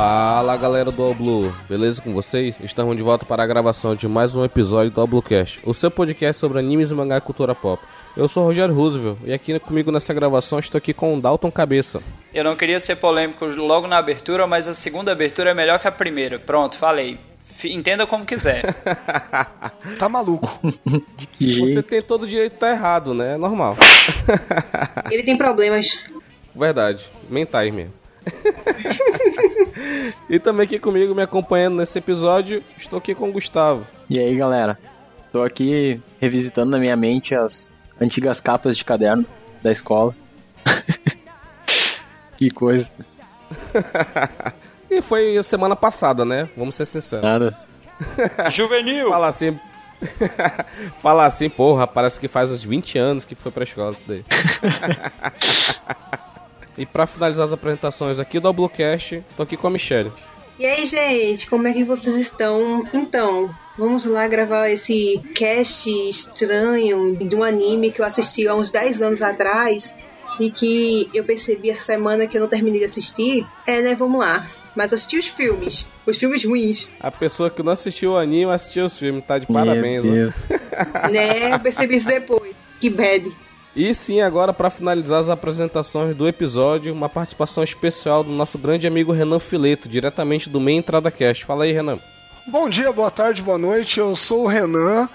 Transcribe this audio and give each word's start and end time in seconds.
Fala 0.00 0.54
galera 0.58 0.92
do 0.92 1.02
All 1.02 1.14
Blue, 1.14 1.50
beleza 1.66 2.02
com 2.02 2.12
vocês? 2.12 2.54
Estamos 2.62 2.94
de 2.98 3.02
volta 3.02 3.24
para 3.24 3.42
a 3.42 3.46
gravação 3.46 3.94
de 3.94 4.06
mais 4.06 4.34
um 4.36 4.44
episódio 4.44 4.90
do 4.90 5.00
All 5.00 5.06
Bluecast, 5.06 5.58
o 5.64 5.72
seu 5.72 5.90
podcast 5.90 6.38
sobre 6.38 6.58
animes, 6.58 6.92
mangá 6.92 7.16
e 7.16 7.20
cultura 7.22 7.54
pop. 7.54 7.82
Eu 8.14 8.28
sou 8.28 8.42
o 8.42 8.46
Rogério 8.46 8.74
Roosevelt 8.74 9.16
e 9.24 9.32
aqui 9.32 9.58
comigo 9.58 9.90
nessa 9.90 10.12
gravação 10.12 10.58
estou 10.58 10.76
aqui 10.76 10.92
com 10.92 11.16
o 11.16 11.20
Dalton 11.22 11.50
Cabeça. 11.50 12.02
Eu 12.34 12.44
não 12.44 12.54
queria 12.54 12.78
ser 12.78 12.96
polêmico 12.96 13.46
logo 13.46 13.86
na 13.86 13.96
abertura, 13.96 14.46
mas 14.46 14.68
a 14.68 14.74
segunda 14.74 15.12
abertura 15.12 15.52
é 15.52 15.54
melhor 15.54 15.78
que 15.78 15.88
a 15.88 15.92
primeira. 15.92 16.38
Pronto, 16.38 16.76
falei. 16.76 17.18
F- 17.56 17.72
Entenda 17.72 18.06
como 18.06 18.26
quiser. 18.26 18.74
Tá 19.98 20.10
maluco. 20.10 20.60
Você 21.40 21.82
tem 21.82 22.02
todo 22.02 22.24
o 22.24 22.28
direito 22.28 22.50
de 22.50 22.56
estar 22.56 22.70
errado, 22.70 23.14
né? 23.14 23.32
É 23.32 23.36
normal. 23.38 23.78
Ele 25.10 25.22
tem 25.22 25.38
problemas. 25.38 25.98
Verdade, 26.54 27.08
mentais 27.30 27.72
mesmo. 27.72 27.94
e 30.28 30.38
também 30.38 30.64
aqui 30.64 30.78
comigo, 30.78 31.14
me 31.14 31.22
acompanhando 31.22 31.76
nesse 31.76 31.98
episódio, 31.98 32.62
estou 32.78 32.98
aqui 32.98 33.14
com 33.14 33.28
o 33.28 33.32
Gustavo. 33.32 33.86
E 34.08 34.18
aí, 34.18 34.36
galera? 34.36 34.78
Tô 35.32 35.42
aqui 35.42 36.00
revisitando 36.20 36.70
na 36.70 36.78
minha 36.78 36.96
mente 36.96 37.34
as 37.34 37.76
antigas 38.00 38.40
capas 38.40 38.76
de 38.76 38.84
caderno 38.84 39.26
da 39.62 39.70
escola. 39.70 40.14
que 42.36 42.50
coisa. 42.50 42.88
E 44.88 45.02
foi 45.02 45.36
a 45.36 45.42
semana 45.42 45.74
passada, 45.74 46.24
né? 46.24 46.48
Vamos 46.56 46.76
ser 46.76 46.86
sinceros. 46.86 47.24
Nada. 47.24 47.58
Juvenil! 48.50 49.08
Falar 49.08 49.28
assim. 49.28 49.58
Falar 51.00 51.26
assim, 51.26 51.48
porra, 51.48 51.86
parece 51.86 52.20
que 52.20 52.28
faz 52.28 52.52
uns 52.52 52.62
20 52.62 52.98
anos 52.98 53.24
que 53.24 53.34
foi 53.34 53.50
pra 53.50 53.64
escola 53.64 53.92
isso 53.92 54.04
daí. 54.06 54.24
E 56.76 56.84
pra 56.84 57.06
finalizar 57.06 57.46
as 57.46 57.52
apresentações 57.52 58.18
aqui 58.18 58.38
do 58.38 58.52
Bluecast, 58.52 59.22
tô 59.36 59.42
aqui 59.42 59.56
com 59.56 59.66
a 59.66 59.70
Michelle. 59.70 60.12
E 60.58 60.64
aí, 60.64 60.86
gente, 60.86 61.48
como 61.48 61.68
é 61.68 61.72
que 61.72 61.84
vocês 61.84 62.16
estão? 62.16 62.82
Então, 62.94 63.54
vamos 63.76 64.06
lá 64.06 64.26
gravar 64.26 64.70
esse 64.70 65.22
cast 65.34 65.90
estranho 66.08 67.14
de 67.14 67.36
um 67.36 67.42
anime 67.44 67.90
que 67.90 68.00
eu 68.00 68.04
assisti 68.06 68.48
há 68.48 68.54
uns 68.54 68.70
10 68.70 69.02
anos 69.02 69.20
atrás 69.20 69.94
e 70.40 70.50
que 70.50 71.10
eu 71.12 71.24
percebi 71.24 71.70
essa 71.70 71.82
semana 71.82 72.26
que 72.26 72.36
eu 72.36 72.40
não 72.40 72.48
terminei 72.48 72.80
de 72.80 72.86
assistir. 72.86 73.46
É, 73.66 73.82
né? 73.82 73.94
Vamos 73.94 74.20
lá. 74.20 74.46
Mas 74.74 74.92
assisti 74.92 75.18
os 75.18 75.28
filmes, 75.28 75.86
os 76.04 76.18
filmes 76.18 76.44
ruins, 76.44 76.88
A 77.00 77.10
pessoa 77.10 77.50
que 77.50 77.62
não 77.62 77.72
assistiu 77.72 78.12
o 78.12 78.16
anime 78.18 78.50
assistiu 78.50 78.84
os 78.84 78.98
filmes, 78.98 79.24
tá 79.26 79.38
de 79.38 79.46
parabéns. 79.46 80.04
Meu 80.04 80.12
ó. 80.12 80.16
Deus. 80.16 80.34
né? 81.10 81.54
Eu 81.54 81.60
percebi 81.60 81.96
isso 81.96 82.08
depois. 82.08 82.54
Que 82.78 82.90
bad. 82.90 83.30
E 83.76 83.92
sim, 83.92 84.22
agora 84.22 84.54
pra 84.54 84.70
finalizar 84.70 85.20
as 85.20 85.28
apresentações 85.28 86.16
do 86.16 86.26
episódio, 86.26 86.94
uma 86.94 87.10
participação 87.10 87.62
especial 87.62 88.24
do 88.24 88.32
nosso 88.32 88.56
grande 88.56 88.86
amigo 88.86 89.12
Renan 89.12 89.38
Fileto, 89.38 89.86
diretamente 89.86 90.48
do 90.48 90.58
Meia 90.58 90.78
Entrada 90.78 91.10
Cast. 91.10 91.44
Fala 91.44 91.64
aí, 91.64 91.72
Renan. 91.72 91.98
Bom 92.46 92.70
dia, 92.70 92.90
boa 92.90 93.10
tarde, 93.10 93.42
boa 93.42 93.58
noite. 93.58 94.00
Eu 94.00 94.16
sou 94.16 94.44
o 94.44 94.46
Renan, 94.46 95.06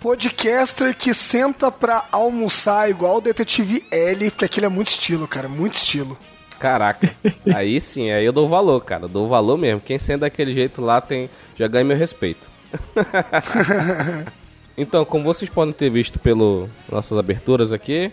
podcaster 0.00 0.96
que 0.96 1.14
senta 1.14 1.70
pra 1.70 2.06
almoçar 2.10 2.90
igual 2.90 3.18
o 3.18 3.20
Detetive 3.20 3.84
L, 3.88 4.30
porque 4.32 4.46
aquele 4.46 4.66
é 4.66 4.68
muito 4.68 4.88
estilo, 4.88 5.28
cara, 5.28 5.48
muito 5.48 5.74
estilo. 5.74 6.18
Caraca, 6.58 7.14
aí 7.54 7.80
sim, 7.80 8.10
aí 8.10 8.24
eu 8.24 8.32
dou 8.32 8.48
valor, 8.48 8.80
cara, 8.80 9.06
dou 9.06 9.28
valor 9.28 9.56
mesmo. 9.56 9.80
Quem 9.80 9.96
sendo 9.96 10.22
daquele 10.22 10.52
jeito 10.52 10.82
lá 10.82 11.00
tem 11.00 11.30
já 11.56 11.68
ganha 11.68 11.84
meu 11.84 11.96
respeito. 11.96 12.48
então, 14.78 15.04
como 15.04 15.24
vocês 15.24 15.50
podem 15.50 15.74
ter 15.74 15.90
visto 15.90 16.20
pelas 16.20 16.68
nossas 16.88 17.18
aberturas 17.18 17.72
aqui, 17.72 18.12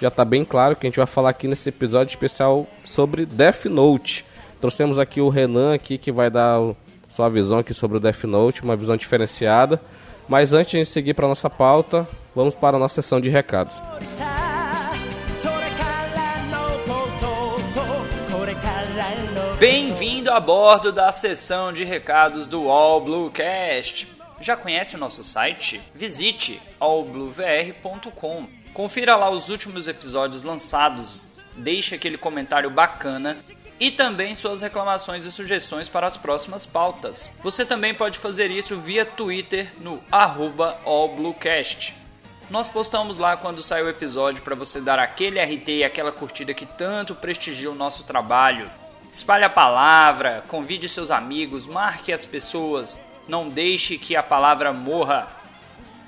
já 0.00 0.10
tá 0.10 0.24
bem 0.24 0.46
claro 0.46 0.74
que 0.74 0.86
a 0.86 0.88
gente 0.88 0.96
vai 0.96 1.06
falar 1.06 1.28
aqui 1.28 1.46
nesse 1.46 1.68
episódio 1.68 2.10
especial 2.10 2.66
sobre 2.82 3.26
Death 3.26 3.66
Note. 3.66 4.24
Trouxemos 4.58 4.98
aqui 4.98 5.20
o 5.20 5.28
Renan 5.28 5.74
aqui 5.74 5.98
que 5.98 6.10
vai 6.10 6.30
dar 6.30 6.58
sua 7.06 7.28
visão 7.28 7.58
aqui 7.58 7.74
sobre 7.74 7.98
o 7.98 8.00
Death 8.00 8.24
Note, 8.24 8.62
uma 8.62 8.74
visão 8.74 8.96
diferenciada. 8.96 9.78
Mas 10.26 10.54
antes 10.54 10.72
de 10.72 10.86
seguir 10.86 11.12
para 11.12 11.28
nossa 11.28 11.50
pauta, 11.50 12.08
vamos 12.34 12.54
para 12.54 12.78
a 12.78 12.80
nossa 12.80 13.02
sessão 13.02 13.20
de 13.20 13.28
recados. 13.28 13.82
Bem-vindo 19.58 20.30
a 20.30 20.40
bordo 20.40 20.92
da 20.92 21.12
sessão 21.12 21.74
de 21.74 21.84
recados 21.84 22.46
do 22.46 22.70
All 22.70 23.02
Bluecast. 23.02 24.15
Já 24.40 24.56
conhece 24.56 24.96
o 24.96 24.98
nosso 24.98 25.24
site? 25.24 25.80
Visite 25.94 26.60
allbluevr.com. 26.78 28.46
Confira 28.74 29.16
lá 29.16 29.30
os 29.30 29.48
últimos 29.48 29.88
episódios 29.88 30.42
lançados, 30.42 31.28
deixe 31.56 31.94
aquele 31.94 32.18
comentário 32.18 32.68
bacana 32.68 33.38
e 33.80 33.90
também 33.90 34.34
suas 34.34 34.62
reclamações 34.62 35.24
e 35.24 35.32
sugestões 35.32 35.88
para 35.88 36.06
as 36.06 36.16
próximas 36.16 36.66
pautas. 36.66 37.30
Você 37.42 37.64
também 37.64 37.94
pode 37.94 38.18
fazer 38.18 38.50
isso 38.50 38.78
via 38.78 39.04
Twitter 39.04 39.70
no 39.80 40.02
allbluecast. 40.10 41.94
Nós 42.48 42.68
postamos 42.68 43.18
lá 43.18 43.36
quando 43.36 43.62
sai 43.62 43.82
o 43.82 43.88
episódio 43.88 44.42
para 44.42 44.54
você 44.54 44.80
dar 44.80 44.98
aquele 44.98 45.40
RT 45.40 45.68
e 45.68 45.84
aquela 45.84 46.12
curtida 46.12 46.54
que 46.54 46.64
tanto 46.64 47.14
prestigia 47.14 47.70
o 47.70 47.74
nosso 47.74 48.04
trabalho. 48.04 48.70
Espalhe 49.12 49.44
a 49.44 49.50
palavra, 49.50 50.44
convide 50.46 50.88
seus 50.88 51.10
amigos, 51.10 51.66
marque 51.66 52.12
as 52.12 52.24
pessoas, 52.24 53.00
não 53.28 53.48
deixe 53.48 53.96
que 53.98 54.16
a 54.16 54.22
palavra 54.22 54.72
morra. 54.72 55.28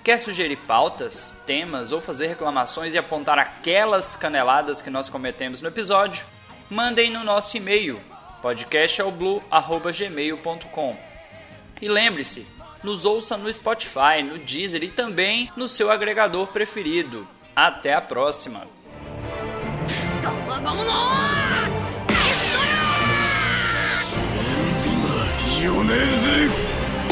Quer 0.04 0.18
sugerir 0.18 0.56
pautas, 0.56 1.40
temas 1.46 1.92
ou 1.92 2.00
fazer 2.00 2.26
reclamações 2.28 2.94
e 2.94 2.98
apontar 2.98 3.38
aquelas 3.38 4.16
caneladas 4.16 4.80
que 4.80 4.88
nós 4.90 5.08
cometemos 5.08 5.60
no 5.60 5.68
episódio? 5.68 6.24
Mandem 6.70 7.10
no 7.10 7.24
nosso 7.24 7.56
e-mail 7.56 8.00
podcastalblue@gmail.com. 8.40 10.96
E 11.80 11.88
lembre-se, 11.88 12.46
nos 12.82 13.04
ouça 13.04 13.36
no 13.36 13.52
Spotify, 13.52 14.22
no 14.22 14.38
Deezer 14.38 14.82
e 14.82 14.88
também 14.88 15.50
no 15.56 15.68
seu 15.68 15.90
agregador 15.90 16.46
preferido. 16.48 17.28
Até 17.54 17.92
a 17.92 18.00
próxima! 18.00 18.66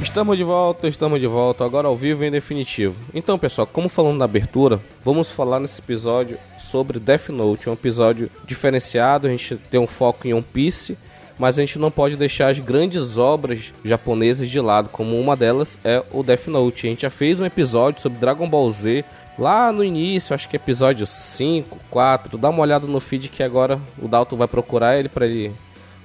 Estamos 0.00 0.36
de 0.36 0.44
volta, 0.44 0.88
estamos 0.88 1.18
de 1.18 1.26
volta, 1.26 1.64
agora 1.64 1.88
ao 1.88 1.96
vivo 1.96 2.22
e 2.22 2.28
em 2.28 2.30
definitivo. 2.30 2.94
Então, 3.12 3.36
pessoal, 3.36 3.66
como 3.66 3.88
falando 3.88 4.16
na 4.16 4.24
abertura, 4.24 4.80
vamos 5.04 5.32
falar 5.32 5.58
nesse 5.58 5.80
episódio 5.80 6.38
sobre 6.56 7.00
Death 7.00 7.30
Note, 7.30 7.68
um 7.68 7.72
episódio 7.72 8.30
diferenciado, 8.46 9.26
a 9.26 9.30
gente 9.30 9.56
tem 9.56 9.80
um 9.80 9.88
foco 9.88 10.26
em 10.26 10.32
One 10.32 10.42
Piece, 10.42 10.96
mas 11.36 11.58
a 11.58 11.62
gente 11.62 11.80
não 11.80 11.90
pode 11.90 12.16
deixar 12.16 12.48
as 12.50 12.60
grandes 12.60 13.18
obras 13.18 13.72
japonesas 13.84 14.48
de 14.48 14.60
lado, 14.60 14.88
como 14.88 15.18
uma 15.18 15.36
delas 15.36 15.76
é 15.84 16.02
o 16.12 16.22
Death 16.22 16.46
Note. 16.46 16.86
A 16.86 16.90
gente 16.90 17.02
já 17.02 17.10
fez 17.10 17.40
um 17.40 17.44
episódio 17.44 18.00
sobre 18.00 18.18
Dragon 18.18 18.48
Ball 18.48 18.70
Z 18.70 19.04
lá 19.36 19.72
no 19.72 19.84
início, 19.84 20.34
acho 20.34 20.48
que 20.48 20.56
episódio 20.56 21.06
5, 21.06 21.78
4. 21.90 22.38
Dá 22.38 22.50
uma 22.50 22.62
olhada 22.62 22.86
no 22.86 23.00
feed 23.00 23.28
que 23.28 23.42
agora 23.42 23.80
o 24.00 24.08
Dalton 24.08 24.36
vai 24.36 24.48
procurar 24.48 24.98
ele 24.98 25.08
para 25.08 25.26
ele 25.26 25.52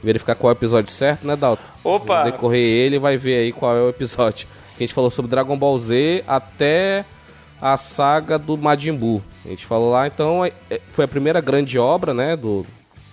verificar 0.03 0.35
qual 0.35 0.51
é 0.51 0.53
o 0.53 0.57
episódio 0.57 0.91
certo, 0.91 1.25
né, 1.25 1.35
Dalton? 1.35 1.63
Opa! 1.83 2.19
No 2.25 2.31
decorrer 2.31 2.59
ele 2.85 2.99
vai 2.99 3.17
ver 3.17 3.37
aí 3.39 3.51
qual 3.51 3.75
é 3.75 3.81
o 3.81 3.89
episódio. 3.89 4.47
A 4.75 4.79
gente 4.79 4.93
falou 4.93 5.09
sobre 5.09 5.29
Dragon 5.31 5.57
Ball 5.57 5.77
Z 5.77 6.23
até 6.27 7.05
a 7.61 7.77
saga 7.77 8.37
do 8.37 8.57
Majin 8.57 8.93
Buu. 8.93 9.21
A 9.45 9.49
gente 9.49 9.65
falou 9.65 9.91
lá, 9.91 10.07
então 10.07 10.43
é- 10.43 10.51
é- 10.69 10.81
foi 10.87 11.05
a 11.05 11.07
primeira 11.07 11.39
grande 11.39 11.77
obra, 11.79 12.13
né, 12.13 12.35
do 12.35 12.65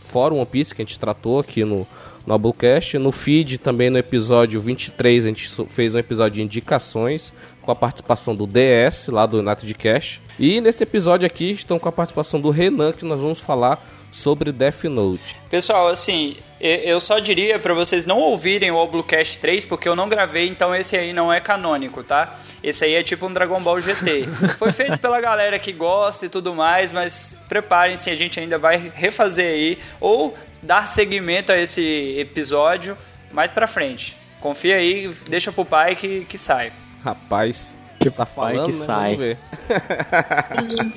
Fórum 0.06 0.36
One 0.38 0.46
Piece 0.46 0.74
que 0.74 0.82
a 0.82 0.84
gente 0.84 0.98
tratou 0.98 1.38
aqui 1.38 1.64
no 1.64 1.86
no 2.26 2.34
Abulcast. 2.34 2.98
No 2.98 3.10
feed 3.10 3.56
também 3.56 3.88
no 3.88 3.96
episódio 3.96 4.60
23 4.60 5.24
a 5.24 5.28
gente 5.30 5.48
fez 5.68 5.94
um 5.94 5.98
episódio 5.98 6.34
de 6.34 6.42
indicações 6.42 7.32
com 7.62 7.70
a 7.72 7.74
participação 7.74 8.36
do 8.36 8.46
DS 8.46 9.08
lá 9.08 9.24
do 9.24 9.42
Nato 9.42 9.64
de 9.66 9.72
Cash. 9.74 10.20
E 10.38 10.60
nesse 10.60 10.82
episódio 10.82 11.26
aqui 11.26 11.52
estão 11.52 11.78
com 11.78 11.88
a 11.88 11.92
participação 11.92 12.38
do 12.38 12.50
Renan 12.50 12.92
que 12.92 13.06
nós 13.06 13.18
vamos 13.20 13.40
falar 13.40 13.82
sobre 14.12 14.52
Death 14.52 14.84
Note. 14.84 15.36
Pessoal, 15.48 15.88
assim, 15.88 16.36
eu 16.60 17.00
só 17.00 17.18
diria 17.18 17.58
para 17.58 17.72
vocês 17.72 18.04
não 18.04 18.18
ouvirem 18.18 18.70
o 18.70 18.76
Oblocast 18.76 19.38
3, 19.38 19.64
porque 19.64 19.88
eu 19.88 19.96
não 19.96 20.08
gravei, 20.08 20.48
então 20.48 20.74
esse 20.74 20.96
aí 20.96 21.12
não 21.12 21.32
é 21.32 21.40
canônico, 21.40 22.02
tá? 22.02 22.38
Esse 22.62 22.84
aí 22.84 22.94
é 22.94 23.02
tipo 23.02 23.26
um 23.26 23.32
Dragon 23.32 23.60
Ball 23.60 23.80
GT. 23.80 24.28
Foi 24.58 24.72
feito 24.72 24.98
pela 24.98 25.20
galera 25.20 25.58
que 25.58 25.72
gosta 25.72 26.26
e 26.26 26.28
tudo 26.28 26.54
mais, 26.54 26.92
mas 26.92 27.36
preparem-se, 27.48 28.10
a 28.10 28.14
gente 28.14 28.38
ainda 28.38 28.58
vai 28.58 28.92
refazer 28.94 29.46
aí, 29.46 29.78
ou 30.00 30.36
dar 30.62 30.86
seguimento 30.86 31.52
a 31.52 31.58
esse 31.58 32.16
episódio 32.18 32.96
mais 33.32 33.50
pra 33.50 33.66
frente. 33.66 34.16
Confia 34.40 34.76
aí, 34.76 35.08
deixa 35.28 35.52
pro 35.52 35.64
pai 35.64 35.94
que, 35.96 36.24
que 36.26 36.36
sai. 36.36 36.72
Rapaz, 37.02 37.74
que 37.98 38.10
tá 38.10 38.26
falando, 38.26 38.66
que 38.66 38.78
né? 38.78 38.86
sai. 38.86 39.16
Vamos 39.16 39.18
ver. 39.18 39.38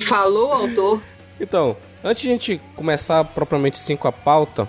Falou, 0.04 0.52
autor. 0.52 1.02
Então, 1.40 1.76
antes 2.04 2.22
de 2.22 2.28
a 2.28 2.32
gente 2.32 2.60
começar 2.76 3.24
propriamente 3.24 3.78
sim 3.78 3.96
com 3.96 4.06
a 4.06 4.12
pauta, 4.12 4.68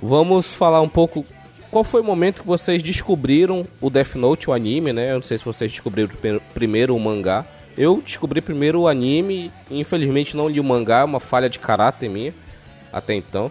vamos 0.00 0.46
falar 0.54 0.80
um 0.80 0.88
pouco 0.88 1.26
qual 1.70 1.82
foi 1.82 2.00
o 2.00 2.04
momento 2.04 2.42
que 2.42 2.46
vocês 2.46 2.82
descobriram 2.82 3.66
o 3.80 3.90
Death 3.90 4.14
Note, 4.14 4.48
o 4.48 4.52
anime, 4.52 4.92
né? 4.92 5.10
Eu 5.10 5.16
não 5.16 5.22
sei 5.22 5.38
se 5.38 5.44
vocês 5.44 5.72
descobriram 5.72 6.10
primeiro 6.54 6.94
o 6.94 7.00
mangá. 7.00 7.44
Eu 7.76 8.02
descobri 8.04 8.40
primeiro 8.40 8.82
o 8.82 8.88
anime 8.88 9.50
infelizmente 9.70 10.36
não 10.36 10.48
li 10.48 10.60
o 10.60 10.64
mangá, 10.64 11.00
é 11.00 11.04
uma 11.04 11.18
falha 11.18 11.48
de 11.50 11.58
caráter 11.58 12.08
minha 12.08 12.32
até 12.92 13.14
então. 13.14 13.50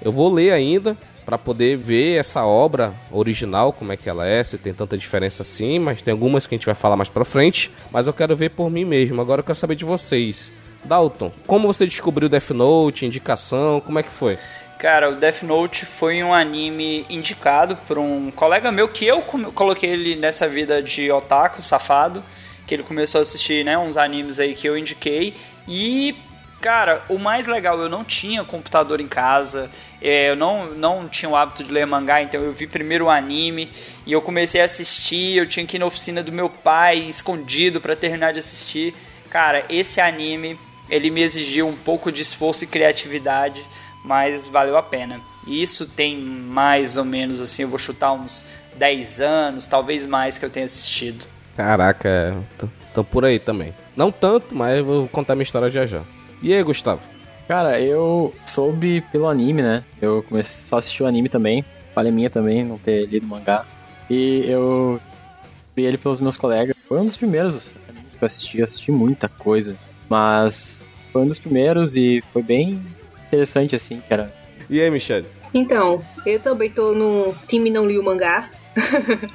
Eu 0.00 0.12
vou 0.12 0.32
ler 0.32 0.52
ainda 0.52 0.96
para 1.24 1.38
poder 1.38 1.76
ver 1.76 2.18
essa 2.18 2.44
obra 2.44 2.92
original, 3.10 3.72
como 3.72 3.92
é 3.92 3.96
que 3.96 4.08
ela 4.08 4.26
é, 4.26 4.42
se 4.42 4.58
tem 4.58 4.74
tanta 4.74 4.98
diferença 4.98 5.42
assim, 5.42 5.78
mas 5.78 6.02
tem 6.02 6.12
algumas 6.12 6.46
que 6.46 6.54
a 6.54 6.58
gente 6.58 6.66
vai 6.66 6.74
falar 6.74 6.96
mais 6.96 7.08
pra 7.08 7.24
frente. 7.24 7.70
Mas 7.90 8.06
eu 8.06 8.12
quero 8.12 8.36
ver 8.36 8.50
por 8.50 8.70
mim 8.70 8.84
mesmo. 8.84 9.20
Agora 9.20 9.40
eu 9.40 9.44
quero 9.44 9.56
saber 9.56 9.76
de 9.76 9.84
vocês. 9.84 10.52
Dalton, 10.84 11.32
como 11.46 11.66
você 11.66 11.86
descobriu 11.86 12.28
Death 12.28 12.50
Note, 12.50 13.06
indicação, 13.06 13.80
como 13.80 13.98
é 13.98 14.02
que 14.02 14.10
foi? 14.10 14.38
Cara, 14.78 15.10
o 15.10 15.16
Death 15.16 15.42
Note 15.42 15.86
foi 15.86 16.22
um 16.22 16.34
anime 16.34 17.06
indicado 17.08 17.76
por 17.86 17.98
um 17.98 18.30
colega 18.32 18.72
meu 18.72 18.88
que 18.88 19.06
eu 19.06 19.22
coloquei 19.54 19.90
ele 19.90 20.16
nessa 20.16 20.48
vida 20.48 20.82
de 20.82 21.10
otaku 21.10 21.62
safado, 21.62 22.22
que 22.66 22.74
ele 22.74 22.82
começou 22.82 23.20
a 23.20 23.22
assistir, 23.22 23.64
né, 23.64 23.78
uns 23.78 23.96
animes 23.96 24.40
aí 24.40 24.54
que 24.54 24.68
eu 24.68 24.76
indiquei 24.76 25.34
e 25.68 26.16
Cara, 26.62 27.02
o 27.08 27.18
mais 27.18 27.48
legal, 27.48 27.76
eu 27.80 27.88
não 27.88 28.04
tinha 28.04 28.44
computador 28.44 29.00
em 29.00 29.08
casa, 29.08 29.68
é, 30.00 30.30
eu 30.30 30.36
não, 30.36 30.66
não 30.66 31.08
tinha 31.08 31.28
o 31.28 31.34
hábito 31.34 31.64
de 31.64 31.72
ler 31.72 31.84
mangá, 31.84 32.22
então 32.22 32.40
eu 32.40 32.52
vi 32.52 32.68
primeiro 32.68 33.06
o 33.06 33.10
anime 33.10 33.68
e 34.06 34.12
eu 34.12 34.22
comecei 34.22 34.60
a 34.60 34.64
assistir. 34.64 35.36
Eu 35.36 35.48
tinha 35.48 35.66
que 35.66 35.76
ir 35.76 35.80
na 35.80 35.86
oficina 35.86 36.22
do 36.22 36.30
meu 36.30 36.48
pai, 36.48 36.98
escondido, 36.98 37.80
para 37.80 37.96
terminar 37.96 38.32
de 38.32 38.38
assistir. 38.38 38.94
Cara, 39.28 39.64
esse 39.68 40.00
anime 40.00 40.56
ele 40.92 41.08
me 41.08 41.22
exigiu 41.22 41.66
um 41.66 41.74
pouco 41.74 42.12
de 42.12 42.20
esforço 42.20 42.64
e 42.64 42.66
criatividade, 42.66 43.64
mas 44.04 44.46
valeu 44.46 44.76
a 44.76 44.82
pena. 44.82 45.18
E 45.46 45.62
isso 45.62 45.86
tem 45.86 46.18
mais 46.18 46.98
ou 46.98 47.04
menos 47.04 47.40
assim, 47.40 47.62
eu 47.62 47.68
vou 47.68 47.78
chutar 47.78 48.12
uns 48.12 48.44
10 48.76 49.20
anos, 49.20 49.66
talvez 49.66 50.04
mais 50.04 50.36
que 50.36 50.44
eu 50.44 50.50
tenha 50.50 50.66
assistido. 50.66 51.24
Caraca, 51.56 52.36
tô, 52.58 52.68
tô 52.94 53.02
por 53.02 53.24
aí 53.24 53.38
também. 53.38 53.74
Não 53.96 54.12
tanto, 54.12 54.54
mas 54.54 54.82
vou 54.82 55.08
contar 55.08 55.34
minha 55.34 55.44
história 55.44 55.70
já 55.70 55.86
já. 55.86 56.02
E 56.42 56.52
aí, 56.52 56.62
Gustavo? 56.62 57.08
Cara, 57.48 57.80
eu 57.80 58.34
soube 58.44 59.00
pelo 59.10 59.28
anime, 59.28 59.62
né? 59.62 59.84
Eu 60.00 60.22
comecei 60.22 60.64
só 60.64 60.76
a 60.76 60.78
assistir 60.78 61.02
o 61.02 61.06
anime 61.06 61.30
também. 61.30 61.64
Falha 61.94 62.12
minha 62.12 62.28
também, 62.28 62.64
não 62.64 62.76
ter 62.76 63.06
lido 63.06 63.26
mangá. 63.26 63.64
E 64.10 64.44
eu 64.46 65.00
vi 65.74 65.84
ele 65.84 65.96
pelos 65.96 66.20
meus 66.20 66.36
colegas. 66.36 66.76
Foi 66.86 67.00
um 67.00 67.06
dos 67.06 67.16
primeiros 67.16 67.72
que 68.18 68.22
eu 68.22 68.26
assisti, 68.26 68.58
eu 68.58 68.64
assisti 68.64 68.92
muita 68.92 69.28
coisa. 69.28 69.76
Mas 70.08 70.81
foi 71.12 71.22
um 71.22 71.26
dos 71.26 71.38
primeiros 71.38 71.94
e 71.94 72.22
foi 72.32 72.42
bem 72.42 72.80
interessante, 73.26 73.76
assim, 73.76 74.00
que 74.06 74.12
era. 74.12 74.32
E 74.68 74.80
aí, 74.80 74.90
Michelle? 74.90 75.26
Então, 75.52 76.02
eu 76.24 76.40
também 76.40 76.70
tô 76.70 76.92
no 76.92 77.34
time 77.46 77.70
Não 77.70 77.86
Li 77.86 77.98
o 77.98 78.02
Mangá. 78.02 78.50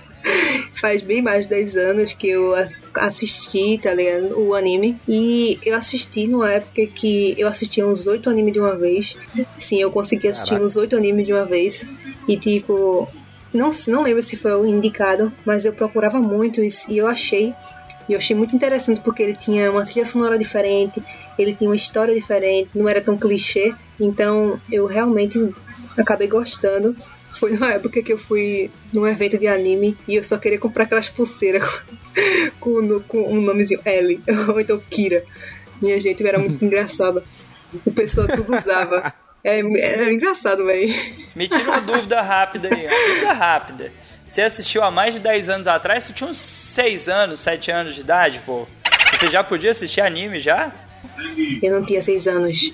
Faz 0.74 1.02
bem 1.02 1.22
mais 1.22 1.44
de 1.44 1.50
10 1.50 1.76
anos 1.78 2.14
que 2.14 2.30
eu 2.30 2.54
assisti, 2.96 3.80
tá 3.82 3.94
ligado? 3.94 4.38
O 4.40 4.54
anime. 4.54 5.00
E 5.08 5.60
eu 5.64 5.76
assisti 5.76 6.28
numa 6.28 6.52
época 6.52 6.86
que 6.88 7.36
eu 7.38 7.48
assistia 7.48 7.86
uns 7.86 8.08
8 8.08 8.30
animes 8.30 8.54
de 8.54 8.60
uma 8.60 8.76
vez. 8.76 9.16
Sim, 9.58 9.80
eu 9.80 9.92
consegui 9.92 10.28
assistir 10.28 10.50
Caraca. 10.50 10.66
uns 10.66 10.76
8 10.76 10.96
animes 10.96 11.26
de 11.26 11.34
uma 11.34 11.46
vez. 11.46 11.86
E 12.28 12.36
tipo, 12.36 13.08
não, 13.54 13.72
não 13.88 14.04
lembro 14.04 14.22
se 14.22 14.36
foi 14.36 14.54
o 14.54 14.66
indicado, 14.66 15.32
mas 15.46 15.66
eu 15.66 15.74
procurava 15.74 16.22
muito 16.22 16.62
e 16.62 16.98
eu 16.98 17.08
achei. 17.08 17.54
E 18.08 18.14
eu 18.14 18.18
achei 18.18 18.36
muito 18.36 18.56
interessante 18.56 19.02
porque 19.02 19.22
ele 19.22 19.36
tinha 19.36 19.70
uma 19.72 19.86
trilha 19.86 20.06
sonora 20.06 20.38
diferente, 20.38 21.04
ele 21.38 21.54
tinha 21.54 21.70
uma 21.70 21.76
história 21.76 22.14
diferente, 22.14 22.70
não 22.74 22.88
era 22.88 23.02
tão 23.02 23.18
clichê. 23.18 23.74
Então 24.00 24.60
eu 24.72 24.86
realmente 24.86 25.54
acabei 25.98 26.28
gostando. 26.28 26.96
Foi 27.32 27.52
numa 27.52 27.74
época 27.74 28.02
que 28.02 28.14
eu 28.14 28.18
fui 28.18 28.72
num 28.94 29.06
evento 29.06 29.38
de 29.38 29.48
anime 29.48 29.98
e 30.08 30.16
eu 30.16 30.24
só 30.24 30.38
queria 30.38 30.58
comprar 30.58 30.86
aquelas 30.86 31.10
pulseiras 31.10 31.84
com, 32.60 33.00
com 33.02 33.34
um 33.34 33.42
nomezinho 33.42 33.82
L, 33.84 34.22
ou 34.48 34.60
então 34.60 34.82
Kira. 34.90 35.24
Minha 35.82 36.00
gente, 36.00 36.26
era 36.26 36.40
muito 36.40 36.64
engraçado. 36.66 37.22
O 37.86 37.92
pessoal 37.92 38.28
tudo 38.28 38.56
usava. 38.56 39.14
É, 39.44 39.60
é 39.60 40.14
engraçado, 40.14 40.66
velho. 40.66 40.94
Me 41.36 41.48
tira 41.48 41.64
uma 41.64 41.82
dúvida 41.82 42.22
rápida 42.22 42.70
aí. 42.74 42.88
Uma 42.88 43.08
dúvida 43.08 43.34
rápida. 43.34 43.92
Você 44.28 44.42
assistiu 44.42 44.84
há 44.84 44.92
mais 44.92 45.16
de 45.16 45.22
10 45.22 45.50
anos 45.50 45.68
atrás, 45.68 46.06
tu 46.06 46.14
tinha 46.14 46.30
uns 46.30 46.38
6 46.38 47.08
anos, 47.08 47.40
7 47.40 47.72
anos 47.72 47.96
de 47.96 48.02
idade, 48.02 48.42
pô. 48.46 48.68
Você 49.14 49.30
já 49.30 49.44
podia 49.44 49.72
assistir 49.72 50.02
anime 50.02 50.40
já? 50.40 50.72
Eu 51.62 51.80
não 51.80 51.86
tinha 51.86 52.02
6 52.02 52.28
anos. 52.28 52.74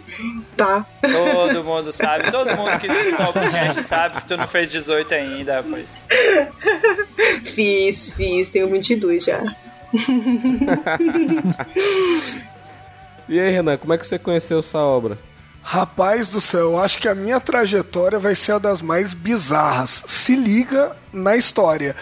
Tá. 0.58 0.86
Todo 1.02 1.64
mundo 1.64 1.92
sabe, 1.92 2.32
todo 2.32 2.56
mundo 2.56 2.80
que 2.80 2.88
escuta 2.88 3.30
o 3.30 3.34
podcast 3.34 3.84
sabe 3.84 4.22
que 4.22 4.28
tu 4.28 4.36
não 4.36 4.48
fez 4.48 4.72
18 4.72 5.14
ainda, 5.14 5.64
pois. 5.64 6.04
Fiz, 7.44 8.14
fiz, 8.14 8.50
tenho 8.50 8.70
22 8.70 9.24
já. 9.24 9.44
e 13.30 13.40
aí, 13.40 13.52
Renan, 13.52 13.78
como 13.78 13.94
é 13.94 13.98
que 13.98 14.08
você 14.08 14.18
conheceu 14.18 14.60
essa 14.60 14.80
obra? 14.80 15.20
Rapaz 15.64 16.28
do 16.28 16.42
céu, 16.42 16.72
eu 16.72 16.80
acho 16.82 17.00
que 17.00 17.08
a 17.08 17.16
minha 17.16 17.40
trajetória 17.40 18.20
vai 18.20 18.36
ser 18.36 18.52
a 18.52 18.58
das 18.60 18.82
mais 18.82 19.14
bizarras. 19.14 20.04
Se 20.08 20.36
liga 20.36 20.96
na 21.12 21.38
história. 21.38 21.96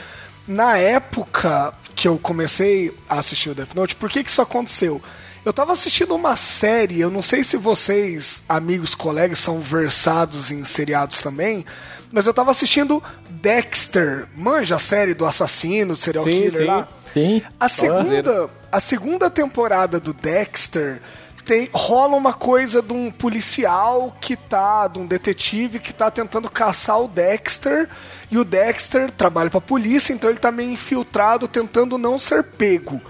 Na 0.47 0.77
época 0.77 1.73
que 1.95 2.07
eu 2.07 2.17
comecei 2.17 2.91
a 3.07 3.19
assistir 3.19 3.51
o 3.51 3.55
Death 3.55 3.75
Note, 3.75 3.95
por 3.95 4.09
que, 4.09 4.23
que 4.23 4.29
isso 4.29 4.41
aconteceu? 4.41 4.99
Eu 5.45 5.53
tava 5.53 5.71
assistindo 5.71 6.15
uma 6.15 6.35
série, 6.35 6.99
eu 6.99 7.09
não 7.09 7.21
sei 7.21 7.43
se 7.43 7.57
vocês, 7.57 8.43
amigos, 8.49 8.93
colegas, 8.93 9.39
são 9.39 9.59
versados 9.59 10.51
em 10.51 10.63
seriados 10.63 11.21
também, 11.21 11.65
mas 12.11 12.27
eu 12.27 12.33
tava 12.33 12.51
assistindo 12.51 13.01
Dexter. 13.29 14.27
Manja 14.35 14.75
a 14.75 14.79
série 14.79 15.13
do 15.13 15.25
assassino, 15.25 15.93
do 15.93 15.99
serial 15.99 16.23
sim, 16.23 16.31
killer 16.31 16.51
sim, 16.51 16.63
lá? 16.65 16.87
Sim. 17.13 17.41
A 17.59 17.69
segunda, 17.69 18.49
a 18.71 18.79
segunda 18.79 19.29
temporada 19.29 19.99
do 19.99 20.13
Dexter 20.13 21.01
tem, 21.43 21.69
rola 21.73 22.15
uma 22.15 22.33
coisa 22.33 22.81
de 22.81 22.93
um 22.93 23.11
policial 23.11 24.15
que 24.21 24.35
tá, 24.35 24.87
de 24.87 24.99
um 24.99 25.05
detetive 25.05 25.79
que 25.79 25.93
tá 25.93 26.11
tentando 26.11 26.49
caçar 26.49 27.01
o 27.01 27.07
Dexter, 27.07 27.89
e 28.29 28.37
o 28.37 28.45
Dexter 28.45 29.11
trabalha 29.11 29.49
pra 29.49 29.59
polícia, 29.59 30.13
então 30.13 30.29
ele 30.29 30.39
tá 30.39 30.51
meio 30.51 30.71
infiltrado 30.71 31.47
tentando 31.47 31.97
não 31.97 32.17
ser 32.17 32.43
pego. 32.43 33.01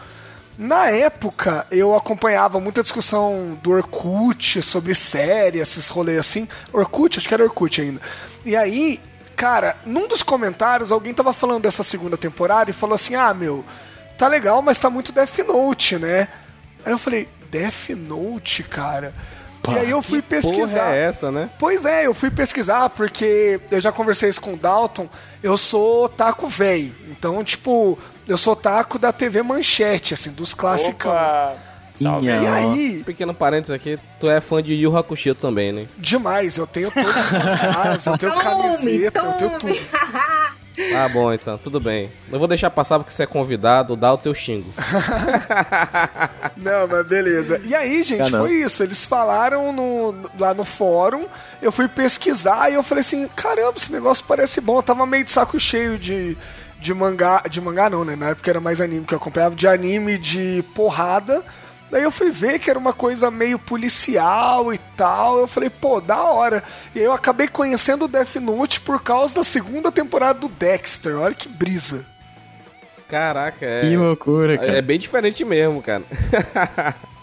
Na 0.58 0.90
época, 0.90 1.66
eu 1.72 1.96
acompanhava 1.96 2.60
muita 2.60 2.84
discussão 2.84 3.58
do 3.64 3.72
Orkut 3.72 4.62
sobre 4.62 4.94
série, 4.94 5.60
esses 5.60 5.90
rolês 5.90 6.20
assim. 6.20 6.48
Orkut, 6.72 7.18
acho 7.18 7.28
que 7.28 7.34
era 7.34 7.44
Orkut 7.44 7.82
ainda. 7.82 8.00
E 8.46 8.56
aí, 8.56 9.00
cara, 9.36 9.76
num 9.86 10.08
dos 10.08 10.22
comentários, 10.22 10.92
alguém 10.92 11.14
tava 11.14 11.34
falando 11.34 11.64
dessa 11.64 11.84
segunda 11.84 12.16
temporada 12.16 12.70
e 12.70 12.74
falou 12.74 12.94
assim: 12.94 13.16
ah, 13.16 13.34
meu, 13.34 13.66
tá 14.18 14.28
legal, 14.28 14.62
mas 14.62 14.80
tá 14.80 14.88
muito 14.88 15.12
Death 15.12 15.40
Note, 15.48 15.98
né? 15.98 16.28
Aí 16.86 16.92
eu 16.92 16.98
falei, 17.00 17.28
Death 17.52 17.90
Note, 17.90 18.64
cara. 18.64 19.14
Pá, 19.62 19.74
e 19.74 19.80
aí 19.80 19.90
eu 19.92 20.02
fui 20.02 20.22
pesquisar. 20.22 20.80
Porra 20.86 20.96
é 20.96 21.04
essa, 21.04 21.32
né? 21.32 21.50
Pois 21.60 21.86
é, 21.86 22.08
eu 22.08 22.14
fui 22.14 22.32
pesquisar 22.32 22.90
porque 22.90 23.60
eu 23.70 23.80
já 23.80 23.92
conversei 23.92 24.30
isso 24.30 24.42
com 24.42 24.54
o 24.54 24.58
Dalton. 24.58 25.08
Eu 25.44 25.56
sou 25.58 26.10
taco 26.10 26.48
velho. 26.48 26.94
Então, 27.10 27.44
tipo, 27.44 27.98
eu 28.28 28.38
sou 28.38 28.56
taco 28.56 28.98
da 28.98 29.12
TV 29.12 29.44
Manchete, 29.44 30.16
assim, 30.16 30.32
dos 30.32 30.54
clássicos. 30.54 31.12
Salve. 31.94 32.26
E 32.26 32.32
aí? 32.32 33.04
Pequeno 33.06 33.34
parênteses 33.34 33.76
aqui, 33.76 34.00
tu 34.20 34.30
é 34.30 34.42
fã 34.42 34.64
de 34.64 34.74
Yu 34.74 34.96
Hakusho 34.98 35.36
também, 35.36 35.72
né? 35.72 35.88
Demais, 35.98 36.58
eu 36.58 36.66
tenho 36.66 36.90
tudo 36.90 37.08
em 37.08 37.74
casa, 37.74 38.12
eu 38.12 38.18
tenho 38.18 38.40
camiseta, 38.40 39.20
eu 39.20 39.34
tenho 39.34 39.60
tudo. 39.60 39.74
Ah, 40.96 41.08
bom, 41.10 41.34
então, 41.34 41.58
tudo 41.58 41.80
bem. 41.80 42.10
Não 42.30 42.40
vou 42.40 42.48
deixar 42.48 42.70
passar 42.70 42.98
porque 42.98 43.14
você 43.14 43.24
é 43.24 43.28
convidado, 43.28 43.96
dá 43.96 44.14
o 44.14 44.18
teu 44.18 44.34
xingo. 44.34 44.72
não, 46.56 46.88
mas 46.88 47.06
beleza. 47.06 47.60
E 47.64 47.76
aí, 47.76 48.02
gente, 48.04 48.30
foi 48.30 48.54
isso. 48.54 48.82
Eles 48.82 49.06
falaram 49.06 49.74
no, 49.74 50.16
lá 50.40 50.54
no 50.54 50.64
fórum, 50.64 51.26
eu 51.62 51.72
fui 51.72 51.88
pesquisar 51.88 52.70
e 52.70 52.76
eu 52.76 52.84
falei 52.84 53.02
assim: 53.02 53.28
caramba, 53.36 53.74
esse 53.78 53.92
negócio 53.92 54.24
parece 54.28 54.62
bom. 54.62 54.78
Eu 54.78 54.84
tava 54.84 55.06
meio 55.06 55.24
de 55.24 55.32
saco 55.32 55.60
cheio 55.60 55.98
de, 55.98 56.38
de 56.80 56.94
mangá. 56.94 57.44
De 57.50 57.60
mangá 57.60 57.90
não, 57.90 58.06
né? 58.06 58.16
Na 58.16 58.30
época 58.30 58.50
era 58.50 58.62
mais 58.62 58.80
anime 58.80 59.06
que 59.06 59.14
eu 59.14 59.18
acompanhava, 59.18 59.56
de 59.56 59.68
anime 59.68 60.18
de 60.18 60.64
porrada. 60.74 61.44
Daí 61.92 62.04
eu 62.04 62.12
fui 62.12 62.32
ver 62.32 62.58
que 62.58 62.70
era 62.70 62.80
uma 62.80 62.94
coisa 62.94 63.30
meio 63.30 63.60
policial 63.60 64.74
e 64.74 64.78
tal. 64.96 65.40
Eu 65.40 65.48
falei, 65.48 65.70
pô, 65.70 66.00
da 66.00 66.24
hora. 66.24 66.64
E 66.96 67.00
aí 67.00 67.06
eu 67.06 67.12
acabei 67.12 67.50
conhecendo 67.50 68.06
o 68.06 68.08
Death 68.08 68.36
Note 68.36 68.80
por 68.80 69.04
causa 69.04 69.36
da 69.36 69.44
segunda 69.44 69.92
temporada 69.92 70.40
do 70.40 70.48
Dexter. 70.48 71.18
Olha 71.18 71.36
que 71.36 71.50
brisa. 71.50 72.06
Caraca, 73.10 73.66
é. 73.66 73.82
Que 73.82 73.98
loucura, 73.98 74.58
cara. 74.58 74.72
É 74.72 74.82
bem 74.82 74.98
diferente 74.98 75.44
mesmo, 75.44 75.82
cara. 75.82 76.04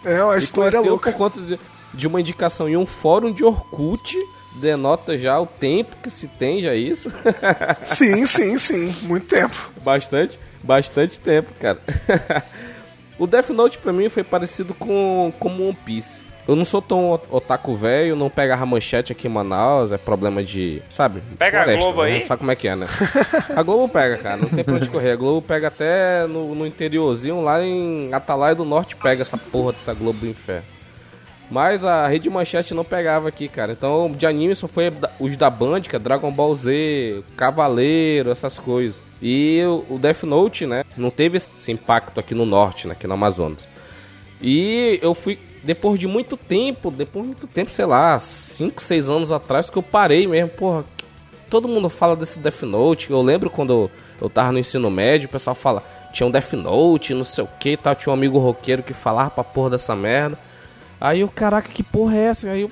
É 0.04 0.22
uma 0.22 0.36
história 0.36 0.80
louca. 0.80 1.10
por 1.10 1.16
conta 1.16 1.40
de, 1.40 1.58
de 1.92 2.06
uma 2.06 2.20
indicação 2.20 2.68
em 2.68 2.76
um 2.76 2.86
fórum 2.86 3.32
de 3.32 3.42
Orkut. 3.42 4.16
Denota 4.60 5.18
já 5.18 5.40
o 5.40 5.46
tempo 5.46 5.96
que 6.02 6.10
se 6.10 6.28
tem 6.28 6.62
já 6.62 6.74
isso. 6.74 7.10
Sim, 7.84 8.26
sim, 8.26 8.58
sim. 8.58 8.94
Muito 9.02 9.26
tempo. 9.26 9.70
bastante, 9.82 10.38
bastante 10.62 11.18
tempo, 11.18 11.52
cara. 11.58 11.80
O 13.18 13.26
Death 13.26 13.50
Note 13.50 13.78
pra 13.78 13.92
mim 13.92 14.08
foi 14.08 14.22
parecido 14.22 14.74
com 14.74 15.32
como 15.38 15.64
One 15.64 15.78
Piece. 15.84 16.28
Eu 16.48 16.56
não 16.56 16.64
sou 16.64 16.80
tão 16.80 17.20
otaku 17.30 17.74
velho, 17.74 18.16
não 18.16 18.30
pegava 18.30 18.64
manchete 18.64 19.12
aqui 19.12 19.26
em 19.26 19.30
Manaus, 19.30 19.92
é 19.92 19.98
problema 19.98 20.42
de, 20.42 20.80
sabe? 20.88 21.22
Pega 21.38 21.60
a 21.60 21.76
Globo 21.76 22.02
né? 22.02 22.10
aí? 22.10 22.26
Sabe 22.26 22.38
como 22.38 22.50
é 22.50 22.56
que 22.56 22.66
é, 22.66 22.74
né? 22.74 22.86
A 23.54 23.62
Globo 23.62 23.86
pega, 23.86 24.16
cara, 24.16 24.38
não 24.38 24.48
tem 24.48 24.64
pra 24.64 24.76
onde 24.76 24.88
correr. 24.88 25.10
A 25.10 25.16
Globo 25.16 25.46
pega 25.46 25.68
até 25.68 26.26
no, 26.26 26.54
no 26.54 26.66
interiorzinho, 26.66 27.42
lá 27.42 27.62
em 27.62 28.14
Atalaia 28.14 28.54
do 28.54 28.64
Norte, 28.64 28.96
pega 28.96 29.20
essa 29.20 29.36
porra 29.36 29.72
dessa 29.72 29.92
Globo 29.92 30.20
do 30.20 30.26
Inferno. 30.26 30.64
Mas 31.50 31.84
a 31.84 32.06
rede 32.08 32.30
manchete 32.30 32.72
não 32.72 32.84
pegava 32.84 33.28
aqui, 33.28 33.46
cara. 33.46 33.72
Então 33.72 34.10
de 34.16 34.24
anime 34.24 34.54
só 34.54 34.66
foi 34.66 34.90
os 35.20 35.36
da 35.36 35.50
Band, 35.50 35.82
que 35.82 35.96
é 35.96 35.98
Dragon 35.98 36.32
Ball 36.32 36.54
Z, 36.54 37.22
Cavaleiro, 37.36 38.30
essas 38.30 38.58
coisas. 38.58 39.07
E 39.20 39.60
o 39.88 39.98
Death 39.98 40.22
Note, 40.22 40.64
né, 40.66 40.84
não 40.96 41.10
teve 41.10 41.36
esse 41.38 41.72
impacto 41.72 42.20
aqui 42.20 42.34
no 42.34 42.46
norte, 42.46 42.86
né, 42.86 42.92
aqui 42.92 43.06
no 43.06 43.14
Amazonas. 43.14 43.66
E 44.40 44.98
eu 45.02 45.12
fui, 45.14 45.38
depois 45.64 45.98
de 45.98 46.06
muito 46.06 46.36
tempo, 46.36 46.90
depois 46.90 47.24
de 47.24 47.28
muito 47.30 47.46
tempo, 47.46 47.72
sei 47.72 47.84
lá, 47.86 48.18
5, 48.20 48.80
6 48.80 49.08
anos 49.08 49.32
atrás, 49.32 49.68
que 49.68 49.76
eu 49.76 49.82
parei 49.82 50.26
mesmo, 50.26 50.50
porra. 50.50 50.84
Todo 51.50 51.66
mundo 51.66 51.88
fala 51.88 52.14
desse 52.14 52.38
Death 52.38 52.62
Note. 52.62 53.10
Eu 53.10 53.22
lembro 53.22 53.48
quando 53.48 53.90
eu, 54.20 54.28
tava 54.28 54.52
no 54.52 54.58
ensino 54.58 54.90
médio, 54.90 55.26
o 55.28 55.30
pessoal 55.32 55.56
fala, 55.56 55.82
tinha 56.12 56.26
um 56.26 56.30
Death 56.30 56.52
Note, 56.52 57.14
não 57.14 57.24
sei 57.24 57.42
o 57.42 57.48
que 57.58 57.74
tal. 57.76 57.94
Tinha 57.94 58.12
um 58.12 58.14
amigo 58.16 58.38
roqueiro 58.38 58.82
que 58.82 58.92
falava 58.92 59.30
pra 59.30 59.42
porra 59.42 59.70
dessa 59.70 59.96
merda. 59.96 60.38
Aí 61.00 61.20
eu, 61.20 61.28
caraca, 61.28 61.68
que 61.70 61.82
porra 61.82 62.16
é 62.16 62.24
essa? 62.24 62.50
Aí 62.50 62.60
eu 62.62 62.70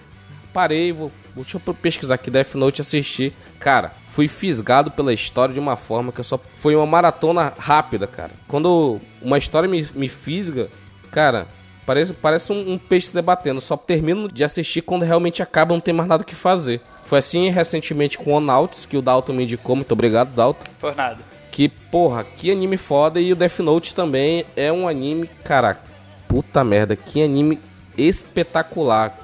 parei, 0.52 0.92
vou- 0.92 1.10
deixa 1.34 1.56
eu 1.66 1.74
pesquisar 1.74 2.16
aqui 2.16 2.30
Death 2.30 2.54
Note 2.54 2.80
e 2.80 2.82
assistir. 2.82 3.32
Cara, 3.58 3.92
fui 4.16 4.28
fisgado 4.28 4.90
pela 4.90 5.12
história 5.12 5.52
de 5.52 5.60
uma 5.60 5.76
forma 5.76 6.10
que 6.10 6.20
eu 6.20 6.24
só. 6.24 6.40
Foi 6.56 6.74
uma 6.74 6.86
maratona 6.86 7.52
rápida, 7.58 8.06
cara. 8.06 8.30
Quando 8.48 8.98
uma 9.20 9.36
história 9.36 9.68
me, 9.68 9.86
me 9.94 10.08
fisga, 10.08 10.70
cara, 11.10 11.46
parece, 11.84 12.14
parece 12.14 12.50
um, 12.50 12.72
um 12.72 12.78
peixe 12.78 13.08
se 13.08 13.14
debatendo. 13.14 13.60
Só 13.60 13.76
termino 13.76 14.32
de 14.32 14.42
assistir 14.42 14.80
quando 14.80 15.02
realmente 15.02 15.42
acaba, 15.42 15.74
não 15.74 15.82
tem 15.82 15.92
mais 15.92 16.08
nada 16.08 16.22
o 16.22 16.26
que 16.26 16.34
fazer. 16.34 16.80
Foi 17.04 17.18
assim 17.18 17.50
recentemente 17.50 18.16
com 18.16 18.32
o 18.32 18.36
Onauts, 18.36 18.86
que 18.86 18.96
o 18.96 19.02
Dalton 19.02 19.34
me 19.34 19.42
indicou. 19.42 19.76
Muito 19.76 19.92
obrigado, 19.92 20.34
Dalton. 20.34 20.64
Por 20.80 20.96
nada. 20.96 21.18
Que, 21.52 21.68
porra, 21.68 22.24
que 22.24 22.50
anime 22.50 22.78
foda. 22.78 23.20
E 23.20 23.34
o 23.34 23.36
Death 23.36 23.58
Note 23.58 23.94
também 23.94 24.46
é 24.56 24.72
um 24.72 24.88
anime, 24.88 25.28
cara, 25.44 25.78
puta 26.26 26.64
merda, 26.64 26.96
que 26.96 27.22
anime 27.22 27.60
espetacular. 27.98 29.14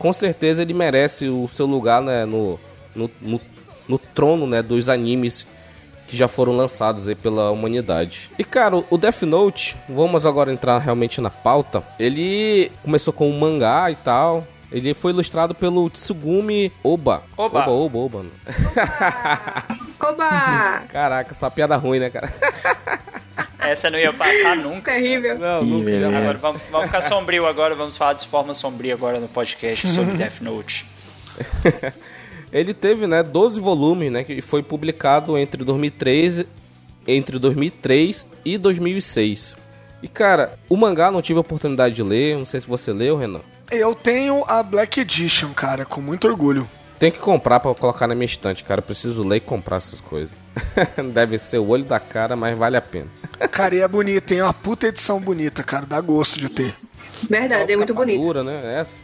Com 0.00 0.12
certeza 0.12 0.62
ele 0.62 0.74
merece 0.74 1.28
o 1.28 1.46
seu 1.46 1.64
lugar 1.64 2.02
né, 2.02 2.24
no, 2.24 2.58
no, 2.92 3.08
no, 3.20 3.40
no 3.88 3.98
trono 3.98 4.46
né, 4.46 4.62
dos 4.62 4.88
animes 4.88 5.46
que 6.06 6.16
já 6.16 6.28
foram 6.28 6.54
lançados 6.54 7.08
aí 7.08 7.14
pela 7.14 7.50
humanidade. 7.50 8.30
E 8.38 8.44
cara, 8.44 8.84
o 8.90 8.98
Death 8.98 9.22
Note, 9.22 9.76
vamos 9.88 10.26
agora 10.26 10.52
entrar 10.52 10.78
realmente 10.78 11.20
na 11.20 11.30
pauta. 11.30 11.82
Ele 11.98 12.70
começou 12.82 13.12
com 13.12 13.30
um 13.30 13.38
mangá 13.38 13.90
e 13.90 13.94
tal. 13.96 14.46
Ele 14.70 14.94
foi 14.94 15.12
ilustrado 15.12 15.54
pelo 15.54 15.88
Tsugumi 15.90 16.72
Oba. 16.82 17.22
Oba. 17.36 17.60
Oba, 17.60 17.70
Oba, 17.70 17.98
Oba. 17.98 18.26
Oba! 20.00 20.82
Caraca, 20.92 21.30
essa 21.30 21.50
piada 21.50 21.76
ruim, 21.76 21.98
né, 21.98 22.10
cara? 22.10 22.32
Essa 23.58 23.88
não 23.90 23.98
ia 23.98 24.12
passar 24.12 24.56
nunca. 24.56 24.92
Terrível. 24.92 25.38
Não, 25.38 25.62
nunca. 25.62 26.08
Agora 26.08 26.38
vamos, 26.38 26.62
vamos 26.70 26.86
ficar 26.86 27.00
sombrio 27.02 27.46
agora, 27.46 27.74
vamos 27.74 27.96
falar 27.96 28.14
de 28.14 28.26
forma 28.26 28.52
sombria 28.54 28.94
agora 28.94 29.20
no 29.20 29.28
podcast 29.28 29.88
sobre 29.88 30.16
Death 30.18 30.40
Note. 30.40 30.86
Ele 32.52 32.74
teve, 32.74 33.06
né, 33.06 33.22
12 33.22 33.58
volumes, 33.58 34.12
né, 34.12 34.24
que 34.24 34.40
foi 34.42 34.62
publicado 34.62 35.38
entre 35.38 35.64
2003, 35.64 36.44
entre 37.06 37.38
2003 37.38 38.26
e 38.44 38.58
2006. 38.58 39.56
E 40.02 40.08
cara, 40.08 40.58
o 40.68 40.76
mangá 40.76 41.10
não 41.10 41.22
tive 41.22 41.38
a 41.38 41.40
oportunidade 41.40 41.94
de 41.94 42.02
ler, 42.02 42.36
não 42.36 42.44
sei 42.44 42.60
se 42.60 42.66
você 42.66 42.92
leu, 42.92 43.16
Renan. 43.16 43.40
Eu 43.70 43.94
tenho 43.94 44.44
a 44.46 44.62
Black 44.62 45.00
Edition, 45.00 45.54
cara, 45.54 45.84
com 45.86 46.00
muito 46.00 46.28
orgulho. 46.28 46.68
Tem 46.98 47.10
que 47.10 47.18
comprar 47.18 47.58
pra 47.58 47.74
colocar 47.74 48.06
na 48.06 48.14
minha 48.14 48.26
estante, 48.26 48.62
cara. 48.62 48.80
Eu 48.80 48.84
preciso 48.84 49.26
ler 49.26 49.38
e 49.38 49.40
comprar 49.40 49.78
essas 49.78 50.00
coisas. 50.00 50.30
Deve 51.12 51.38
ser 51.38 51.58
o 51.58 51.66
olho 51.66 51.84
da 51.84 51.98
cara, 51.98 52.36
mas 52.36 52.56
vale 52.56 52.76
a 52.76 52.82
pena. 52.82 53.08
Cara, 53.50 53.74
e 53.74 53.80
é 53.80 53.88
bonito, 53.88 54.22
tem 54.22 54.42
uma 54.42 54.52
puta 54.52 54.86
edição 54.86 55.18
bonita, 55.18 55.64
cara, 55.64 55.84
dá 55.84 56.00
gosto 56.00 56.38
de 56.38 56.48
ter. 56.48 56.76
Verdade, 57.28 57.72
é 57.72 57.76
muito 57.76 57.94
dura, 57.94 58.44
né? 58.44 58.78
Essa. 58.78 59.00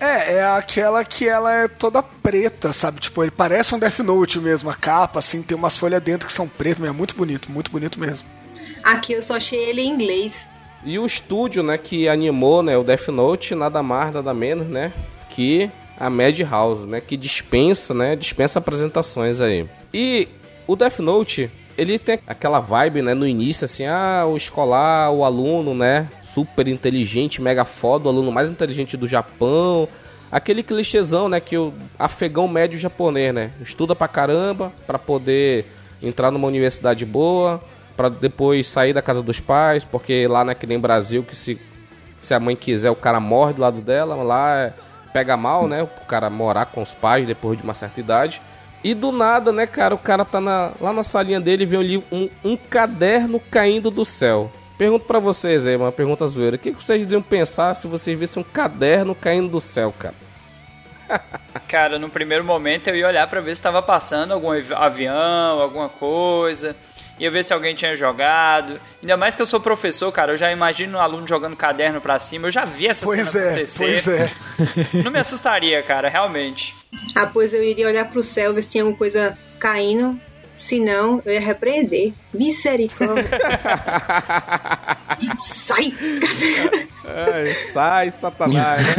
É, 0.00 0.34
é 0.34 0.44
aquela 0.44 1.04
que 1.04 1.28
ela 1.28 1.52
é 1.52 1.68
toda 1.68 2.02
preta, 2.02 2.72
sabe? 2.72 3.00
Tipo, 3.00 3.22
ele 3.22 3.30
parece 3.30 3.74
um 3.74 3.78
Death 3.78 4.00
Note 4.00 4.38
mesmo, 4.38 4.68
a 4.68 4.74
capa, 4.74 5.18
assim, 5.18 5.42
tem 5.42 5.56
umas 5.56 5.78
folhas 5.78 6.02
dentro 6.02 6.26
que 6.26 6.32
são 6.32 6.46
pretas, 6.46 6.78
mas 6.78 6.90
é 6.90 6.92
muito 6.92 7.14
bonito, 7.14 7.50
muito 7.50 7.70
bonito 7.70 7.98
mesmo. 7.98 8.26
Aqui 8.84 9.14
eu 9.14 9.22
só 9.22 9.36
achei 9.36 9.58
ele 9.58 9.80
em 9.80 9.88
inglês. 9.88 10.48
E 10.84 10.98
o 10.98 11.06
estúdio, 11.06 11.62
né, 11.62 11.78
que 11.78 12.08
animou, 12.08 12.62
né, 12.62 12.76
o 12.76 12.84
Death 12.84 13.08
Note, 13.08 13.54
nada 13.54 13.82
mais, 13.82 14.14
nada 14.14 14.32
menos, 14.34 14.66
né, 14.66 14.92
que 15.30 15.70
a 15.98 16.10
Madhouse, 16.10 16.86
né, 16.86 17.00
que 17.00 17.16
dispensa, 17.16 17.94
né, 17.94 18.14
dispensa 18.14 18.58
apresentações 18.58 19.40
aí. 19.40 19.66
E 19.92 20.28
o 20.66 20.76
Death 20.76 20.98
Note, 20.98 21.50
ele 21.76 21.98
tem 21.98 22.20
aquela 22.26 22.60
vibe, 22.60 23.02
né, 23.02 23.14
no 23.14 23.26
início, 23.26 23.64
assim, 23.64 23.86
ah, 23.86 24.24
o 24.28 24.36
escolar, 24.36 25.10
o 25.10 25.24
aluno, 25.24 25.74
né, 25.74 26.06
super 26.36 26.68
inteligente, 26.68 27.40
mega 27.40 27.64
foda, 27.64 28.06
o 28.06 28.08
aluno 28.10 28.30
mais 28.30 28.50
inteligente 28.50 28.94
do 28.94 29.08
Japão, 29.08 29.88
aquele 30.30 30.62
clichêzão, 30.62 31.30
né, 31.30 31.40
que 31.40 31.56
o 31.56 31.72
afegão 31.98 32.46
médio 32.46 32.78
japonês, 32.78 33.32
né, 33.34 33.52
estuda 33.62 33.94
pra 33.96 34.06
caramba 34.06 34.70
pra 34.86 34.98
poder 34.98 35.64
entrar 36.02 36.30
numa 36.30 36.46
universidade 36.46 37.06
boa, 37.06 37.58
pra 37.96 38.10
depois 38.10 38.66
sair 38.68 38.92
da 38.92 39.00
casa 39.00 39.22
dos 39.22 39.40
pais, 39.40 39.82
porque 39.82 40.26
lá 40.28 40.44
não 40.44 40.52
é 40.52 40.54
que 40.54 40.66
nem 40.66 40.78
Brasil 40.78 41.22
que 41.22 41.34
se 41.34 41.58
se 42.18 42.34
a 42.34 42.40
mãe 42.40 42.54
quiser 42.56 42.90
o 42.90 42.96
cara 42.96 43.18
morre 43.20 43.52
do 43.54 43.60
lado 43.62 43.80
dela, 43.80 44.14
lá 44.16 44.56
é- 44.56 44.72
pega 45.14 45.36
mal, 45.38 45.66
né, 45.66 45.82
o 45.82 46.06
cara 46.06 46.28
morar 46.28 46.66
com 46.66 46.82
os 46.82 46.92
pais 46.92 47.26
depois 47.26 47.56
de 47.56 47.64
uma 47.64 47.72
certa 47.74 47.98
idade. 48.00 48.42
E 48.84 48.92
do 48.94 49.10
nada, 49.10 49.52
né, 49.52 49.66
cara, 49.66 49.94
o 49.94 49.98
cara 49.98 50.22
tá 50.24 50.38
na- 50.40 50.72
lá 50.80 50.92
na 50.92 51.02
salinha 51.02 51.40
dele 51.40 51.62
e 51.62 51.66
vê 51.66 51.82
livro- 51.82 52.06
um, 52.12 52.28
um 52.44 52.56
caderno 52.56 53.40
caindo 53.50 53.90
do 53.90 54.04
céu. 54.04 54.50
Pergunto 54.78 55.06
pra 55.06 55.18
vocês 55.18 55.66
aí, 55.66 55.74
uma 55.76 55.90
pergunta 55.92 56.26
zoeira. 56.28 56.56
O 56.56 56.58
que 56.58 56.70
vocês 56.72 57.02
iriam 57.02 57.22
pensar 57.22 57.74
se 57.74 57.86
vocês 57.86 58.18
vissem 58.18 58.42
um 58.42 58.44
caderno 58.44 59.14
caindo 59.14 59.48
do 59.48 59.60
céu, 59.60 59.92
cara? 59.98 60.14
Cara, 61.68 61.98
no 61.98 62.10
primeiro 62.10 62.44
momento 62.44 62.88
eu 62.88 62.96
ia 62.96 63.06
olhar 63.06 63.26
pra 63.28 63.40
ver 63.40 63.54
se 63.54 63.62
tava 63.62 63.80
passando 63.80 64.32
algum 64.32 64.50
avi- 64.50 64.74
avião, 64.74 65.60
alguma 65.60 65.88
coisa. 65.88 66.74
Ia 67.18 67.30
ver 67.30 67.42
se 67.44 67.52
alguém 67.54 67.74
tinha 67.74 67.94
jogado. 67.96 68.78
Ainda 69.00 69.16
mais 69.16 69.34
que 69.34 69.40
eu 69.40 69.46
sou 69.46 69.58
professor, 69.58 70.12
cara. 70.12 70.32
Eu 70.32 70.36
já 70.36 70.52
imagino 70.52 70.98
um 70.98 71.00
aluno 71.00 71.26
jogando 71.26 71.56
caderno 71.56 71.98
pra 72.00 72.18
cima. 72.18 72.48
Eu 72.48 72.50
já 72.50 72.64
vi 72.66 72.88
essa 72.88 73.06
Pois 73.06 73.28
cena 73.28 73.44
é, 73.44 73.48
acontecer. 73.48 73.78
pois 73.78 74.08
é. 74.08 74.30
Não 75.02 75.10
me 75.10 75.18
assustaria, 75.18 75.82
cara, 75.82 76.08
realmente. 76.10 76.74
Ah, 77.16 77.26
pois 77.32 77.54
eu 77.54 77.62
iria 77.64 77.86
olhar 77.88 78.10
pro 78.10 78.22
céu, 78.22 78.52
ver 78.52 78.62
se 78.62 78.70
tinha 78.70 78.82
alguma 78.84 78.98
coisa 78.98 79.38
caindo. 79.58 80.20
Se 80.56 80.80
não, 80.80 81.20
eu 81.26 81.34
ia 81.34 81.40
repreender. 81.40 82.14
Misericórdia. 82.32 83.28
Sai! 85.38 85.92
Ai, 87.04 87.46
sai, 87.72 88.10
satanás? 88.10 88.86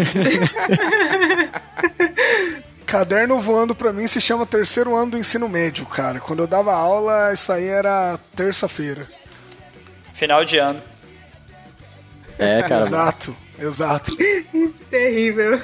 Caderno 2.86 3.42
voando 3.42 3.74
pra 3.76 3.92
mim 3.92 4.08
se 4.08 4.22
chama 4.22 4.46
terceiro 4.46 4.96
ano 4.96 5.12
do 5.12 5.18
ensino 5.18 5.50
médio, 5.50 5.86
cara. 5.88 6.20
Quando 6.20 6.44
eu 6.44 6.48
dava 6.48 6.74
aula, 6.74 7.34
isso 7.34 7.52
aí 7.52 7.66
era 7.66 8.18
terça-feira. 8.36 9.06
Final 10.14 10.46
de 10.46 10.58
ano. 10.58 10.82
É, 12.38 12.62
cara. 12.70 12.86
Exato, 12.86 13.36
exato. 13.60 14.16
Terrível. 14.90 15.60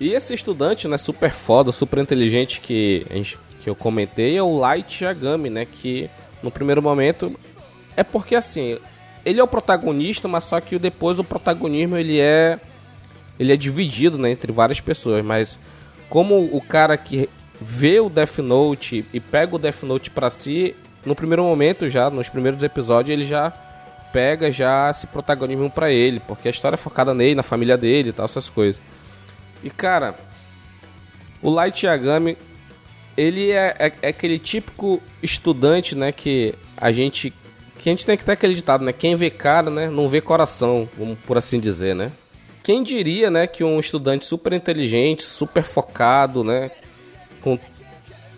E 0.00 0.12
esse 0.12 0.34
estudante, 0.34 0.86
né, 0.88 0.98
super 0.98 1.32
foda, 1.32 1.70
super 1.72 1.98
inteligente 2.00 2.60
que, 2.60 3.06
a 3.10 3.14
gente- 3.14 3.38
que 3.64 3.70
eu 3.70 3.74
comentei 3.74 4.36
é 4.36 4.42
o 4.42 4.58
Light 4.58 5.02
Yagami, 5.02 5.48
né, 5.48 5.64
que 5.64 6.10
no 6.42 6.50
primeiro 6.50 6.82
momento 6.82 7.34
é 7.96 8.04
porque 8.04 8.34
assim, 8.34 8.78
ele 9.24 9.40
é 9.40 9.42
o 9.42 9.48
protagonista, 9.48 10.28
mas 10.28 10.44
só 10.44 10.60
que 10.60 10.78
depois 10.78 11.18
o 11.18 11.24
protagonismo 11.24 11.96
ele 11.96 12.20
é 12.20 12.60
ele 13.40 13.52
é 13.52 13.56
dividido, 13.56 14.18
né, 14.18 14.30
entre 14.30 14.52
várias 14.52 14.80
pessoas, 14.82 15.24
mas 15.24 15.58
como 16.10 16.44
o 16.52 16.60
cara 16.60 16.94
que 16.98 17.28
vê 17.58 17.98
o 17.98 18.10
Death 18.10 18.38
Note 18.38 19.06
e 19.14 19.18
pega 19.18 19.56
o 19.56 19.58
Death 19.58 19.82
Note 19.84 20.10
pra 20.10 20.28
si, 20.28 20.76
no 21.06 21.16
primeiro 21.16 21.42
momento 21.42 21.88
já, 21.88 22.10
nos 22.10 22.28
primeiros 22.28 22.62
episódios, 22.62 23.14
ele 23.14 23.26
já 23.26 23.50
pega 24.12 24.52
já 24.52 24.90
esse 24.90 25.06
protagonismo 25.06 25.70
para 25.70 25.90
ele, 25.90 26.20
porque 26.20 26.48
a 26.48 26.50
história 26.50 26.76
é 26.76 26.78
focada 26.78 27.14
nele, 27.14 27.34
na 27.34 27.42
família 27.42 27.78
dele 27.78 28.10
e 28.10 28.12
tal, 28.12 28.26
essas 28.26 28.50
coisas. 28.50 28.80
E 29.62 29.70
cara, 29.70 30.14
o 31.42 31.48
Light 31.50 31.84
Yagami, 31.86 32.36
ele 33.16 33.50
é, 33.50 33.76
é, 33.78 33.92
é, 34.02 34.08
aquele 34.08 34.38
típico 34.38 35.02
estudante, 35.22 35.94
né, 35.94 36.12
que 36.12 36.54
a 36.76 36.92
gente 36.92 37.32
que 37.78 37.90
a 37.90 37.92
gente 37.92 38.06
tem 38.06 38.16
que 38.16 38.24
ter 38.24 38.32
aquele 38.32 38.54
ditado, 38.54 38.82
né, 38.82 38.92
quem 38.92 39.14
vê 39.14 39.28
cara, 39.28 39.70
né, 39.70 39.90
não 39.90 40.08
vê 40.08 40.20
coração, 40.20 40.88
vamos 40.96 41.18
por 41.26 41.36
assim 41.36 41.60
dizer, 41.60 41.94
né? 41.94 42.10
Quem 42.62 42.82
diria, 42.82 43.30
né, 43.30 43.46
que 43.46 43.62
um 43.62 43.78
estudante 43.78 44.24
super 44.24 44.54
inteligente, 44.54 45.22
super 45.22 45.62
focado, 45.62 46.42
né, 46.42 46.70
com 47.42 47.58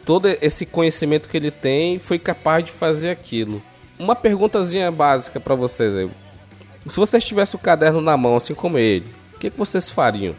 todo 0.04 0.28
esse 0.40 0.66
conhecimento 0.66 1.28
que 1.28 1.36
ele 1.36 1.52
tem, 1.52 1.98
foi 1.98 2.18
capaz 2.18 2.64
de 2.64 2.72
fazer 2.72 3.10
aquilo. 3.10 3.62
Uma 3.98 4.16
perguntazinha 4.16 4.90
básica 4.90 5.38
para 5.38 5.54
vocês 5.54 5.96
aí. 5.96 6.10
Se 6.88 6.96
vocês 6.96 7.24
tivessem 7.24 7.58
o 7.58 7.62
caderno 7.62 8.00
na 8.00 8.16
mão, 8.16 8.36
assim 8.36 8.54
como 8.54 8.78
ele, 8.78 9.06
o 9.34 9.38
que, 9.38 9.50
que 9.50 9.58
vocês 9.58 9.88
fariam? 9.88 10.34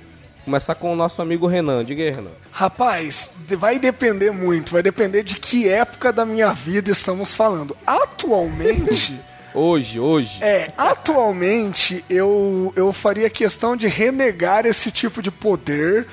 Começar 0.47 0.75
com 0.75 0.93
o 0.93 0.95
nosso 0.95 1.21
amigo 1.21 1.45
Renan. 1.45 1.83
Diga 1.83 2.01
aí, 2.01 2.09
Renan. 2.09 2.31
Rapaz, 2.53 3.33
vai 3.57 3.77
depender 3.77 4.31
muito. 4.31 4.71
Vai 4.71 4.81
depender 4.81 5.21
de 5.21 5.35
que 5.35 5.67
época 5.67 6.13
da 6.13 6.25
minha 6.25 6.53
vida 6.53 6.89
estamos 6.89 7.33
falando. 7.33 7.75
Atualmente. 7.85 9.19
Hoje, 9.53 9.99
hoje. 9.99 10.43
É, 10.43 10.71
atualmente 10.77 12.05
eu, 12.09 12.71
eu 12.75 12.93
faria 12.93 13.27
questão 13.27 13.75
de 13.75 13.87
renegar 13.87 14.67
esse 14.67 14.91
tipo 14.91 15.19
de 15.19 15.31
poder, 15.31 16.05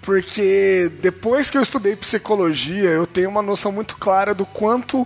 porque 0.00 0.92
depois 1.00 1.50
que 1.50 1.58
eu 1.58 1.62
estudei 1.62 1.96
psicologia, 1.96 2.90
eu 2.90 3.04
tenho 3.04 3.28
uma 3.28 3.42
noção 3.42 3.72
muito 3.72 3.96
clara 3.96 4.32
do 4.32 4.46
quanto 4.46 5.04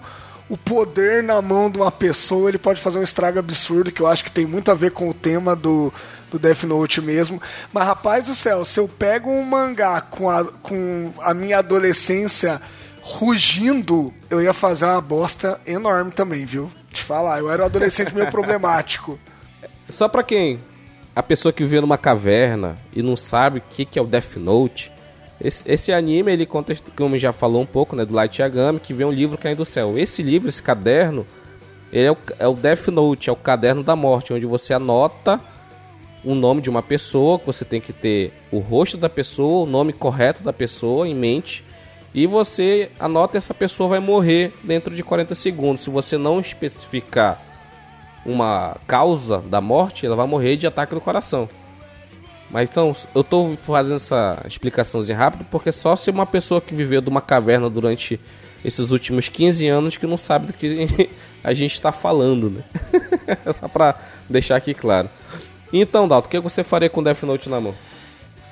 o 0.49 0.57
poder 0.57 1.23
na 1.23 1.43
mão 1.43 1.71
de 1.71 1.79
uma 1.79 1.93
pessoa 1.93 2.49
ele 2.49 2.59
pode 2.59 2.81
fazer 2.81 2.99
um 2.99 3.03
estrago 3.03 3.39
absurdo, 3.39 3.93
que 3.93 4.01
eu 4.01 4.07
acho 4.07 4.25
que 4.25 4.31
tem 4.31 4.47
muito 4.47 4.71
a 4.71 4.75
ver 4.75 4.93
com 4.93 5.09
o 5.09 5.15
tema 5.15 5.55
do, 5.55 5.93
do 6.31 6.39
Death 6.39 6.63
Note 6.65 7.01
mesmo. 7.01 7.41
Mas, 7.73 7.87
rapaz 7.87 8.25
do 8.27 8.35
céu, 8.35 8.65
se 8.65 8.81
eu 8.81 8.89
pego 8.89 9.31
um 9.31 9.43
mangá 9.43 10.01
com 10.01 10.31
a, 10.31 10.45
com 10.45 11.13
a 11.21 11.35
minha 11.35 11.59
adolescência 11.59 12.61
rugindo, 13.03 14.13
eu 14.29 14.43
ia 14.43 14.53
fazer 14.53 14.87
uma 14.87 15.01
bosta 15.01 15.61
enorme 15.67 16.13
também, 16.13 16.45
viu? 16.45 16.71
Te 16.93 17.03
falar, 17.03 17.41
eu 17.41 17.51
era 17.51 17.63
um 17.63 17.67
adolescente 17.67 18.15
meio 18.15 18.29
problemático. 18.33 19.19
Só 19.89 20.09
pra 20.09 20.23
quem? 20.23 20.61
A 21.15 21.23
pessoa 21.23 21.53
que 21.53 21.63
vive 21.63 21.81
numa 21.81 21.99
caverna 21.99 22.79
e 22.93 23.03
não 23.03 23.17
sabe 23.17 23.59
o 23.59 23.63
que, 23.71 23.85
que 23.85 23.99
é 23.99 24.03
o 24.03 24.07
Death 24.07 24.37
Note. 24.37 24.93
Esse, 25.41 25.71
esse 25.71 25.93
anime, 25.93 26.33
ele 26.33 26.47
conta, 26.47 26.77
como 26.97 27.19
já 27.19 27.33
falou 27.33 27.63
um 27.63 27.67
pouco, 27.67 27.95
né, 27.95 28.05
do 28.05 28.15
Light 28.15 28.41
Yagami, 28.41 28.81
que 28.81 28.93
vem 28.93 29.07
um 29.07 29.13
livro 29.13 29.39
caindo 29.39 29.59
do 29.59 29.65
céu. 29.65 29.99
Esse 29.99 30.23
livro, 30.23 30.49
esse 30.49 30.63
caderno, 30.63 31.27
ele 31.93 32.07
é 32.07 32.13
o, 32.13 32.17
é 32.39 32.49
o 32.49 32.55
Death 32.55 32.89
Note, 32.89 33.31
é 33.31 33.33
o 33.33 33.37
caderno 33.37 33.83
da 33.83 33.95
morte, 33.95 34.33
onde 34.33 34.47
você 34.47 34.75
anota 34.75 35.41
o 36.25 36.35
nome 36.35 36.61
de 36.61 36.69
uma 36.69 36.83
pessoa, 36.83 37.39
que 37.39 37.47
você 37.47 37.65
tem 37.65 37.81
que 37.81 37.93
ter 37.93 38.33
o 38.51 38.59
rosto 38.59 38.97
da 38.97 39.09
pessoa, 39.09 39.65
o 39.65 39.71
nome 39.71 39.93
correto 39.93 40.43
da 40.43 40.53
pessoa 40.53 41.07
em 41.07 41.15
mente 41.15 41.65
e 42.15 42.27
você 42.27 42.91
anota 42.99 43.37
essa 43.37 43.53
pessoa 43.53 43.91
vai 43.91 44.01
morrer 44.01 44.53
dentro 44.65 44.95
de 44.95 45.03
40 45.03 45.35
segundos. 45.35 45.83
Se 45.83 45.91
você 45.91 46.17
não 46.17 46.41
especificar 46.41 47.41
uma 48.25 48.77
causa 48.87 49.39
da 49.39 49.61
morte, 49.61 50.07
ela 50.07 50.17
vai 50.17 50.27
morrer 50.27 50.57
de 50.57 50.67
ataque 50.67 50.95
do 50.95 51.01
coração. 51.01 51.49
Mas 52.51 52.69
então, 52.71 52.95
eu 53.15 53.21
estou 53.21 53.57
fazendo 53.57 53.97
essa 53.97 54.43
explicaçãozinha 54.47 55.19
rápida 55.19 55.45
porque 55.51 55.71
só 55.71 55.95
se 55.97 56.11
uma 56.11 56.27
pessoa 56.27 56.61
que 56.61 56.75
viveu 56.75 57.01
de 57.01 57.09
uma 57.09 57.21
caverna 57.21 57.69
durante 57.69 58.19
esses 58.65 58.91
últimos 58.91 59.29
15 59.29 59.67
anos 59.67 59.97
que 59.97 60.07
não 60.07 60.17
sabe 60.17 60.47
do 60.47 60.53
que 60.53 61.11
a 61.45 61.53
gente 61.53 61.73
está 61.73 61.93
falando, 61.93 62.51
né? 62.51 62.63
só 63.53 63.69
para 63.69 63.95
deixar 64.29 64.57
aqui 64.57 64.75
claro. 64.75 65.09
Então, 65.73 66.09
Dalton, 66.09 66.27
o 66.27 66.31
que 66.31 66.41
você 66.41 66.65
faria 66.65 66.89
com 66.89 67.03
Death 67.03 67.23
Note 67.23 67.49
na 67.49 67.61
mão? 67.61 67.75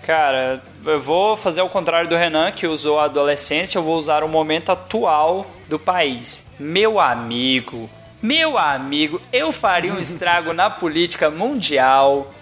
Cara, 0.07 0.63
eu 0.85 1.01
vou 1.01 1.37
fazer 1.37 1.63
o 1.63 1.69
contrário 1.69 2.09
do 2.09 2.15
Renan, 2.15 2.53
que 2.53 2.67
usou 2.67 3.01
a 3.01 3.07
adolescência, 3.07 3.79
eu 3.79 3.83
vou 3.83 3.97
usar 3.97 4.23
o 4.23 4.29
momento 4.29 4.71
atual 4.71 5.47
do 5.69 5.81
país. 5.81 6.45
Meu 6.61 7.01
amigo, 7.01 7.91
meu 8.23 8.57
amigo, 8.57 9.21
eu 9.33 9.51
faria 9.51 9.93
um 9.93 9.99
estrago 9.99 10.53
na 10.53 10.71
política 10.71 11.29
mundial 11.29 12.33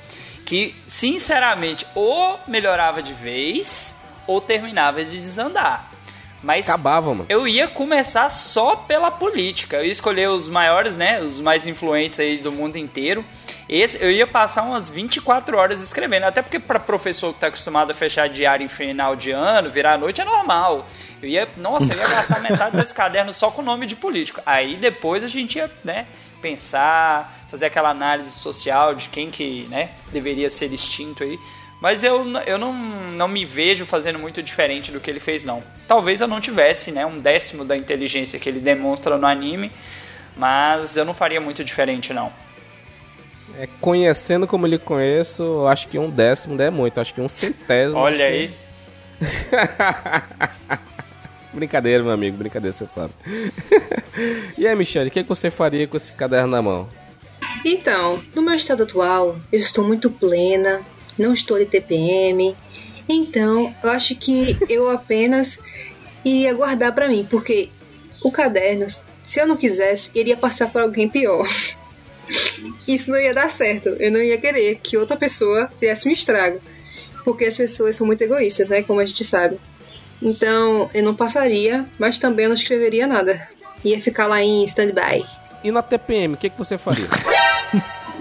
que, 0.45 0.75
sinceramente, 0.87 1.87
ou 1.95 2.39
melhorava 2.47 3.03
de 3.03 3.13
vez 3.13 3.95
ou 4.27 4.41
terminava 4.41 5.05
de 5.05 5.21
desandar. 5.21 5.91
Mas 6.45 6.69
Acabava, 6.69 7.09
mano. 7.09 7.27
eu 7.31 7.49
ia 7.49 7.67
começar 7.67 8.29
só 8.29 8.77
pela 8.77 9.11
política. 9.11 9.79
Eu 9.79 9.87
ia 9.87 9.91
escolher 9.91 10.29
os 10.29 10.47
maiores, 10.51 10.95
né? 10.95 11.19
Os 11.19 11.41
mais 11.41 11.67
influentes 11.67 12.21
aí 12.21 12.37
do 12.37 12.53
mundo 12.53 12.77
inteiro. 12.77 13.25
Esse, 13.67 13.97
eu 14.05 14.11
ia 14.11 14.27
passar 14.27 14.63
umas 14.63 14.91
24 14.91 15.57
horas 15.57 15.81
escrevendo. 15.81 16.25
Até 16.25 16.43
porque 16.43 16.61
para 16.61 16.79
professor 16.79 17.33
que 17.33 17.41
tá 17.41 17.47
acostumado 17.47 17.93
a 17.93 17.95
fechar 17.95 18.29
diário 18.29 18.63
em 18.63 18.69
final 18.69 19.17
de 19.17 19.31
ano, 19.31 19.71
virar 19.71 19.95
a 19.95 19.99
noite, 19.99 20.21
é 20.21 20.25
normal. 20.25 20.87
Eu 21.23 21.31
ia, 21.31 21.49
nossa, 21.57 21.91
eu 21.91 21.99
ia 21.99 22.09
gastar 22.09 22.43
metade 22.43 22.77
desse 22.77 22.93
caderno 22.95 23.33
só 23.33 23.51
com 23.51 23.63
o 23.63 23.65
nome 23.65 23.87
de 23.87 23.97
político. 23.97 24.43
Aí 24.45 24.77
depois 24.77 25.25
a 25.25 25.29
gente 25.29 25.57
ia, 25.57 25.71
né, 25.83 26.07
pensar, 26.43 27.44
fazer 27.55 27.67
aquela 27.67 27.91
análise 27.91 28.33
social 28.33 28.97
de 28.97 29.09
quem 29.09 29.31
que, 29.31 29.69
né, 29.71 29.91
deveria 30.13 30.51
ser 30.51 30.73
extinto 30.73 31.23
aí. 31.23 31.39
Mas 31.81 32.03
eu, 32.03 32.27
eu 32.47 32.59
não, 32.59 32.73
não 32.73 33.29
me 33.29 33.45
vejo 33.45 33.87
fazendo 33.87 34.19
muito 34.19 34.43
diferente 34.43 34.91
do 34.91 34.99
que 34.99 35.09
ele 35.09 35.21
fez, 35.21 35.45
não. 35.45 35.63
Talvez 35.87 36.21
eu 36.21 36.27
não 36.27 36.41
tivesse 36.41 36.91
né, 36.91 37.07
um 37.07 37.21
décimo 37.21 37.65
da 37.65 37.77
inteligência 37.77 38.41
que 38.41 38.49
ele 38.49 38.59
demonstra 38.59 39.17
no 39.17 39.25
anime, 39.25 39.71
mas 40.37 40.97
eu 40.97 41.05
não 41.05 41.15
faria 41.15 41.41
muito 41.41 41.63
diferente, 41.63 42.13
não. 42.13 42.33
É, 43.57 43.69
conhecendo 43.81 44.49
como 44.49 44.67
ele 44.67 44.79
conheço, 44.79 45.45
eu 45.45 45.69
acho 45.69 45.87
que 45.87 45.97
um 45.97 46.11
décimo 46.11 46.57
não 46.57 46.65
é 46.65 46.71
muito, 46.71 47.01
acho 47.01 47.15
que 47.15 47.21
um 47.21 47.29
centésimo. 47.29 48.01
Olha 48.01 48.27
aí. 48.27 48.49
Que... 49.19 49.25
brincadeira, 51.55 52.03
meu 52.03 52.11
amigo, 52.13 52.37
brincadeira, 52.37 52.77
você 52.77 52.87
sabe. 52.87 53.13
e 54.59 54.67
aí, 54.67 54.75
Michelle, 54.75 55.09
o 55.09 55.13
que 55.13 55.23
você 55.23 55.53
faria 55.53 55.87
com 55.87 55.97
esse 55.97 56.13
caderno 56.13 56.49
na 56.49 56.61
mão? 56.61 57.04
Então, 57.65 58.23
no 58.35 58.43
meu 58.43 58.55
estado 58.55 58.83
atual, 58.83 59.37
eu 59.53 59.59
estou 59.59 59.85
muito 59.85 60.11
plena, 60.11 60.85
não 61.19 61.33
estou 61.33 61.59
de 61.59 61.67
TPM. 61.67 62.57
Então, 63.09 63.75
eu 63.83 63.91
acho 63.91 64.15
que 64.17 64.57
eu 64.69 64.89
apenas 64.91 65.61
iria 66.25 66.55
guardar 66.55 66.95
para 66.95 67.09
mim, 67.09 67.27
porque 67.31 67.69
o 68.23 68.31
caderno, 68.31 68.87
se 69.23 69.41
eu 69.41 69.47
não 69.47 69.57
quisesse, 69.57 70.11
iria 70.15 70.37
passar 70.37 70.71
para 70.71 70.83
alguém 70.83 71.09
pior. 71.09 71.47
Isso 72.89 73.11
não 73.11 73.19
ia 73.19 73.35
dar 73.35 73.51
certo. 73.51 73.91
Eu 73.91 74.11
não 74.11 74.21
ia 74.21 74.39
querer 74.39 74.79
que 74.83 74.97
outra 74.97 75.17
pessoa 75.17 75.71
fizesse 75.79 76.09
um 76.09 76.13
estrago. 76.13 76.61
Porque 77.25 77.45
as 77.45 77.57
pessoas 77.57 77.97
são 77.97 78.07
muito 78.07 78.23
egoístas, 78.23 78.71
né? 78.71 78.83
Como 78.83 79.01
a 79.01 79.07
gente 79.07 79.25
sabe. 79.25 79.59
Então, 80.21 80.91
eu 80.95 81.03
não 81.03 81.15
passaria, 81.15 81.87
mas 81.99 82.19
também 82.19 82.47
não 82.47 82.55
escreveria 82.55 83.07
nada. 83.07 83.49
Ia 83.85 84.01
ficar 84.01 84.27
lá 84.27 84.43
em 84.43 84.65
stand-by. 84.65 85.25
E 85.63 85.71
na 85.71 85.83
TPM, 85.83 86.35
o 86.35 86.37
que, 86.37 86.51
que 86.51 86.59
você 86.59 86.77
faria? 86.77 87.09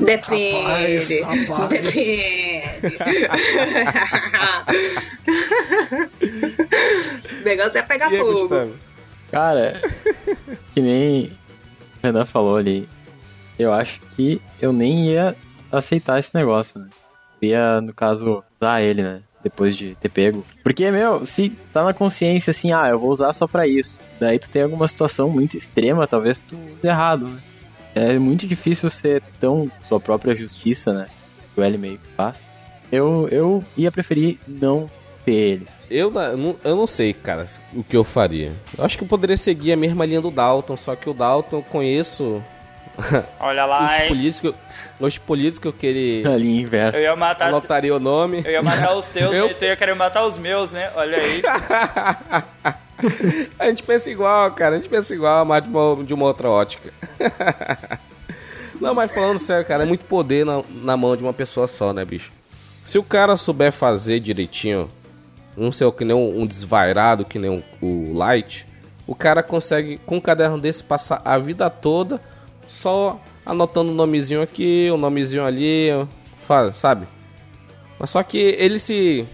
Depende. 0.05 1.21
Rapaz, 1.21 1.47
rapaz. 1.47 1.69
Depende. 1.69 2.63
o 7.41 7.43
negócio 7.43 7.77
é 7.77 7.81
pegar 7.81 8.13
E 8.13 8.17
fogo. 8.17 8.33
Gustavo? 8.33 8.75
Cara, 9.31 9.81
que 10.73 10.81
nem 10.81 11.25
o 11.25 11.31
Renan 12.03 12.25
falou 12.25 12.57
ali, 12.57 12.87
eu 13.57 13.73
acho 13.73 13.99
que 14.15 14.39
eu 14.61 14.71
nem 14.71 15.07
ia 15.07 15.35
aceitar 15.71 16.19
esse 16.19 16.35
negócio, 16.35 16.79
né? 16.79 16.87
Eu 17.41 17.49
ia, 17.49 17.81
no 17.81 17.93
caso, 17.93 18.43
usar 18.61 18.81
ele, 18.81 19.01
né? 19.01 19.21
Depois 19.43 19.75
de 19.75 19.95
ter 19.95 20.09
pego. 20.09 20.45
Porque, 20.63 20.89
meu, 20.91 21.25
se 21.25 21.49
tá 21.73 21.83
na 21.83 21.93
consciência 21.93 22.51
assim, 22.51 22.71
ah, 22.71 22.87
eu 22.87 22.99
vou 22.99 23.09
usar 23.09 23.33
só 23.33 23.47
pra 23.47 23.67
isso. 23.67 23.99
Daí 24.19 24.39
tu 24.39 24.49
tem 24.49 24.61
alguma 24.61 24.87
situação 24.87 25.29
muito 25.29 25.57
extrema, 25.57 26.07
talvez 26.07 26.39
tu 26.39 26.55
use 26.75 26.87
errado, 26.87 27.27
né? 27.27 27.39
É 27.95 28.17
muito 28.17 28.47
difícil 28.47 28.89
ser 28.89 29.21
tão 29.39 29.69
sua 29.83 29.99
própria 29.99 30.35
justiça, 30.35 30.93
né? 30.93 31.07
O 31.55 31.61
L 31.61 31.77
meio 31.77 31.97
que 31.97 32.07
faz. 32.15 32.37
Eu, 32.91 33.27
eu 33.31 33.63
ia 33.77 33.91
preferir 33.91 34.39
não 34.47 34.89
ter 35.25 35.31
ele. 35.31 35.67
Eu, 35.89 36.11
eu 36.63 36.75
não 36.75 36.87
sei, 36.87 37.13
cara, 37.13 37.45
o 37.73 37.83
que 37.83 37.95
eu 37.95 38.03
faria. 38.03 38.51
Eu 38.77 38.83
acho 38.83 38.97
que 38.97 39.03
eu 39.03 39.07
poderia 39.07 39.37
seguir 39.37 39.73
a 39.73 39.77
mesma 39.77 40.05
linha 40.05 40.21
do 40.21 40.31
Dalton, 40.31 40.75
só 40.75 40.95
que 40.95 41.09
o 41.09 41.13
Dalton 41.13 41.57
eu 41.57 41.61
conheço 41.61 42.43
Olha 43.39 43.65
lá, 43.65 43.87
os 43.87 43.93
hein? 43.93 44.07
políticos, 44.07 44.55
os 44.99 45.17
políticos 45.17 45.73
que 45.79 45.85
ele 45.85 46.27
A 46.27 46.37
linha 46.37 46.61
inversa. 46.61 46.97
Eu 46.99 47.03
ia 47.03 47.15
matar. 47.15 47.47
anotaria 47.49 47.95
o 47.95 47.99
nome. 47.99 48.41
Eu 48.45 48.51
ia 48.51 48.61
matar 48.61 48.95
os 48.95 49.05
teus, 49.07 49.33
Eu- 49.35 49.49
e 49.49 49.53
tu 49.55 49.65
ia 49.65 49.75
querer 49.75 49.95
matar 49.95 50.25
os 50.25 50.37
meus, 50.37 50.71
né? 50.71 50.91
Olha 50.95 51.17
aí. 51.17 51.41
A 53.59 53.65
gente 53.67 53.83
pensa 53.83 54.09
igual, 54.09 54.51
cara. 54.51 54.75
A 54.75 54.79
gente 54.79 54.87
pensa 54.89 55.13
igual, 55.13 55.43
mas 55.43 55.63
de 55.63 55.69
uma, 55.69 56.03
de 56.03 56.13
uma 56.13 56.25
outra 56.25 56.49
ótica. 56.49 56.93
Não, 58.79 58.93
mas 58.93 59.11
falando 59.11 59.39
sério, 59.39 59.65
cara, 59.65 59.83
é 59.83 59.85
muito 59.85 60.05
poder 60.05 60.45
na, 60.45 60.61
na 60.69 60.95
mão 60.97 61.15
de 61.15 61.23
uma 61.23 61.33
pessoa 61.33 61.67
só, 61.67 61.91
né, 61.93 62.03
bicho? 62.05 62.31
Se 62.83 62.97
o 62.97 63.03
cara 63.03 63.35
souber 63.35 63.71
fazer 63.71 64.19
direitinho, 64.19 64.89
não 65.55 65.71
sei 65.71 65.87
o 65.87 65.91
que 65.91 66.03
nem 66.05 66.15
um, 66.15 66.41
um 66.41 66.45
desvairado, 66.47 67.25
que 67.25 67.39
nem 67.39 67.49
um- 67.49 67.63
o 67.81 68.13
Light, 68.13 68.65
o 69.07 69.15
cara 69.15 69.41
consegue, 69.43 69.97
com 70.05 70.17
um 70.17 70.21
caderno 70.21 70.59
desse, 70.59 70.83
passar 70.83 71.21
a 71.25 71.37
vida 71.37 71.69
toda 71.69 72.21
só 72.73 73.21
anotando 73.45 73.91
o 73.91 73.93
um 73.93 73.95
nomezinho 73.95 74.41
aqui, 74.41 74.87
o 74.89 74.95
um 74.95 74.97
nomezinho 74.97 75.45
ali, 75.45 75.89
sabe? 76.73 77.07
Mas 77.99 78.09
só 78.09 78.23
que 78.23 78.37
ele 78.37 78.79
se 78.79 79.25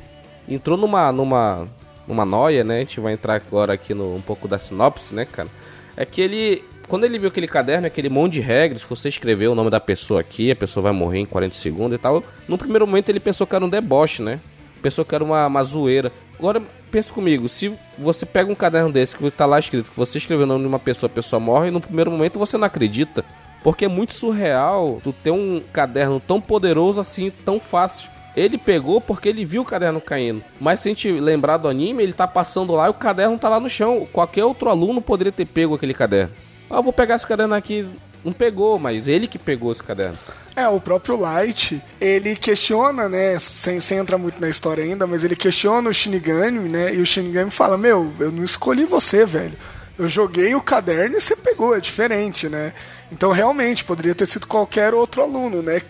entrou 0.48 0.78
numa 0.78 1.12
numa 1.12 1.68
numa 2.06 2.26
noia, 2.26 2.64
né? 2.64 2.78
A 2.78 2.80
gente 2.80 3.00
vai 3.00 3.14
entrar 3.14 3.36
agora 3.36 3.74
aqui 3.74 3.94
no 3.94 4.16
um 4.16 4.22
pouco 4.22 4.48
da 4.48 4.60
sinopse, 4.60 5.14
né, 5.16 5.26
cara? 5.26 5.48
É 5.96 6.06
que 6.06 6.22
ele 6.22 6.64
quando 6.88 7.06
ele 7.06 7.20
viu 7.20 7.30
aquele 7.30 7.48
caderno, 7.48 7.88
aquele 7.88 8.10
monte 8.10 8.34
de 8.34 8.40
regras, 8.42 8.84
você 8.84 9.10
escrever 9.10 9.48
o 9.48 9.56
nome 9.56 9.70
da 9.70 9.80
pessoa 9.80 10.20
aqui, 10.20 10.52
a 10.52 10.56
pessoa 10.56 10.84
vai 10.84 10.92
morrer 10.92 11.20
em 11.20 11.26
40 11.26 11.56
segundos 11.56 11.96
e 11.96 11.98
tal. 12.00 12.24
No 12.48 12.58
primeiro 12.58 12.86
momento 12.86 13.10
ele 13.10 13.20
pensou 13.20 13.48
que 13.48 13.56
era 13.56 13.64
um 13.64 13.70
deboche, 13.70 14.22
né? 14.22 14.40
Pensou 14.82 15.06
que 15.06 15.14
era 15.16 15.24
uma, 15.24 15.46
uma 15.46 15.64
zoeira. 15.64 16.12
Agora, 16.38 16.62
pensa 16.90 17.14
comigo, 17.14 17.48
se 17.48 17.74
você 17.98 18.26
pega 18.26 18.52
um 18.52 18.56
caderno 18.56 18.92
desse 18.92 19.16
que 19.16 19.32
tá 19.32 19.46
lá 19.46 19.60
escrito 19.60 19.92
que 19.92 19.98
você 19.98 20.18
escreveu 20.18 20.46
o 20.46 20.48
nome 20.48 20.62
de 20.62 20.68
uma 20.68 20.80
pessoa, 20.80 21.10
a 21.10 21.14
pessoa 21.14 21.40
morre, 21.40 21.68
e 21.70 21.72
no 21.72 21.82
primeiro 21.82 22.12
momento 22.12 22.40
você 22.40 22.58
não 22.58 22.66
acredita. 22.66 23.24
Porque 23.64 23.86
é 23.86 23.88
muito 23.88 24.14
surreal 24.14 25.02
tu 25.04 25.12
ter 25.14 25.32
um 25.32 25.62
caderno 25.74 26.20
tão 26.20 26.40
poderoso 26.40 27.00
assim, 27.00 27.30
tão 27.30 27.60
fácil. 27.60 28.10
Ele 28.36 28.58
pegou 28.58 29.02
porque 29.02 29.28
ele 29.28 29.44
viu 29.44 29.64
o 29.64 29.66
caderno 29.66 30.00
caindo. 30.00 30.42
Mas 30.60 30.80
se 30.80 30.88
a 30.88 30.92
gente 30.92 31.12
lembrar 31.12 31.58
do 31.58 31.68
anime, 31.68 32.04
ele 32.04 32.14
tá 32.14 32.28
passando 32.28 32.74
lá 32.74 32.88
e 32.88 32.90
o 32.90 32.94
caderno 32.94 33.38
tá 33.38 33.50
lá 33.50 33.60
no 33.60 33.70
chão. 33.70 34.08
Qualquer 34.14 34.46
outro 34.46 34.70
aluno 34.70 35.02
poderia 35.02 35.32
ter 35.32 35.46
pego 35.46 35.76
aquele 35.76 35.94
caderno. 35.94 36.34
Ah, 36.70 36.80
vou 36.80 36.94
pegar 36.94 37.16
esse 37.16 37.28
caderno 37.28 37.56
aqui. 37.56 37.86
Não 38.24 38.34
pegou, 38.34 38.78
mas 38.78 39.08
ele 39.08 39.28
que 39.28 39.40
pegou 39.40 39.72
esse 39.72 39.84
caderno. 39.84 40.18
É, 40.56 40.68
o 40.68 40.80
próprio 40.80 41.16
Light, 41.16 41.82
ele 42.02 42.36
questiona, 42.36 43.08
né, 43.08 43.40
sem, 43.40 43.80
sem 43.80 43.98
entrar 43.98 44.18
muito 44.18 44.42
na 44.42 44.50
história 44.50 44.84
ainda, 44.84 45.08
mas 45.08 45.24
ele 45.24 45.36
questiona 45.36 45.90
o 45.90 45.94
Shinigami, 45.94 46.68
né, 46.68 46.94
e 46.94 47.00
o 47.00 47.06
Shinigami 47.06 47.50
fala, 47.50 47.78
meu, 47.78 48.12
eu 48.20 48.32
não 48.32 48.44
escolhi 48.44 48.84
você, 48.84 49.26
velho. 49.26 49.54
Eu 49.98 50.08
joguei 50.08 50.56
o 50.56 50.62
caderno 50.62 51.18
e 51.18 51.22
você 51.22 51.36
pegou, 51.36 51.76
é 51.76 51.80
diferente, 51.80 52.48
né? 52.48 52.74
Então, 53.12 53.32
realmente, 53.32 53.84
poderia 53.84 54.16
ter 54.16 54.26
sido 54.26 54.48
qualquer 54.48 54.94
outro 54.94 55.22
aluno, 55.22 55.62
né? 55.62 55.82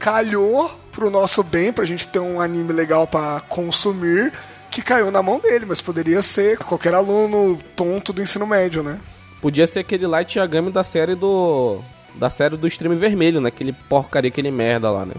Calhou 0.00 0.68
pro 0.90 1.10
nosso 1.10 1.44
bem, 1.44 1.72
pra 1.72 1.84
gente 1.84 2.08
ter 2.08 2.18
um 2.18 2.40
anime 2.40 2.72
legal 2.72 3.06
para 3.06 3.40
consumir, 3.42 4.32
que 4.68 4.82
caiu 4.82 5.10
na 5.12 5.22
mão 5.22 5.38
dele, 5.38 5.64
mas 5.64 5.80
poderia 5.80 6.22
ser 6.22 6.58
qualquer 6.58 6.92
aluno 6.92 7.60
tonto 7.76 8.12
do 8.12 8.20
ensino 8.20 8.46
médio, 8.46 8.82
né? 8.82 8.98
Podia 9.42 9.66
ser 9.66 9.80
aquele 9.80 10.06
Light 10.06 10.38
Yagami 10.38 10.70
da 10.70 10.84
série 10.84 11.16
do. 11.16 11.80
Da 12.14 12.30
série 12.30 12.56
do 12.56 12.66
Extreme 12.66 12.94
Vermelho, 12.94 13.40
né? 13.40 13.48
Aquele 13.48 13.72
porcaria, 13.72 14.28
aquele 14.28 14.52
merda 14.52 14.88
lá, 14.88 15.04
né? 15.04 15.14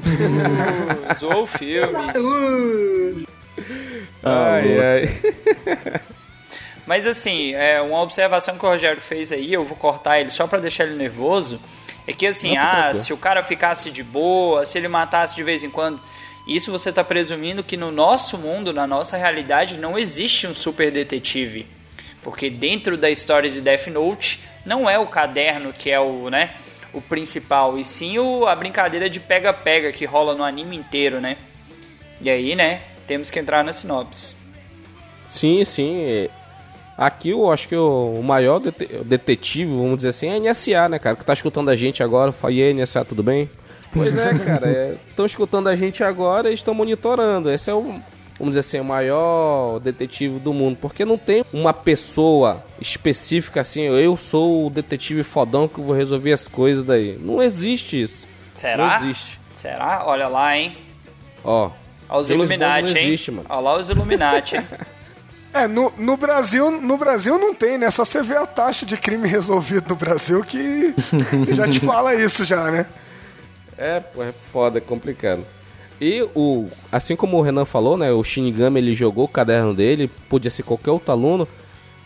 Uh, 0.00 1.14
zoou 1.14 1.42
o 1.42 1.46
filme. 1.46 3.28
Uh. 3.58 4.28
Ai, 4.28 4.78
ai. 4.78 6.00
Mas 6.86 7.08
assim, 7.08 7.52
é, 7.54 7.80
uma 7.80 8.00
observação 8.00 8.56
que 8.56 8.64
o 8.64 8.68
Rogério 8.68 9.00
fez 9.00 9.32
aí, 9.32 9.52
eu 9.52 9.64
vou 9.64 9.76
cortar 9.76 10.20
ele 10.20 10.30
só 10.30 10.46
para 10.46 10.60
deixar 10.60 10.84
ele 10.84 10.94
nervoso, 10.94 11.60
é 12.06 12.12
que 12.12 12.24
assim, 12.26 12.54
Não, 12.54 12.62
ah, 12.62 12.94
se 12.94 13.12
o 13.12 13.16
cara 13.16 13.42
ficasse 13.42 13.90
de 13.90 14.04
boa, 14.04 14.64
se 14.64 14.78
ele 14.78 14.86
matasse 14.86 15.34
de 15.34 15.42
vez 15.42 15.64
em 15.64 15.70
quando, 15.70 16.00
isso 16.46 16.70
você 16.70 16.90
está 16.90 17.02
presumindo 17.02 17.64
que 17.64 17.76
no 17.76 17.90
nosso 17.90 18.38
mundo, 18.38 18.72
na 18.72 18.86
nossa 18.86 19.16
realidade, 19.16 19.76
não 19.76 19.98
existe 19.98 20.46
um 20.46 20.54
super 20.54 20.90
detetive. 20.90 21.66
Porque 22.28 22.50
dentro 22.50 22.98
da 22.98 23.08
história 23.08 23.48
de 23.48 23.62
Death 23.62 23.86
Note, 23.86 24.40
não 24.62 24.88
é 24.88 24.98
o 24.98 25.06
caderno 25.06 25.72
que 25.72 25.90
é 25.90 25.98
o, 25.98 26.28
né, 26.28 26.54
o 26.92 27.00
principal, 27.00 27.78
e 27.78 27.82
sim 27.82 28.18
o, 28.18 28.46
a 28.46 28.54
brincadeira 28.54 29.08
de 29.08 29.18
pega-pega 29.18 29.90
que 29.92 30.04
rola 30.04 30.34
no 30.34 30.44
anime 30.44 30.76
inteiro, 30.76 31.22
né? 31.22 31.38
E 32.20 32.28
aí, 32.28 32.54
né, 32.54 32.82
temos 33.06 33.30
que 33.30 33.38
entrar 33.38 33.64
na 33.64 33.72
sinopse. 33.72 34.36
Sim, 35.26 35.64
sim. 35.64 36.28
Aqui 36.98 37.30
eu 37.30 37.50
acho 37.50 37.66
que 37.66 37.76
o 37.76 38.20
maior 38.22 38.60
detetive, 39.04 39.70
vamos 39.70 39.96
dizer 39.96 40.10
assim, 40.10 40.28
é 40.28 40.36
a 40.36 40.38
NSA, 40.38 40.88
né, 40.90 40.98
cara? 40.98 41.16
Que 41.16 41.24
tá 41.24 41.32
escutando 41.32 41.70
a 41.70 41.76
gente 41.76 42.02
agora. 42.02 42.30
Fala, 42.30 42.52
e 42.52 42.62
aí, 42.62 42.74
NSA, 42.74 43.06
tudo 43.06 43.22
bem? 43.22 43.48
Pois 43.90 44.14
é, 44.14 44.34
cara. 44.38 44.98
Estão 45.08 45.24
é, 45.24 45.26
escutando 45.28 45.68
a 45.68 45.76
gente 45.76 46.04
agora 46.04 46.50
e 46.50 46.54
estão 46.54 46.74
monitorando. 46.74 47.50
Esse 47.50 47.70
é 47.70 47.74
o, 47.74 47.98
vamos 48.38 48.52
dizer 48.52 48.60
assim, 48.60 48.80
o 48.80 48.84
maior 48.84 49.80
detetive 49.80 50.38
do 50.38 50.52
mundo. 50.52 50.78
Porque 50.80 51.04
não 51.04 51.18
tem 51.18 51.44
uma 51.52 51.72
pessoa 51.72 52.64
específica 52.80 53.60
assim, 53.60 53.82
eu 53.82 54.16
sou 54.16 54.66
o 54.66 54.70
detetive 54.70 55.22
fodão 55.22 55.66
que 55.66 55.80
vou 55.80 55.94
resolver 55.94 56.32
as 56.32 56.46
coisas 56.46 56.84
daí. 56.84 57.18
Não 57.20 57.42
existe 57.42 58.00
isso. 58.00 58.26
Será? 58.54 59.00
Não 59.00 59.08
existe. 59.08 59.38
Será? 59.54 60.04
Olha 60.06 60.28
lá, 60.28 60.56
hein? 60.56 60.76
Ó. 61.42 61.70
Olha 62.08 62.20
os 62.20 62.30
Illuminati, 62.30 62.96
hein? 62.96 63.08
Existe, 63.08 63.30
mano. 63.30 63.46
Olha 63.48 63.60
lá 63.60 63.76
os 63.76 63.90
Illuminati, 63.90 64.56
hein? 64.56 64.66
É, 65.50 65.66
no, 65.66 65.90
no, 65.96 66.14
Brasil, 66.16 66.70
no 66.70 66.98
Brasil 66.98 67.38
não 67.38 67.54
tem, 67.54 67.78
né? 67.78 67.90
Só 67.90 68.04
você 68.04 68.22
vê 68.22 68.36
a 68.36 68.46
taxa 68.46 68.84
de 68.84 68.98
crime 68.98 69.26
resolvido 69.26 69.88
no 69.88 69.96
Brasil 69.96 70.44
que 70.44 70.94
já 71.54 71.66
te 71.66 71.80
fala 71.84 72.14
isso 72.14 72.44
já, 72.44 72.70
né? 72.70 72.86
É, 73.76 73.98
pô, 73.98 74.22
é 74.22 74.32
foda, 74.52 74.76
é 74.76 74.80
complicado. 74.80 75.46
E 76.00 76.22
o, 76.34 76.68
assim 76.92 77.16
como 77.16 77.36
o 77.36 77.42
Renan 77.42 77.64
falou, 77.64 77.96
né, 77.96 78.12
o 78.12 78.22
Shinigami 78.22 78.78
ele 78.78 78.94
jogou 78.94 79.24
o 79.24 79.28
caderno 79.28 79.74
dele, 79.74 80.08
podia 80.28 80.50
ser 80.50 80.62
qualquer 80.62 80.90
outro 80.90 81.10
aluno, 81.10 81.48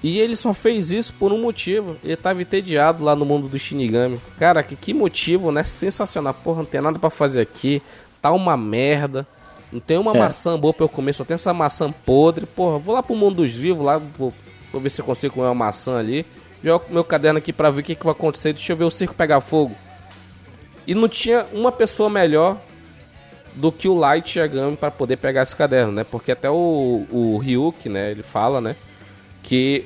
e 0.03 0.19
ele 0.19 0.35
só 0.35 0.53
fez 0.53 0.91
isso 0.91 1.15
por 1.15 1.33
um 1.33 1.41
motivo. 1.41 1.97
Ele 2.03 2.17
tava 2.17 2.43
entediado 2.43 3.05
lá 3.05 3.15
no 3.15 3.25
mundo 3.25 3.49
do 3.49 3.59
Shinigami. 3.59 4.21
Cara, 4.39 4.63
que, 4.63 4.75
que 4.75 4.93
motivo, 4.93 5.53
né? 5.53 5.63
Sensacional. 5.63 6.35
Porra, 6.35 6.59
não 6.59 6.65
tem 6.65 6.81
nada 6.81 6.99
para 6.99 7.09
fazer 7.09 7.41
aqui. 7.41 7.81
Tá 8.21 8.33
uma 8.33 8.57
merda. 8.57 9.25
Não 9.71 9.79
tem 9.79 9.97
uma 9.97 10.13
é. 10.13 10.19
maçã 10.19 10.59
boa 10.59 10.75
pra 10.75 10.85
eu 10.85 10.89
comer, 10.89 11.13
só 11.13 11.25
tem 11.25 11.37
essa 11.37 11.55
maçã 11.55 11.93
podre. 12.05 12.47
Porra, 12.47 12.79
vou 12.79 12.95
lá 12.95 13.03
pro 13.03 13.15
mundo 13.15 13.37
dos 13.37 13.53
vivos, 13.53 13.85
lá, 13.85 13.97
vou, 13.97 14.33
vou 14.73 14.81
ver 14.81 14.91
se 14.91 15.01
eu 15.01 15.05
consigo 15.05 15.35
comer 15.35 15.47
uma 15.47 15.55
maçã 15.55 15.99
ali. 15.99 16.27
Jogo 16.65 16.87
meu 16.91 17.05
caderno 17.05 17.39
aqui 17.39 17.53
pra 17.53 17.71
ver 17.71 17.81
o 17.81 17.85
que, 17.85 17.95
que 17.95 18.05
vai 18.05 18.13
acontecer. 18.13 18.53
Deixa 18.53 18.73
eu 18.73 18.77
ver 18.77 18.85
o 18.85 18.91
circo 18.91 19.15
pegar 19.15 19.41
fogo. 19.41 19.75
E 20.85 20.97
não 20.97 21.09
tinha 21.09 21.47
uma 21.53 21.71
pessoa 21.71 22.11
melhor 22.11 22.59
do 23.55 23.71
que 23.71 23.89
o 23.89 23.95
Light 23.95 24.39
Yagami 24.39 24.77
para 24.77 24.91
poder 24.91 25.17
pegar 25.17 25.43
esse 25.43 25.55
caderno, 25.55 25.93
né? 25.93 26.05
Porque 26.05 26.33
até 26.33 26.51
o, 26.51 27.07
o 27.11 27.39
Ryuk, 27.39 27.89
né, 27.89 28.11
ele 28.11 28.23
fala, 28.23 28.61
né, 28.61 28.77
que 29.43 29.85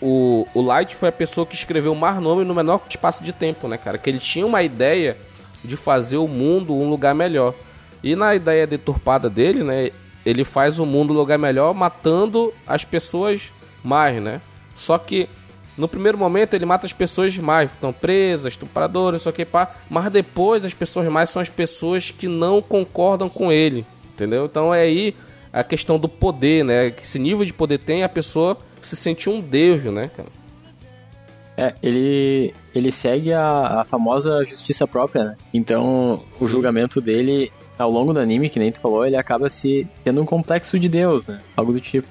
o, 0.00 0.46
o 0.54 0.62
Light 0.62 0.94
foi 0.94 1.08
a 1.08 1.12
pessoa 1.12 1.46
que 1.46 1.54
escreveu 1.54 1.92
o 1.92 1.96
mais 1.96 2.18
nome 2.18 2.44
no 2.44 2.54
menor 2.54 2.80
espaço 2.88 3.22
de 3.22 3.32
tempo, 3.32 3.68
né, 3.68 3.76
cara? 3.76 3.98
Que 3.98 4.10
ele 4.10 4.18
tinha 4.18 4.46
uma 4.46 4.62
ideia 4.62 5.16
de 5.64 5.76
fazer 5.76 6.16
o 6.16 6.28
mundo 6.28 6.74
um 6.74 6.88
lugar 6.88 7.14
melhor. 7.14 7.54
E 8.02 8.14
na 8.14 8.34
ideia 8.34 8.66
deturpada 8.66 9.28
dele, 9.28 9.62
né, 9.62 9.90
ele 10.24 10.44
faz 10.44 10.78
o 10.78 10.86
mundo 10.86 11.12
um 11.12 11.16
lugar 11.16 11.38
melhor 11.38 11.74
matando 11.74 12.52
as 12.66 12.84
pessoas 12.84 13.42
mais, 13.82 14.22
né? 14.22 14.40
Só 14.74 14.98
que 14.98 15.28
no 15.76 15.88
primeiro 15.88 16.16
momento 16.16 16.54
ele 16.54 16.64
mata 16.64 16.86
as 16.86 16.92
pessoas 16.92 17.36
mais, 17.36 17.70
estão 17.70 17.92
presas, 17.92 18.52
estupradoras, 18.52 19.22
só 19.22 19.32
que 19.32 19.44
pá, 19.44 19.74
mas 19.90 20.10
depois 20.10 20.64
as 20.64 20.74
pessoas 20.74 21.08
mais 21.08 21.30
são 21.30 21.42
as 21.42 21.48
pessoas 21.48 22.10
que 22.10 22.28
não 22.28 22.62
concordam 22.62 23.28
com 23.28 23.52
ele, 23.52 23.84
entendeu? 24.12 24.46
Então 24.46 24.72
é 24.72 24.82
aí 24.82 25.14
a 25.52 25.62
questão 25.64 25.98
do 25.98 26.08
poder, 26.08 26.64
né? 26.64 26.90
Que 26.90 27.02
esse 27.02 27.18
nível 27.18 27.44
de 27.44 27.52
poder 27.52 27.78
tem, 27.78 28.02
a 28.02 28.08
pessoa 28.08 28.58
se 28.80 28.96
sente 28.96 29.28
um 29.28 29.40
deus, 29.40 29.82
né, 29.84 30.10
cara? 30.14 30.28
É, 31.56 31.74
ele, 31.82 32.54
ele 32.74 32.92
segue 32.92 33.32
a, 33.32 33.80
a 33.80 33.84
famosa 33.84 34.44
justiça 34.44 34.86
própria, 34.86 35.24
né? 35.24 35.36
Então, 35.54 36.22
Sim. 36.36 36.44
o 36.44 36.48
julgamento 36.48 37.00
dele 37.00 37.50
ao 37.78 37.90
longo 37.90 38.12
do 38.12 38.20
anime, 38.20 38.50
que 38.50 38.58
nem 38.58 38.70
tu 38.70 38.80
falou, 38.80 39.06
ele 39.06 39.16
acaba 39.16 39.48
se 39.48 39.86
tendo 40.04 40.20
um 40.20 40.26
complexo 40.26 40.78
de 40.78 40.88
Deus, 40.88 41.26
né? 41.26 41.38
Algo 41.56 41.72
do 41.72 41.80
tipo. 41.80 42.06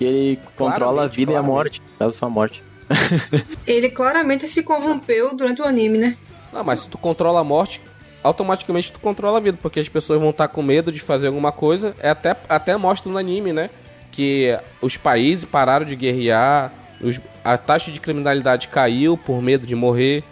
E 0.00 0.04
ele 0.04 0.40
controla 0.56 1.04
a 1.04 1.06
vida 1.06 1.32
claramente. 1.32 1.32
e 1.32 1.36
a 1.36 1.42
morte, 1.42 1.82
caso 1.98 2.16
sua 2.16 2.28
morte. 2.28 2.62
ele 3.66 3.88
claramente 3.88 4.46
se 4.46 4.62
corrompeu 4.62 5.34
durante 5.34 5.60
o 5.60 5.64
anime, 5.64 5.98
né? 5.98 6.16
Não, 6.52 6.62
mas 6.62 6.80
se 6.80 6.88
tu 6.88 6.98
controla 6.98 7.40
a 7.40 7.44
morte, 7.44 7.80
automaticamente 8.22 8.92
tu 8.92 9.00
controla 9.00 9.38
a 9.38 9.40
vida, 9.40 9.58
porque 9.60 9.80
as 9.80 9.88
pessoas 9.88 10.20
vão 10.20 10.30
estar 10.30 10.48
com 10.48 10.62
medo 10.62 10.92
de 10.92 11.00
fazer 11.00 11.26
alguma 11.26 11.52
coisa. 11.52 11.94
É 11.98 12.10
até, 12.10 12.36
até 12.48 12.76
mostra 12.76 13.10
no 13.10 13.18
anime, 13.18 13.52
né? 13.52 13.70
Que 14.12 14.58
os 14.80 14.96
países 14.96 15.44
pararam 15.44 15.84
de 15.84 15.96
guerrear, 15.96 16.72
os, 17.00 17.20
a 17.44 17.58
taxa 17.58 17.90
de 17.90 18.00
criminalidade 18.00 18.68
caiu 18.68 19.16
por 19.16 19.42
medo 19.42 19.66
de 19.66 19.74
morrer. 19.74 20.24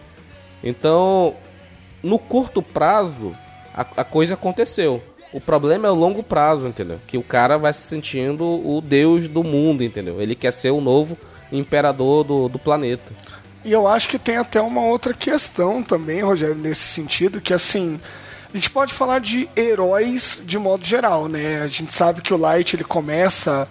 Então, 0.62 1.34
no 2.02 2.18
curto 2.18 2.62
prazo, 2.62 3.34
a, 3.74 3.80
a 3.98 4.04
coisa 4.04 4.34
aconteceu. 4.34 5.02
O 5.34 5.40
problema 5.40 5.88
é 5.88 5.90
o 5.90 5.96
longo 5.96 6.22
prazo, 6.22 6.68
entendeu? 6.68 7.00
Que 7.08 7.18
o 7.18 7.22
cara 7.22 7.58
vai 7.58 7.72
se 7.72 7.80
sentindo 7.80 8.44
o 8.44 8.80
deus 8.80 9.26
do 9.26 9.42
mundo, 9.42 9.82
entendeu? 9.82 10.22
Ele 10.22 10.36
quer 10.36 10.52
ser 10.52 10.70
o 10.70 10.80
novo 10.80 11.18
imperador 11.50 12.22
do, 12.22 12.48
do 12.48 12.56
planeta. 12.56 13.12
E 13.64 13.72
eu 13.72 13.88
acho 13.88 14.08
que 14.08 14.16
tem 14.16 14.36
até 14.36 14.60
uma 14.62 14.82
outra 14.82 15.12
questão 15.12 15.82
também, 15.82 16.20
Rogério, 16.20 16.54
nesse 16.54 16.82
sentido, 16.82 17.40
que 17.40 17.52
assim, 17.52 17.98
a 18.52 18.56
gente 18.56 18.70
pode 18.70 18.94
falar 18.94 19.18
de 19.18 19.48
heróis 19.56 20.40
de 20.46 20.56
modo 20.56 20.84
geral, 20.86 21.26
né? 21.26 21.62
A 21.62 21.66
gente 21.66 21.92
sabe 21.92 22.20
que 22.20 22.32
o 22.32 22.36
Light 22.38 22.76
ele 22.76 22.84
começa 22.84 23.66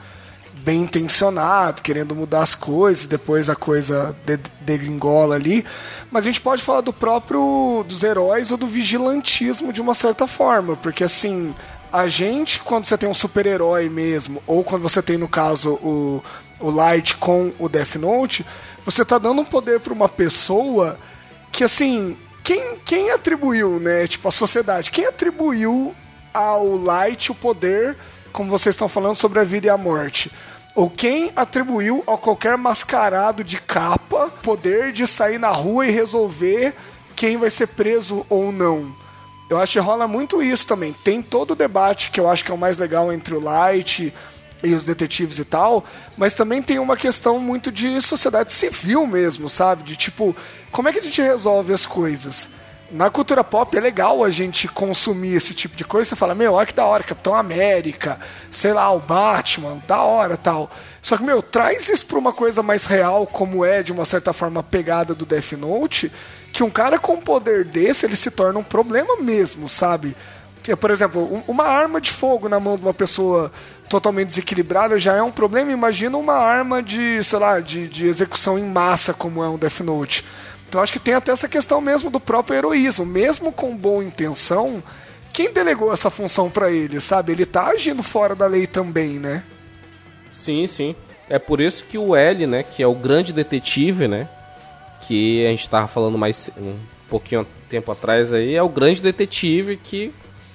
bem 0.63 0.82
intencionado, 0.82 1.82
querendo 1.82 2.15
mudar 2.15 2.41
as 2.41 2.56
coisas, 2.56 3.06
depois 3.06 3.49
a 3.49 3.56
coisa 3.56 4.15
degringola 4.62 5.36
ali. 5.36 5.65
Mas 6.10 6.23
a 6.23 6.26
gente 6.26 6.41
pode 6.41 6.63
falar 6.63 6.82
do 6.82 6.93
próprio 6.93 7.84
dos 7.88 8.02
heróis 8.02 8.49
ou 8.52 8.58
do 8.58 8.65
vigilantismo 8.65 9.73
de 9.73 9.82
uma 9.82 9.93
certa 9.93 10.26
forma, 10.26 10.76
porque 10.78 11.04
assim, 11.04 11.54
a 11.91 12.08
gente, 12.08 12.60
quando 12.62 12.86
você 12.86 12.97
tem 12.97 13.10
um 13.10 13.13
super-herói 13.13 13.89
mesmo, 13.89 14.41
ou 14.47 14.63
quando 14.63 14.82
você 14.82 15.02
tem, 15.02 15.17
no 15.17 15.28
caso, 15.28 15.73
o, 15.73 16.23
o 16.60 16.71
Light 16.71 17.17
com 17.17 17.52
o 17.60 17.67
Death 17.67 17.95
Note, 17.95 18.45
você 18.86 19.04
tá 19.06 19.17
dando 19.17 19.41
um 19.41 19.45
poder 19.45 19.80
para 19.80 19.93
uma 19.93 20.10
pessoa 20.10 20.97
que, 21.52 21.63
assim, 21.63 22.17
quem, 22.43 22.78
quem 22.84 23.12
atribuiu, 23.12 23.80
né? 23.80 24.08
Tipo, 24.08 24.28
a 24.30 24.32
sociedade, 24.32 24.89
quem 24.89 25.06
atribuiu 25.06 25.93
ao 26.34 26.78
Light 26.78 27.32
o 27.32 27.36
poder, 27.36 27.95
como 28.32 28.49
vocês 28.49 28.73
estão 28.73 28.89
falando, 28.89 29.15
sobre 29.15 29.39
a 29.39 29.43
vida 29.43 29.67
e 29.67 29.69
a 29.69 29.78
morte? 29.78 30.32
Ou 30.76 30.90
quem 30.90 31.32
atribuiu 31.36 32.04
a 32.08 32.18
qualquer 32.18 32.58
mascarado 32.58 33.44
de 33.44 33.60
capa 33.60 34.30
poder 34.42 34.92
de 34.92 35.06
sair 35.06 35.38
na 35.38 35.50
rua 35.50 35.86
e 35.86 35.92
resolver 35.92 36.74
quem 37.16 37.38
vai 37.38 37.50
ser 37.50 37.68
preso 37.68 38.26
ou 38.28 38.52
não? 38.52 38.94
Eu 39.50 39.60
acho 39.60 39.74
que 39.74 39.80
rola 39.80 40.08
muito 40.08 40.42
isso 40.42 40.66
também. 40.66 40.92
Tem 40.92 41.22
todo 41.22 41.52
o 41.52 41.56
debate 41.56 42.10
que 42.10 42.20
eu 42.20 42.28
acho 42.28 42.44
que 42.44 42.50
é 42.50 42.54
o 42.54 42.58
mais 42.58 42.78
legal 42.78 43.14
entre 43.14 43.36
o 43.36 43.40
Light 43.40 44.12
e 44.64 44.74
os 44.74 44.84
detetives 44.84 45.38
e 45.38 45.46
tal, 45.46 45.84
mas 46.18 46.34
também 46.34 46.62
tem 46.62 46.80
uma 46.80 46.96
questão 46.96 47.38
muito 47.38 47.72
de 47.72 48.02
sociedade 48.02 48.52
civil 48.52 49.06
mesmo, 49.06 49.50
sabe? 49.50 49.84
De 49.84 49.96
tipo, 49.96 50.36
como 50.72 50.88
é 50.88 50.94
que 50.94 51.00
a 51.00 51.04
gente 51.04 51.22
resolve 51.22 51.74
as 51.74 51.86
coisas? 51.86 52.50
Na 52.94 53.10
cultura 53.10 53.44
pop 53.44 53.76
é 53.76 53.82
legal 53.82 54.24
a 54.24 54.30
gente 54.30 54.68
consumir 54.68 55.34
esse 55.34 55.52
tipo 55.56 55.76
de 55.76 55.84
coisa. 55.84 56.08
Você 56.08 56.16
fala, 56.16 56.36
meu, 56.36 56.54
olha 56.54 56.68
que 56.68 56.76
da 56.76 56.86
hora, 56.86 57.04
Capitão 57.04 57.34
América, 57.34 58.20
sei 58.52 58.72
lá, 58.72 58.92
o 58.92 59.00
Batman, 59.00 59.82
da 59.88 60.04
hora 60.04 60.38
tal. 60.38 60.70
Só 61.02 61.18
que, 61.18 61.24
meu, 61.24 61.42
traz 61.42 61.90
isso 61.90 62.06
pra 62.06 62.20
uma 62.20 62.32
coisa 62.32 62.62
mais 62.62 62.86
real, 62.86 63.26
como 63.26 63.66
é, 63.66 63.82
de 63.82 63.92
uma 63.92 64.06
certa 64.06 64.32
forma, 64.32 64.60
a 64.60 64.64
pegada 64.64 65.16
do 65.16 65.26
Death 65.26 65.54
Note, 65.54 66.12
que 66.52 66.62
um 66.62 66.70
cara 66.70 67.00
com 67.00 67.20
poder 67.20 67.66
desse, 67.66 68.06
ele 68.06 68.16
se 68.16 68.30
torna 68.30 68.60
um 68.60 68.64
problema 68.64 69.18
mesmo, 69.18 69.68
sabe? 69.68 70.16
Que, 70.62 70.76
por 70.76 70.92
exemplo, 70.92 71.44
uma 71.48 71.66
arma 71.66 72.00
de 72.00 72.12
fogo 72.12 72.48
na 72.48 72.60
mão 72.60 72.78
de 72.78 72.84
uma 72.84 72.94
pessoa 72.94 73.52
totalmente 73.90 74.28
desequilibrada 74.28 75.00
já 75.00 75.16
é 75.16 75.22
um 75.24 75.32
problema. 75.32 75.72
Imagina 75.72 76.16
uma 76.16 76.36
arma 76.36 76.82
de, 76.84 77.24
sei 77.24 77.40
lá, 77.40 77.60
de, 77.60 77.88
de 77.88 78.06
execução 78.06 78.60
em 78.60 78.64
massa, 78.64 79.16
como 79.16 79.44
é 79.44 79.50
um 79.50 79.58
Death 79.58 79.80
Note. 79.80 80.24
Então 80.74 80.82
acho 80.82 80.94
que 80.94 80.98
tem 80.98 81.14
até 81.14 81.32
essa 81.32 81.48
questão 81.48 81.80
mesmo 81.80 82.10
do 82.10 82.20
próprio 82.20 82.58
heroísmo. 82.58 83.06
Mesmo 83.06 83.52
com 83.52 83.78
boa 83.78 84.04
intenção, 84.04 84.82
quem 85.32 85.54
delegou 85.54 85.94
essa 85.94 86.10
função 86.10 86.50
para 86.50 86.72
ele, 86.72 87.00
sabe? 87.00 87.32
Ele 87.32 87.46
tá 87.46 87.68
agindo 87.68 88.02
fora 88.02 88.34
da 88.34 88.48
lei 88.48 88.66
também, 88.66 89.20
né? 89.20 89.44
Sim, 90.34 90.66
sim. 90.66 90.96
É 91.30 91.38
por 91.38 91.62
isso 91.62 91.84
que 91.84 91.96
o 91.96 92.16
L, 92.16 92.48
né, 92.48 92.64
que 92.64 92.82
é 92.82 92.88
o 92.88 92.96
grande 92.96 93.32
detetive, 93.32 94.08
né, 94.08 94.28
que 95.02 95.46
a 95.46 95.52
gente 95.52 95.70
tava 95.70 95.88
falando 95.88 96.18
mais 96.18 96.50
um 96.58 96.76
pouquinho 97.08 97.46
tempo 97.70 97.92
atrás 97.92 98.34
aí, 98.34 98.56
é 98.56 98.64
o 98.64 98.68
grande 98.68 99.00
detetive 99.00 99.78
que 99.78 100.12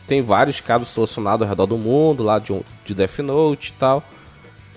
tem 0.09 0.21
vários 0.21 0.61
casos 0.61 0.89
solucionados 0.89 1.43
ao 1.43 1.49
redor 1.49 1.67
do 1.67 1.79
mundo, 1.79 2.25
lá 2.25 2.41
de, 2.41 2.61
de 2.85 2.93
Death 2.93 3.21
Note 3.21 3.69
e 3.69 3.79
tal. 3.79 4.03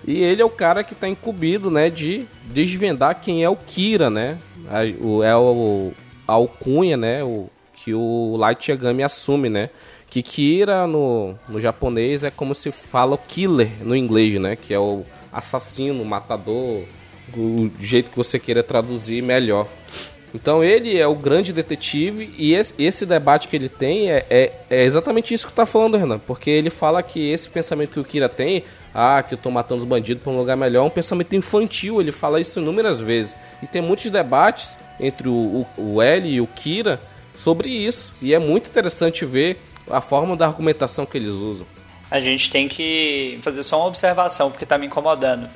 E 0.06 0.22
ele 0.22 0.40
é 0.40 0.46
o 0.46 0.52
cara 0.52 0.84
que 0.84 0.94
está 0.94 1.08
incumbido, 1.08 1.72
né, 1.72 1.90
de 1.90 2.28
desvendar 2.46 3.20
quem 3.20 3.44
é 3.44 3.50
o 3.50 3.56
Kira, 3.56 4.08
né? 4.08 4.38
O, 5.02 5.24
é 5.24 5.36
o, 5.36 5.92
a 6.28 6.34
alcunha, 6.34 6.96
né, 6.96 7.24
o, 7.24 7.50
que 7.76 7.94
o 7.94 8.36
Light 8.38 8.70
Yagami 8.70 9.04
assume, 9.04 9.50
né? 9.50 9.70
Que 10.10 10.22
Kira 10.22 10.86
no, 10.86 11.36
no 11.48 11.60
japonês 11.60 12.24
é 12.24 12.30
como 12.30 12.54
se 12.54 12.72
fala 12.72 13.16
o 13.16 13.18
killer 13.18 13.72
no 13.82 13.96
inglês, 13.96 14.40
né? 14.40 14.56
Que 14.56 14.74
é 14.74 14.80
o 14.80 15.04
assassino, 15.32 16.04
matador, 16.04 16.84
o 17.36 17.72
jeito 17.80 18.10
que 18.12 18.18
você 18.18 18.38
queira 18.38 18.62
traduzir 18.62 19.24
melhor. 19.24 19.68
Então 20.34 20.64
ele 20.64 20.98
é 20.98 21.08
o 21.08 21.16
grande 21.16 21.52
detetive 21.52 22.34
e 22.38 22.54
esse, 22.54 22.74
esse 22.78 23.06
debate 23.06 23.48
que 23.48 23.56
ele 23.56 23.68
tem 23.68 24.12
é, 24.12 24.26
é, 24.30 24.52
é 24.70 24.84
exatamente 24.84 25.34
isso 25.34 25.46
que 25.46 25.52
está 25.52 25.66
falando, 25.66 25.98
Renan. 25.98 26.20
Porque 26.20 26.50
ele 26.50 26.70
fala 26.70 27.04
que 27.04 27.30
esse 27.30 27.50
pensamento 27.50 27.92
que 27.92 28.00
o 28.00 28.04
Kira 28.04 28.30
tem, 28.30 28.64
ah, 28.94 29.24
que 29.24 29.34
eu 29.34 29.38
estou 29.38 29.52
matando 29.52 29.82
os 29.82 29.88
bandidos 29.88 30.22
para 30.24 30.32
um 30.32 30.38
lugar 30.38 30.58
melhor, 30.58 30.84
é 30.84 30.88
um 30.88 30.90
pensamento 30.90 31.36
infantil. 31.36 32.02
Ele 32.02 32.12
fala 32.12 32.40
isso 32.40 32.60
inúmeras 32.60 33.00
vezes. 33.00 33.38
E 33.62 33.68
tem 33.68 33.82
muitos 33.82 34.10
debates 34.10 34.78
entre 35.00 35.30
o, 35.30 35.66
o, 35.78 35.94
o 35.96 36.02
L 36.02 36.30
e 36.30 36.42
o 36.42 36.48
Kira 36.48 37.02
sobre 37.36 37.70
isso. 37.70 38.14
E 38.22 38.34
é 38.34 38.40
muito 38.40 38.70
interessante 38.70 39.26
ver 39.26 39.62
a 39.90 40.02
forma 40.02 40.36
da 40.36 40.48
argumentação 40.48 41.06
que 41.06 41.18
eles 41.18 41.34
usam. 41.34 41.66
A 42.10 42.20
gente 42.20 42.52
tem 42.52 42.68
que 42.68 43.40
fazer 43.42 43.64
só 43.64 43.80
uma 43.80 43.88
observação, 43.88 44.50
porque 44.52 44.66
está 44.66 44.78
me 44.78 44.86
incomodando. 44.86 45.50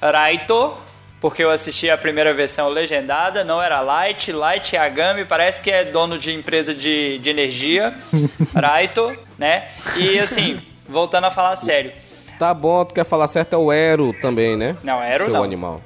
Raito 0.00 0.76
porque 1.20 1.42
eu 1.42 1.50
assisti 1.50 1.88
a 1.88 1.96
primeira 1.96 2.32
versão 2.34 2.68
legendada, 2.68 3.42
não 3.42 3.60
era 3.60 3.80
Light, 3.80 4.30
Light 4.32 4.76
Yagami, 4.76 5.24
parece 5.24 5.62
que 5.62 5.70
é 5.70 5.84
dono 5.84 6.18
de 6.18 6.32
empresa 6.32 6.74
de, 6.74 7.18
de 7.18 7.30
energia, 7.30 7.94
Raito, 8.54 9.16
né? 9.38 9.68
E 9.96 10.18
assim, 10.18 10.60
voltando 10.88 11.24
a 11.24 11.30
falar 11.30 11.56
sério. 11.56 11.92
Tá 12.38 12.52
bom, 12.52 12.84
tu 12.84 12.94
quer 12.94 13.04
falar 13.04 13.28
certo 13.28 13.54
é 13.54 13.56
o 13.56 13.72
Ero 13.72 14.14
também, 14.20 14.56
né? 14.56 14.76
Não, 14.82 15.02
Ero 15.02 15.24
Seu 15.24 15.34
não. 15.34 15.42
animal. 15.42 15.80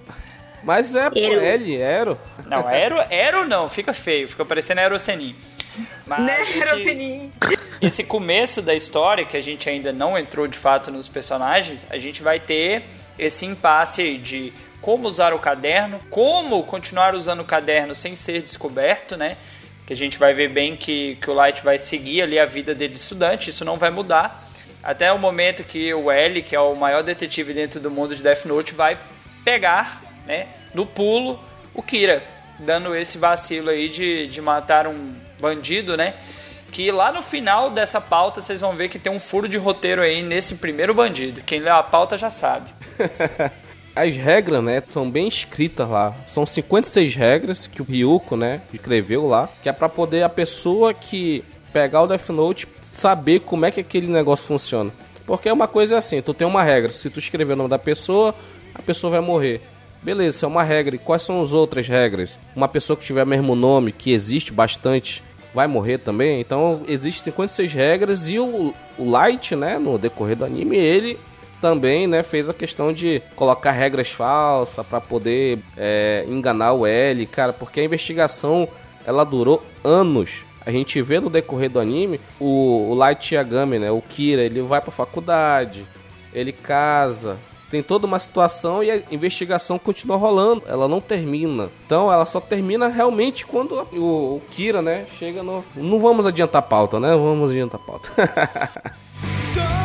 Mas 0.62 0.94
é 0.94 1.06
Ero. 1.14 1.40
L, 1.40 1.76
Ero. 1.76 2.18
Não, 2.46 2.68
Ero, 2.68 2.96
Ero 3.08 3.48
não, 3.48 3.68
fica 3.68 3.92
feio, 3.92 4.28
fica 4.28 4.44
parecendo 4.44 4.80
Aerocenin. 4.80 5.34
Mas 6.06 6.22
Né, 6.22 6.42
esse, 6.42 7.30
esse 7.80 8.04
começo 8.04 8.60
da 8.60 8.74
história, 8.74 9.24
que 9.24 9.36
a 9.36 9.40
gente 9.40 9.68
ainda 9.68 9.92
não 9.92 10.18
entrou 10.18 10.46
de 10.46 10.58
fato 10.58 10.90
nos 10.90 11.08
personagens, 11.08 11.86
a 11.88 11.96
gente 11.96 12.22
vai 12.22 12.38
ter 12.38 12.84
esse 13.18 13.46
impasse 13.46 14.02
aí 14.02 14.18
de 14.18 14.52
como 14.80 15.06
usar 15.06 15.32
o 15.32 15.38
caderno, 15.38 16.00
como 16.10 16.62
continuar 16.64 17.14
usando 17.14 17.40
o 17.40 17.44
caderno 17.44 17.94
sem 17.94 18.16
ser 18.16 18.42
descoberto, 18.42 19.16
né? 19.16 19.36
Que 19.86 19.92
a 19.92 19.96
gente 19.96 20.18
vai 20.18 20.34
ver 20.34 20.48
bem 20.48 20.76
que, 20.76 21.16
que 21.16 21.30
o 21.30 21.34
Light 21.34 21.62
vai 21.62 21.78
seguir 21.78 22.22
ali 22.22 22.38
a 22.38 22.44
vida 22.44 22.74
dele 22.74 22.94
de 22.94 23.00
estudante, 23.00 23.50
isso 23.50 23.64
não 23.64 23.76
vai 23.76 23.90
mudar. 23.90 24.49
Até 24.82 25.12
o 25.12 25.18
momento 25.18 25.62
que 25.62 25.92
o 25.92 26.10
L, 26.10 26.42
que 26.42 26.56
é 26.56 26.60
o 26.60 26.74
maior 26.74 27.02
detetive 27.02 27.52
dentro 27.52 27.80
do 27.80 27.90
mundo 27.90 28.16
de 28.16 28.22
Death 28.22 28.44
Note, 28.46 28.74
vai 28.74 28.98
pegar, 29.44 30.02
né, 30.26 30.46
no 30.74 30.86
pulo, 30.86 31.38
o 31.74 31.82
Kira, 31.82 32.22
dando 32.58 32.94
esse 32.94 33.18
vacilo 33.18 33.70
aí 33.70 33.88
de, 33.88 34.26
de 34.26 34.40
matar 34.40 34.86
um 34.86 35.14
bandido, 35.38 35.96
né? 35.96 36.14
Que 36.70 36.90
lá 36.92 37.10
no 37.10 37.22
final 37.22 37.70
dessa 37.70 38.00
pauta 38.00 38.40
vocês 38.40 38.60
vão 38.60 38.76
ver 38.76 38.88
que 38.88 38.98
tem 38.98 39.12
um 39.12 39.18
furo 39.18 39.48
de 39.48 39.58
roteiro 39.58 40.02
aí 40.02 40.22
nesse 40.22 40.56
primeiro 40.56 40.94
bandido. 40.94 41.42
Quem 41.42 41.60
lê 41.60 41.70
a 41.70 41.82
pauta 41.82 42.16
já 42.16 42.30
sabe. 42.30 42.70
As 43.94 44.14
regras, 44.14 44.62
né, 44.62 44.80
são 44.92 45.10
bem 45.10 45.26
escritas 45.26 45.88
lá. 45.88 46.14
São 46.28 46.46
56 46.46 47.14
regras 47.14 47.66
que 47.66 47.82
o 47.82 47.84
Ryuko, 47.84 48.36
né, 48.36 48.60
escreveu 48.72 49.26
lá, 49.26 49.48
que 49.62 49.68
é 49.68 49.72
para 49.72 49.88
poder 49.88 50.22
a 50.22 50.28
pessoa 50.28 50.94
que 50.94 51.44
pegar 51.72 52.02
o 52.02 52.06
Death 52.06 52.28
Note 52.28 52.68
saber 53.00 53.40
como 53.40 53.64
é 53.64 53.70
que 53.70 53.80
aquele 53.80 54.06
negócio 54.06 54.46
funciona. 54.46 54.92
Porque 55.26 55.48
é 55.48 55.52
uma 55.52 55.66
coisa 55.66 55.96
assim, 55.96 56.20
tu 56.20 56.34
tem 56.34 56.46
uma 56.46 56.62
regra, 56.62 56.92
se 56.92 57.08
tu 57.08 57.18
escrever 57.18 57.54
o 57.54 57.56
nome 57.56 57.70
da 57.70 57.78
pessoa, 57.78 58.34
a 58.74 58.82
pessoa 58.82 59.12
vai 59.12 59.20
morrer. 59.20 59.62
Beleza, 60.02 60.36
isso 60.36 60.44
é 60.44 60.48
uma 60.48 60.62
regra. 60.62 60.94
E 60.94 60.98
quais 60.98 61.22
são 61.22 61.42
as 61.42 61.52
outras 61.52 61.88
regras? 61.88 62.38
Uma 62.54 62.68
pessoa 62.68 62.96
que 62.96 63.04
tiver 63.04 63.22
o 63.22 63.26
mesmo 63.26 63.54
nome, 63.54 63.90
que 63.92 64.12
existe 64.12 64.52
bastante, 64.52 65.22
vai 65.54 65.66
morrer 65.66 65.98
também. 65.98 66.40
Então, 66.40 66.82
existem 66.86 67.32
56 67.32 67.72
regras 67.72 68.28
e 68.28 68.38
o, 68.38 68.74
o 68.98 69.10
Light, 69.10 69.56
né, 69.56 69.78
no 69.78 69.98
decorrer 69.98 70.36
do 70.36 70.44
anime, 70.44 70.76
ele 70.76 71.18
também, 71.60 72.06
né, 72.06 72.22
fez 72.22 72.48
a 72.48 72.54
questão 72.54 72.92
de 72.92 73.22
colocar 73.36 73.70
regras 73.70 74.08
falsas 74.08 74.86
para 74.86 75.00
poder 75.00 75.58
é, 75.76 76.24
enganar 76.28 76.72
o 76.72 76.86
L, 76.86 77.26
cara, 77.26 77.52
porque 77.52 77.80
a 77.80 77.84
investigação 77.84 78.68
ela 79.06 79.24
durou 79.24 79.62
anos. 79.84 80.49
A 80.64 80.70
gente 80.70 81.00
vê 81.02 81.20
no 81.20 81.30
decorrer 81.30 81.70
do 81.70 81.80
anime 81.80 82.20
o, 82.38 82.90
o 82.90 82.94
Light 82.94 83.34
Yagami, 83.34 83.78
né, 83.78 83.90
o 83.90 84.02
Kira, 84.02 84.42
ele 84.42 84.60
vai 84.62 84.80
pra 84.80 84.92
faculdade, 84.92 85.86
ele 86.34 86.52
casa, 86.52 87.38
tem 87.70 87.82
toda 87.82 88.06
uma 88.06 88.18
situação 88.18 88.82
e 88.82 88.90
a 88.90 89.02
investigação 89.10 89.78
continua 89.78 90.16
rolando, 90.16 90.62
ela 90.66 90.88
não 90.88 91.00
termina. 91.00 91.70
Então 91.86 92.12
ela 92.12 92.26
só 92.26 92.40
termina 92.40 92.88
realmente 92.88 93.46
quando 93.46 93.86
o, 93.92 94.36
o 94.36 94.42
Kira, 94.50 94.82
né, 94.82 95.06
chega 95.18 95.42
no. 95.42 95.64
Não 95.76 96.00
vamos 96.00 96.26
adiantar 96.26 96.58
a 96.58 96.62
pauta, 96.62 96.98
né? 96.98 97.10
Vamos 97.12 97.50
adiantar 97.50 97.80
a 97.80 97.84
pauta. 97.84 98.10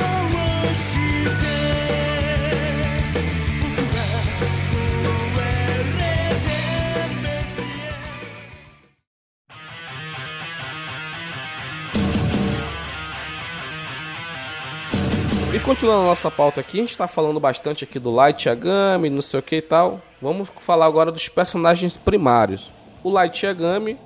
continuando 15.66 16.04
a 16.04 16.06
nossa 16.10 16.30
pauta 16.30 16.62
aqui, 16.62 16.78
a 16.78 16.82
gente 16.82 16.96
tá 16.96 17.08
falando 17.08 17.40
bastante 17.40 17.84
aqui 17.84 17.98
do 17.98 18.12
Light 18.12 18.48
Yagami, 18.48 19.10
não 19.10 19.22
sei 19.22 19.40
o 19.40 19.44
que 19.44 19.56
e 19.56 19.62
tal. 19.64 20.00
Vamos 20.22 20.52
falar 20.60 20.86
agora 20.86 21.12
dos 21.12 21.28
personagens 21.28 21.98
primários. 21.98 22.72
O 23.04 23.10
Light 23.10 23.44
Yagami 23.44 23.98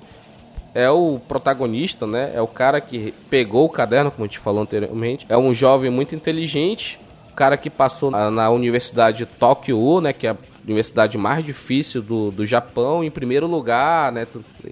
é 0.73 0.89
o 0.89 1.19
protagonista, 1.27 2.07
né? 2.07 2.31
É 2.33 2.41
o 2.41 2.47
cara 2.47 2.79
que 2.79 3.13
pegou 3.29 3.65
o 3.65 3.69
caderno, 3.69 4.09
como 4.09 4.23
a 4.23 4.27
gente 4.27 4.39
falou 4.39 4.61
anteriormente. 4.61 5.25
É 5.27 5.37
um 5.37 5.53
jovem 5.53 5.91
muito 5.91 6.15
inteligente, 6.15 6.97
cara 7.35 7.57
que 7.57 7.69
passou 7.69 8.09
na, 8.09 8.31
na 8.31 8.49
Universidade 8.49 9.17
de 9.17 9.25
Tóquio, 9.25 9.99
né? 9.99 10.13
Que 10.13 10.27
é 10.27 10.37
universidade 10.69 11.17
mais 11.17 11.43
difícil 11.43 12.01
do, 12.01 12.31
do 12.31 12.45
Japão, 12.45 13.03
em 13.03 13.09
primeiro 13.09 13.47
lugar, 13.47 14.11
né? 14.11 14.27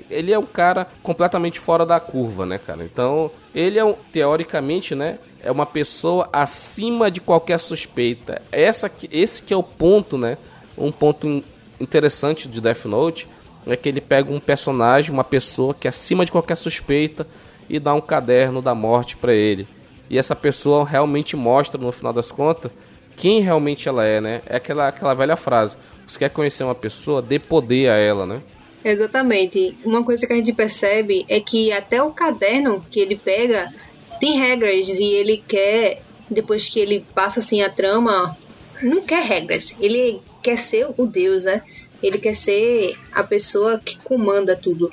Ele 0.09 0.31
é 0.31 0.39
um 0.39 0.45
cara 0.45 0.87
completamente 1.03 1.59
fora 1.59 1.85
da 1.85 1.99
curva, 1.99 2.45
né, 2.45 2.57
cara? 2.57 2.83
Então, 2.83 3.31
ele 3.53 3.79
é, 3.79 3.83
um, 3.83 3.93
teoricamente, 4.11 4.95
né? 4.95 5.19
É 5.43 5.51
uma 5.51 5.65
pessoa 5.65 6.29
acima 6.31 7.09
de 7.09 7.19
qualquer 7.21 7.59
suspeita. 7.59 8.41
Essa 8.51 8.91
esse 9.11 9.41
que 9.41 9.53
é 9.53 9.57
o 9.57 9.63
ponto, 9.63 10.17
né? 10.17 10.37
Um 10.77 10.91
ponto 10.91 11.27
in- 11.27 11.43
interessante 11.79 12.47
de 12.47 12.61
Death 12.61 12.85
Note 12.85 13.27
é 13.65 13.75
que 13.75 13.89
ele 13.89 14.01
pega 14.01 14.31
um 14.31 14.39
personagem, 14.39 15.11
uma 15.11 15.23
pessoa 15.23 15.73
que 15.73 15.87
é 15.87 15.89
acima 15.89 16.25
de 16.25 16.31
qualquer 16.31 16.55
suspeita 16.55 17.27
e 17.69 17.79
dá 17.79 17.93
um 17.93 18.01
caderno 18.01 18.61
da 18.61 18.73
morte 18.73 19.17
para 19.17 19.33
ele. 19.33 19.67
E 20.09 20.17
essa 20.17 20.35
pessoa 20.35 20.85
realmente 20.85 21.35
mostra, 21.35 21.79
no 21.81 21.91
final 21.91 22.13
das 22.13 22.31
contas, 22.31 22.71
quem 23.17 23.41
realmente 23.41 23.89
ela 23.89 24.05
é, 24.05 24.21
né? 24.21 24.41
É 24.45 24.55
aquela, 24.55 24.87
aquela 24.87 25.13
velha 25.13 25.35
frase: 25.35 25.75
você 26.05 26.19
quer 26.19 26.29
conhecer 26.29 26.63
uma 26.63 26.75
pessoa, 26.75 27.21
dê 27.21 27.37
poder 27.39 27.89
a 27.89 27.95
ela, 27.97 28.25
né? 28.25 28.41
Exatamente. 28.85 29.75
Uma 29.83 30.03
coisa 30.03 30.25
que 30.25 30.31
a 30.31 30.35
gente 30.35 30.53
percebe 30.53 31.25
é 31.27 31.41
que 31.41 31.73
até 31.73 32.01
o 32.01 32.11
caderno 32.11 32.85
que 32.89 32.99
ele 32.99 33.17
pega 33.17 33.73
tem 34.19 34.37
regras 34.37 34.87
e 34.87 35.05
ele 35.13 35.43
quer, 35.45 36.01
depois 36.29 36.69
que 36.69 36.79
ele 36.79 37.05
passa 37.13 37.39
assim 37.39 37.61
a 37.61 37.69
trama, 37.69 38.37
não 38.81 39.01
quer 39.01 39.23
regras. 39.23 39.75
Ele 39.81 40.21
quer 40.41 40.57
ser 40.57 40.87
o 40.95 41.05
Deus, 41.05 41.43
né? 41.43 41.61
Ele 42.01 42.19
quer 42.19 42.35
ser 42.35 42.95
a 43.11 43.23
pessoa 43.23 43.81
que 43.83 43.97
comanda 43.97 44.55
tudo. 44.55 44.91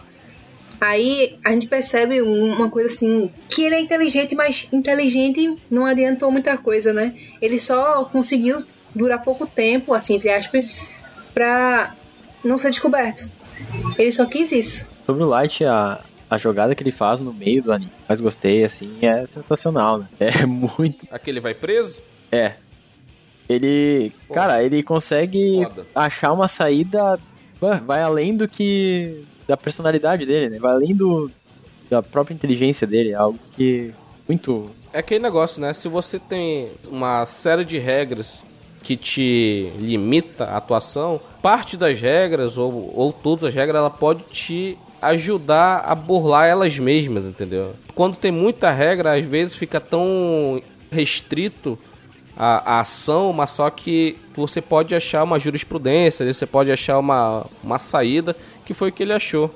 Aí 0.85 1.39
a 1.43 1.51
gente 1.51 1.67
percebe 1.67 2.21
uma 2.21 2.69
coisa 2.69 2.93
assim, 2.93 3.31
que 3.49 3.63
ele 3.63 3.75
é 3.75 3.81
inteligente, 3.81 4.35
mas 4.35 4.69
inteligente 4.71 5.57
não 5.71 5.87
adiantou 5.87 6.31
muita 6.31 6.59
coisa, 6.59 6.93
né? 6.93 7.15
Ele 7.41 7.59
só 7.59 8.05
conseguiu 8.05 8.63
durar 8.95 9.25
pouco 9.25 9.47
tempo, 9.47 9.95
assim, 9.95 10.17
entre 10.17 10.29
aspas, 10.29 10.79
pra 11.33 11.95
não 12.45 12.59
ser 12.59 12.69
descoberto. 12.69 13.33
Ele 13.99 14.13
só 14.13 14.27
quis 14.27 14.53
isso. 14.53 14.91
Sobre 15.07 15.25
o 15.25 15.27
Light, 15.27 15.65
a, 15.65 16.05
a 16.29 16.37
jogada 16.37 16.75
que 16.75 16.83
ele 16.83 16.93
faz 16.93 17.19
no 17.19 17.33
meio 17.33 17.63
do 17.63 17.73
anime, 17.73 17.91
mas 18.07 18.21
gostei, 18.21 18.63
assim, 18.63 18.99
é 19.01 19.27
sensacional, 19.27 20.01
né? 20.01 20.09
É 20.21 20.45
muito. 20.45 21.09
Aquele 21.11 21.41
vai 21.41 21.55
preso? 21.55 22.03
É. 22.31 22.57
Ele. 23.49 24.13
Pô, 24.29 24.35
cara, 24.35 24.63
ele 24.63 24.83
consegue 24.83 25.65
foda. 25.65 25.87
achar 25.95 26.33
uma 26.33 26.47
saída. 26.47 27.19
Vai 27.87 28.03
além 28.03 28.37
do 28.37 28.47
que. 28.47 29.25
Da 29.47 29.57
personalidade 29.57 30.25
dele, 30.27 30.51
né? 30.51 30.59
Vai 30.59 30.73
além 30.73 30.95
do. 30.95 31.31
da 31.91 32.03
própria 32.03 32.35
inteligência 32.35 32.87
dele. 32.87 33.11
É 33.11 33.15
algo 33.15 33.39
que. 33.57 33.93
muito. 34.29 34.71
É 34.93 34.99
aquele 34.99 35.23
negócio, 35.23 35.61
né? 35.61 35.73
Se 35.73 35.89
você 35.89 36.19
tem 36.19 36.71
uma 36.89 37.27
série 37.27 37.65
de 37.65 37.79
regras 37.79 38.43
que 38.83 38.97
te 38.97 39.73
limita 39.79 40.45
a 40.45 40.59
atuação, 40.59 41.21
parte 41.43 41.77
das 41.77 41.99
regras, 41.99 42.59
ou, 42.59 42.93
ou 42.95 43.13
todas 43.13 43.45
as 43.45 43.55
regras, 43.55 43.79
ela 43.79 43.91
pode 43.91 44.23
te 44.25 44.79
ajudar 45.01 45.79
a 45.87 45.95
burlar 45.95 46.47
elas 46.47 46.79
mesmas, 46.79 47.25
entendeu? 47.25 47.75
Quando 47.95 48.17
tem 48.17 48.31
muita 48.31 48.71
regra, 48.71 49.19
às 49.19 49.25
vezes 49.25 49.55
fica 49.55 49.81
tão 49.81 50.63
restrito 50.91 51.79
a, 52.37 52.77
a, 52.77 52.81
ação, 52.81 53.33
mas 53.33 53.51
só 53.51 53.71
que 53.71 54.17
você 54.35 54.61
pode 54.61 54.95
achar 54.95 55.23
uma 55.23 55.39
jurisprudência, 55.39 56.33
você 56.33 56.47
pode 56.47 56.71
achar 56.71 56.99
uma, 56.99 57.47
uma 57.63 57.79
saída, 57.79 58.37
que 58.65 58.75
foi 58.75 58.89
o 58.89 58.93
que 58.93 59.03
ele 59.03 59.13
achou. 59.13 59.55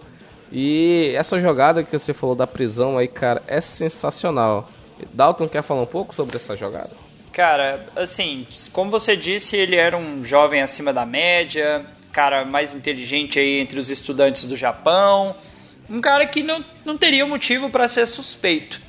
E 0.50 1.12
essa 1.14 1.40
jogada 1.40 1.82
que 1.82 1.96
você 1.96 2.14
falou 2.14 2.34
da 2.34 2.46
prisão 2.46 2.96
aí, 2.96 3.08
cara, 3.08 3.42
é 3.46 3.60
sensacional. 3.60 4.70
Dalton 5.12 5.48
quer 5.48 5.62
falar 5.62 5.82
um 5.82 5.86
pouco 5.86 6.14
sobre 6.14 6.36
essa 6.36 6.56
jogada? 6.56 6.90
Cara, 7.32 7.86
assim, 7.94 8.46
como 8.72 8.90
você 8.90 9.16
disse, 9.16 9.56
ele 9.56 9.76
era 9.76 9.96
um 9.96 10.24
jovem 10.24 10.60
acima 10.60 10.92
da 10.92 11.06
média, 11.06 11.86
cara 12.12 12.44
mais 12.44 12.74
inteligente 12.74 13.38
aí 13.38 13.60
entre 13.60 13.78
os 13.78 13.90
estudantes 13.90 14.44
do 14.44 14.56
Japão, 14.56 15.36
um 15.88 16.00
cara 16.00 16.26
que 16.26 16.42
não, 16.42 16.64
não 16.84 16.98
teria 16.98 17.24
motivo 17.24 17.70
para 17.70 17.86
ser 17.86 18.06
suspeito. 18.06 18.80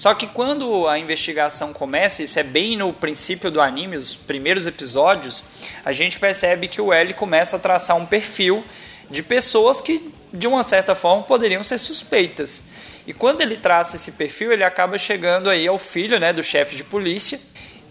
Só 0.00 0.14
que 0.14 0.26
quando 0.26 0.88
a 0.88 0.98
investigação 0.98 1.74
começa, 1.74 2.22
isso 2.22 2.40
é 2.40 2.42
bem 2.42 2.74
no 2.74 2.90
princípio 2.90 3.50
do 3.50 3.60
anime, 3.60 3.98
os 3.98 4.16
primeiros 4.16 4.66
episódios, 4.66 5.44
a 5.84 5.92
gente 5.92 6.18
percebe 6.18 6.68
que 6.68 6.80
o 6.80 6.90
L 6.90 7.12
começa 7.12 7.56
a 7.56 7.58
traçar 7.58 7.98
um 7.98 8.06
perfil 8.06 8.64
de 9.10 9.22
pessoas 9.22 9.78
que, 9.78 10.10
de 10.32 10.46
uma 10.46 10.64
certa 10.64 10.94
forma, 10.94 11.24
poderiam 11.24 11.62
ser 11.62 11.76
suspeitas. 11.76 12.64
E 13.06 13.12
quando 13.12 13.42
ele 13.42 13.58
traça 13.58 13.96
esse 13.96 14.12
perfil, 14.12 14.52
ele 14.52 14.64
acaba 14.64 14.96
chegando 14.96 15.50
aí 15.50 15.68
ao 15.68 15.76
filho 15.78 16.18
né, 16.18 16.32
do 16.32 16.42
chefe 16.42 16.76
de 16.76 16.82
polícia 16.82 17.38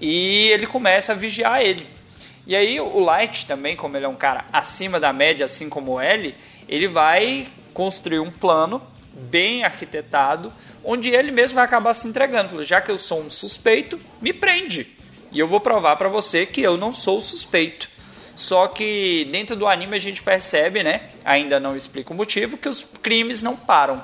e 0.01 0.49
ele 0.49 0.65
começa 0.65 1.11
a 1.11 1.15
vigiar 1.15 1.61
ele. 1.61 1.85
E 2.47 2.55
aí 2.55 2.79
o 2.79 2.99
Light 2.99 3.45
também, 3.45 3.75
como 3.75 3.95
ele 3.95 4.05
é 4.05 4.09
um 4.09 4.15
cara 4.15 4.45
acima 4.51 4.99
da 4.99 5.13
média, 5.13 5.45
assim 5.45 5.69
como 5.69 5.91
o 5.91 5.99
L, 5.99 6.33
ele 6.67 6.87
vai 6.87 7.47
construir 7.71 8.19
um 8.19 8.31
plano 8.31 8.81
bem 9.19 9.63
arquitetado, 9.63 10.53
onde 10.83 11.09
ele 11.09 11.31
mesmo 11.31 11.55
vai 11.55 11.65
acabar 11.65 11.93
se 11.93 12.07
entregando. 12.07 12.63
Já 12.63 12.81
que 12.81 12.91
eu 12.91 12.97
sou 12.97 13.21
um 13.21 13.29
suspeito, 13.29 13.99
me 14.21 14.33
prende. 14.33 14.95
E 15.31 15.39
eu 15.39 15.47
vou 15.47 15.59
provar 15.59 15.95
para 15.95 16.09
você 16.09 16.45
que 16.45 16.61
eu 16.61 16.77
não 16.77 16.91
sou 16.91 17.21
suspeito. 17.21 17.89
Só 18.35 18.67
que 18.67 19.27
dentro 19.31 19.55
do 19.55 19.67
anime 19.67 19.95
a 19.95 19.99
gente 19.99 20.23
percebe, 20.23 20.81
né? 20.81 21.09
Ainda 21.25 21.59
não 21.59 21.75
explica 21.75 22.13
o 22.13 22.15
motivo, 22.15 22.57
que 22.57 22.69
os 22.69 22.87
crimes 23.01 23.43
não 23.43 23.55
param. 23.55 24.01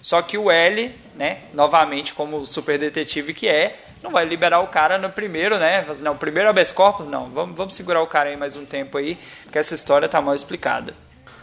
Só 0.00 0.22
que 0.22 0.38
o 0.38 0.50
L, 0.50 0.90
né? 1.14 1.42
Novamente, 1.52 2.14
como 2.14 2.46
super 2.46 2.78
detetive 2.78 3.34
que 3.34 3.46
é, 3.46 3.76
não 4.02 4.10
vai 4.10 4.24
liberar 4.24 4.60
o 4.60 4.66
cara 4.66 4.98
no 4.98 5.10
primeiro, 5.10 5.58
né? 5.58 5.84
Assim, 5.88 6.02
não, 6.02 6.16
primeiro 6.16 6.48
habeas 6.48 6.72
corpus, 6.72 7.06
não. 7.06 7.30
Vamos, 7.30 7.56
vamos 7.56 7.74
segurar 7.74 8.02
o 8.02 8.06
cara 8.06 8.30
aí 8.30 8.36
mais 8.36 8.56
um 8.56 8.64
tempo 8.64 8.98
aí, 8.98 9.18
porque 9.42 9.58
essa 9.58 9.74
história 9.74 10.08
tá 10.08 10.20
mal 10.20 10.34
explicada. 10.34 10.94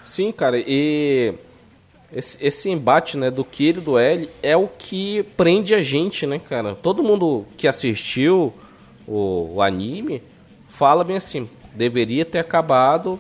Sim, 0.04 0.32
cara, 0.32 0.58
e 0.58 1.34
esse, 2.14 2.38
esse 2.42 2.70
embate, 2.70 3.18
né, 3.18 3.32
do 3.32 3.44
Kira 3.44 3.78
e 3.80 3.82
do 3.82 3.98
L 3.98 4.30
é 4.44 4.56
o 4.56 4.68
que 4.68 5.24
prende 5.38 5.74
a 5.74 5.82
gente, 5.82 6.26
né, 6.26 6.40
cara? 6.40 6.76
Todo 6.76 7.04
mundo 7.04 7.46
que 7.58 7.68
assistiu 7.68 8.54
o, 9.08 9.56
o 9.56 9.62
anime 9.62 10.22
fala 10.70 11.04
bem 11.04 11.18
assim, 11.18 11.50
deveria 11.74 12.26
ter 12.26 12.40
acabado 12.40 13.20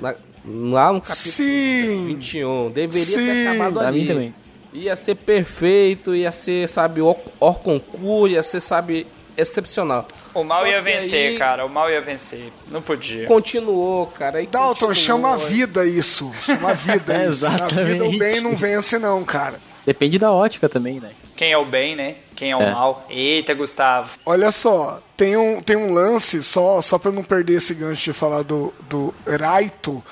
na, 0.00 0.14
lá 0.44 0.92
no 0.92 1.00
capítulo 1.00 1.32
Sim. 1.32 2.06
21. 2.06 2.70
Deveria 2.70 3.04
Sim. 3.04 3.26
ter 3.26 3.46
acabado 3.48 3.80
ali. 3.80 4.00
mim 4.00 4.06
também. 4.06 4.34
Ia 4.72 4.96
ser 4.96 5.14
perfeito, 5.14 6.14
ia 6.14 6.30
ser, 6.32 6.68
sabe, 6.68 7.00
or, 7.00 7.16
or 7.40 7.60
concurso, 7.60 8.28
ia 8.28 8.42
ser, 8.42 8.60
sabe, 8.60 9.06
excepcional. 9.36 10.06
O 10.36 10.44
mal 10.44 10.60
Só 10.60 10.66
ia 10.66 10.82
vencer, 10.82 11.30
aí... 11.30 11.38
cara. 11.38 11.64
O 11.64 11.68
mal 11.68 11.90
ia 11.90 12.00
vencer. 12.00 12.52
Não 12.68 12.82
podia. 12.82 13.26
Continuou, 13.26 14.06
cara. 14.06 14.38
Aí 14.38 14.46
Dalton, 14.46 14.88
continuou. 14.88 14.94
chama 14.94 15.32
a 15.32 15.36
vida 15.36 15.86
isso. 15.86 16.30
Chama 16.44 16.70
a 16.70 16.74
vida 16.74 17.14
é, 17.14 17.22
isso. 17.28 17.46
Exatamente. 17.46 17.74
Na 17.74 17.84
vida 17.84 18.04
o 18.04 18.18
bem 18.18 18.40
não 18.40 18.54
vence, 18.54 18.98
não, 18.98 19.24
cara. 19.24 19.58
Depende 19.86 20.18
da 20.18 20.30
ótica 20.30 20.68
também, 20.68 21.00
né? 21.00 21.12
Quem 21.36 21.52
é 21.52 21.58
o 21.58 21.64
bem, 21.64 21.96
né? 21.96 22.16
Quem 22.34 22.50
é 22.50 22.56
o 22.56 22.60
é. 22.60 22.70
mal. 22.70 23.06
Eita, 23.08 23.54
Gustavo. 23.54 24.18
Olha 24.26 24.50
só, 24.50 25.00
tem 25.16 25.36
um, 25.36 25.62
tem 25.62 25.76
um 25.76 25.92
lance, 25.92 26.42
só, 26.42 26.82
só 26.82 26.98
pra 26.98 27.10
não 27.10 27.22
perder 27.22 27.54
esse 27.56 27.72
gancho 27.72 28.04
de 28.04 28.12
falar 28.12 28.42
do, 28.42 28.74
do 28.88 29.14
Raito, 29.26 30.02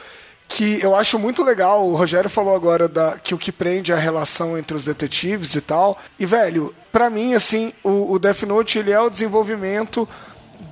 que 0.48 0.80
eu 0.82 0.94
acho 0.94 1.18
muito 1.18 1.42
legal. 1.42 1.86
O 1.86 1.94
Rogério 1.94 2.30
falou 2.30 2.54
agora 2.54 2.88
da, 2.88 3.18
que 3.22 3.34
o 3.34 3.38
que 3.38 3.50
prende 3.50 3.92
é 3.92 3.94
a 3.94 3.98
relação 3.98 4.56
entre 4.56 4.76
os 4.76 4.84
detetives 4.84 5.54
e 5.54 5.60
tal. 5.60 5.98
E, 6.18 6.24
velho, 6.24 6.74
para 6.94 7.10
mim, 7.10 7.34
assim, 7.34 7.72
o, 7.82 8.12
o 8.12 8.18
Death 8.20 8.44
Note 8.44 8.78
ele 8.78 8.92
é 8.92 9.00
o 9.00 9.10
desenvolvimento 9.10 10.08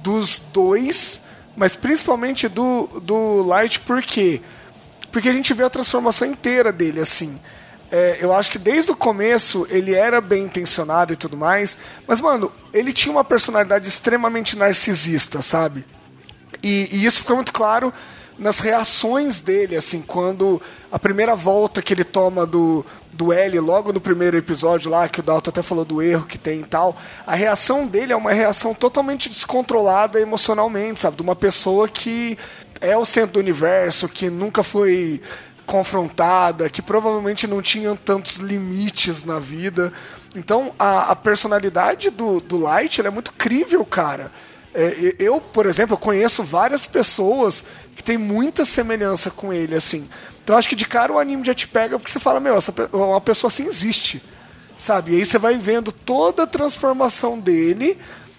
dos 0.04 0.38
dois, 0.38 1.20
mas 1.56 1.74
principalmente 1.74 2.46
do, 2.46 2.86
do 3.02 3.42
Light, 3.42 3.80
por 3.80 4.00
quê? 4.00 4.40
Porque 5.10 5.28
a 5.28 5.32
gente 5.32 5.52
vê 5.52 5.64
a 5.64 5.68
transformação 5.68 6.28
inteira 6.28 6.70
dele, 6.70 7.00
assim. 7.00 7.40
É, 7.90 8.18
eu 8.20 8.32
acho 8.32 8.52
que 8.52 8.58
desde 8.58 8.92
o 8.92 8.96
começo 8.96 9.66
ele 9.68 9.94
era 9.94 10.20
bem 10.20 10.44
intencionado 10.44 11.12
e 11.12 11.16
tudo 11.16 11.36
mais, 11.36 11.76
mas, 12.06 12.20
mano, 12.20 12.52
ele 12.72 12.92
tinha 12.92 13.10
uma 13.12 13.24
personalidade 13.24 13.88
extremamente 13.88 14.56
narcisista, 14.56 15.42
sabe? 15.42 15.84
E, 16.62 16.88
e 16.92 17.04
isso 17.04 17.22
fica 17.22 17.34
muito 17.34 17.52
claro 17.52 17.92
nas 18.42 18.58
reações 18.58 19.40
dele, 19.40 19.76
assim, 19.76 20.02
quando 20.02 20.60
a 20.90 20.98
primeira 20.98 21.34
volta 21.36 21.80
que 21.80 21.94
ele 21.94 22.02
toma 22.02 22.44
do, 22.44 22.84
do 23.12 23.32
L 23.32 23.60
logo 23.60 23.92
no 23.92 24.00
primeiro 24.00 24.36
episódio 24.36 24.90
lá, 24.90 25.08
que 25.08 25.20
o 25.20 25.22
Dalton 25.22 25.50
até 25.50 25.62
falou 25.62 25.84
do 25.84 26.02
erro 26.02 26.26
que 26.26 26.36
tem 26.36 26.60
e 26.60 26.64
tal, 26.64 26.96
a 27.24 27.36
reação 27.36 27.86
dele 27.86 28.12
é 28.12 28.16
uma 28.16 28.32
reação 28.32 28.74
totalmente 28.74 29.28
descontrolada 29.28 30.20
emocionalmente, 30.20 31.00
sabe? 31.00 31.16
De 31.16 31.22
uma 31.22 31.36
pessoa 31.36 31.88
que 31.88 32.36
é 32.80 32.96
o 32.96 33.04
centro 33.04 33.34
do 33.34 33.38
universo, 33.38 34.08
que 34.08 34.28
nunca 34.28 34.64
foi 34.64 35.22
confrontada, 35.64 36.68
que 36.68 36.82
provavelmente 36.82 37.46
não 37.46 37.62
tinha 37.62 37.94
tantos 37.94 38.38
limites 38.38 39.22
na 39.22 39.38
vida. 39.38 39.92
Então 40.34 40.74
a, 40.76 41.12
a 41.12 41.16
personalidade 41.16 42.10
do, 42.10 42.40
do 42.40 42.58
Light 42.58 43.00
é 43.00 43.08
muito 43.08 43.32
crível, 43.32 43.84
cara. 43.84 44.32
É, 44.74 45.14
eu, 45.18 45.40
por 45.40 45.66
exemplo, 45.66 45.98
conheço 45.98 46.42
várias 46.42 46.86
pessoas 46.86 47.64
que 47.94 48.02
têm 48.02 48.16
muita 48.16 48.64
semelhança 48.64 49.30
com 49.30 49.52
ele, 49.52 49.74
assim. 49.74 50.08
Então 50.42 50.56
acho 50.56 50.68
que 50.68 50.76
de 50.76 50.86
cara 50.86 51.12
o 51.12 51.18
anime 51.18 51.44
já 51.44 51.54
te 51.54 51.68
pega 51.68 51.98
porque 51.98 52.10
você 52.10 52.18
fala, 52.18 52.40
meu, 52.40 52.56
essa, 52.56 52.72
uma 52.92 53.20
pessoa 53.20 53.48
assim 53.48 53.66
existe. 53.66 54.22
Sabe? 54.76 55.12
E 55.12 55.16
aí 55.16 55.26
você 55.26 55.38
vai 55.38 55.56
vendo 55.56 55.92
toda 55.92 56.42
a 56.42 56.46
transformação 56.46 57.38
dele, 57.38 57.96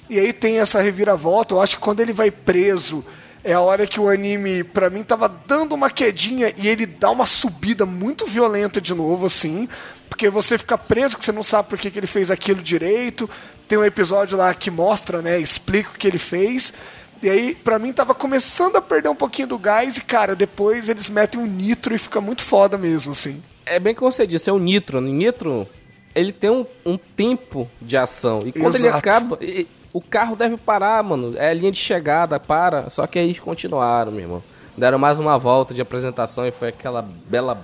e 0.09 0.19
aí 0.19 0.33
tem 0.33 0.59
essa 0.59 0.81
reviravolta. 0.81 1.53
Eu 1.53 1.61
acho 1.61 1.77
que 1.77 1.81
quando 1.81 2.01
ele 2.01 2.11
vai 2.11 2.29
preso, 2.29 3.05
é 3.43 3.53
a 3.53 3.61
hora 3.61 3.85
que 3.85 3.99
o 3.99 4.09
anime, 4.09 4.63
pra 4.63 4.89
mim, 4.89 5.03
tava 5.03 5.27
dando 5.27 5.73
uma 5.73 5.89
quedinha 5.89 6.53
e 6.57 6.67
ele 6.67 6.85
dá 6.85 7.11
uma 7.11 7.25
subida 7.25 7.85
muito 7.85 8.25
violenta 8.25 8.81
de 8.81 8.93
novo, 8.93 9.25
assim. 9.25 9.67
Porque 10.09 10.29
você 10.29 10.57
fica 10.57 10.77
preso, 10.77 11.17
que 11.17 11.25
você 11.25 11.31
não 11.31 11.43
sabe 11.43 11.69
por 11.69 11.77
que, 11.77 11.89
que 11.89 11.99
ele 11.99 12.07
fez 12.07 12.29
aquilo 12.29 12.61
direito. 12.61 13.29
Tem 13.67 13.77
um 13.77 13.83
episódio 13.85 14.37
lá 14.37 14.53
que 14.53 14.69
mostra, 14.69 15.21
né? 15.21 15.39
Explica 15.39 15.89
o 15.91 15.93
que 15.97 16.07
ele 16.07 16.17
fez. 16.17 16.73
E 17.21 17.29
aí, 17.29 17.55
pra 17.55 17.79
mim, 17.79 17.93
tava 17.93 18.13
começando 18.13 18.75
a 18.75 18.81
perder 18.81 19.07
um 19.09 19.15
pouquinho 19.15 19.47
do 19.47 19.57
gás 19.57 19.97
e, 19.97 20.01
cara, 20.01 20.35
depois 20.35 20.89
eles 20.89 21.09
metem 21.09 21.39
um 21.39 21.45
nitro 21.45 21.95
e 21.95 21.97
fica 21.97 22.19
muito 22.19 22.41
foda 22.41 22.77
mesmo, 22.77 23.13
assim. 23.13 23.41
É 23.65 23.79
bem 23.79 23.95
como 23.95 24.11
você 24.11 24.27
disse, 24.27 24.49
é 24.49 24.53
o 24.53 24.59
nitro. 24.59 24.97
O 24.97 25.01
nitro, 25.01 25.65
ele 26.13 26.33
tem 26.33 26.49
um, 26.49 26.65
um 26.85 26.97
tempo 26.97 27.69
de 27.81 27.95
ação. 27.95 28.41
E 28.45 28.51
quando 28.51 28.75
ele 28.75 28.87
Exato. 28.87 28.97
acaba, 28.97 29.37
e- 29.41 29.65
o 29.93 30.01
carro 30.01 30.35
deve 30.35 30.57
parar, 30.57 31.01
mano. 31.03 31.33
É 31.37 31.49
a 31.49 31.53
linha 31.53 31.71
de 31.71 31.77
chegada, 31.79 32.39
para. 32.39 32.89
Só 32.89 33.07
que 33.07 33.17
aí 33.17 33.25
eles 33.25 33.39
continuaram, 33.39 34.11
meu 34.11 34.21
irmão. 34.21 34.43
Deram 34.75 34.97
mais 34.97 35.17
uma 35.19 35.37
volta 35.37 35.73
de 35.73 35.81
apresentação 35.81 36.45
e 36.45 36.51
foi 36.51 36.69
aquela 36.69 37.01
bela 37.01 37.63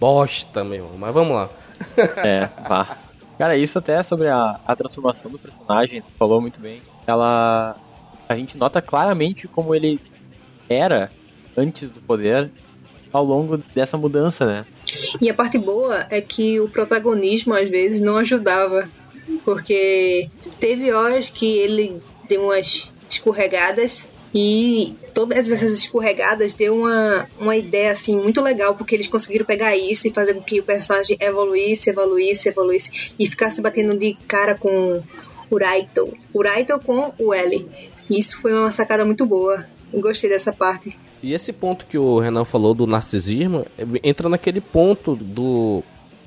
bosta, 0.00 0.62
meu 0.64 0.76
irmão. 0.76 0.92
Mas 0.96 1.12
vamos 1.12 1.34
lá. 1.34 1.48
É, 2.24 2.48
vá. 2.66 2.96
Cara, 3.38 3.56
isso 3.56 3.78
até 3.78 4.02
sobre 4.02 4.28
a, 4.28 4.58
a 4.66 4.74
transformação 4.74 5.30
do 5.30 5.38
personagem, 5.38 6.00
tu 6.02 6.12
falou 6.12 6.40
muito 6.40 6.60
bem. 6.60 6.80
Ela. 7.06 7.76
A 8.28 8.34
gente 8.34 8.56
nota 8.56 8.82
claramente 8.82 9.46
como 9.46 9.74
ele 9.74 10.00
era 10.68 11.10
antes 11.56 11.90
do 11.90 12.00
poder 12.00 12.50
ao 13.12 13.24
longo 13.24 13.58
dessa 13.74 13.96
mudança, 13.96 14.44
né? 14.44 14.66
E 15.20 15.30
a 15.30 15.34
parte 15.34 15.58
boa 15.58 16.06
é 16.10 16.20
que 16.20 16.58
o 16.60 16.68
protagonismo 16.68 17.54
às 17.54 17.70
vezes 17.70 18.00
não 18.00 18.16
ajudava, 18.16 18.90
porque 19.44 20.28
teve 20.58 20.92
horas 20.92 21.30
que 21.30 21.46
ele 21.46 22.02
deu 22.28 22.44
umas 22.44 22.90
escorregadas 23.08 24.08
e 24.34 24.94
todas 25.14 25.50
essas 25.50 25.72
escorregadas 25.72 26.54
deu 26.54 26.76
uma, 26.76 27.26
uma 27.38 27.56
ideia 27.56 27.92
assim 27.92 28.16
muito 28.16 28.40
legal, 28.40 28.74
porque 28.74 28.94
eles 28.94 29.08
conseguiram 29.08 29.46
pegar 29.46 29.76
isso 29.76 30.06
e 30.06 30.12
fazer 30.12 30.34
com 30.34 30.42
que 30.42 30.60
o 30.60 30.62
personagem 30.62 31.16
evoluísse, 31.20 31.90
evoluísse, 31.90 32.48
evoluísse 32.48 33.14
e 33.18 33.26
ficasse 33.26 33.62
batendo 33.62 33.96
de 33.96 34.14
cara 34.28 34.54
com 34.54 35.02
o 35.50 35.58
Raito, 35.58 36.12
o 36.32 36.42
Raito 36.42 36.78
com 36.80 37.12
o 37.18 37.32
L. 37.32 37.66
Isso 38.10 38.40
foi 38.40 38.52
uma 38.52 38.70
sacada 38.70 39.04
muito 39.04 39.24
boa. 39.26 39.64
Gostei 39.92 40.28
dessa 40.28 40.52
parte. 40.52 40.98
E 41.22 41.32
esse 41.32 41.52
ponto 41.52 41.86
que 41.86 41.96
o 41.96 42.18
Renan 42.18 42.44
falou 42.44 42.74
do 42.74 42.86
narcisismo 42.86 43.64
entra 44.02 44.28
naquele 44.28 44.60
ponto 44.60 45.16
do 45.16 45.82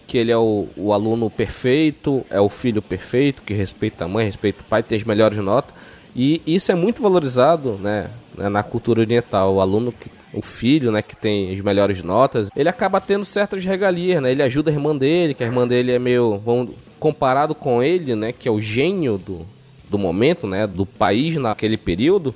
que 0.07 0.17
ele 0.17 0.31
é 0.31 0.37
o, 0.37 0.67
o 0.75 0.91
aluno 0.91 1.29
perfeito, 1.29 2.25
é 2.31 2.41
o 2.41 2.49
filho 2.49 2.81
perfeito, 2.81 3.43
que 3.43 3.53
respeita 3.53 4.05
a 4.05 4.07
mãe, 4.07 4.25
respeita 4.25 4.61
o 4.61 4.63
pai, 4.63 4.81
tem 4.81 4.97
as 4.97 5.03
melhores 5.03 5.37
notas. 5.37 5.75
E 6.16 6.41
isso 6.45 6.72
é 6.72 6.76
muito 6.76 7.01
valorizado 7.01 7.74
né, 7.74 8.10
né, 8.36 8.49
na 8.49 8.64
cultura 8.64 9.01
oriental. 9.01 9.55
O 9.55 9.62
aluno, 9.62 9.91
que, 9.91 10.10
o 10.34 10.41
filho 10.41 10.91
né, 10.91 11.01
que 11.01 11.16
tem 11.16 11.53
as 11.53 11.62
melhores 11.62 12.03
notas, 12.03 12.49
ele 12.55 12.70
acaba 12.70 12.99
tendo 12.99 13.26
certas 13.26 13.64
regalias. 13.64 14.22
Né? 14.22 14.32
Ele 14.32 14.43
ajuda 14.43 14.72
a 14.72 14.74
irmã 14.74 14.95
dele, 14.95 15.34
que 15.34 15.43
a 15.43 15.47
irmã 15.47 15.68
dele 15.68 15.91
é 15.91 15.99
meio. 15.99 16.38
Vamos, 16.43 16.72
comparado 16.99 17.55
com 17.55 17.82
ele, 17.82 18.14
né, 18.14 18.32
que 18.32 18.47
é 18.47 18.51
o 18.51 18.62
gênio 18.62 19.18
do, 19.18 19.45
do 19.89 19.97
momento, 19.97 20.45
né, 20.45 20.68
do 20.68 20.86
país 20.86 21.36
naquele 21.38 21.78
período. 21.78 22.36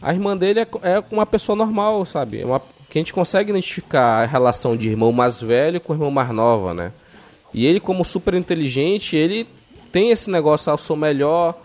A 0.00 0.12
irmã 0.12 0.36
dele 0.36 0.60
é, 0.60 0.66
é 0.82 1.04
uma 1.10 1.26
pessoa 1.26 1.54
normal, 1.54 2.04
sabe? 2.06 2.40
É 2.40 2.46
uma, 2.46 2.60
que 2.88 2.98
a 2.98 3.00
gente 3.00 3.12
consegue 3.12 3.50
identificar 3.50 4.22
a 4.22 4.26
relação 4.26 4.76
de 4.76 4.88
irmão 4.88 5.12
mais 5.12 5.40
velho 5.40 5.80
com 5.80 5.92
irmão 5.92 6.10
mais 6.10 6.30
nova, 6.30 6.72
né? 6.72 6.92
E 7.52 7.66
ele, 7.66 7.80
como 7.80 8.04
super 8.04 8.34
inteligente, 8.34 9.16
ele 9.16 9.46
tem 9.92 10.10
esse 10.10 10.30
negócio, 10.30 10.70
ah, 10.70 10.74
eu 10.74 10.78
sou 10.78 10.96
melhor, 10.96 11.58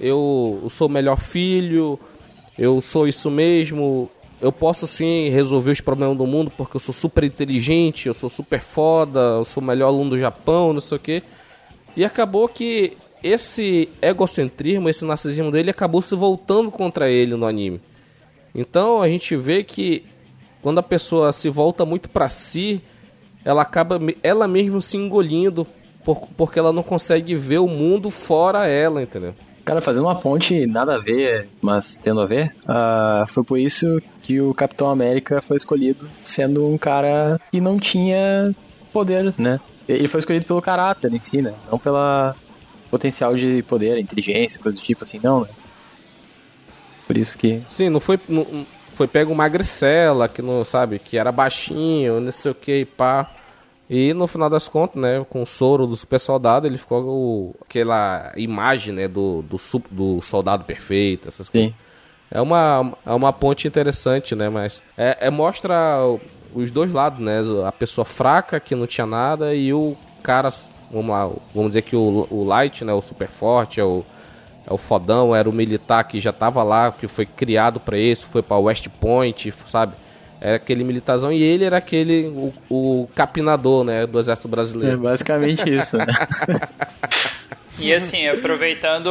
eu, 0.00 0.66
sou 0.70 0.88
o 0.88 0.90
melhor 0.90 1.18
filho, 1.18 1.98
eu 2.58 2.80
sou 2.80 3.06
isso 3.08 3.30
mesmo, 3.30 4.10
eu 4.40 4.52
posso 4.52 4.86
sim 4.86 5.28
resolver 5.30 5.70
os 5.72 5.80
problemas 5.80 6.16
do 6.16 6.26
mundo 6.26 6.50
porque 6.56 6.76
eu 6.76 6.80
sou 6.80 6.94
super 6.94 7.24
inteligente, 7.24 8.06
eu 8.06 8.14
sou 8.14 8.28
super 8.30 8.60
foda, 8.60 9.20
eu 9.38 9.44
sou 9.44 9.62
o 9.62 9.66
melhor 9.66 9.88
aluno 9.88 10.10
do 10.10 10.18
Japão, 10.18 10.72
não 10.72 10.80
sei 10.80 10.96
o 10.96 11.00
quê. 11.00 11.22
E 11.96 12.04
acabou 12.04 12.48
que 12.48 12.96
esse 13.22 13.88
egocentrismo, 14.02 14.88
esse 14.88 15.04
narcisismo 15.04 15.50
dele 15.50 15.70
acabou 15.70 16.02
se 16.02 16.14
voltando 16.14 16.70
contra 16.70 17.10
ele 17.10 17.34
no 17.34 17.46
anime. 17.46 17.80
Então 18.54 19.02
a 19.02 19.08
gente 19.08 19.36
vê 19.36 19.64
que 19.64 20.04
quando 20.62 20.78
a 20.78 20.82
pessoa 20.82 21.32
se 21.32 21.48
volta 21.48 21.84
muito 21.84 22.08
pra 22.10 22.28
si, 22.28 22.80
ela 23.44 23.62
acaba 23.62 23.98
ela 24.22 24.46
mesma 24.48 24.80
se 24.80 24.96
engolindo 24.96 25.66
por- 26.04 26.26
porque 26.36 26.58
ela 26.58 26.72
não 26.72 26.82
consegue 26.82 27.34
ver 27.34 27.58
o 27.58 27.68
mundo 27.68 28.10
fora 28.10 28.66
ela, 28.66 29.02
entendeu? 29.02 29.34
Cara, 29.66 29.80
fazendo 29.80 30.04
uma 30.04 30.14
ponte 30.14 30.64
nada 30.64 30.94
a 30.94 30.98
ver, 30.98 31.48
mas 31.60 31.98
tendo 31.98 32.20
a 32.20 32.24
ver, 32.26 32.54
ah, 32.68 33.26
foi 33.28 33.42
por 33.42 33.58
isso 33.58 34.00
que 34.22 34.40
o 34.40 34.54
Capitão 34.54 34.88
América 34.88 35.42
foi 35.42 35.56
escolhido 35.56 36.08
sendo 36.22 36.64
um 36.66 36.78
cara 36.78 37.40
que 37.50 37.60
não 37.60 37.76
tinha 37.78 38.54
poder, 38.92 39.34
né? 39.36 39.58
Ele 39.88 40.06
foi 40.06 40.20
escolhido 40.20 40.46
pelo 40.46 40.62
caráter 40.62 41.12
em 41.12 41.18
si, 41.18 41.42
né? 41.42 41.52
Não 41.70 41.80
pela 41.80 42.36
potencial 42.92 43.34
de 43.36 43.60
poder, 43.64 43.98
inteligência, 43.98 44.60
coisa 44.60 44.78
do 44.78 44.84
tipo 44.84 45.02
assim, 45.02 45.18
não, 45.20 45.40
né? 45.40 45.48
Por 47.04 47.16
isso 47.16 47.36
que. 47.36 47.60
Sim, 47.68 47.88
não 47.88 47.98
foi 47.98 48.20
não- 48.28 48.46
foi 48.94 49.08
pego 49.08 49.32
uma 49.32 49.44
magricela 49.44 50.28
que 50.28 50.40
não 50.40 50.64
sabe 50.64 51.00
que 51.00 51.18
era 51.18 51.30
baixinho, 51.32 52.20
não 52.20 52.30
sei 52.32 52.52
o 52.52 52.54
que, 52.54 52.84
pá. 52.84 53.28
E 53.88 54.12
no 54.12 54.26
final 54.26 54.50
das 54.50 54.66
contas, 54.66 55.00
né, 55.00 55.24
com 55.30 55.42
o 55.42 55.46
soro 55.46 55.86
do 55.86 55.96
super 55.96 56.18
soldado, 56.18 56.66
ele 56.66 56.76
ficou 56.76 57.04
o, 57.04 57.54
aquela 57.64 58.32
imagem, 58.36 58.92
né, 58.92 59.06
do, 59.06 59.42
do, 59.42 59.60
do 59.90 60.20
soldado 60.22 60.64
perfeito, 60.64 61.28
essas 61.28 61.48
coisas. 61.48 61.70
É 62.30 62.40
uma, 62.40 62.92
é 63.06 63.12
uma 63.12 63.32
ponte 63.32 63.68
interessante, 63.68 64.34
né? 64.34 64.48
Mas 64.48 64.82
é, 64.98 65.28
é- 65.28 65.30
mostra 65.30 66.00
os 66.52 66.70
dois 66.72 66.90
lados, 66.92 67.20
né? 67.20 67.40
A 67.64 67.70
pessoa 67.70 68.04
fraca 68.04 68.58
que 68.58 68.74
não 68.74 68.86
tinha 68.86 69.06
nada 69.06 69.54
e 69.54 69.72
o 69.72 69.96
cara, 70.22 70.52
vamos 70.90 71.08
lá, 71.10 71.30
vamos 71.54 71.70
dizer 71.70 71.82
que 71.82 71.94
o, 71.94 72.26
o 72.28 72.42
Light, 72.44 72.84
né? 72.84 72.92
O 72.92 73.00
super 73.00 73.28
forte, 73.28 73.78
é 73.78 73.84
o, 73.84 74.04
é 74.66 74.72
o 74.72 74.76
fodão, 74.76 75.36
era 75.36 75.48
o 75.48 75.52
militar 75.52 76.02
que 76.02 76.20
já 76.20 76.32
tava 76.32 76.64
lá, 76.64 76.90
que 76.90 77.06
foi 77.06 77.24
criado 77.24 77.78
pra 77.78 77.96
isso, 77.96 78.26
foi 78.26 78.42
pra 78.42 78.56
West 78.58 78.88
Point, 79.00 79.54
sabe? 79.68 79.94
Era 80.40 80.56
aquele 80.56 80.84
militarzão 80.84 81.32
e 81.32 81.42
ele 81.42 81.64
era 81.64 81.78
aquele, 81.78 82.26
o, 82.26 82.52
o 82.68 83.08
capinador, 83.14 83.84
né? 83.84 84.06
Do 84.06 84.20
exército 84.20 84.48
É 84.48 84.50
brasileiro. 84.50 84.98
basicamente 84.98 85.62
isso, 85.68 85.96
né? 85.96 86.06
E 87.78 87.92
assim, 87.92 88.26
aproveitando 88.26 89.06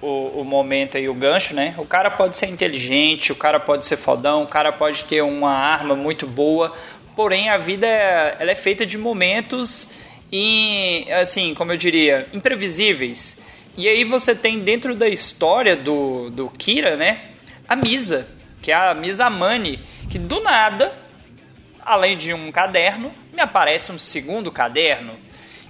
o, 0.00 0.40
o 0.40 0.42
momento 0.44 0.96
aí, 0.96 1.06
o 1.06 1.12
gancho, 1.12 1.54
né? 1.54 1.74
O 1.76 1.84
cara 1.84 2.10
pode 2.10 2.34
ser 2.36 2.46
inteligente, 2.46 3.30
o 3.30 3.36
cara 3.36 3.60
pode 3.60 3.84
ser 3.84 3.98
fodão, 3.98 4.42
o 4.42 4.46
cara 4.46 4.72
pode 4.72 5.04
ter 5.04 5.20
uma 5.22 5.50
arma 5.52 5.94
muito 5.94 6.26
boa, 6.26 6.72
porém 7.14 7.50
a 7.50 7.58
vida 7.58 7.86
é, 7.86 8.36
ela 8.40 8.50
é 8.50 8.54
feita 8.54 8.86
de 8.86 8.96
momentos 8.96 9.90
e, 10.32 11.06
assim, 11.12 11.52
como 11.52 11.72
eu 11.72 11.76
diria, 11.76 12.26
imprevisíveis. 12.32 13.38
E 13.76 13.86
aí 13.86 14.02
você 14.02 14.34
tem 14.34 14.60
dentro 14.60 14.94
da 14.94 15.06
história 15.08 15.76
do, 15.76 16.30
do 16.30 16.48
Kira, 16.48 16.96
né? 16.96 17.20
A 17.68 17.76
Misa, 17.76 18.26
que 18.62 18.72
é 18.72 18.74
a 18.74 18.94
Misa 18.94 19.28
Mani, 19.28 19.78
que 20.16 20.18
do 20.18 20.40
nada 20.40 20.92
além 21.84 22.16
de 22.16 22.32
um 22.32 22.50
caderno, 22.50 23.12
me 23.32 23.40
aparece 23.40 23.92
um 23.92 23.98
segundo 23.98 24.50
caderno. 24.50 25.12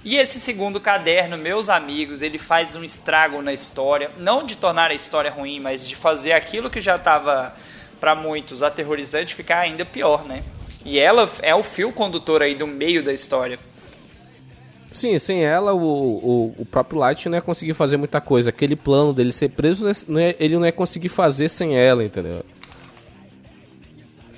E 0.03 0.15
esse 0.15 0.39
segundo 0.39 0.79
caderno, 0.79 1.37
meus 1.37 1.69
amigos, 1.69 2.21
ele 2.21 2.37
faz 2.39 2.75
um 2.75 2.83
estrago 2.83 3.41
na 3.41 3.51
história, 3.51 4.09
não 4.17 4.43
de 4.43 4.55
tornar 4.55 4.89
a 4.89 4.93
história 4.93 5.29
ruim, 5.29 5.59
mas 5.59 5.87
de 5.87 5.95
fazer 5.95 6.31
aquilo 6.31 6.69
que 6.69 6.79
já 6.79 6.95
estava 6.95 7.53
para 7.99 8.15
muitos 8.15 8.63
aterrorizante 8.63 9.35
ficar 9.35 9.59
ainda 9.59 9.83
pior, 9.85 10.23
né? 10.25 10.43
E 10.85 10.97
ela 10.97 11.29
é 11.41 11.53
o 11.53 11.61
fio 11.61 11.91
condutor 11.91 12.41
aí 12.41 12.55
do 12.55 12.65
meio 12.65 13.03
da 13.03 13.11
história. 13.13 13.59
Sim, 14.93 15.19
sem 15.19 15.43
ela, 15.43 15.73
o, 15.73 15.79
o, 15.79 16.55
o 16.59 16.65
próprio 16.65 16.99
Light 16.99 17.27
não 17.27 17.37
ia 17.37 17.41
conseguir 17.41 17.73
fazer 17.73 17.97
muita 17.97 18.21
coisa. 18.21 18.49
Aquele 18.49 18.75
plano 18.75 19.13
dele 19.13 19.31
ser 19.33 19.49
preso, 19.49 19.85
não 20.07 20.19
ia- 20.19 20.35
ele 20.39 20.55
não 20.55 20.65
ia 20.65 20.71
conseguir 20.71 21.09
fazer 21.09 21.49
sem 21.49 21.77
ela, 21.77 22.03
entendeu? 22.03 22.43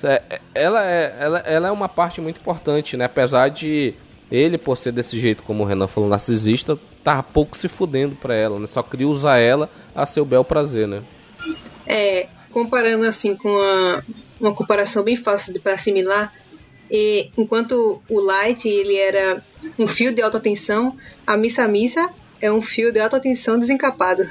É, 0.03 0.21
é- 0.29 0.41
Ela 0.53 0.85
é, 0.85 1.15
ela, 1.19 1.39
ela 1.39 1.67
é 1.67 1.71
uma 1.71 1.89
parte 1.89 2.19
muito 2.21 2.39
importante, 2.39 2.95
né? 2.97 3.05
Apesar 3.05 3.49
de 3.49 3.93
ele, 4.31 4.57
por 4.57 4.75
ser 4.77 4.91
desse 4.91 5.19
jeito, 5.19 5.41
como 5.43 5.63
o 5.63 5.65
Renan 5.65 5.87
falou, 5.87 6.09
narcisista, 6.09 6.77
tava 7.03 7.23
pouco 7.23 7.57
se 7.57 7.67
fudendo 7.67 8.15
pra 8.15 8.35
ela, 8.35 8.59
né? 8.59 8.67
Só 8.67 8.83
queria 8.83 9.07
usar 9.07 9.39
ela 9.39 9.69
a 9.95 10.05
seu 10.05 10.23
bel 10.23 10.43
prazer, 10.43 10.87
né? 10.87 11.01
É, 11.87 12.27
comparando 12.51 13.05
assim 13.05 13.35
com 13.35 13.49
a- 13.57 14.03
uma 14.39 14.53
comparação 14.53 15.03
bem 15.03 15.15
fácil 15.15 15.53
de 15.53 15.59
para 15.59 15.73
assimilar, 15.73 16.31
e 16.91 17.29
enquanto 17.37 18.01
o 18.09 18.19
Light 18.19 18.67
ele 18.67 18.95
era 18.95 19.41
um 19.77 19.87
fio 19.87 20.13
de 20.13 20.21
alta 20.21 20.39
tensão, 20.39 20.95
a 21.25 21.35
Missa 21.37 21.67
Missa 21.67 22.09
é 22.41 22.51
um 22.51 22.61
fio 22.61 22.91
de 22.91 22.99
alta 22.99 23.19
tensão 23.19 23.57
desencapado. 23.59 24.23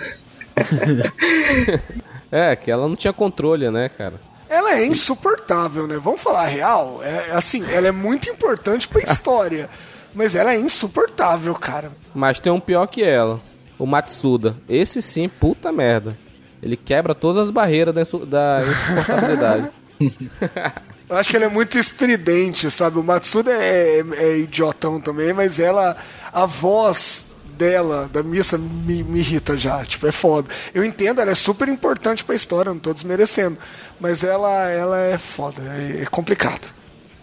É, 2.31 2.55
que 2.55 2.71
ela 2.71 2.87
não 2.87 2.95
tinha 2.95 3.13
controle, 3.13 3.71
né, 3.71 3.89
cara? 3.89 4.21
Ela 4.49 4.75
é 4.77 4.87
insuportável, 4.87 5.87
né? 5.87 5.97
Vamos 5.99 6.21
falar 6.21 6.47
real. 6.47 7.01
É, 7.03 7.31
assim, 7.33 7.65
ela 7.71 7.89
é 7.89 7.93
muito 7.93 8.29
importante 8.31 8.89
pra 8.89 9.03
história. 9.03 9.69
Mas 10.15 10.35
ela 10.35 10.53
é 10.55 10.59
insuportável, 10.59 11.55
cara. 11.55 11.93
Mas 12.15 12.41
tem 12.41 12.51
um 12.51 12.59
pior 12.59 12.87
que 12.87 13.03
ela, 13.03 13.41
o 13.79 13.87
Matsuda. 13.87 14.57
Esse 14.69 15.03
sim, 15.03 15.29
puta 15.29 15.71
merda. 15.71 16.17
Ele 16.63 16.77
quebra 16.77 17.15
todas 17.15 17.45
as 17.45 17.51
barreiras 17.51 17.95
da, 17.95 18.01
insu- 18.03 18.27
da 18.27 18.63
insuportabilidade. 18.67 19.69
Eu 21.09 21.17
acho 21.17 21.31
que 21.31 21.37
ela 21.37 21.47
é 21.47 21.49
muito 21.49 21.79
estridente, 21.79 22.71
sabe? 22.71 22.99
O 22.99 23.03
Matsuda 23.03 23.51
é, 23.53 24.05
é 24.17 24.39
idiotão 24.39 25.01
também, 25.01 25.33
mas 25.33 25.59
ela. 25.59 25.97
A 26.33 26.45
voz 26.47 27.25
dela, 27.59 28.09
da 28.13 28.23
missa, 28.23 28.57
me, 28.57 29.03
me 29.03 29.19
irrita 29.19 29.57
já. 29.57 29.85
Tipo, 29.85 30.07
é 30.07 30.13
foda. 30.13 30.49
Eu 30.73 30.85
entendo, 30.85 31.21
ela 31.21 31.33
é 31.33 31.35
super 31.35 31.69
importante 31.69 32.25
pra 32.25 32.35
história, 32.35 32.73
não 32.73 32.79
tô 32.79 32.95
desmerecendo. 32.95 33.59
Mas 34.01 34.23
ela, 34.23 34.71
ela 34.71 34.99
é 34.99 35.19
foda, 35.19 35.63
é, 35.63 36.03
é 36.03 36.07
complicado. 36.07 36.67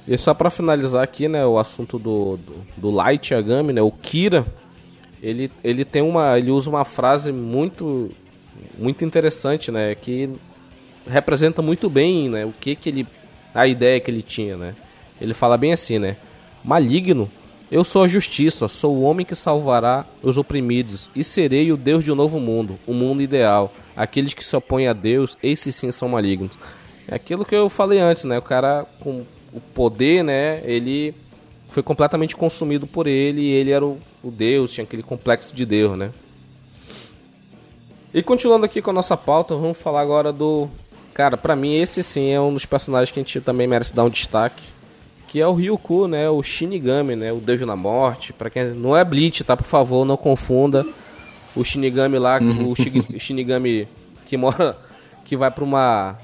E 0.08 0.18
só 0.18 0.34
para 0.34 0.50
finalizar 0.50 1.02
aqui, 1.02 1.28
né, 1.28 1.46
o 1.46 1.58
assunto 1.58 1.98
do, 1.98 2.38
do, 2.38 2.66
do 2.78 2.92
Light 2.92 3.34
Yagami, 3.34 3.74
né, 3.74 3.82
o 3.82 3.90
Kira, 3.90 4.46
ele, 5.22 5.52
ele 5.64 5.84
tem 5.84 6.04
uma, 6.04 6.38
ele 6.38 6.52
usa 6.52 6.70
uma 6.70 6.86
frase 6.86 7.32
muito, 7.32 8.12
muito 8.78 9.04
interessante, 9.04 9.72
né, 9.72 9.96
que 9.96 10.30
representa 11.10 11.62
muito 11.62 11.90
bem, 11.90 12.30
né, 12.30 12.46
o 12.46 12.54
que 12.60 12.76
que 12.76 12.90
ele, 12.90 13.08
a 13.54 13.68
ideia 13.68 14.00
que 14.00 14.12
ele 14.12 14.22
tinha, 14.22 14.56
né. 14.56 14.76
Ele 15.20 15.34
fala 15.34 15.58
bem 15.58 15.74
assim, 15.74 15.98
né, 15.98 16.18
maligno, 16.64 17.28
eu 17.72 17.84
sou 17.84 18.04
a 18.04 18.08
justiça, 18.08 18.68
sou 18.68 18.96
o 18.96 19.02
homem 19.02 19.26
que 19.26 19.36
salvará 19.36 20.06
os 20.22 20.38
oprimidos 20.38 21.10
e 21.16 21.24
serei 21.24 21.72
o 21.72 21.78
Deus 21.78 22.04
de 22.04 22.12
um 22.12 22.16
novo 22.16 22.40
mundo, 22.40 22.78
o 22.86 22.92
um 22.92 22.96
mundo 22.96 23.22
ideal. 23.22 23.74
Aqueles 23.96 24.34
que 24.34 24.44
se 24.44 24.56
opõem 24.56 24.88
a 24.88 24.94
Deus, 24.94 25.38
esses 25.42 25.76
sim 25.76 25.90
são 25.90 26.10
malignos. 26.10 26.58
É 27.08 27.16
aquilo 27.16 27.46
que 27.46 27.56
eu 27.56 27.70
falei 27.70 28.00
antes, 28.00 28.24
né? 28.24 28.38
O 28.38 28.42
cara 28.42 28.86
com 29.00 29.24
o 29.54 29.60
poder, 29.60 30.24
né? 30.24 30.62
Ele 30.64 31.14
foi 31.70 31.82
completamente 31.82 32.36
consumido 32.36 32.86
por 32.86 33.08
ele 33.08 33.42
e 33.42 33.52
ele 33.52 33.72
era 33.72 33.86
o, 33.86 34.00
o 34.24 34.30
Deus, 34.30 34.72
tinha 34.72 34.84
aquele 34.84 35.04
complexo 35.04 35.56
de 35.56 35.66
Deus, 35.66 35.98
né? 35.98 36.12
E 38.14 38.24
continuando 38.24 38.66
aqui 38.66 38.82
com 38.82 38.92
a 38.92 38.94
nossa 38.94 39.18
pauta, 39.18 39.56
vamos 39.56 39.78
falar 39.78 40.02
agora 40.02 40.32
do. 40.32 40.70
Cara, 41.14 41.36
para 41.36 41.56
mim 41.56 41.76
esse 41.76 42.02
sim 42.04 42.32
é 42.32 42.40
um 42.40 42.54
dos 42.54 42.66
personagens 42.66 43.12
que 43.12 43.20
a 43.20 43.24
gente 43.24 43.42
também 43.42 43.68
merece 43.68 43.94
dar 43.94 44.04
um 44.04 44.10
destaque. 44.10 44.64
Que 45.36 45.42
é 45.42 45.46
o 45.46 45.52
Ryuku, 45.52 46.08
né? 46.08 46.30
O 46.30 46.42
Shinigami, 46.42 47.14
né? 47.14 47.34
O 47.34 47.42
Deus 47.42 47.60
da 47.60 47.76
Morte. 47.76 48.32
Para 48.32 48.50
quem 48.50 48.68
não 48.68 48.96
é 48.96 49.04
Bleach, 49.04 49.44
tá? 49.44 49.58
Por 49.58 49.66
favor, 49.66 50.06
não 50.06 50.16
confunda 50.16 50.86
o 51.54 51.62
Shinigami 51.62 52.18
lá, 52.18 52.40
uhum. 52.40 52.72
o 52.72 52.76
Shinigami 53.20 53.86
que 54.26 54.38
mora, 54.38 54.78
que 55.26 55.36
vai 55.36 55.52
para 55.52 55.66
uma 55.66 56.18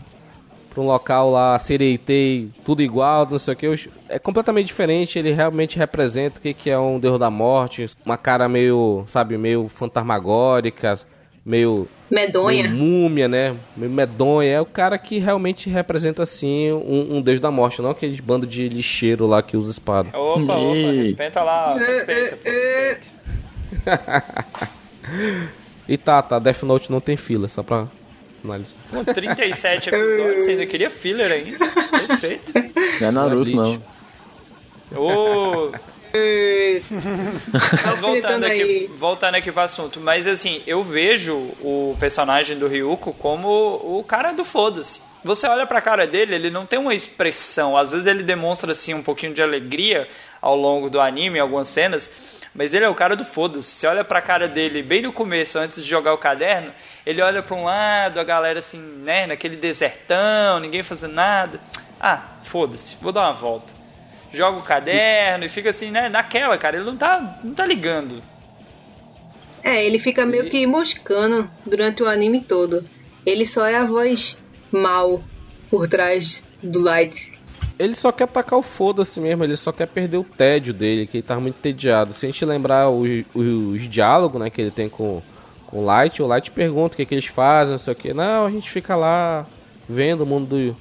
para 0.70 0.82
um 0.82 0.86
local 0.86 1.30
lá, 1.30 1.60
Sereitei, 1.60 2.50
tudo 2.64 2.82
igual, 2.82 3.28
não 3.30 3.38
sei 3.38 3.54
o 3.54 3.58
que. 3.58 3.90
É 4.08 4.18
completamente 4.18 4.68
diferente, 4.68 5.20
ele 5.20 5.34
realmente 5.34 5.78
representa 5.78 6.40
o 6.40 6.42
que, 6.42 6.54
que 6.54 6.70
é 6.70 6.80
um 6.80 6.98
Deus 6.98 7.20
da 7.20 7.30
Morte, 7.30 7.86
uma 8.06 8.16
cara 8.16 8.48
meio, 8.48 9.04
sabe, 9.08 9.38
meio 9.38 9.68
fantasmagórica, 9.68 10.98
meio. 11.46 11.88
Medonha. 12.10 12.64
Meio 12.64 12.76
múmia, 12.76 13.28
né? 13.28 13.56
Meio 13.76 13.92
medonha. 13.92 14.50
É 14.52 14.62
o 14.62 14.66
cara 14.66 14.98
que 14.98 15.20
realmente 15.20 15.70
representa, 15.70 16.24
assim, 16.24 16.72
um, 16.72 17.18
um 17.18 17.22
Deus 17.22 17.40
da 17.40 17.50
morte, 17.52 17.82
não 17.82 17.90
aquele 17.90 18.20
bando 18.22 18.46
de 18.46 18.68
lixeiro 18.68 19.26
lá 19.26 19.42
que 19.42 19.56
usa 19.58 19.72
espada. 19.72 20.10
Opa, 20.18 20.58
opa, 20.58 20.92
respeita 20.92 21.42
lá, 21.42 21.78
respeita, 21.78 22.38
pô, 22.38 22.50
respeita. 22.50 23.08
e 25.88 25.98
tá, 25.98 26.22
tá, 26.22 26.38
Death 26.40 26.64
Note 26.64 26.92
não 26.92 27.00
tem 27.00 27.16
fila, 27.16 27.48
só 27.48 27.64
pra 27.64 27.88
finalizar. 28.42 28.78
Com 28.90 29.06
37 29.06 29.90
episódios, 29.90 30.44
você 30.44 30.52
ainda 30.52 30.66
queria 30.66 30.90
filler 30.90 31.32
ainda. 31.32 31.58
Respeito. 31.92 32.52
Não 33.00 33.08
é 33.08 33.12
Naruto, 33.12 33.56
não. 33.56 33.82
Ô... 34.94 35.72
Mas 37.86 38.00
voltando 38.00 38.46
aqui, 38.46 38.90
voltando 38.98 39.36
aqui 39.36 39.52
pro 39.52 39.62
assunto, 39.62 40.00
mas 40.00 40.28
assim, 40.28 40.62
eu 40.66 40.84
vejo 40.84 41.36
o 41.62 41.96
personagem 42.00 42.58
do 42.58 42.68
Ryuko 42.68 43.14
como 43.14 43.48
o 43.84 44.04
cara 44.04 44.32
do 44.32 44.46
foda-se. 44.46 45.02
Você 45.24 45.46
olha 45.46 45.68
pra 45.68 45.82
cara 45.82 46.08
dele, 46.08 46.34
ele 46.34 46.50
não 46.50 46.66
tem 46.66 46.80
uma 46.80 46.96
expressão. 46.96 47.78
Às 47.78 47.92
vezes 47.92 48.08
ele 48.08 48.24
demonstra 48.24 48.72
assim 48.72 48.94
um 48.94 49.04
pouquinho 49.04 49.34
de 49.34 49.42
alegria 49.42 50.08
ao 50.42 50.56
longo 50.56 50.90
do 50.90 51.00
anime, 51.00 51.38
em 51.38 51.42
algumas 51.42 51.68
cenas, 51.68 52.12
mas 52.56 52.74
ele 52.74 52.86
é 52.86 52.90
o 52.90 52.96
cara 52.96 53.16
do 53.16 53.24
foda-se. 53.24 53.70
Você 53.70 53.86
olha 53.86 54.04
pra 54.04 54.22
cara 54.22 54.48
dele 54.48 54.82
bem 54.82 55.04
no 55.04 55.14
começo, 55.14 55.60
antes 55.60 55.84
de 55.84 55.90
jogar 55.90 56.14
o 56.14 56.18
caderno, 56.18 56.72
ele 57.06 57.22
olha 57.22 57.44
pra 57.44 57.56
um 57.56 57.66
lado, 57.66 58.20
a 58.20 58.24
galera 58.24 58.60
assim, 58.60 58.80
né, 58.80 59.28
naquele 59.28 59.56
desertão, 59.56 60.60
ninguém 60.60 60.82
fazendo 60.82 61.14
nada. 61.14 61.60
Ah, 62.00 62.22
foda-se, 62.44 62.98
vou 63.00 63.12
dar 63.12 63.22
uma 63.22 63.34
volta. 63.34 63.81
Joga 64.32 64.58
o 64.58 64.64
caderno 64.64 65.46
e 65.46 65.50
fica 65.50 65.70
assim, 65.70 65.92
né, 65.92 66.08
naquela, 66.08 66.58
cara, 66.58 66.78
ele 66.78 66.86
não 66.86 66.96
tá, 66.96 67.40
não 67.44 67.54
tá 67.54 67.66
ligando. 67.66 68.22
É, 69.64 69.86
ele 69.86 70.00
fica 70.00 70.26
meio 70.26 70.50
que 70.50 70.66
moscando 70.66 71.50
durante 71.66 72.02
o 72.02 72.08
anime 72.08 72.42
todo. 72.42 72.84
Ele 73.26 73.46
só 73.46 73.66
é 73.66 73.78
a 73.78 73.86
voz 73.86 74.42
mal 74.72 75.22
por 75.70 75.88
trás 75.88 76.44
do 76.64 76.82
Light. 76.82 77.40
Ele 77.78 77.96
só 77.96 78.12
quer 78.12 78.24
atacar 78.26 78.58
o 78.58 78.62
foda-se 78.62 79.20
mesmo, 79.20 79.44
ele 79.44 79.58
só 79.58 79.72
quer 79.72 79.88
perder 79.88 80.18
o 80.18 80.24
tédio 80.24 80.74
dele, 80.74 81.06
que 81.06 81.18
ele 81.18 81.24
tá 81.24 81.40
muito 81.40 81.56
tediado. 81.56 82.14
Se 82.14 82.26
a 82.26 82.30
gente 82.30 82.44
lembrar 82.46 82.90
os, 82.90 83.08
os, 83.34 83.46
os 83.76 83.88
diálogos 83.88 84.40
né, 84.40 84.50
que 84.50 84.62
ele 84.62 84.72
tem 84.72 84.90
com, 84.90 85.22
com 85.68 85.80
o 85.80 85.86
Light, 85.86 86.22
o 86.22 86.28
Light 86.28 86.52
pergunta 86.52 86.94
o 86.94 86.98
que, 86.98 87.06
que 87.06 87.14
eles 87.14 87.26
fazem, 87.26 87.72
não 87.72 87.80
sei 87.80 87.94
o 87.94 87.96
que. 87.96 88.14
Não, 88.14 88.46
a 88.46 88.52
gente 88.52 88.70
fica 88.70 88.96
lá 88.96 89.46
vendo 89.88 90.22
o 90.22 90.26
mundo, 90.26 90.48
do, 90.48 90.78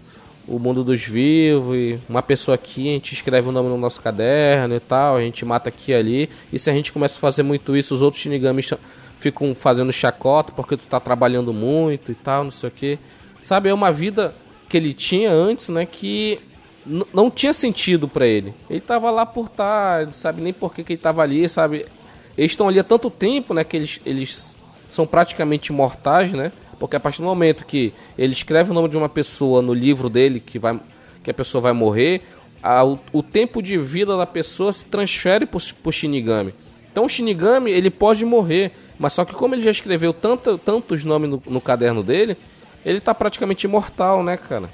o 0.50 0.58
mundo 0.58 0.82
dos 0.82 1.00
vivos, 1.00 1.76
e 1.76 1.98
uma 2.08 2.22
pessoa 2.22 2.56
aqui, 2.56 2.88
a 2.90 2.92
gente 2.94 3.14
escreve 3.14 3.48
o 3.48 3.52
nome 3.52 3.68
no 3.68 3.78
nosso 3.78 4.00
caderno 4.00 4.74
e 4.74 4.80
tal, 4.80 5.16
a 5.16 5.20
gente 5.20 5.44
mata 5.44 5.68
aqui 5.68 5.92
e 5.92 5.94
ali. 5.94 6.30
E 6.52 6.58
se 6.58 6.68
a 6.68 6.72
gente 6.72 6.92
começa 6.92 7.16
a 7.16 7.20
fazer 7.20 7.44
muito 7.44 7.76
isso, 7.76 7.94
os 7.94 8.02
outros 8.02 8.20
Shinigamis 8.20 8.72
ficam 9.18 9.54
fazendo 9.54 9.92
chacota 9.92 10.52
porque 10.52 10.76
tu 10.76 10.84
tá 10.88 10.98
trabalhando 10.98 11.52
muito 11.52 12.10
e 12.10 12.14
tal, 12.14 12.44
não 12.44 12.50
sei 12.50 12.68
o 12.68 12.72
que. 12.72 12.98
Sabe, 13.42 13.68
é 13.68 13.74
uma 13.74 13.92
vida 13.92 14.34
que 14.68 14.76
ele 14.76 14.92
tinha 14.92 15.30
antes, 15.30 15.68
né, 15.68 15.86
que 15.86 16.40
não 17.12 17.30
tinha 17.30 17.52
sentido 17.52 18.08
para 18.08 18.26
ele. 18.26 18.52
Ele 18.68 18.80
tava 18.80 19.10
lá 19.10 19.24
por 19.24 19.46
estar, 19.46 20.06
tá, 20.06 20.12
sabe 20.12 20.40
nem 20.40 20.52
por 20.52 20.74
que, 20.74 20.82
que 20.82 20.94
ele 20.94 21.00
tava 21.00 21.22
ali, 21.22 21.48
sabe? 21.48 21.86
Eles 22.36 22.52
estão 22.52 22.68
ali 22.68 22.80
há 22.80 22.84
tanto 22.84 23.08
tempo, 23.08 23.54
né, 23.54 23.62
que 23.62 23.76
eles, 23.76 24.00
eles 24.04 24.54
são 24.90 25.06
praticamente 25.06 25.72
mortais, 25.72 26.32
né? 26.32 26.50
Porque 26.80 26.96
a 26.96 27.00
partir 27.00 27.18
do 27.18 27.26
momento 27.26 27.66
que 27.66 27.92
ele 28.16 28.32
escreve 28.32 28.70
o 28.70 28.74
nome 28.74 28.88
de 28.88 28.96
uma 28.96 29.08
pessoa 29.08 29.60
no 29.60 29.74
livro 29.74 30.08
dele, 30.08 30.40
que, 30.40 30.58
vai, 30.58 30.80
que 31.22 31.30
a 31.30 31.34
pessoa 31.34 31.60
vai 31.60 31.74
morrer, 31.74 32.22
a, 32.62 32.82
o, 32.82 32.98
o, 33.12 33.22
tempo 33.22 33.62
de 33.62 33.76
vida 33.76 34.16
da 34.16 34.24
pessoa 34.24 34.72
se 34.72 34.86
transfere 34.86 35.44
pro, 35.44 35.60
pro 35.82 35.92
Shinigami. 35.92 36.54
Então 36.90 37.04
o 37.04 37.08
Shinigami, 37.08 37.70
ele 37.70 37.90
pode 37.90 38.24
morrer, 38.24 38.72
mas 38.98 39.12
só 39.12 39.26
que 39.26 39.34
como 39.34 39.54
ele 39.54 39.62
já 39.62 39.70
escreveu 39.70 40.14
tanto, 40.14 40.56
tantos 40.56 41.04
nomes 41.04 41.28
no, 41.28 41.42
no 41.46 41.60
caderno 41.60 42.02
dele, 42.02 42.34
ele 42.82 42.98
tá 42.98 43.14
praticamente 43.14 43.66
imortal, 43.66 44.24
né, 44.24 44.38
cara? 44.38 44.70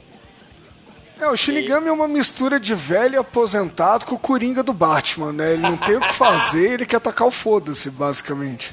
É, 1.21 1.27
o 1.29 1.37
Shinigami 1.37 1.89
é 1.89 1.93
uma 1.93 2.07
mistura 2.07 2.61
de 2.61 2.75
velho 2.75 3.19
aposentado 3.19 4.05
com 4.05 4.15
o 4.15 4.19
Coringa 4.19 4.63
do 4.63 4.73
Batman, 4.73 5.33
né? 5.33 5.55
Ele 5.55 5.63
não 5.63 5.77
tem 5.77 5.97
o 5.97 6.01
que 6.01 6.13
fazer, 6.13 6.75
ele 6.75 6.87
quer 6.87 6.99
atacar 6.99 7.27
o 7.27 7.33
foda-se, 7.33 7.91
basicamente. 7.91 8.73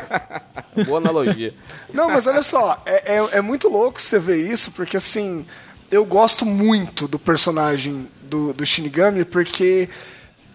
Boa 0.86 0.98
analogia. 0.98 1.52
Não, 1.92 2.08
mas 2.08 2.26
olha 2.26 2.42
só, 2.42 2.82
é, 2.86 3.16
é, 3.16 3.28
é, 3.32 3.40
muito 3.40 3.68
louco 3.68 4.00
você 4.00 4.18
ver 4.18 4.50
isso, 4.50 4.70
porque 4.72 4.96
assim, 4.96 5.46
eu 5.90 6.04
gosto 6.04 6.46
muito 6.46 7.06
do 7.06 7.18
personagem 7.18 8.08
do, 8.22 8.52
do 8.52 8.64
Shinigami, 8.64 9.24
porque 9.24 9.88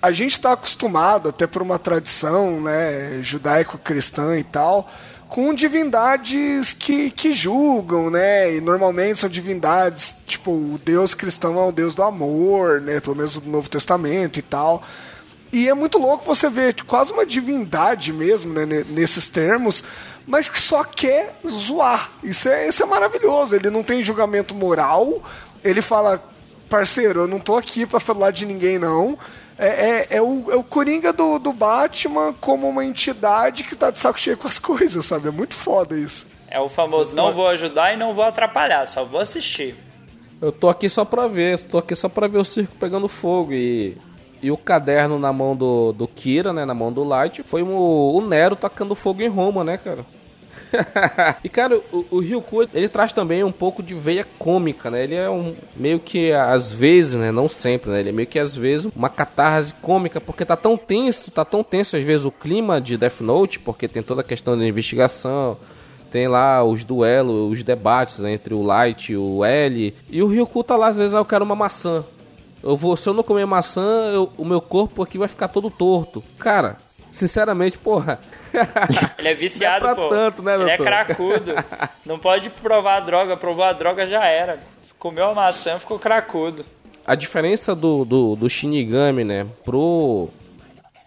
a 0.02 0.12
gente 0.12 0.34
está 0.34 0.54
acostumado, 0.54 1.30
até 1.30 1.46
por 1.46 1.62
uma 1.62 1.78
tradição 1.78 2.62
né, 2.62 3.20
judaico-cristã 3.22 4.38
e 4.38 4.44
tal, 4.44 4.90
com 5.28 5.54
divindades 5.54 6.74
que, 6.74 7.12
que 7.12 7.34
julgam, 7.34 8.10
né? 8.10 8.56
E 8.56 8.62
normalmente 8.62 9.20
são 9.20 9.30
divindades, 9.30 10.16
tipo, 10.26 10.52
o 10.52 10.80
Deus 10.84 11.14
cristão 11.14 11.60
é 11.60 11.64
o 11.64 11.72
Deus 11.72 11.94
do 11.94 12.04
amor, 12.04 12.80
né? 12.80 13.00
Pelo 13.00 13.16
menos 13.16 13.36
no 13.36 13.52
Novo 13.52 13.70
Testamento 13.70 14.40
e 14.40 14.42
tal. 14.42 14.84
E 15.52 15.68
é 15.68 15.74
muito 15.74 15.98
louco 15.98 16.26
você 16.26 16.50
ver 16.50 16.74
tipo, 16.74 16.90
quase 16.90 17.12
uma 17.12 17.26
divindade 17.26 18.12
mesmo, 18.12 18.54
né? 18.54 18.66
Nesses 18.90 19.28
termos, 19.28 19.84
mas 20.26 20.50
que 20.50 20.60
só 20.60 20.84
quer 20.84 21.40
zoar. 21.48 22.12
Isso 22.24 22.50
é, 22.50 22.68
isso 22.68 22.84
é 22.84 22.86
maravilhoso. 22.86 23.56
Ele 23.56 23.70
não 23.70 23.84
tem 23.84 24.04
julgamento 24.04 24.54
moral. 24.54 25.24
Ele 25.64 25.82
fala, 25.82 26.24
parceiro, 26.70 27.22
eu 27.22 27.28
não 27.28 27.40
tô 27.40 27.56
aqui 27.56 27.86
para 27.86 28.00
falar 28.00 28.32
de 28.32 28.46
ninguém, 28.46 28.78
não 28.78 29.18
é, 29.58 29.68
é, 29.68 30.08
é, 30.18 30.22
o, 30.22 30.52
é 30.52 30.56
o 30.56 30.64
Coringa 30.64 31.12
do, 31.12 31.40
do 31.40 31.52
Batman 31.52 32.34
como 32.40 32.70
uma 32.70 32.86
entidade 32.86 33.64
que 33.64 33.76
tá 33.76 33.90
de 33.90 33.98
saco 33.98 34.20
cheio 34.20 34.38
com 34.38 34.48
as 34.48 34.60
coisas, 34.60 35.06
sabe? 35.06 35.28
É 35.28 35.32
muito 35.32 35.56
foda 35.56 35.98
isso. 35.98 36.28
É 36.50 36.60
o 36.60 36.70
famoso 36.70 37.14
não 37.16 37.32
vou 37.32 37.48
ajudar 37.48 37.94
e 37.94 37.98
não 37.98 38.14
vou 38.14 38.24
atrapalhar, 38.24 38.88
só 38.88 39.04
vou 39.04 39.20
assistir. 39.20 39.76
Eu 40.42 40.52
tô 40.52 40.70
aqui 40.70 40.88
só 40.88 41.04
pra 41.04 41.28
ver, 41.28 41.62
tô 41.64 41.80
aqui 41.80 41.96
só 41.96 42.08
pra 42.08 42.28
ver 42.28 42.38
o 42.38 42.46
circo 42.46 42.76
pegando 42.80 43.08
fogo 43.08 43.52
e. 43.54 43.98
E 44.42 44.52
o 44.52 44.58
caderno 44.58 45.18
na 45.18 45.34
mão 45.34 45.56
do, 45.56 45.92
do 45.92 46.08
Kira, 46.08 46.54
né? 46.54 46.66
Na 46.66 46.74
mão 46.74 46.92
do 46.92 47.04
Light, 47.04 47.44
foi 47.44 47.64
o, 47.64 48.24
Nero 48.28 48.56
tacando 48.56 48.96
fogo 48.96 49.22
em 49.22 49.28
Roma, 49.28 49.64
né, 49.64 49.78
cara? 49.78 50.06
e 51.44 51.50
cara, 51.50 51.80
o, 51.92 52.06
o 52.12 52.20
Ryuko, 52.20 52.68
ele 52.74 52.90
traz 52.90 53.14
também 53.14 53.44
um 53.44 53.52
pouco 53.52 53.82
de 53.82 53.94
veia 53.94 54.26
cômica, 54.38 54.92
né? 54.92 55.04
Ele 55.04 55.16
é 55.16 55.30
um 55.30 55.56
meio 55.76 56.00
que 56.00 56.32
às 56.32 56.74
vezes, 56.74 57.14
né, 57.16 57.32
não 57.32 57.48
sempre, 57.48 57.90
né? 57.90 58.00
Ele 58.00 58.10
é 58.10 58.12
meio 58.12 58.28
que 58.28 58.40
às 58.40 58.56
vezes 58.56 58.90
uma 58.96 59.10
catarse 59.10 59.74
cômica, 59.82 60.20
porque 60.20 60.46
tá 60.46 60.56
tão 60.56 60.78
tenso, 60.78 61.32
tá 61.32 61.46
tão 61.46 61.64
tenso 61.64 61.96
às 61.96 62.04
vezes 62.04 62.26
o 62.26 62.32
clima 62.32 62.82
de 62.82 62.98
Death 62.98 63.22
Note, 63.22 63.60
porque 63.60 63.88
tem 63.88 64.04
toda 64.04 64.22
a 64.22 64.24
questão 64.26 64.58
da 64.58 64.66
investigação, 64.66 65.58
tem 66.12 66.28
lá 66.28 66.64
os 66.64 66.84
duelos, 66.84 67.52
os 67.52 67.64
debates 67.64 68.20
entre 68.20 68.54
o 68.54 68.64
Light 68.64 69.12
e 69.12 69.18
o 69.18 69.44
L, 69.44 69.94
e 70.10 70.22
o 70.22 70.28
Ryuko 70.28 70.64
tá 70.64 70.76
lá 70.76 70.90
às 70.90 70.98
vezes, 70.98 71.14
ah, 71.14 71.20
eu 71.20 71.26
quero 71.26 71.46
uma 71.46 71.56
maçã. 71.56 72.04
Eu 72.68 72.76
vou, 72.76 72.98
se 72.98 73.08
eu 73.08 73.14
não 73.14 73.24
comer 73.24 73.46
maçã, 73.46 74.12
eu, 74.14 74.30
o 74.38 74.44
meu 74.44 74.60
corpo 74.60 75.02
aqui 75.02 75.18
vai 75.18 75.30
ficar 75.30 75.48
todo 75.48 75.70
torto. 75.70 76.22
Cara, 76.38 76.76
sinceramente, 77.10 77.78
porra. 77.78 78.20
Ele 79.18 79.30
é 79.30 79.34
viciado, 79.34 79.86
Não 79.86 79.92
é 79.92 79.96
pô. 79.96 80.10
tanto, 80.10 80.44
né, 80.44 80.56
Ele 80.56 80.72
é 80.72 80.78
cracudo. 80.78 81.54
Não 82.06 82.20
pode 82.20 82.50
provar 82.50 82.98
a 82.98 83.00
droga. 83.00 83.38
Provou 83.38 83.64
a 83.64 83.72
droga, 83.72 84.06
já 84.06 84.26
era. 84.26 84.60
Comeu 85.00 85.30
a 85.30 85.34
maçã, 85.34 85.80
ficou 85.80 85.98
cracudo. 85.98 86.66
A 87.06 87.16
diferença 87.16 87.74
do, 87.74 88.04
do, 88.04 88.36
do 88.36 88.50
Shinigami, 88.50 89.24
né, 89.24 89.48
pro 89.64 90.28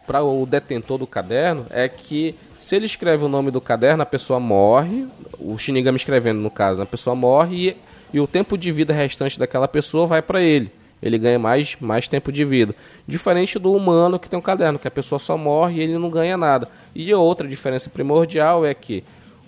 para 0.06 0.24
o 0.24 0.46
detentor 0.46 0.96
do 0.96 1.06
caderno 1.06 1.66
é 1.70 1.88
que 1.88 2.34
se 2.58 2.74
ele 2.74 2.86
escreve 2.86 3.22
o 3.24 3.28
nome 3.28 3.50
do 3.50 3.60
caderno, 3.60 4.02
a 4.02 4.06
pessoa 4.06 4.40
morre, 4.40 5.06
o 5.38 5.58
Shinigami 5.58 5.96
escrevendo 5.98 6.40
no 6.40 6.50
caso, 6.50 6.80
a 6.80 6.86
pessoa 6.86 7.14
morre 7.14 7.68
e, 7.68 7.76
e 8.14 8.18
o 8.18 8.26
tempo 8.26 8.56
de 8.56 8.72
vida 8.72 8.94
restante 8.94 9.38
daquela 9.38 9.68
pessoa 9.68 10.06
vai 10.06 10.22
para 10.22 10.40
ele. 10.40 10.79
Ele 11.02 11.18
ganha 11.18 11.38
mais, 11.38 11.76
mais 11.80 12.06
tempo 12.06 12.30
de 12.30 12.44
vida. 12.44 12.74
Diferente 13.06 13.58
do 13.58 13.72
humano 13.72 14.18
que 14.18 14.28
tem 14.28 14.38
um 14.38 14.42
caderno, 14.42 14.78
que 14.78 14.88
a 14.88 14.90
pessoa 14.90 15.18
só 15.18 15.36
morre 15.36 15.76
e 15.76 15.80
ele 15.80 15.98
não 15.98 16.10
ganha 16.10 16.36
nada. 16.36 16.68
E 16.94 17.12
outra 17.14 17.48
diferença 17.48 17.88
primordial 17.88 18.66
é 18.66 18.74
que 18.74 19.02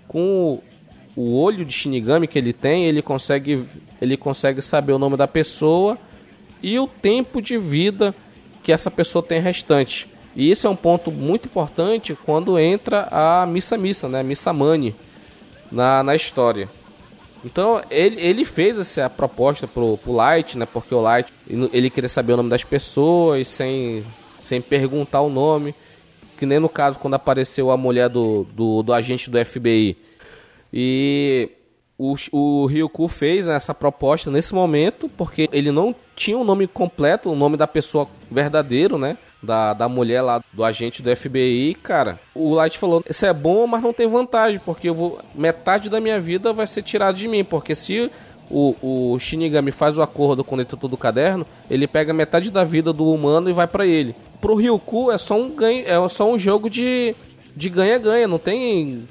com 0.08 0.60
o, 1.14 1.36
olho 1.36 1.64
de 1.64 1.72
Shinigami 1.72 2.26
que 2.26 2.38
ele 2.38 2.52
tem, 2.52 2.86
ele 2.86 3.02
consegue, 3.02 3.64
ele 4.00 4.16
consegue 4.16 4.62
saber 4.62 4.92
o 4.92 4.98
nome 4.98 5.16
da 5.16 5.28
pessoa 5.28 5.98
e 6.62 6.78
o 6.78 6.86
tempo 6.86 7.42
de 7.42 7.58
vida 7.58 8.14
que 8.62 8.72
essa 8.72 8.90
pessoa 8.90 9.22
tem 9.22 9.40
restante. 9.40 10.08
E 10.34 10.50
isso 10.50 10.66
é 10.66 10.70
um 10.70 10.76
ponto 10.76 11.10
muito 11.10 11.46
importante 11.46 12.16
quando 12.24 12.58
entra 12.58 13.08
a 13.10 13.44
Missa 13.46 13.76
Missa, 13.76 14.08
né? 14.08 14.22
Missa 14.22 14.52
Mani 14.52 14.94
na, 15.70 16.02
na 16.02 16.14
história. 16.14 16.68
Então 17.44 17.82
ele, 17.90 18.20
ele 18.20 18.44
fez 18.44 18.78
essa 18.78 19.10
proposta 19.10 19.66
pro, 19.66 19.98
pro 19.98 20.12
Light, 20.12 20.56
né? 20.56 20.66
Porque 20.70 20.94
o 20.94 21.00
Light 21.00 21.32
ele, 21.72 21.90
queria 21.90 22.08
saber 22.08 22.34
o 22.34 22.36
nome 22.36 22.50
das 22.50 22.64
pessoas 22.64 23.48
sem, 23.48 24.04
sem 24.40 24.60
perguntar 24.60 25.20
o 25.20 25.30
nome. 25.30 25.74
Que 26.38 26.46
nem 26.46 26.58
no 26.58 26.68
caso 26.68 26.98
quando 26.98 27.14
apareceu 27.14 27.70
a 27.70 27.76
mulher 27.76 28.08
do, 28.08 28.44
do, 28.52 28.82
do 28.82 28.92
agente 28.92 29.30
do 29.30 29.44
FBI. 29.44 29.96
E 30.72 31.50
o, 31.98 32.14
o 32.32 32.66
Ryuku 32.66 33.06
fez 33.08 33.46
essa 33.46 33.74
proposta 33.74 34.30
nesse 34.30 34.54
momento 34.54 35.08
porque 35.08 35.48
ele 35.52 35.70
não 35.70 35.94
tinha 36.16 36.38
o 36.38 36.44
nome 36.44 36.66
completo, 36.66 37.30
o 37.30 37.36
nome 37.36 37.56
da 37.56 37.66
pessoa 37.66 38.08
verdadeiro, 38.30 38.98
né? 38.98 39.16
Da, 39.42 39.72
da 39.72 39.88
mulher 39.88 40.22
lá, 40.22 40.40
do 40.52 40.62
agente 40.62 41.02
do 41.02 41.14
FBI, 41.16 41.74
cara. 41.82 42.20
O 42.32 42.54
Light 42.54 42.78
falou: 42.78 43.02
Isso 43.08 43.26
é 43.26 43.32
bom, 43.32 43.66
mas 43.66 43.82
não 43.82 43.92
tem 43.92 44.06
vantagem, 44.06 44.60
porque 44.64 44.88
eu 44.88 44.94
vou. 44.94 45.18
Metade 45.34 45.90
da 45.90 46.00
minha 46.00 46.20
vida 46.20 46.52
vai 46.52 46.66
ser 46.66 46.82
tirada 46.82 47.14
de 47.14 47.26
mim, 47.26 47.42
porque 47.42 47.74
se 47.74 48.08
o, 48.48 48.76
o 49.14 49.18
Shinigami 49.18 49.72
faz 49.72 49.98
o 49.98 50.02
acordo 50.02 50.44
com 50.44 50.54
o 50.54 50.58
leitor 50.58 50.78
do 50.88 50.96
caderno, 50.96 51.44
ele 51.68 51.88
pega 51.88 52.12
metade 52.12 52.50
da 52.50 52.62
vida 52.62 52.92
do 52.92 53.12
humano 53.12 53.50
e 53.50 53.52
vai 53.52 53.66
pra 53.66 53.84
ele. 53.84 54.14
Pro 54.40 54.54
Ryuku 54.54 55.10
é 55.10 55.18
só 55.18 55.34
um 55.34 55.50
ganho, 55.50 55.84
é 55.86 56.08
só 56.08 56.30
um 56.30 56.38
jogo 56.38 56.70
de 56.70 57.16
de 57.54 57.68
ganha-ganha, 57.68 58.26
não 58.26 58.38
tem 58.38 59.06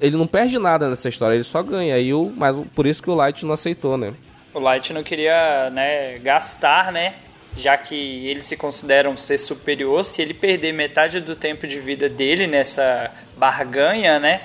ele 0.00 0.16
não 0.16 0.26
perde 0.26 0.58
nada 0.58 0.88
nessa 0.88 1.08
história, 1.08 1.34
ele 1.34 1.44
só 1.44 1.62
ganha. 1.62 1.94
Aí 1.94 2.12
o, 2.12 2.32
mas 2.36 2.56
por 2.74 2.86
isso 2.86 3.02
que 3.02 3.10
o 3.10 3.14
Light 3.14 3.44
não 3.44 3.54
aceitou, 3.54 3.96
né? 3.96 4.12
O 4.52 4.58
Light 4.58 4.92
não 4.92 5.02
queria, 5.02 5.70
né, 5.70 6.18
gastar, 6.18 6.90
né? 6.90 7.14
Já 7.58 7.76
que 7.76 7.94
ele 7.94 8.40
se 8.40 8.56
considera 8.56 9.10
um 9.10 9.16
ser 9.16 9.36
superior, 9.36 10.04
se 10.04 10.22
ele 10.22 10.32
perder 10.32 10.72
metade 10.72 11.20
do 11.20 11.34
tempo 11.34 11.66
de 11.66 11.80
vida 11.80 12.08
dele 12.08 12.46
nessa 12.46 13.10
barganha, 13.36 14.18
né? 14.20 14.42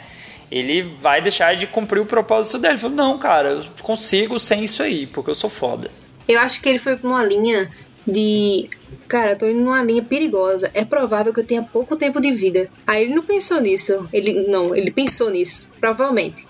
Ele 0.52 0.82
vai 0.82 1.22
deixar 1.22 1.56
de 1.56 1.68
cumprir 1.68 2.00
o 2.02 2.06
propósito 2.06 2.58
dele. 2.58 2.74
Ele 2.74 2.82
falou, 2.82 2.98
não, 2.98 3.18
cara, 3.18 3.50
eu 3.50 3.66
consigo 3.82 4.40
sem 4.40 4.64
isso 4.64 4.82
aí, 4.82 5.06
porque 5.06 5.30
eu 5.30 5.36
sou 5.36 5.50
foda. 5.50 5.92
Eu 6.28 6.40
acho 6.40 6.62
que 6.62 6.70
ele 6.70 6.80
foi 6.80 6.96
pra 6.96 7.08
uma 7.08 7.24
linha 7.24 7.72
de. 8.08 8.70
Cara, 9.08 9.36
tô 9.36 9.48
indo 9.48 9.62
numa 9.62 9.84
linha 9.84 10.04
perigosa. 10.04 10.72
É 10.74 10.84
provável 10.84 11.34
que 11.34 11.40
eu 11.40 11.46
tenha 11.46 11.62
pouco 11.62 11.96
tempo 11.96 12.20
de 12.20 12.32
vida. 12.32 12.70
Aí 12.86 13.04
ele 13.04 13.14
não 13.14 13.24
pensou 13.24 13.62
nisso. 13.62 14.08
Ele 14.12 14.48
não, 14.48 14.76
ele 14.76 14.92
pensou 14.92 15.30
nisso, 15.30 15.70
provavelmente. 15.80 16.48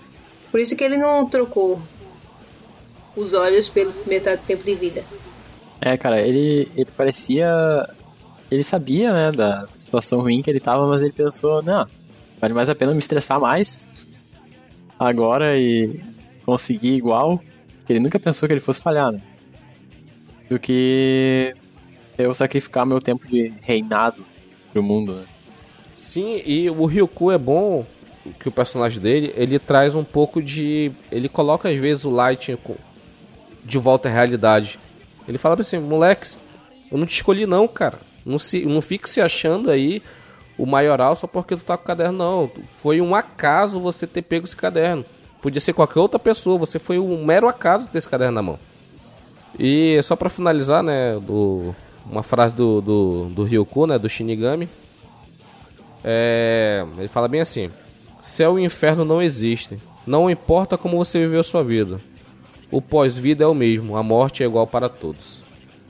Por 0.50 0.60
isso 0.60 0.76
que 0.76 0.84
ele 0.84 0.96
não 0.96 1.28
trocou 1.28 1.80
os 3.16 3.32
olhos 3.32 3.68
pelo 3.68 3.92
metade 4.06 4.40
do 4.40 4.46
tempo 4.46 4.64
de 4.64 4.74
vida. 4.74 5.04
É, 5.80 5.96
cara, 5.96 6.20
ele, 6.20 6.68
ele 6.76 6.90
parecia. 6.96 7.88
Ele 8.50 8.62
sabia, 8.62 9.12
né, 9.12 9.32
da 9.32 9.66
situação 9.76 10.20
ruim 10.20 10.42
que 10.42 10.50
ele 10.50 10.60
tava, 10.60 10.86
mas 10.86 11.02
ele 11.02 11.12
pensou: 11.12 11.62
não, 11.62 11.86
vale 12.40 12.54
mais 12.54 12.68
a 12.68 12.74
pena 12.74 12.92
me 12.92 12.98
estressar 12.98 13.40
mais 13.40 13.88
agora 14.98 15.58
e 15.58 16.00
conseguir 16.44 16.94
igual. 16.94 17.40
Ele 17.88 18.00
nunca 18.00 18.18
pensou 18.18 18.46
que 18.46 18.52
ele 18.52 18.60
fosse 18.60 18.80
falhar, 18.80 19.12
né? 19.12 19.20
Do 20.48 20.58
que 20.58 21.54
eu 22.16 22.32
sacrificar 22.34 22.86
meu 22.86 23.00
tempo 23.00 23.26
de 23.26 23.52
reinado 23.60 24.24
pro 24.72 24.82
mundo, 24.82 25.14
né? 25.14 25.24
Sim, 25.96 26.42
e 26.46 26.70
o 26.70 26.86
Ryuku 26.86 27.30
é 27.30 27.38
bom 27.38 27.84
que 28.38 28.48
o 28.48 28.52
personagem 28.52 29.00
dele, 29.00 29.32
ele 29.36 29.58
traz 29.58 29.94
um 29.94 30.04
pouco 30.04 30.42
de. 30.42 30.92
Ele 31.10 31.28
coloca 31.28 31.68
às 31.68 31.76
vezes 31.76 32.04
o 32.04 32.10
Light 32.10 32.56
de 33.64 33.78
volta 33.78 34.08
à 34.08 34.12
realidade. 34.12 34.78
Ele 35.26 35.38
fala 35.38 35.56
assim, 35.58 35.78
moleque, 35.78 36.36
eu 36.90 36.98
não 36.98 37.06
te 37.06 37.14
escolhi 37.14 37.46
não, 37.46 37.66
cara. 37.66 37.98
Não, 38.24 38.38
se, 38.38 38.64
não 38.64 38.80
fique 38.80 39.08
se 39.08 39.20
achando 39.20 39.70
aí 39.70 40.02
o 40.56 40.64
maioral 40.64 41.16
só 41.16 41.26
porque 41.26 41.56
tu 41.56 41.64
tá 41.64 41.76
com 41.76 41.84
o 41.84 41.86
caderno, 41.86 42.18
não. 42.18 42.50
Foi 42.74 43.00
um 43.00 43.14
acaso 43.14 43.80
você 43.80 44.06
ter 44.06 44.22
pego 44.22 44.44
esse 44.44 44.56
caderno. 44.56 45.04
Podia 45.42 45.60
ser 45.60 45.72
qualquer 45.72 46.00
outra 46.00 46.18
pessoa, 46.18 46.58
você 46.58 46.78
foi 46.78 46.98
um 46.98 47.24
mero 47.24 47.48
acaso 47.48 47.86
ter 47.86 47.98
esse 47.98 48.08
caderno 48.08 48.34
na 48.34 48.42
mão. 48.42 48.58
E 49.58 50.00
só 50.02 50.16
pra 50.16 50.30
finalizar, 50.30 50.82
né, 50.82 51.18
do, 51.20 51.74
uma 52.10 52.22
frase 52.22 52.54
do, 52.54 52.80
do, 52.80 53.26
do 53.26 53.44
Ryuku, 53.44 53.86
né, 53.86 53.98
do 53.98 54.08
Shinigami. 54.08 54.68
É, 56.02 56.84
ele 56.98 57.08
fala 57.08 57.28
bem 57.28 57.40
assim: 57.40 57.70
Céu 58.22 58.58
e 58.58 58.64
inferno 58.64 59.04
não 59.04 59.22
existem. 59.22 59.78
Não 60.06 60.30
importa 60.30 60.76
como 60.76 60.96
você 60.96 61.18
viveu 61.18 61.42
sua 61.42 61.62
vida. 61.62 62.00
O 62.70 62.80
pós-vida 62.80 63.44
é 63.44 63.46
o 63.46 63.54
mesmo. 63.54 63.96
A 63.96 64.02
morte 64.02 64.42
é 64.42 64.46
igual 64.46 64.66
para 64.66 64.88
todos. 64.88 65.42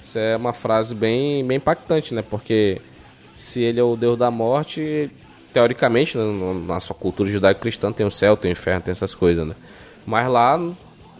Isso 0.02 0.18
é 0.18 0.36
uma 0.36 0.52
frase 0.52 0.94
bem, 0.94 1.44
bem 1.44 1.56
impactante, 1.56 2.12
né? 2.12 2.22
Porque 2.22 2.80
se 3.36 3.60
ele 3.60 3.80
é 3.80 3.82
o 3.82 3.96
deus 3.96 4.18
da 4.18 4.30
morte, 4.30 5.10
teoricamente, 5.52 6.18
né, 6.18 6.24
na 6.66 6.80
sua 6.80 6.94
cultura 6.94 7.30
judaico-cristã 7.30 7.90
tem 7.92 8.04
o 8.04 8.10
céu, 8.10 8.36
tem 8.36 8.50
o 8.50 8.52
inferno, 8.52 8.82
tem 8.82 8.92
essas 8.92 9.14
coisas, 9.14 9.46
né? 9.46 9.54
Mas 10.04 10.28
lá 10.28 10.60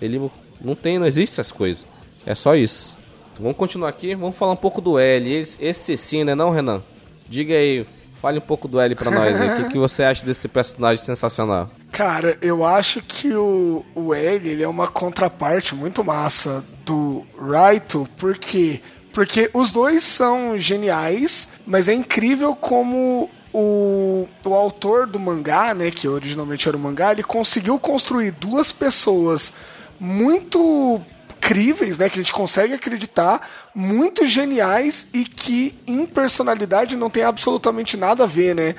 ele 0.02 0.30
não 0.60 0.74
tem, 0.74 0.98
não 0.98 1.06
existe 1.06 1.32
essas 1.32 1.50
coisas. 1.50 1.86
É 2.26 2.34
só 2.34 2.54
isso. 2.54 2.98
Então, 3.32 3.44
vamos 3.44 3.56
continuar 3.56 3.88
aqui, 3.88 4.14
vamos 4.14 4.36
falar 4.36 4.52
um 4.52 4.56
pouco 4.56 4.80
do 4.80 4.98
L. 4.98 5.32
Esse, 5.32 5.64
esse 5.64 5.96
sim, 5.96 6.24
né, 6.24 6.34
não, 6.34 6.50
Renan? 6.50 6.82
Diga 7.28 7.54
aí, 7.54 7.86
fale 8.14 8.38
um 8.38 8.42
pouco 8.42 8.68
do 8.68 8.78
L 8.80 8.94
pra 8.94 9.10
nós. 9.10 9.40
O 9.40 9.56
que, 9.56 9.72
que 9.72 9.78
você 9.78 10.02
acha 10.02 10.24
desse 10.24 10.46
personagem 10.46 11.04
sensacional? 11.04 11.70
Cara, 11.94 12.36
eu 12.42 12.64
acho 12.64 13.00
que 13.00 13.32
o, 13.32 13.86
o 13.94 14.12
L 14.12 14.48
ele 14.48 14.64
é 14.64 14.66
uma 14.66 14.88
contraparte 14.88 15.76
muito 15.76 16.02
massa 16.02 16.64
do 16.84 17.24
Raito, 17.38 18.08
por 18.16 18.36
quê? 18.36 18.80
Porque 19.12 19.48
os 19.54 19.70
dois 19.70 20.02
são 20.02 20.58
geniais, 20.58 21.46
mas 21.64 21.88
é 21.88 21.94
incrível 21.94 22.56
como 22.56 23.30
o, 23.52 24.26
o 24.44 24.54
autor 24.54 25.06
do 25.06 25.20
mangá, 25.20 25.72
né, 25.72 25.92
que 25.92 26.08
originalmente 26.08 26.66
era 26.66 26.76
o 26.76 26.80
mangá, 26.80 27.12
ele 27.12 27.22
conseguiu 27.22 27.78
construir 27.78 28.32
duas 28.32 28.72
pessoas 28.72 29.52
muito 30.00 31.00
críveis, 31.40 31.96
né, 31.96 32.08
que 32.08 32.18
a 32.18 32.22
gente 32.24 32.32
consegue 32.32 32.74
acreditar, 32.74 33.48
muito 33.72 34.26
geniais 34.26 35.06
e 35.14 35.24
que 35.24 35.78
em 35.86 36.04
personalidade 36.06 36.96
não 36.96 37.08
tem 37.08 37.22
absolutamente 37.22 37.96
nada 37.96 38.24
a 38.24 38.26
ver, 38.26 38.52
né? 38.52 38.74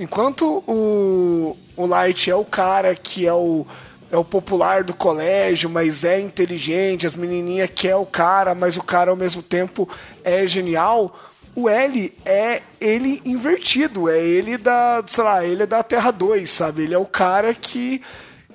Enquanto 0.00 0.64
o, 0.66 1.54
o 1.76 1.84
Light 1.84 2.30
é 2.30 2.34
o 2.34 2.42
cara 2.42 2.94
que 2.94 3.26
é 3.26 3.34
o, 3.34 3.66
é 4.10 4.16
o 4.16 4.24
popular 4.24 4.82
do 4.82 4.94
colégio, 4.94 5.68
mas 5.68 6.04
é 6.04 6.18
inteligente, 6.18 7.06
as 7.06 7.14
menininhas 7.14 7.68
quer 7.74 7.96
o 7.96 8.06
cara, 8.06 8.54
mas 8.54 8.78
o 8.78 8.82
cara 8.82 9.10
ao 9.10 9.16
mesmo 9.16 9.42
tempo 9.42 9.86
é 10.24 10.46
genial, 10.46 11.14
o 11.54 11.68
L 11.68 12.10
é 12.24 12.62
ele 12.80 13.20
invertido, 13.26 14.08
é 14.08 14.18
ele 14.18 14.56
da, 14.56 15.04
sei 15.06 15.22
lá, 15.22 15.44
ele 15.44 15.64
é 15.64 15.66
da 15.66 15.82
Terra 15.82 16.10
2, 16.10 16.48
sabe? 16.48 16.84
Ele 16.84 16.94
é 16.94 16.98
o 16.98 17.04
cara 17.04 17.52
que 17.52 18.00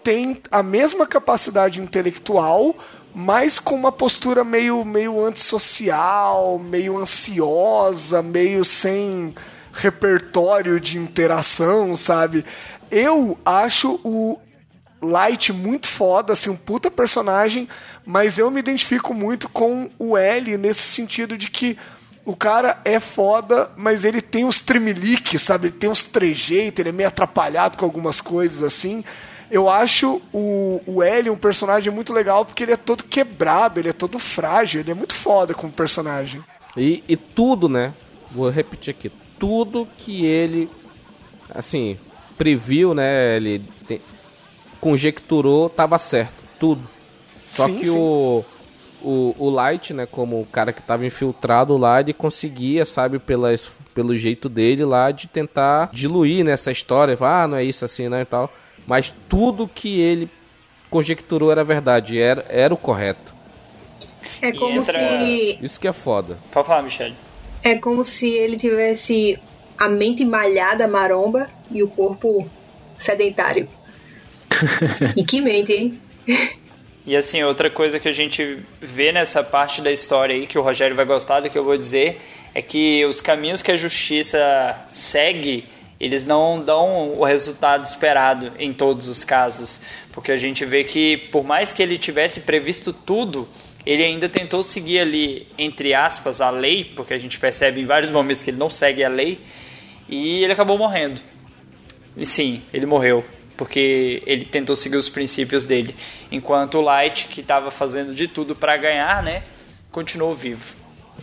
tem 0.03 0.41
a 0.49 0.63
mesma 0.63 1.05
capacidade 1.05 1.79
intelectual, 1.79 2.75
mas 3.13 3.59
com 3.59 3.75
uma 3.75 3.91
postura 3.91 4.43
meio, 4.43 4.83
meio 4.83 5.23
antissocial, 5.23 6.57
meio 6.57 6.97
ansiosa, 6.97 8.23
meio 8.23 8.65
sem 8.65 9.35
repertório 9.75 10.79
de 10.79 10.97
interação, 10.97 11.95
sabe? 11.95 12.45
Eu 12.89 13.37
acho 13.45 13.99
o 14.03 14.39
Light 15.01 15.51
muito 15.51 15.87
foda, 15.87 16.33
assim, 16.33 16.49
um 16.49 16.55
puta 16.55 16.89
personagem, 16.89 17.67
mas 18.05 18.37
eu 18.37 18.49
me 18.49 18.59
identifico 18.59 19.13
muito 19.13 19.49
com 19.49 19.89
o 19.99 20.17
L 20.17 20.57
nesse 20.57 20.81
sentido 20.81 21.37
de 21.37 21.49
que 21.49 21.77
o 22.23 22.35
cara 22.35 22.79
é 22.83 22.99
foda, 22.99 23.69
mas 23.75 24.03
ele 24.03 24.21
tem 24.21 24.45
uns 24.45 24.59
tremeliques, 24.59 25.41
sabe? 25.41 25.67
Ele 25.67 25.77
tem 25.77 25.89
uns 25.89 26.03
trejeitos, 26.03 26.79
ele 26.79 26.89
é 26.89 26.91
meio 26.91 27.09
atrapalhado 27.09 27.77
com 27.77 27.85
algumas 27.85 28.19
coisas 28.19 28.63
assim. 28.63 29.03
Eu 29.51 29.69
acho 29.69 30.21
o, 30.33 30.81
o 30.87 31.03
L 31.03 31.29
um 31.29 31.35
personagem 31.35 31.93
muito 31.93 32.11
legal 32.11 32.43
porque 32.43 32.63
ele 32.63 32.71
é 32.71 32.77
todo 32.77 33.03
quebrado, 33.03 33.79
ele 33.79 33.89
é 33.89 33.93
todo 33.93 34.17
frágil, 34.17 34.81
ele 34.81 34.89
é 34.89 34.95
muito 34.95 35.13
foda 35.13 35.53
como 35.53 35.71
personagem. 35.71 36.43
E, 36.75 37.03
e 37.07 37.15
tudo, 37.15 37.69
né? 37.69 37.93
Vou 38.31 38.49
repetir 38.49 38.89
aqui. 38.91 39.11
Tudo 39.39 39.87
que 39.97 40.25
ele, 40.25 40.69
assim, 41.53 41.97
previu, 42.37 42.93
né? 42.93 43.35
Ele 43.37 43.61
te, 43.87 44.01
conjecturou, 44.79 45.69
tava 45.69 45.97
certo, 45.97 46.33
tudo. 46.59 46.81
Só 47.51 47.65
sim, 47.65 47.79
que 47.79 47.87
sim. 47.87 47.97
o 47.97 48.43
o, 49.05 49.35
o 49.37 49.49
Light, 49.51 49.93
né, 49.93 50.07
como 50.07 50.41
o 50.41 50.45
cara 50.45 50.73
que 50.73 50.79
estava 50.79 51.05
infiltrado 51.05 51.77
lá, 51.77 51.99
ele 51.99 52.11
conseguia, 52.11 52.83
sabe, 52.85 53.19
pelas, 53.19 53.71
pelo 53.93 54.15
jeito 54.15 54.49
dele 54.49 54.83
lá, 54.83 55.11
de 55.11 55.27
tentar 55.27 55.91
diluir 55.93 56.43
nessa 56.43 56.71
né, 56.71 56.73
história. 56.73 57.15
Ah, 57.21 57.47
não 57.47 57.57
é 57.57 57.63
isso 57.63 57.85
assim, 57.85 58.09
né, 58.09 58.21
e 58.21 58.25
tal. 58.25 58.51
Mas 58.87 59.13
tudo 59.29 59.67
que 59.67 59.99
ele 59.99 60.27
conjecturou 60.89 61.51
era 61.51 61.63
verdade, 61.63 62.19
era, 62.19 62.43
era 62.49 62.73
o 62.73 62.77
correto. 62.77 63.33
É 64.41 64.51
como 64.51 64.79
entra... 64.79 64.93
se. 64.93 65.59
Isso 65.61 65.79
que 65.79 65.87
é 65.87 65.93
foda. 65.93 66.37
Pode 66.51 66.67
falar, 66.67 66.81
Michelle. 66.81 67.15
É 67.65 67.79
como 67.79 68.03
se 68.03 68.29
ele 68.29 68.57
tivesse 68.57 69.39
a 69.75 69.89
mente 69.89 70.23
malhada, 70.23 70.87
maromba, 70.87 71.49
e 71.71 71.81
o 71.81 71.87
corpo 71.87 72.47
sedentário. 72.95 73.67
e 75.17 75.23
que 75.23 75.41
mente, 75.41 75.73
hein? 75.73 75.99
E 77.07 77.15
assim, 77.15 77.41
outra 77.41 77.67
coisa 77.71 77.99
que 77.99 78.07
a 78.07 78.11
gente 78.11 78.59
vê 78.79 79.11
nessa 79.11 79.43
parte 79.43 79.81
da 79.81 79.91
história 79.91 80.35
aí, 80.35 80.45
que 80.45 80.59
o 80.59 80.61
Rogério 80.61 80.95
vai 80.95 81.05
gostar 81.05 81.39
do 81.39 81.49
que 81.49 81.57
eu 81.57 81.63
vou 81.63 81.75
dizer, 81.75 82.21
é 82.53 82.61
que 82.61 83.03
os 83.03 83.19
caminhos 83.19 83.63
que 83.63 83.71
a 83.71 83.75
justiça 83.75 84.75
segue, 84.91 85.65
eles 85.99 86.23
não 86.23 86.61
dão 86.63 87.17
o 87.17 87.23
resultado 87.23 87.83
esperado 87.83 88.51
em 88.59 88.73
todos 88.73 89.07
os 89.07 89.23
casos. 89.23 89.81
Porque 90.11 90.31
a 90.31 90.37
gente 90.37 90.63
vê 90.63 90.83
que, 90.83 91.17
por 91.17 91.43
mais 91.43 91.73
que 91.73 91.81
ele 91.81 91.97
tivesse 91.97 92.41
previsto 92.41 92.93
tudo, 92.93 93.49
ele 93.85 94.03
ainda 94.03 94.27
tentou 94.27 94.63
seguir 94.63 94.99
ali, 94.99 95.47
entre 95.57 95.93
aspas, 95.93 96.41
a 96.41 96.49
lei, 96.49 96.83
porque 96.95 97.13
a 97.13 97.17
gente 97.17 97.39
percebe 97.39 97.81
em 97.81 97.85
vários 97.85 98.09
momentos 98.09 98.41
que 98.41 98.49
ele 98.49 98.57
não 98.57 98.69
segue 98.69 99.03
a 99.03 99.09
lei, 99.09 99.39
e 100.09 100.43
ele 100.43 100.53
acabou 100.53 100.77
morrendo. 100.77 101.21
E 102.17 102.25
sim, 102.25 102.61
ele 102.73 102.85
morreu 102.85 103.23
porque 103.57 104.21
ele 104.25 104.45
tentou 104.45 104.75
seguir 104.75 104.97
os 104.97 105.09
princípios 105.09 105.65
dele. 105.65 105.95
Enquanto 106.31 106.77
o 106.77 106.81
Light, 106.81 107.27
que 107.27 107.41
estava 107.41 107.71
fazendo 107.71 108.13
de 108.13 108.27
tudo 108.27 108.55
para 108.55 108.75
ganhar, 108.77 109.23
né, 109.23 109.43
continuou 109.91 110.33
vivo. 110.33 110.75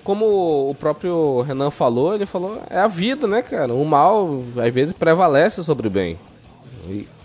Como 0.03 0.71
o 0.71 0.75
próprio 0.75 1.43
Renan 1.43 1.71
falou, 1.71 2.15
ele 2.15 2.27
falou, 2.27 2.63
é 2.71 2.79
a 2.79 2.89
vida, 2.89 3.27
né, 3.27 3.43
cara? 3.43 3.75
O 3.75 3.85
mal 3.85 4.43
às 4.57 4.73
vezes 4.73 4.93
prevalece 4.93 5.63
sobre 5.63 5.87
o 5.87 5.91
bem. 5.91 6.19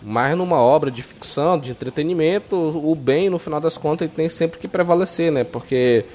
Mas 0.01 0.37
numa 0.37 0.57
obra 0.57 0.91
de 0.91 1.01
ficção, 1.01 1.59
de 1.59 1.71
entretenimento, 1.71 2.55
o 2.55 2.93
bem, 2.95 3.29
no 3.29 3.39
final 3.39 3.59
das 3.59 3.77
contas, 3.77 4.07
ele 4.07 4.15
tem 4.15 4.29
sempre 4.29 4.59
que 4.59 4.67
prevalecer, 4.67 5.31
né? 5.31 5.43
Porque 5.43 6.05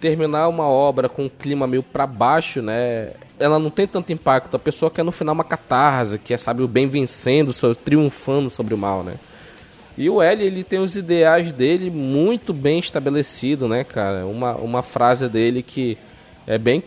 terminar 0.00 0.48
uma 0.48 0.68
obra 0.68 1.08
com 1.08 1.24
um 1.24 1.28
clima 1.28 1.66
meio 1.66 1.82
para 1.82 2.06
baixo, 2.06 2.60
né? 2.60 3.12
ela 3.38 3.58
não 3.58 3.70
tem 3.70 3.86
tanto 3.86 4.12
impacto. 4.12 4.56
A 4.56 4.58
pessoa 4.58 4.90
quer 4.90 5.02
no 5.02 5.12
final 5.12 5.34
uma 5.34 5.44
catarse, 5.44 6.18
que 6.18 6.34
é, 6.34 6.36
sabe, 6.36 6.62
o 6.62 6.68
bem 6.68 6.88
vencendo, 6.88 7.52
triunfando 7.74 8.50
sobre 8.50 8.74
o 8.74 8.78
mal, 8.78 9.02
né? 9.02 9.14
E 9.96 10.10
o 10.10 10.20
L, 10.20 10.44
ele 10.44 10.64
tem 10.64 10.80
os 10.80 10.96
ideais 10.96 11.52
dele 11.52 11.88
muito 11.90 12.52
bem 12.52 12.80
estabelecido, 12.80 13.68
né, 13.68 13.84
cara? 13.84 14.26
Uma, 14.26 14.54
uma 14.56 14.82
frase 14.82 15.28
dele 15.28 15.62
que 15.62 15.96
é 16.46 16.58
bem, 16.58 16.82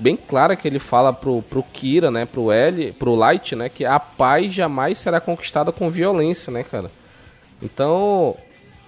bem 0.00 0.16
clara 0.16 0.56
que 0.56 0.66
ele 0.66 0.78
fala 0.78 1.12
pro, 1.12 1.42
pro 1.42 1.62
Kira, 1.62 2.10
né, 2.10 2.24
pro 2.24 2.50
L, 2.50 2.92
pro 2.92 3.14
Light, 3.14 3.54
né, 3.54 3.68
que 3.68 3.84
a 3.84 4.00
paz 4.00 4.52
jamais 4.52 4.98
será 4.98 5.20
conquistada 5.20 5.70
com 5.70 5.90
violência, 5.90 6.50
né, 6.50 6.64
cara? 6.64 6.90
Então, 7.62 8.34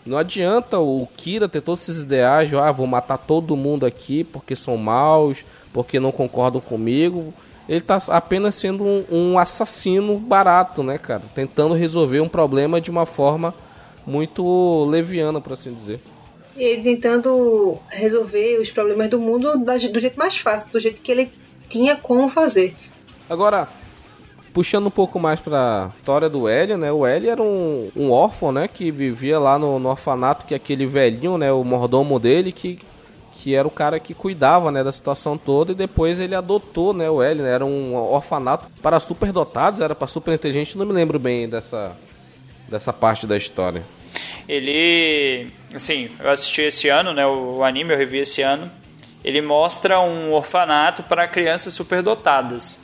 não 0.07 0.17
adianta 0.17 0.79
o 0.79 1.07
Kira 1.17 1.49
ter 1.49 1.61
todos 1.61 1.83
esses 1.83 2.03
ideais, 2.03 2.53
ah, 2.55 2.73
vou 2.73 2.87
matar 2.87 3.19
todo 3.19 3.55
mundo 3.55 3.85
aqui 3.85 4.25
porque 4.25 4.57
são 4.57 4.77
maus, 4.77 5.39
porque 5.73 6.01
não 6.01 6.11
concordam 6.11 6.61
comigo. 6.61 7.33
Ele 7.69 7.79
está 7.79 7.99
apenas 8.09 8.55
sendo 8.55 8.83
um, 8.83 9.05
um, 9.11 9.39
assassino 9.39 10.19
barato, 10.19 10.83
né, 10.83 10.99
cara? 10.99 11.23
Tentando 11.35 11.75
resolver 11.75 12.21
um 12.21 12.29
problema 12.29 12.81
de 12.81 12.91
uma 12.91 13.07
forma 13.07 13.55
muito 14.05 14.85
leviana, 14.87 15.41
por 15.41 15.53
assim 15.53 15.73
dizer. 15.73 16.01
Ele 16.57 16.83
tentando 16.83 17.79
resolver 17.89 18.59
os 18.61 18.71
problemas 18.71 19.09
do 19.09 19.19
mundo 19.19 19.57
do 19.57 20.01
jeito 20.01 20.19
mais 20.19 20.37
fácil, 20.37 20.71
do 20.71 20.81
jeito 20.81 21.01
que 21.01 21.11
ele 21.11 21.33
tinha 21.69 21.97
como 21.97 22.29
fazer. 22.29 22.75
Agora, 23.29 23.67
puxando 24.53 24.87
um 24.87 24.91
pouco 24.91 25.19
mais 25.19 25.41
pra 25.41 25.91
história 25.99 26.29
do 26.29 26.47
Hélio, 26.47 26.77
né? 26.77 26.93
O 26.93 27.07
Hélio 27.07 27.31
era 27.31 27.43
um, 27.43 27.91
um 27.97 28.11
órfão, 28.11 28.53
né? 28.53 28.69
Que 28.69 28.91
vivia 28.91 29.39
lá 29.39 29.59
no, 29.59 29.79
no 29.79 29.89
orfanato, 29.89 30.45
que 30.45 30.55
é 30.55 30.57
aquele 30.57 30.85
velhinho, 30.85 31.39
né? 31.39 31.51
O 31.53 31.65
mordomo 31.65 32.19
dele, 32.19 32.53
que 32.53 32.79
que 33.43 33.57
era 33.57 33.67
o 33.67 33.71
cara 33.73 33.99
que 33.99 34.15
cuidava, 34.15 34.71
né, 34.71 34.85
da 34.85 34.93
situação 34.93 35.37
toda 35.37 35.73
e 35.73 35.75
depois 35.75 36.21
ele 36.21 36.33
adotou, 36.33 36.95
né, 36.95 37.11
o 37.11 37.21
L, 37.21 37.43
né, 37.43 37.51
era 37.51 37.67
um 37.67 37.93
orfanato 37.97 38.69
para 38.81 39.01
superdotados, 39.01 39.81
era 39.81 39.97
para 39.97 40.07
super 40.07 40.33
inteligente, 40.33 40.79
não 40.79 40.87
me 40.87 40.93
lembro 40.93 41.19
bem 41.19 41.49
dessa 41.49 41.97
dessa 42.69 42.93
parte 42.93 43.27
da 43.27 43.37
história. 43.37 43.83
Ele, 44.49 45.49
assim, 45.75 46.11
eu 46.19 46.31
assisti 46.31 46.63
esse 46.63 46.89
ano, 46.89 47.13
né, 47.13 47.27
o 47.27 47.63
anime 47.63 47.93
eu 47.93 47.99
revi 47.99 48.19
esse 48.19 48.43
ano. 48.43 48.71
Ele 49.25 49.41
mostra 49.41 50.01
um 50.01 50.33
orfanato 50.33 51.03
para 51.03 51.29
crianças 51.29 51.73
superdotadas. 51.73 52.79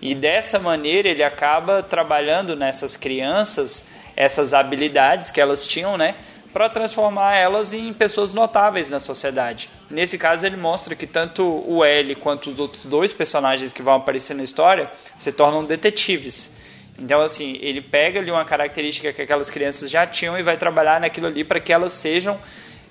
E 0.00 0.14
dessa 0.14 0.58
maneira 0.58 1.08
ele 1.08 1.22
acaba 1.22 1.82
trabalhando 1.82 2.56
nessas 2.56 2.96
crianças 2.96 3.86
essas 4.14 4.54
habilidades 4.54 5.30
que 5.30 5.40
elas 5.40 5.66
tinham, 5.66 5.98
né? 5.98 6.14
para 6.56 6.70
transformar 6.70 7.36
elas 7.36 7.74
em 7.74 7.92
pessoas 7.92 8.32
notáveis 8.32 8.88
na 8.88 8.98
sociedade. 8.98 9.68
Nesse 9.90 10.16
caso, 10.16 10.46
ele 10.46 10.56
mostra 10.56 10.94
que 10.94 11.06
tanto 11.06 11.44
o 11.44 11.84
L 11.84 12.14
quanto 12.14 12.48
os 12.48 12.58
outros 12.58 12.86
dois 12.86 13.12
personagens 13.12 13.74
que 13.74 13.82
vão 13.82 13.92
aparecer 13.92 14.32
na 14.32 14.42
história 14.42 14.90
se 15.18 15.30
tornam 15.30 15.62
detetives. 15.66 16.55
Então, 16.98 17.20
assim, 17.20 17.58
ele 17.60 17.80
pega 17.80 18.20
ali 18.20 18.30
uma 18.30 18.44
característica 18.44 19.12
que 19.12 19.22
aquelas 19.22 19.50
crianças 19.50 19.90
já 19.90 20.06
tinham 20.06 20.38
e 20.38 20.42
vai 20.42 20.56
trabalhar 20.56 21.00
naquilo 21.00 21.26
ali 21.26 21.44
para 21.44 21.60
que 21.60 21.72
elas 21.72 21.92
sejam 21.92 22.38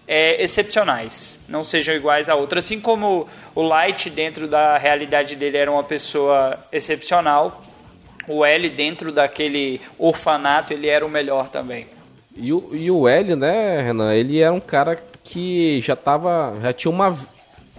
é, 0.07 0.41
excepcionais, 0.43 1.39
não 1.47 1.63
sejam 1.63 1.95
iguais 1.95 2.29
a 2.29 2.35
outras. 2.35 2.65
Assim 2.65 2.79
como 2.79 3.27
o 3.55 3.61
Light, 3.61 4.09
dentro 4.09 4.47
da 4.47 4.77
realidade 4.77 5.35
dele, 5.35 5.57
era 5.57 5.71
uma 5.71 5.83
pessoa 5.83 6.59
excepcional, 6.71 7.63
o 8.27 8.43
L, 8.43 8.69
dentro 8.69 9.11
daquele 9.11 9.81
orfanato, 9.97 10.73
ele 10.73 10.87
era 10.87 11.05
o 11.05 11.09
melhor 11.09 11.49
também. 11.49 11.87
E 12.35 12.51
o, 12.51 12.69
e 12.73 12.91
o 12.91 13.07
Hélio, 13.07 13.35
né, 13.35 13.81
Renan, 13.81 14.13
ele 14.13 14.39
era 14.39 14.51
um 14.51 14.59
cara 14.59 15.01
que 15.23 15.79
já 15.81 15.95
tava. 15.95 16.57
já 16.61 16.73
tinha 16.73 16.91
uma, 16.91 17.17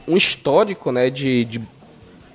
um 0.09 0.17
histórico, 0.17 0.91
né, 0.91 1.11
de, 1.11 1.45
de, 1.45 1.61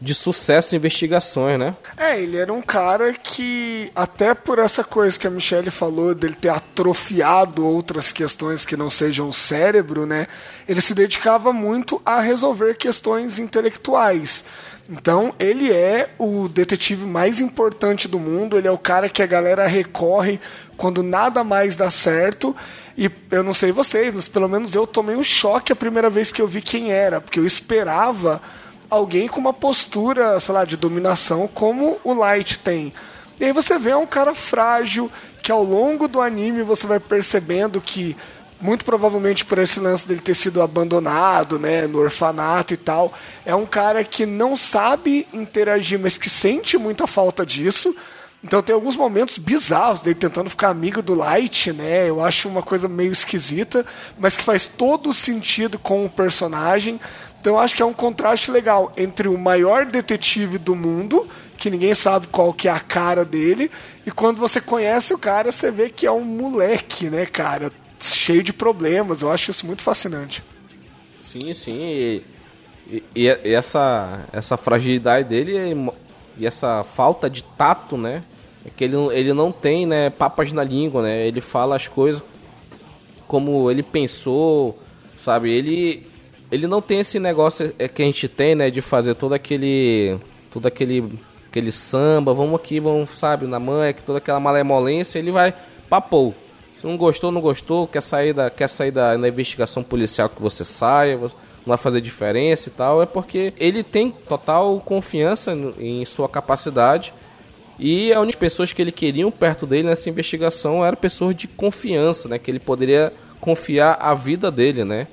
de 0.01 0.15
sucesso 0.15 0.73
em 0.73 0.77
investigações, 0.79 1.59
né? 1.59 1.75
É, 1.95 2.19
ele 2.19 2.35
era 2.35 2.51
um 2.51 2.61
cara 2.61 3.13
que, 3.13 3.91
até 3.95 4.33
por 4.33 4.57
essa 4.57 4.83
coisa 4.83 5.17
que 5.17 5.27
a 5.27 5.29
Michelle 5.29 5.69
falou, 5.69 6.15
dele 6.15 6.33
ter 6.33 6.49
atrofiado 6.49 7.63
outras 7.63 8.11
questões 8.11 8.65
que 8.65 8.75
não 8.75 8.89
sejam 8.89 9.29
o 9.29 9.33
cérebro, 9.33 10.07
né? 10.07 10.27
Ele 10.67 10.81
se 10.81 10.95
dedicava 10.95 11.53
muito 11.53 12.01
a 12.03 12.19
resolver 12.19 12.73
questões 12.77 13.37
intelectuais. 13.37 14.43
Então, 14.89 15.35
ele 15.37 15.71
é 15.71 16.09
o 16.17 16.49
detetive 16.49 17.05
mais 17.05 17.39
importante 17.39 18.07
do 18.07 18.17
mundo, 18.17 18.57
ele 18.57 18.67
é 18.67 18.71
o 18.71 18.79
cara 18.79 19.07
que 19.07 19.21
a 19.21 19.27
galera 19.27 19.67
recorre 19.67 20.39
quando 20.75 21.03
nada 21.03 21.43
mais 21.43 21.75
dá 21.75 21.91
certo. 21.91 22.55
E 22.97 23.09
eu 23.29 23.43
não 23.43 23.53
sei 23.53 23.71
vocês, 23.71 24.11
mas 24.13 24.27
pelo 24.27 24.49
menos 24.49 24.73
eu 24.73 24.87
tomei 24.87 25.15
um 25.15 25.23
choque 25.23 25.71
a 25.71 25.75
primeira 25.75 26.09
vez 26.09 26.31
que 26.31 26.41
eu 26.41 26.47
vi 26.47 26.59
quem 26.59 26.91
era, 26.91 27.21
porque 27.21 27.39
eu 27.39 27.45
esperava 27.45 28.41
alguém 28.91 29.29
com 29.29 29.39
uma 29.39 29.53
postura, 29.53 30.37
sei 30.41 30.53
lá, 30.53 30.65
de 30.65 30.75
dominação 30.75 31.47
como 31.47 31.97
o 32.03 32.13
Light 32.13 32.59
tem. 32.59 32.93
E 33.39 33.45
aí 33.45 33.53
você 33.53 33.79
vê 33.79 33.95
um 33.95 34.05
cara 34.05 34.35
frágil, 34.35 35.09
que 35.41 35.51
ao 35.51 35.63
longo 35.63 36.09
do 36.09 36.21
anime 36.21 36.61
você 36.61 36.85
vai 36.85 36.99
percebendo 36.99 37.79
que 37.79 38.15
muito 38.59 38.85
provavelmente 38.85 39.43
por 39.43 39.57
esse 39.57 39.79
lance 39.79 40.07
dele 40.07 40.19
ter 40.19 40.35
sido 40.35 40.61
abandonado, 40.61 41.57
né, 41.57 41.87
no 41.87 41.99
orfanato 41.99 42.73
e 42.73 42.77
tal, 42.77 43.11
é 43.43 43.55
um 43.55 43.65
cara 43.65 44.03
que 44.03 44.25
não 44.25 44.55
sabe 44.55 45.25
interagir, 45.33 45.97
mas 45.97 46.17
que 46.17 46.29
sente 46.29 46.77
muita 46.77 47.07
falta 47.07 47.43
disso. 47.43 47.95
Então 48.43 48.61
tem 48.61 48.73
alguns 48.73 48.97
momentos 48.97 49.37
bizarros 49.37 50.01
dele 50.01 50.15
tentando 50.15 50.49
ficar 50.49 50.69
amigo 50.69 51.01
do 51.01 51.13
Light, 51.13 51.71
né? 51.71 52.09
Eu 52.09 52.23
acho 52.23 52.49
uma 52.49 52.63
coisa 52.63 52.87
meio 52.87 53.11
esquisita, 53.11 53.85
mas 54.17 54.35
que 54.35 54.43
faz 54.43 54.65
todo 54.65 55.13
sentido 55.13 55.77
com 55.77 56.05
o 56.05 56.09
personagem. 56.09 56.99
Então 57.41 57.53
eu 57.53 57.59
acho 57.59 57.75
que 57.75 57.81
é 57.81 57.85
um 57.85 57.91
contraste 57.91 58.51
legal 58.51 58.93
entre 58.95 59.27
o 59.27 59.35
maior 59.35 59.83
detetive 59.83 60.59
do 60.59 60.75
mundo, 60.75 61.27
que 61.57 61.71
ninguém 61.71 61.95
sabe 61.95 62.27
qual 62.27 62.53
que 62.53 62.67
é 62.67 62.71
a 62.71 62.79
cara 62.79 63.25
dele, 63.25 63.71
e 64.05 64.11
quando 64.11 64.37
você 64.37 64.61
conhece 64.61 65.11
o 65.11 65.17
cara, 65.17 65.51
você 65.51 65.71
vê 65.71 65.89
que 65.89 66.05
é 66.05 66.11
um 66.11 66.23
moleque, 66.23 67.09
né, 67.09 67.25
cara? 67.25 67.71
Cheio 67.99 68.43
de 68.43 68.53
problemas. 68.53 69.23
Eu 69.23 69.31
acho 69.31 69.49
isso 69.49 69.65
muito 69.65 69.81
fascinante. 69.81 70.43
Sim, 71.19 71.51
sim. 71.55 71.77
E, 71.77 72.23
e, 73.15 73.25
e 73.43 73.53
essa, 73.53 74.27
essa 74.31 74.55
fragilidade 74.55 75.27
dele 75.27 75.75
e 76.37 76.45
essa 76.45 76.83
falta 76.83 77.27
de 77.27 77.43
tato, 77.43 77.97
né? 77.97 78.21
É 78.63 78.69
que 78.69 78.83
ele, 78.83 78.97
ele 79.13 79.33
não 79.33 79.51
tem, 79.51 79.87
né, 79.87 80.11
papas 80.11 80.51
na 80.53 80.63
língua, 80.63 81.01
né? 81.01 81.27
Ele 81.27 81.41
fala 81.41 81.75
as 81.75 81.87
coisas 81.87 82.21
como 83.27 83.71
ele 83.71 83.81
pensou, 83.81 84.77
sabe? 85.17 85.51
Ele 85.51 86.10
ele 86.51 86.67
não 86.67 86.81
tem 86.81 86.99
esse 86.99 87.17
negócio 87.17 87.73
é, 87.79 87.87
que 87.87 88.01
a 88.01 88.05
gente 88.05 88.27
tem, 88.27 88.53
né, 88.53 88.69
de 88.69 88.81
fazer 88.81 89.15
todo 89.15 89.33
aquele 89.33 90.17
todo 90.51 90.65
aquele, 90.65 91.17
aquele 91.49 91.71
samba, 91.71 92.33
vamos 92.33 92.55
aqui, 92.55 92.79
vamos, 92.79 93.09
sabe, 93.11 93.47
na 93.47 93.57
manha, 93.57 93.93
toda 93.93 94.17
aquela 94.17 94.39
malemolência, 94.39 95.17
ele 95.17 95.31
vai 95.31 95.53
papou. 95.89 96.35
Se 96.79 96.85
não 96.85 96.97
gostou, 96.97 97.31
não 97.31 97.39
gostou, 97.39 97.87
quer 97.87 98.01
sair 98.01 98.33
da, 98.33 98.49
quer 98.49 98.67
sair 98.67 98.91
da, 98.91 99.15
investigação 99.15 99.81
policial 99.81 100.27
que 100.27 100.41
você 100.41 100.65
saia, 100.65 101.17
não 101.17 101.29
vai 101.67 101.77
fazer 101.77 102.01
diferença 102.01 102.67
e 102.67 102.71
tal, 102.71 103.01
é 103.01 103.05
porque 103.05 103.53
ele 103.57 103.81
tem 103.81 104.11
total 104.11 104.81
confiança 104.81 105.53
em 105.79 106.03
sua 106.05 106.27
capacidade 106.27 107.13
e 107.79 108.11
as 108.11 108.19
únicas 108.19 108.39
pessoas 108.39 108.73
que 108.73 108.81
ele 108.81 108.91
queria 108.91 109.29
perto 109.31 109.65
dele 109.65 109.87
nessa 109.87 110.09
investigação 110.09 110.85
eram 110.85 110.97
pessoas 110.97 111.35
de 111.35 111.47
confiança, 111.47 112.27
né, 112.27 112.37
que 112.37 112.51
ele 112.51 112.59
poderia 112.59 113.13
confiar 113.39 113.97
a 114.01 114.13
vida 114.13 114.51
dele, 114.51 114.83
né? 114.83 115.07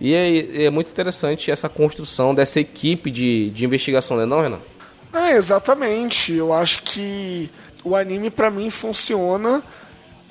E 0.00 0.14
é, 0.14 0.64
é 0.64 0.70
muito 0.70 0.90
interessante 0.90 1.50
essa 1.50 1.68
construção 1.68 2.34
dessa 2.34 2.60
equipe 2.60 3.10
de, 3.10 3.50
de 3.50 3.64
investigação, 3.64 4.16
né, 4.16 4.26
não, 4.26 4.40
Renan? 4.40 4.58
É, 5.12 5.32
exatamente. 5.32 6.32
Eu 6.32 6.52
acho 6.52 6.82
que 6.82 7.50
o 7.82 7.96
anime 7.96 8.30
para 8.30 8.50
mim 8.50 8.68
funciona 8.68 9.62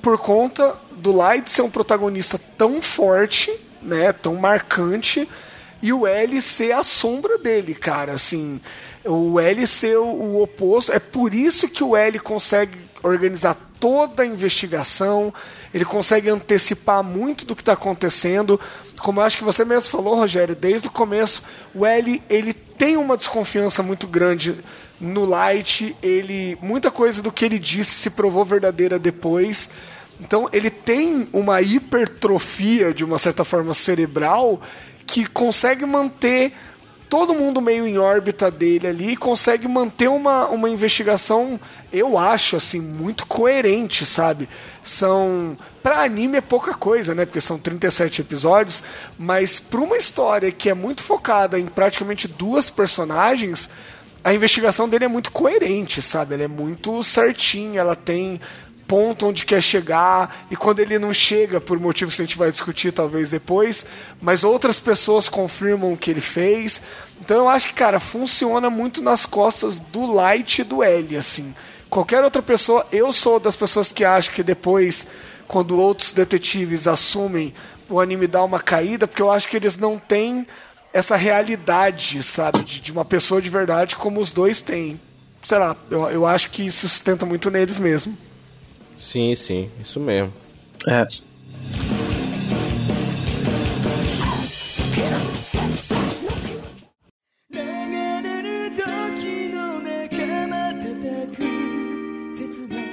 por 0.00 0.18
conta 0.18 0.74
do 0.92 1.10
Light 1.10 1.50
ser 1.50 1.62
um 1.62 1.70
protagonista 1.70 2.38
tão 2.56 2.80
forte, 2.80 3.52
né, 3.82 4.12
tão 4.12 4.36
marcante, 4.36 5.28
e 5.82 5.92
o 5.92 6.06
L 6.06 6.40
ser 6.40 6.72
a 6.72 6.84
sombra 6.84 7.38
dele, 7.38 7.74
cara, 7.74 8.12
assim, 8.12 8.60
o 9.04 9.38
L 9.38 9.66
ser 9.66 9.96
o, 9.98 10.04
o 10.04 10.42
oposto, 10.42 10.92
é 10.92 10.98
por 10.98 11.34
isso 11.34 11.68
que 11.68 11.82
o 11.82 11.96
L 11.96 12.18
consegue 12.20 12.78
organizar 13.02 13.56
toda 13.78 14.22
a 14.22 14.26
investigação, 14.26 15.32
ele 15.72 15.84
consegue 15.84 16.30
antecipar 16.30 17.02
muito 17.02 17.44
do 17.44 17.54
que 17.54 17.62
está 17.62 17.74
acontecendo, 17.74 18.60
como 19.06 19.20
eu 19.20 19.24
acho 19.24 19.38
que 19.38 19.44
você 19.44 19.64
mesmo 19.64 19.88
falou, 19.88 20.16
Rogério, 20.16 20.56
desde 20.56 20.88
o 20.88 20.90
começo, 20.90 21.40
o 21.72 21.86
L 21.86 22.20
ele 22.28 22.52
tem 22.52 22.96
uma 22.96 23.16
desconfiança 23.16 23.80
muito 23.80 24.04
grande 24.08 24.56
no 25.00 25.24
Light, 25.24 25.94
ele 26.02 26.58
muita 26.60 26.90
coisa 26.90 27.22
do 27.22 27.30
que 27.30 27.44
ele 27.44 27.56
disse 27.56 27.92
se 27.92 28.10
provou 28.10 28.44
verdadeira 28.44 28.98
depois. 28.98 29.70
Então 30.20 30.48
ele 30.52 30.70
tem 30.70 31.28
uma 31.32 31.62
hipertrofia, 31.62 32.92
de 32.92 33.04
uma 33.04 33.16
certa 33.16 33.44
forma, 33.44 33.74
cerebral, 33.74 34.60
que 35.06 35.24
consegue 35.24 35.86
manter 35.86 36.52
todo 37.08 37.34
mundo 37.34 37.60
meio 37.60 37.86
em 37.86 37.98
órbita 37.98 38.50
dele 38.50 38.86
ali 38.86 39.12
e 39.12 39.16
consegue 39.16 39.68
manter 39.68 40.08
uma, 40.08 40.48
uma 40.48 40.68
investigação, 40.68 41.58
eu 41.92 42.18
acho, 42.18 42.56
assim, 42.56 42.80
muito 42.80 43.26
coerente, 43.26 44.04
sabe? 44.04 44.48
São. 44.82 45.56
Pra 45.82 46.02
anime 46.02 46.38
é 46.38 46.40
pouca 46.40 46.74
coisa, 46.74 47.14
né? 47.14 47.24
Porque 47.24 47.40
são 47.40 47.58
37 47.58 48.20
episódios, 48.20 48.82
mas 49.18 49.60
pra 49.60 49.80
uma 49.80 49.96
história 49.96 50.50
que 50.50 50.68
é 50.68 50.74
muito 50.74 51.02
focada 51.02 51.58
em 51.58 51.66
praticamente 51.66 52.26
duas 52.26 52.68
personagens, 52.68 53.70
a 54.24 54.34
investigação 54.34 54.88
dele 54.88 55.04
é 55.04 55.08
muito 55.08 55.30
coerente, 55.30 56.02
sabe? 56.02 56.34
Ela 56.34 56.44
é 56.44 56.48
muito 56.48 57.00
certinha, 57.04 57.80
ela 57.80 57.94
tem 57.94 58.40
ponto 58.86 59.26
onde 59.26 59.44
quer 59.44 59.62
chegar 59.62 60.46
e 60.50 60.56
quando 60.56 60.80
ele 60.80 60.98
não 60.98 61.12
chega 61.12 61.60
por 61.60 61.78
motivos 61.78 62.14
que 62.14 62.22
a 62.22 62.24
gente 62.24 62.38
vai 62.38 62.50
discutir 62.50 62.92
talvez 62.92 63.30
depois, 63.30 63.84
mas 64.20 64.44
outras 64.44 64.78
pessoas 64.78 65.28
confirmam 65.28 65.92
o 65.92 65.96
que 65.96 66.10
ele 66.10 66.20
fez. 66.20 66.80
Então 67.20 67.38
eu 67.38 67.48
acho 67.48 67.68
que, 67.68 67.74
cara, 67.74 67.98
funciona 67.98 68.70
muito 68.70 69.02
nas 69.02 69.26
costas 69.26 69.78
do 69.78 70.06
Light 70.06 70.60
e 70.60 70.64
do 70.64 70.82
L, 70.82 71.16
assim. 71.16 71.54
Qualquer 71.88 72.22
outra 72.22 72.42
pessoa, 72.42 72.86
eu 72.92 73.12
sou 73.12 73.38
das 73.40 73.56
pessoas 73.56 73.92
que 73.92 74.04
acham 74.04 74.34
que 74.34 74.42
depois, 74.42 75.06
quando 75.46 75.78
outros 75.78 76.12
detetives 76.12 76.86
assumem, 76.86 77.54
o 77.88 78.00
anime 78.00 78.26
dá 78.26 78.42
uma 78.42 78.60
caída, 78.60 79.06
porque 79.06 79.22
eu 79.22 79.30
acho 79.30 79.48
que 79.48 79.56
eles 79.56 79.76
não 79.76 79.98
têm 79.98 80.46
essa 80.92 81.16
realidade, 81.16 82.22
sabe, 82.22 82.64
de, 82.64 82.80
de 82.80 82.92
uma 82.92 83.04
pessoa 83.04 83.40
de 83.40 83.50
verdade 83.50 83.96
como 83.96 84.20
os 84.20 84.32
dois 84.32 84.60
têm. 84.60 85.00
Sei 85.42 85.58
lá, 85.58 85.76
eu, 85.90 86.10
eu 86.10 86.26
acho 86.26 86.50
que 86.50 86.66
isso 86.66 86.88
sustenta 86.88 87.24
muito 87.24 87.50
neles 87.50 87.78
mesmo. 87.78 88.16
Sim, 88.98 89.34
sim, 89.34 89.70
isso 89.82 90.00
mesmo. 90.00 90.32
É. 90.88 91.06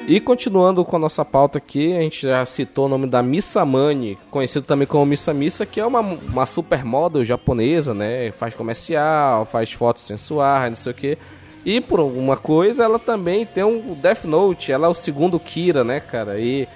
E 0.06 0.20
continuando 0.20 0.84
com 0.84 0.98
a 0.98 1.00
nossa 1.00 1.24
pauta 1.24 1.58
aqui, 1.58 1.96
a 1.96 2.02
gente 2.02 2.24
já 2.24 2.46
citou 2.46 2.86
o 2.86 2.90
nome 2.90 3.08
da 3.08 3.24
Missa 3.24 3.66
Mani, 3.66 4.18
conhecido 4.30 4.66
também 4.66 4.86
como 4.86 5.06
Missa 5.06 5.34
Missa, 5.34 5.66
que 5.66 5.80
é 5.80 5.86
uma, 5.86 6.02
uma 6.02 6.46
supermodel 6.46 7.24
japonesa, 7.24 7.94
né? 7.94 8.32
Faz 8.34 8.54
comercial, 8.54 9.46
faz 9.46 9.72
fotos 9.72 10.04
sensuais, 10.04 10.70
não 10.70 10.76
sei 10.76 10.92
o 10.92 10.96
que. 10.96 11.18
E 11.66 11.80
por 11.80 12.00
alguma 12.00 12.36
coisa, 12.36 12.84
ela 12.84 13.00
também 13.00 13.46
tem 13.46 13.64
um 13.64 13.94
Death 13.94 14.26
Note, 14.26 14.72
ela 14.72 14.88
é 14.88 14.90
o 14.90 14.94
segundo 14.94 15.40
Kira, 15.40 15.84
né, 15.84 16.00
cara? 16.00 16.40
E, 16.40 16.68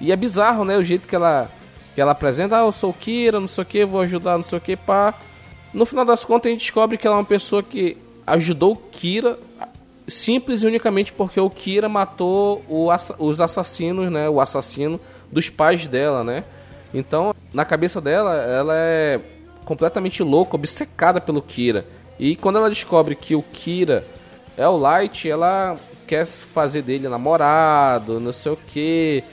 e 0.00 0.10
é 0.10 0.16
bizarro, 0.16 0.64
né, 0.64 0.76
o 0.76 0.82
jeito 0.82 1.06
que 1.06 1.14
ela, 1.14 1.48
que 1.94 2.00
ela 2.00 2.12
apresenta, 2.12 2.56
ah, 2.56 2.64
eu 2.64 2.72
sou 2.72 2.92
Kira, 2.92 3.38
não 3.38 3.46
sei 3.46 3.62
o 3.62 3.66
que, 3.66 3.84
vou 3.84 4.00
ajudar, 4.00 4.36
não 4.36 4.44
sei 4.44 4.58
o 4.58 4.60
que, 4.60 4.76
pá. 4.76 5.14
No 5.72 5.86
final 5.86 6.04
das 6.04 6.24
contas, 6.24 6.48
a 6.48 6.50
gente 6.50 6.62
descobre 6.62 6.98
que 6.98 7.06
ela 7.06 7.16
é 7.16 7.18
uma 7.18 7.24
pessoa 7.24 7.62
que 7.62 7.96
ajudou 8.26 8.76
Kira 8.90 9.38
simples 10.08 10.62
e 10.62 10.66
unicamente 10.66 11.12
porque 11.12 11.40
o 11.40 11.48
Kira 11.48 11.88
matou 11.88 12.64
o, 12.68 12.88
os 13.18 13.40
assassinos, 13.40 14.10
né, 14.10 14.28
o 14.28 14.40
assassino 14.40 15.00
dos 15.30 15.48
pais 15.48 15.86
dela, 15.86 16.24
né? 16.24 16.44
Então, 16.92 17.34
na 17.52 17.64
cabeça 17.64 18.00
dela, 18.00 18.34
ela 18.34 18.74
é 18.76 19.20
completamente 19.64 20.22
louca, 20.22 20.56
obcecada 20.56 21.20
pelo 21.20 21.40
Kira. 21.42 21.84
E 22.18 22.36
quando 22.36 22.56
ela 22.56 22.68
descobre 22.68 23.16
que 23.16 23.34
o 23.34 23.42
Kira 23.42 24.04
é 24.56 24.68
o 24.68 24.76
Light, 24.76 25.28
ela 25.28 25.76
quer 26.06 26.26
fazer 26.26 26.82
dele 26.82 27.08
namorado, 27.08 28.20
não 28.20 28.32
sei 28.32 28.52
o 28.52 28.56
que. 28.56 29.24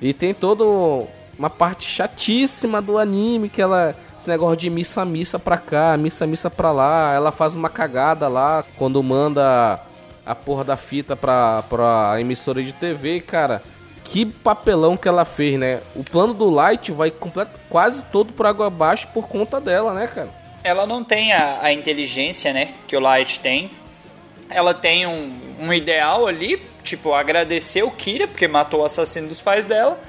E 0.00 0.12
tem 0.12 0.34
todo 0.34 1.06
uma 1.38 1.50
parte 1.50 1.88
chatíssima 1.88 2.80
do 2.80 2.98
anime 2.98 3.48
que 3.48 3.62
ela 3.62 3.94
esse 4.18 4.28
negócio 4.30 4.56
de 4.56 4.70
missa 4.70 5.04
missa 5.04 5.38
pra 5.38 5.58
cá, 5.58 5.96
missa 5.98 6.26
missa 6.26 6.50
pra 6.50 6.72
lá. 6.72 7.12
Ela 7.12 7.30
faz 7.30 7.54
uma 7.54 7.68
cagada 7.68 8.26
lá 8.26 8.64
quando 8.76 9.02
manda 9.02 9.78
a 10.24 10.34
porra 10.34 10.64
da 10.64 10.76
fita 10.76 11.14
pra, 11.14 11.62
pra 11.68 12.16
emissora 12.18 12.62
de 12.62 12.72
TV, 12.72 13.20
cara. 13.20 13.62
Que 14.02 14.24
papelão 14.24 14.96
que 14.96 15.08
ela 15.08 15.24
fez, 15.24 15.58
né? 15.58 15.80
O 15.94 16.02
plano 16.02 16.32
do 16.32 16.48
Light 16.48 16.90
vai 16.90 17.10
completo, 17.10 17.52
quase 17.68 18.02
todo 18.10 18.32
por 18.32 18.46
água 18.46 18.66
abaixo 18.66 19.08
por 19.12 19.28
conta 19.28 19.60
dela, 19.60 19.92
né, 19.92 20.06
cara? 20.06 20.28
Ela 20.62 20.86
não 20.86 21.04
tem 21.04 21.32
a, 21.32 21.60
a 21.62 21.72
inteligência, 21.72 22.52
né, 22.52 22.72
que 22.86 22.96
o 22.96 23.00
Light 23.00 23.40
tem 23.40 23.70
ela 24.48 24.74
tem 24.74 25.06
um, 25.06 25.32
um 25.60 25.72
ideal 25.72 26.26
ali, 26.26 26.62
tipo, 26.82 27.12
agradecer 27.12 27.82
o 27.82 27.90
Kira, 27.90 28.26
porque 28.26 28.46
matou 28.46 28.80
o 28.80 28.84
assassino 28.84 29.28
dos 29.28 29.40
pais 29.40 29.64
dela. 29.64 30.00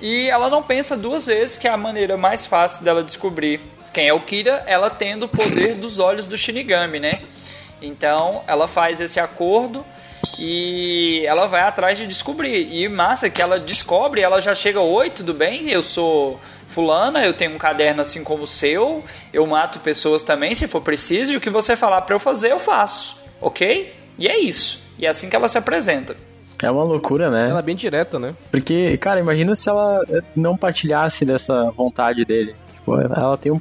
E 0.00 0.28
ela 0.28 0.48
não 0.48 0.62
pensa 0.62 0.96
duas 0.96 1.26
vezes 1.26 1.56
que 1.56 1.68
é 1.68 1.70
a 1.70 1.76
maneira 1.76 2.16
mais 2.16 2.44
fácil 2.46 2.82
dela 2.84 3.02
descobrir 3.02 3.60
quem 3.92 4.08
é 4.08 4.12
o 4.12 4.20
Kira, 4.20 4.64
ela 4.66 4.90
tendo 4.90 5.24
o 5.24 5.28
poder 5.28 5.74
dos 5.74 5.98
olhos 5.98 6.26
do 6.26 6.36
Shinigami, 6.36 6.98
né? 6.98 7.12
Então 7.80 8.42
ela 8.46 8.66
faz 8.66 9.00
esse 9.00 9.20
acordo 9.20 9.84
e 10.38 11.22
ela 11.26 11.46
vai 11.46 11.60
atrás 11.60 11.98
de 11.98 12.06
descobrir. 12.06 12.72
E 12.72 12.88
massa 12.88 13.28
que 13.28 13.42
ela 13.42 13.60
descobre, 13.60 14.22
ela 14.22 14.40
já 14.40 14.54
chega, 14.54 14.80
oi, 14.80 15.10
tudo 15.10 15.34
bem? 15.34 15.68
Eu 15.68 15.82
sou 15.82 16.40
fulana, 16.66 17.24
eu 17.24 17.34
tenho 17.34 17.54
um 17.54 17.58
caderno 17.58 18.00
assim 18.00 18.24
como 18.24 18.44
o 18.44 18.46
seu, 18.46 19.04
eu 19.30 19.46
mato 19.46 19.78
pessoas 19.80 20.22
também 20.22 20.54
se 20.54 20.66
for 20.66 20.80
preciso, 20.80 21.34
e 21.34 21.36
o 21.36 21.40
que 21.40 21.50
você 21.50 21.76
falar 21.76 22.00
para 22.00 22.14
eu 22.14 22.18
fazer, 22.18 22.50
eu 22.50 22.58
faço 22.58 23.21
ok? 23.42 23.92
E 24.18 24.28
é 24.28 24.38
isso. 24.38 24.80
E 24.98 25.04
é 25.04 25.08
assim 25.08 25.28
que 25.28 25.36
ela 25.36 25.48
se 25.48 25.58
apresenta. 25.58 26.14
É 26.62 26.70
uma 26.70 26.84
loucura, 26.84 27.28
né? 27.28 27.50
Ela 27.50 27.58
é 27.58 27.62
bem 27.62 27.74
direta, 27.74 28.20
né? 28.20 28.34
Porque, 28.50 28.96
cara, 28.98 29.18
imagina 29.18 29.52
se 29.54 29.68
ela 29.68 30.00
não 30.34 30.56
partilhasse 30.56 31.24
dessa 31.24 31.70
vontade 31.72 32.24
dele. 32.24 32.54
Tipo, 32.74 33.00
ela 33.00 33.36
tem 33.36 33.50
um 33.50 33.60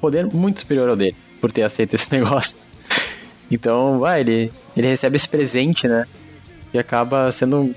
poder 0.00 0.26
muito 0.32 0.60
superior 0.60 0.88
ao 0.88 0.96
dele, 0.96 1.14
por 1.40 1.52
ter 1.52 1.62
aceito 1.62 1.94
esse 1.94 2.10
negócio. 2.12 2.58
Então, 3.50 3.98
vai, 3.98 4.20
ele, 4.20 4.50
ele 4.74 4.86
recebe 4.86 5.16
esse 5.16 5.28
presente, 5.28 5.86
né? 5.86 6.06
E 6.72 6.78
acaba 6.78 7.30
sendo 7.30 7.58
um 7.60 7.74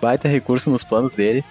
baita 0.00 0.26
recurso 0.26 0.70
nos 0.70 0.82
planos 0.82 1.12
dele. 1.12 1.44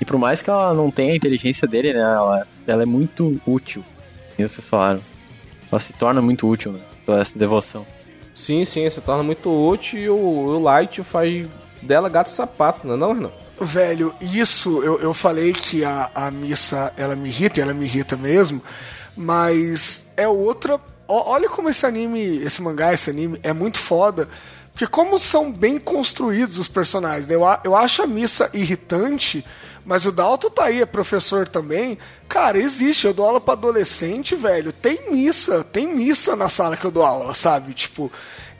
E 0.00 0.04
por 0.04 0.16
mais 0.16 0.40
que 0.40 0.48
ela 0.48 0.72
não 0.74 0.92
tenha 0.92 1.12
a 1.12 1.16
inteligência 1.16 1.66
dele, 1.66 1.92
né? 1.92 2.00
Ela, 2.00 2.46
ela 2.68 2.82
é 2.84 2.86
muito 2.86 3.40
útil. 3.44 3.82
Como 4.36 4.48
vocês 4.48 4.68
falaram. 4.68 5.00
Ela 5.72 5.80
se 5.80 5.92
torna 5.92 6.22
muito 6.22 6.48
útil, 6.48 6.70
né? 6.70 6.80
Pela 7.04 7.20
essa 7.20 7.36
devoção. 7.36 7.84
Sim, 8.36 8.66
sim, 8.66 8.88
se 8.90 9.00
torna 9.00 9.22
muito 9.22 9.50
útil 9.50 9.98
e 9.98 10.10
o, 10.10 10.14
o 10.14 10.62
Light 10.62 11.02
faz 11.02 11.46
dela 11.80 12.08
gato 12.10 12.28
sapato, 12.28 12.86
não 12.86 12.94
é 12.94 12.96
não, 12.98 13.14
Renan? 13.14 13.30
Velho, 13.58 14.14
isso 14.20 14.82
eu, 14.82 15.00
eu 15.00 15.14
falei 15.14 15.54
que 15.54 15.82
a, 15.82 16.10
a 16.14 16.30
missa 16.30 16.92
ela 16.98 17.16
me 17.16 17.30
irrita, 17.30 17.62
ela 17.62 17.72
me 17.72 17.86
irrita 17.86 18.14
mesmo, 18.14 18.62
mas 19.16 20.06
é 20.14 20.28
outra. 20.28 20.78
Olha 21.08 21.48
como 21.48 21.70
esse 21.70 21.86
anime, 21.86 22.42
esse 22.42 22.60
mangá, 22.60 22.92
esse 22.92 23.08
anime 23.08 23.40
é 23.42 23.54
muito 23.54 23.78
foda. 23.78 24.28
Porque 24.72 24.86
como 24.86 25.18
são 25.18 25.50
bem 25.50 25.78
construídos 25.78 26.58
os 26.58 26.68
personagens, 26.68 27.26
né? 27.26 27.34
eu, 27.34 27.42
eu 27.64 27.74
acho 27.74 28.02
a 28.02 28.06
missa 28.06 28.50
irritante, 28.52 29.42
Mas 29.86 30.04
o 30.04 30.10
Dalton 30.10 30.50
tá 30.50 30.64
aí, 30.64 30.82
é 30.82 30.86
professor 30.86 31.46
também. 31.46 31.96
Cara, 32.28 32.58
existe. 32.58 33.06
Eu 33.06 33.14
dou 33.14 33.24
aula 33.24 33.40
para 33.40 33.52
adolescente, 33.52 34.34
velho. 34.34 34.72
Tem 34.72 35.12
missa, 35.12 35.62
tem 35.62 35.86
missa 35.86 36.34
na 36.34 36.48
sala 36.48 36.76
que 36.76 36.84
eu 36.84 36.90
dou 36.90 37.04
aula, 37.04 37.32
sabe? 37.32 37.72
Tipo, 37.72 38.10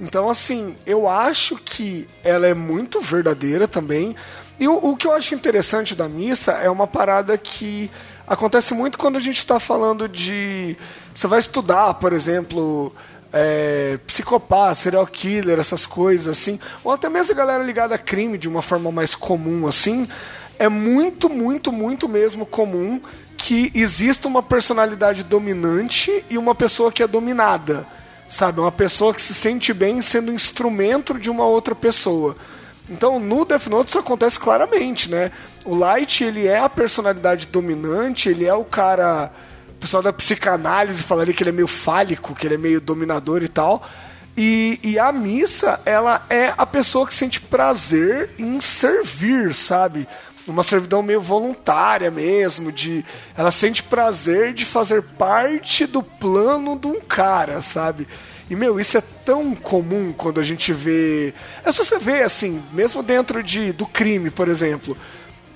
então 0.00 0.30
assim, 0.30 0.76
eu 0.86 1.08
acho 1.08 1.56
que 1.56 2.06
ela 2.22 2.46
é 2.46 2.54
muito 2.54 3.00
verdadeira 3.00 3.66
também. 3.66 4.14
E 4.58 4.68
o, 4.68 4.92
o 4.92 4.96
que 4.96 5.08
eu 5.08 5.12
acho 5.12 5.34
interessante 5.34 5.96
da 5.96 6.08
missa 6.08 6.52
é 6.52 6.70
uma 6.70 6.86
parada 6.86 7.36
que 7.36 7.90
acontece 8.24 8.72
muito 8.72 8.96
quando 8.96 9.16
a 9.16 9.20
gente 9.20 9.38
está 9.38 9.58
falando 9.58 10.08
de. 10.08 10.76
Você 11.12 11.26
vai 11.26 11.40
estudar, 11.40 11.94
por 11.94 12.12
exemplo, 12.12 12.94
é, 13.32 13.98
psicopata, 14.06 14.76
serial 14.76 15.06
killer, 15.08 15.58
essas 15.58 15.86
coisas 15.86 16.28
assim, 16.28 16.60
ou 16.84 16.92
até 16.92 17.08
mesmo 17.08 17.32
a 17.32 17.36
galera 17.36 17.64
ligada 17.64 17.96
a 17.96 17.98
crime 17.98 18.38
de 18.38 18.48
uma 18.48 18.62
forma 18.62 18.92
mais 18.92 19.14
comum 19.14 19.66
assim, 19.66 20.06
é 20.58 20.68
muito, 20.68 21.28
muito, 21.28 21.70
muito 21.72 22.08
mesmo 22.08 22.46
comum 22.46 23.00
que 23.36 23.70
exista 23.74 24.26
uma 24.26 24.42
personalidade 24.42 25.22
dominante 25.22 26.24
e 26.30 26.38
uma 26.38 26.54
pessoa 26.54 26.90
que 26.90 27.02
é 27.02 27.06
dominada, 27.06 27.86
sabe? 28.28 28.60
Uma 28.60 28.72
pessoa 28.72 29.14
que 29.14 29.22
se 29.22 29.34
sente 29.34 29.72
bem 29.72 30.00
sendo 30.00 30.32
instrumento 30.32 31.18
de 31.18 31.30
uma 31.30 31.44
outra 31.44 31.74
pessoa. 31.74 32.36
Então, 32.88 33.18
no 33.18 33.44
Death 33.44 33.66
Note 33.66 33.88
isso 33.88 33.98
acontece 33.98 34.38
claramente, 34.38 35.10
né? 35.10 35.32
O 35.64 35.74
Light, 35.74 36.22
ele 36.22 36.46
é 36.46 36.58
a 36.58 36.68
personalidade 36.68 37.46
dominante, 37.46 38.28
ele 38.28 38.44
é 38.44 38.54
o 38.54 38.64
cara... 38.64 39.30
O 39.70 39.78
pessoal 39.78 40.02
da 40.02 40.12
psicanálise 40.12 41.02
falaria 41.02 41.34
que 41.34 41.42
ele 41.42 41.50
é 41.50 41.52
meio 41.52 41.66
fálico, 41.66 42.34
que 42.34 42.46
ele 42.46 42.54
é 42.54 42.58
meio 42.58 42.80
dominador 42.80 43.42
e 43.42 43.48
tal. 43.48 43.86
E, 44.36 44.80
e 44.82 44.98
a 44.98 45.12
missa, 45.12 45.80
ela 45.84 46.24
é 46.30 46.52
a 46.56 46.64
pessoa 46.64 47.06
que 47.06 47.14
sente 47.14 47.40
prazer 47.40 48.30
em 48.38 48.60
servir, 48.60 49.54
sabe? 49.54 50.08
Uma 50.46 50.62
servidão 50.62 51.02
meio 51.02 51.20
voluntária 51.20 52.10
mesmo, 52.10 52.70
de 52.70 53.04
ela 53.36 53.50
sente 53.50 53.82
prazer 53.82 54.52
de 54.54 54.64
fazer 54.64 55.02
parte 55.02 55.86
do 55.86 56.02
plano 56.02 56.78
de 56.78 56.86
um 56.86 57.00
cara, 57.00 57.60
sabe? 57.60 58.06
E, 58.48 58.54
meu, 58.54 58.78
isso 58.78 58.96
é 58.96 59.02
tão 59.24 59.54
comum 59.56 60.12
quando 60.16 60.38
a 60.38 60.42
gente 60.42 60.72
vê. 60.72 61.34
É 61.64 61.72
só 61.72 61.82
você 61.82 61.98
ver, 61.98 62.22
assim, 62.22 62.62
mesmo 62.72 63.02
dentro 63.02 63.42
de, 63.42 63.72
do 63.72 63.86
crime, 63.86 64.30
por 64.30 64.48
exemplo. 64.48 64.96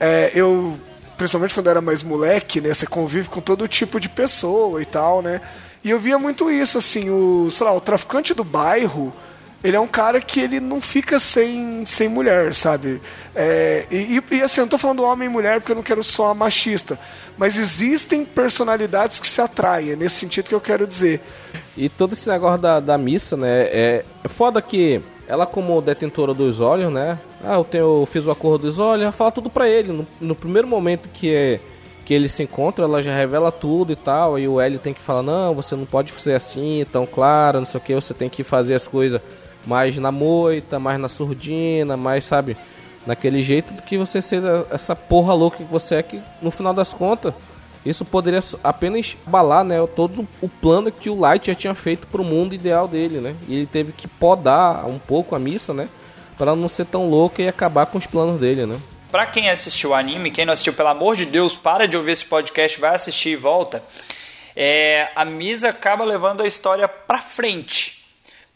É, 0.01 0.33
eu, 0.35 0.77
principalmente 1.17 1.55
quando 1.55 1.71
era 1.71 1.81
mais 1.81 2.03
moleque, 2.03 2.61
né? 2.61 2.75
Você 2.75 2.87
convive 2.87 3.29
com 3.29 3.41
todo 3.41 3.69
tipo 3.69 4.01
de 4.01 4.09
pessoa 4.09 4.83
e 4.83 4.85
tal, 4.85 5.23
né? 5.23 5.41
E 5.85 5.91
eu 5.91 6.01
via 6.01 6.19
muito 6.19 6.51
isso, 6.51 6.79
assim, 6.79 7.09
o, 7.11 7.49
sei 7.51 7.65
lá, 7.65 7.73
o 7.73 7.81
traficante 7.81 8.35
do 8.35 8.43
bairro, 8.43 9.13
ele 9.63 9.77
é 9.77 9.81
um 9.81 9.87
cara 9.87 10.21
que 10.21 10.41
ele 10.41 10.59
não 10.59 10.81
fica 10.81 11.21
sem, 11.21 11.85
sem 11.87 12.09
mulher, 12.09 12.55
sabe? 12.55 13.01
É, 13.35 13.87
e, 13.91 14.23
e, 14.31 14.43
assim, 14.43 14.61
eu 14.61 14.65
não 14.65 14.71
tô 14.71 14.79
falando 14.79 15.03
homem 15.03 15.29
e 15.29 15.33
mulher 15.33 15.61
porque 15.61 15.73
eu 15.73 15.77
não 15.77 15.83
quero 15.83 16.03
só 16.03 16.35
machista, 16.35 16.99
mas 17.37 17.59
existem 17.59 18.25
personalidades 18.25 19.21
que 19.21 19.29
se 19.29 19.41
atraem, 19.41 19.91
é 19.91 19.97
nesse 19.97 20.17
sentido 20.17 20.49
que 20.49 20.55
eu 20.55 20.61
quero 20.61 20.87
dizer. 20.87 21.21
E 21.77 21.89
todo 21.89 22.15
esse 22.15 22.29
negócio 22.29 22.61
da, 22.61 22.81
da 22.81 22.97
missa, 22.97 23.37
né? 23.37 23.63
É, 23.65 24.05
é 24.25 24.29
foda 24.29 24.63
que 24.63 25.01
ela, 25.29 25.47
como 25.47 25.81
detentora 25.81 26.33
dos 26.33 26.61
olhos, 26.61 26.93
né? 26.93 27.19
Ah, 27.45 27.55
eu, 27.55 27.65
tenho, 27.65 28.01
eu 28.01 28.07
fiz 28.07 28.27
o 28.27 28.31
acordo 28.31 28.67
dos 28.67 28.79
olhos, 28.79 29.03
ela 29.03 29.13
fala 29.13 29.31
tudo 29.31 29.51
pra 29.51 29.69
ele. 29.69 29.93
No, 29.93 30.07
no 30.21 30.35
primeiro 30.35 30.67
momento 30.67 31.09
que 31.09 31.33
é 31.33 31.61
que 32.05 32.15
eles 32.15 32.33
se 32.33 32.43
encontram, 32.43 32.87
ela 32.87 33.01
já 33.01 33.15
revela 33.15 33.53
tudo 33.53 33.93
e 33.93 33.97
tal. 33.97 34.37
E 34.37 34.49
o 34.49 34.61
L 34.61 34.79
tem 34.79 34.93
que 34.93 35.01
falar: 35.01 35.23
Não, 35.23 35.55
você 35.55 35.77
não 35.77 35.87
pode 35.87 36.11
fazer 36.11 36.35
assim, 36.35 36.85
tão 36.91 37.07
claro, 37.07 37.61
não 37.61 37.67
sei 37.67 37.79
o 37.79 37.83
que. 37.85 37.95
Você 37.95 38.13
tem 38.13 38.29
que 38.29 38.43
fazer 38.43 38.75
as 38.75 38.89
coisas 38.89 39.21
mais 39.67 39.97
na 39.97 40.11
moita, 40.11 40.79
mais 40.79 40.99
na 40.99 41.09
surdina, 41.09 41.97
mais, 41.97 42.25
sabe, 42.25 42.57
naquele 43.07 43.43
jeito 43.43 43.73
do 43.75 43.83
que 43.83 43.97
você 43.97 44.21
ser 44.21 44.43
essa 44.71 44.95
porra 44.95 45.35
louca 45.35 45.59
que 45.59 45.65
você 45.65 45.97
é, 45.97 46.03
que 46.03 46.21
no 46.41 46.51
final 46.51 46.73
das 46.73 46.93
contas 46.93 47.35
isso 47.85 48.05
poderia 48.05 48.41
apenas 48.63 49.17
balar, 49.27 49.65
né, 49.65 49.77
todo 49.97 50.29
o 50.41 50.49
plano 50.49 50.93
que 50.93 51.09
o 51.09 51.19
Light 51.19 51.47
já 51.47 51.55
tinha 51.55 51.75
feito 51.75 52.07
para 52.07 52.21
o 52.21 52.25
mundo 52.25 52.55
ideal 52.55 52.87
dele, 52.87 53.21
né? 53.21 53.35
E 53.49 53.57
ele 53.57 53.67
teve 53.67 53.93
que 53.93 54.07
podar 54.07 54.87
um 54.87 54.99
pouco 54.99 55.35
a 55.35 55.39
missa, 55.39 55.73
né, 55.73 55.89
para 56.37 56.55
não 56.55 56.69
ser 56.69 56.85
tão 56.87 57.09
louca 57.09 57.43
e 57.43 57.49
acabar 57.49 57.87
com 57.87 57.97
os 57.97 58.07
planos 58.07 58.39
dele, 58.39 58.67
né? 58.67 58.79
Pra 59.11 59.27
quem 59.27 59.51
assistiu 59.51 59.91
o 59.91 59.95
anime, 59.95 60.31
quem 60.31 60.45
não 60.45 60.53
assistiu, 60.53 60.73
pelo 60.73 60.91
amor 60.91 61.17
de 61.17 61.25
Deus, 61.27 61.57
para 61.57 61.89
de 61.89 61.97
ouvir 61.97 62.13
esse 62.13 62.25
podcast, 62.25 62.79
vai 62.79 62.95
assistir 62.95 63.31
e 63.31 63.37
volta. 63.37 63.83
É, 64.55 65.09
a 65.17 65.25
Misa 65.25 65.71
acaba 65.71 66.05
levando 66.05 66.43
a 66.43 66.47
história 66.47 66.87
pra 66.87 67.21
frente. 67.21 68.00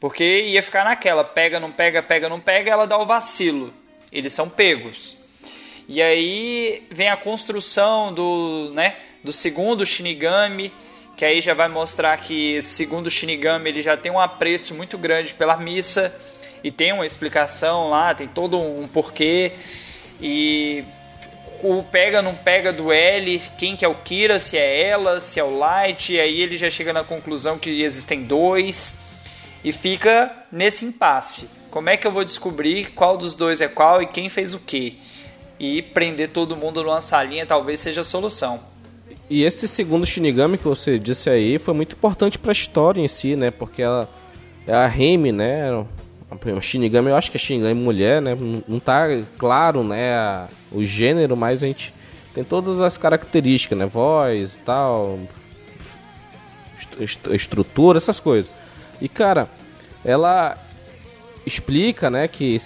Porque 0.05 0.42
ia 0.42 0.62
ficar 0.62 0.84
naquela, 0.84 1.24
pega, 1.24 1.59
não 1.59 1.72
pega, 1.72 2.02
pega, 2.02 2.28
não 2.28 2.38
pega, 2.38 2.70
ela 2.70 2.86
dá 2.86 2.98
o 2.98 3.07
vacilo. 3.07 3.72
Eles 4.12 4.34
são 4.34 4.50
pegos. 4.50 5.16
E 5.88 6.02
aí 6.02 6.86
vem 6.90 7.09
a 7.09 7.16
construção 7.16 8.12
do, 8.12 8.70
né, 8.74 8.96
do 9.22 9.32
segundo 9.32 9.86
Shinigami, 9.86 10.70
que 11.16 11.24
aí 11.24 11.40
já 11.40 11.55
vai 11.55 11.68
mostrar 11.68 12.18
que 12.18 12.61
segundo 12.61 13.11
Shinigami 13.11 13.70
ele 13.70 13.80
já 13.80 13.96
tem 13.96 14.12
um 14.12 14.20
apreço 14.20 14.74
muito 14.74 14.98
grande 14.98 15.32
pela 15.32 15.57
missa 15.57 16.14
e 16.62 16.70
tem 16.70 16.92
uma 16.92 17.07
explicação 17.07 17.88
lá, 17.88 18.14
tem 18.14 18.28
todo 18.28 18.61
um 18.61 18.86
porquê 18.86 19.52
e 20.20 20.84
o 21.62 21.82
pega 21.82 22.20
não 22.20 22.34
pega 22.34 22.74
do 22.74 22.92
L, 22.92 23.40
quem 23.57 23.74
que 23.74 23.86
é 23.86 23.88
o 23.88 23.94
Kira, 23.94 24.38
se 24.38 24.59
é 24.59 24.82
ela, 24.82 25.18
se 25.18 25.40
é 25.40 25.44
o 25.44 25.57
Light, 25.57 26.12
e 26.12 26.20
aí 26.20 26.42
ele 26.42 26.59
já 26.59 26.68
chega 26.68 26.92
na 26.92 27.02
conclusão 27.02 27.59
que 27.59 27.80
existem 27.80 28.22
dois 28.22 29.02
e 29.64 29.72
fica 29.72 30.30
nesse 30.52 30.84
impasse. 30.84 31.48
Como 31.70 31.88
é 31.88 31.96
que 31.96 32.06
eu 32.06 32.12
vou 32.12 32.24
descobrir 32.24 32.92
qual 32.92 33.16
dos 33.16 33.34
dois 33.34 33.60
é 33.60 33.66
qual 33.66 34.02
e 34.02 34.06
quem 34.06 34.28
fez 34.28 34.54
o 34.54 34.58
que? 34.58 34.98
E 35.58 35.82
prender 35.82 36.28
todo 36.28 36.56
mundo 36.56 36.82
numa 36.84 37.00
salinha 37.00 37.46
talvez 37.46 37.80
seja 37.80 38.02
a 38.02 38.04
solução. 38.04 38.60
E 39.28 39.42
esse 39.42 39.66
segundo 39.66 40.04
Shinigami 40.04 40.58
que 40.58 40.64
você 40.64 40.98
disse 40.98 41.30
aí 41.30 41.58
foi 41.58 41.72
muito 41.72 41.94
importante 41.96 42.38
para 42.38 42.50
a 42.50 42.52
história 42.52 43.00
em 43.00 43.08
si, 43.08 43.34
né? 43.34 43.50
Porque 43.50 43.82
ela 43.82 44.08
é 44.66 44.74
a 44.74 44.86
Remy, 44.86 45.32
né? 45.32 45.72
O 46.56 46.60
Shinigami, 46.60 47.08
eu 47.08 47.16
acho 47.16 47.30
que 47.30 47.36
é 47.36 47.40
Shinigami 47.40 47.74
mulher, 47.74 48.20
né? 48.20 48.36
Não 48.68 48.78
tá 48.78 49.06
claro, 49.38 49.82
né, 49.82 50.14
a, 50.14 50.48
o 50.70 50.84
gênero, 50.84 51.36
mas 51.36 51.62
a 51.62 51.66
gente 51.66 51.94
tem 52.34 52.44
todas 52.44 52.80
as 52.80 52.96
características, 52.96 53.78
né? 53.78 53.86
Voz 53.86 54.56
e 54.56 54.58
tal, 54.58 55.18
est 57.00 57.26
estrutura, 57.32 57.98
essas 57.98 58.20
coisas. 58.20 58.50
E 59.01 59.09
cara, 59.09 59.49
ela 60.05 60.57
explica, 61.47 62.11
né, 62.11 62.26
que 62.28 62.61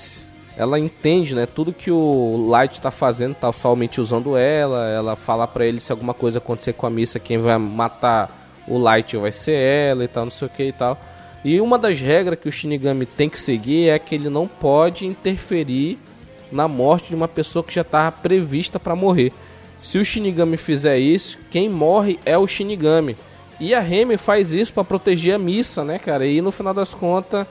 ela 0.56 0.78
entende, 0.78 1.34
né, 1.34 1.46
tudo 1.46 1.72
que 1.72 1.90
o 1.90 2.46
Light 2.48 2.74
está 2.74 2.90
fazendo, 2.90 3.34
tá 3.34 3.52
somente 3.52 4.00
usando 4.00 4.36
ela, 4.36 4.88
ela 4.88 5.16
fala 5.16 5.46
para 5.46 5.66
ele 5.66 5.80
se 5.80 5.92
alguma 5.92 6.14
coisa 6.14 6.38
acontecer 6.38 6.72
com 6.72 6.86
a 6.86 6.90
missa, 6.90 7.18
quem 7.18 7.38
vai 7.38 7.58
matar 7.58 8.30
o 8.66 8.76
Light 8.78 9.16
vai 9.16 9.32
ser 9.32 9.54
ela 9.54 10.04
e 10.04 10.08
tal, 10.08 10.24
não 10.24 10.30
sei 10.30 10.46
o 10.46 10.50
que 10.50 10.64
e 10.64 10.72
tal. 10.72 11.00
E 11.44 11.60
uma 11.60 11.78
das 11.78 12.00
regras 12.00 12.38
que 12.38 12.48
o 12.48 12.52
Shinigami 12.52 13.06
tem 13.06 13.28
que 13.28 13.38
seguir 13.38 13.88
é 13.88 13.98
que 13.98 14.14
ele 14.14 14.28
não 14.28 14.46
pode 14.48 15.06
interferir 15.06 15.98
na 16.50 16.66
morte 16.66 17.10
de 17.10 17.14
uma 17.14 17.28
pessoa 17.28 17.62
que 17.62 17.72
já 17.72 17.82
estava 17.82 18.10
prevista 18.10 18.80
para 18.80 18.96
morrer. 18.96 19.32
Se 19.80 19.98
o 19.98 20.04
Shinigami 20.04 20.56
fizer 20.56 20.98
isso, 20.98 21.38
quem 21.50 21.68
morre 21.68 22.18
é 22.24 22.36
o 22.36 22.46
Shinigami. 22.46 23.16
E 23.60 23.74
a 23.74 23.80
Remy 23.80 24.16
faz 24.16 24.52
isso 24.52 24.72
para 24.72 24.84
proteger 24.84 25.34
a 25.34 25.38
missa, 25.38 25.84
né, 25.84 25.98
cara? 25.98 26.26
E 26.26 26.40
no 26.40 26.52
final 26.52 26.72
das 26.72 26.94
contas, 26.94 27.46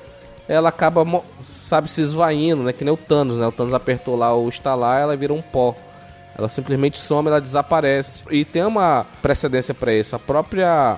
ela 0.47 0.69
acaba 0.69 1.05
sabe, 1.45 1.89
se 1.89 2.01
esvaindo, 2.01 2.63
né? 2.63 2.73
Que 2.73 2.83
nem 2.83 2.93
o 2.93 2.97
Thanos, 2.97 3.37
né? 3.37 3.47
O 3.47 3.51
Thanos 3.51 3.73
apertou 3.73 4.15
lá 4.15 4.35
o 4.35 4.47
estalar, 4.47 5.01
ela 5.01 5.15
vira 5.15 5.33
um 5.33 5.41
pó. 5.41 5.75
Ela 6.37 6.47
simplesmente 6.47 6.97
some, 6.97 7.27
ela 7.27 7.41
desaparece. 7.41 8.23
E 8.29 8.45
tem 8.45 8.63
uma 8.63 9.05
precedência 9.21 9.73
para 9.73 9.93
isso. 9.93 10.15
A 10.15 10.19
própria 10.19 10.97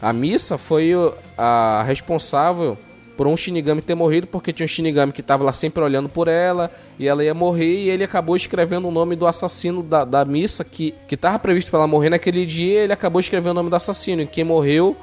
a 0.00 0.12
missa 0.12 0.58
foi 0.58 0.92
a 1.38 1.84
responsável 1.86 2.76
por 3.22 3.28
um 3.28 3.36
Shinigami 3.36 3.80
ter 3.80 3.94
morrido, 3.94 4.26
porque 4.26 4.52
tinha 4.52 4.64
um 4.64 4.68
Shinigami 4.68 5.12
que 5.12 5.20
estava 5.20 5.44
lá 5.44 5.52
sempre 5.52 5.80
olhando 5.80 6.08
por 6.08 6.26
ela, 6.26 6.72
e 6.98 7.06
ela 7.06 7.22
ia 7.22 7.32
morrer, 7.32 7.84
e 7.84 7.88
ele 7.88 8.02
acabou 8.02 8.34
escrevendo 8.34 8.88
o 8.88 8.90
nome 8.90 9.14
do 9.14 9.28
assassino 9.28 9.80
da, 9.80 10.04
da 10.04 10.24
missa, 10.24 10.64
que 10.64 10.92
estava 11.08 11.38
previsto 11.38 11.70
para 11.70 11.78
ela 11.78 11.86
morrer 11.86 12.10
naquele 12.10 12.44
dia, 12.44 12.80
ele 12.80 12.92
acabou 12.92 13.20
escrevendo 13.20 13.52
o 13.52 13.54
nome 13.54 13.70
do 13.70 13.76
assassino, 13.76 14.22
e 14.22 14.26
quem 14.26 14.42
morreu 14.42 14.96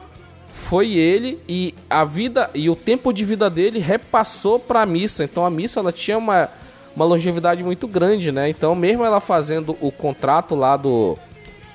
foi 0.52 0.96
ele 0.96 1.40
e 1.48 1.74
a 1.90 2.04
vida 2.04 2.50
e 2.54 2.70
o 2.70 2.76
tempo 2.76 3.14
de 3.14 3.24
vida 3.24 3.50
dele 3.50 3.80
repassou 3.80 4.60
para 4.60 4.86
missa. 4.86 5.24
Então 5.24 5.46
a 5.46 5.50
missa 5.50 5.80
ela 5.80 5.94
tinha 5.94 6.18
uma, 6.18 6.50
uma 6.94 7.06
longevidade 7.06 7.64
muito 7.64 7.88
grande, 7.88 8.34
né? 8.34 8.50
Então 8.50 8.76
mesmo 8.76 9.06
ela 9.06 9.22
fazendo 9.22 9.78
o 9.80 9.94
contrato 9.94 10.56
lá 10.56 10.76
do, 10.76 11.18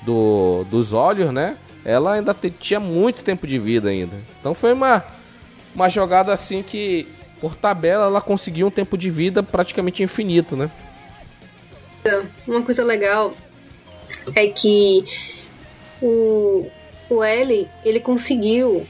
do 0.02 0.66
dos 0.70 0.92
olhos, 0.92 1.32
né? 1.32 1.56
Ela 1.86 2.14
ainda 2.14 2.36
tinha 2.60 2.78
muito 2.78 3.24
tempo 3.24 3.46
de 3.46 3.58
vida 3.58 3.88
ainda. 3.88 4.14
Então 4.38 4.52
foi 4.52 4.74
uma 4.74 5.02
uma 5.74 5.88
jogada 5.88 6.32
assim 6.32 6.62
que 6.62 7.06
por 7.40 7.54
tabela 7.56 8.06
ela 8.06 8.20
conseguiu 8.20 8.68
um 8.68 8.70
tempo 8.70 8.96
de 8.96 9.10
vida 9.10 9.42
praticamente 9.42 10.02
infinito, 10.02 10.56
né? 10.56 10.70
Uma 12.46 12.62
coisa 12.62 12.84
legal 12.84 13.34
é 14.34 14.46
que 14.46 15.04
o 16.00 16.70
o 17.08 17.22
L 17.22 17.68
ele 17.84 18.00
conseguiu 18.00 18.86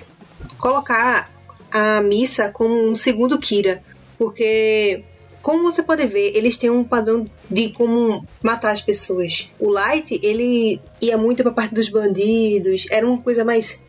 colocar 0.59 1.31
a 1.71 2.01
missa 2.01 2.51
como 2.51 2.73
um 2.89 2.95
segundo 2.95 3.39
Kira, 3.39 3.83
porque 4.17 5.03
como 5.43 5.63
você 5.63 5.83
pode 5.83 6.07
ver, 6.07 6.35
eles 6.35 6.57
têm 6.57 6.71
um 6.71 6.83
padrão 6.85 7.27
de 7.51 7.69
como 7.71 8.25
matar 8.43 8.71
as 8.71 8.81
pessoas. 8.81 9.51
O 9.59 9.69
Light, 9.69 10.19
ele 10.23 10.81
ia 11.03 11.19
muito 11.19 11.43
pra 11.43 11.53
parte 11.53 11.75
dos 11.75 11.91
bandidos, 11.91 12.87
era 12.91 13.07
uma 13.07 13.21
coisa 13.21 13.45
mais 13.45 13.83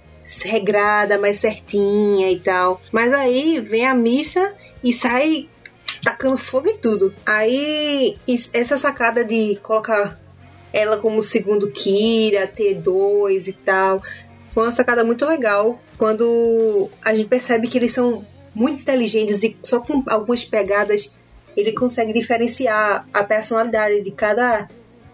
regrada, 0.43 1.17
mais 1.17 1.39
certinha 1.39 2.31
e 2.31 2.39
tal. 2.39 2.81
Mas 2.91 3.13
aí 3.13 3.59
vem 3.59 3.85
a 3.85 3.93
missa 3.93 4.53
e 4.83 4.91
sai 4.91 5.49
tacando 6.01 6.37
fogo 6.37 6.69
em 6.69 6.77
tudo. 6.77 7.13
Aí 7.25 8.17
essa 8.53 8.77
sacada 8.77 9.23
de 9.23 9.59
colocar 9.61 10.19
ela 10.73 10.97
como 10.97 11.21
segundo 11.21 11.71
Kira, 11.71 12.47
T2 12.47 13.47
e 13.47 13.53
tal, 13.53 14.01
foi 14.49 14.63
uma 14.63 14.71
sacada 14.71 15.03
muito 15.03 15.25
legal 15.25 15.79
quando 15.97 16.89
a 17.03 17.13
gente 17.13 17.29
percebe 17.29 17.67
que 17.67 17.77
eles 17.77 17.93
são 17.93 18.25
muito 18.53 18.81
inteligentes 18.81 19.43
e 19.43 19.55
só 19.63 19.79
com 19.79 20.03
algumas 20.07 20.43
pegadas 20.43 21.13
ele 21.55 21.71
consegue 21.71 22.13
diferenciar 22.13 23.07
a 23.13 23.23
personalidade 23.23 24.01
de 24.01 24.11
cada 24.11 24.67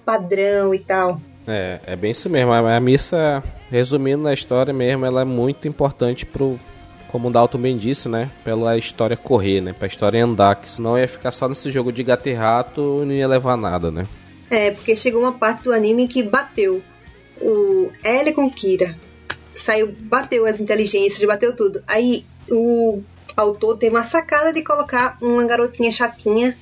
padrão 0.03 0.73
e 0.73 0.79
tal. 0.79 1.21
É, 1.47 1.79
é 1.85 1.95
bem 1.95 2.11
isso 2.11 2.29
mesmo. 2.29 2.51
A, 2.51 2.79
missa, 2.79 3.43
resumindo 3.69 4.23
na 4.23 4.33
história 4.33 4.73
mesmo, 4.73 5.05
ela 5.05 5.21
é 5.21 5.25
muito 5.25 5.67
importante 5.67 6.25
pro, 6.25 6.59
como 7.07 7.27
o 7.27 7.31
Dalton 7.31 7.57
bem 7.57 7.77
disse, 7.77 8.07
né? 8.07 8.29
Pela 8.43 8.77
história 8.77 9.17
correr, 9.17 9.61
né? 9.61 9.73
Pra 9.73 9.87
história 9.87 10.23
andar, 10.23 10.55
que 10.55 10.69
senão 10.69 10.97
ia 10.97 11.07
ficar 11.07 11.31
só 11.31 11.47
nesse 11.49 11.69
jogo 11.69 11.91
de 11.91 12.03
gato 12.03 12.29
e 12.29 12.33
rato 12.33 13.01
e 13.03 13.05
não 13.05 13.13
ia 13.13 13.27
levar 13.27 13.57
nada, 13.57 13.91
né? 13.91 14.07
É, 14.49 14.71
porque 14.71 14.95
chegou 14.95 15.21
uma 15.21 15.33
parte 15.33 15.63
do 15.63 15.73
anime 15.73 16.07
que 16.07 16.21
bateu 16.21 16.81
o 17.39 17.89
L 18.03 18.33
com 18.33 18.49
Kira. 18.49 18.97
Saiu, 19.53 19.93
bateu 19.99 20.45
as 20.45 20.59
inteligências, 20.59 21.25
bateu 21.27 21.55
tudo. 21.55 21.83
Aí 21.87 22.25
o 22.49 23.01
autor 23.35 23.77
tem 23.77 23.89
uma 23.89 24.03
sacada 24.03 24.53
de 24.53 24.61
colocar 24.61 25.17
uma 25.21 25.45
garotinha 25.45 25.91
chatinha, 25.91 26.57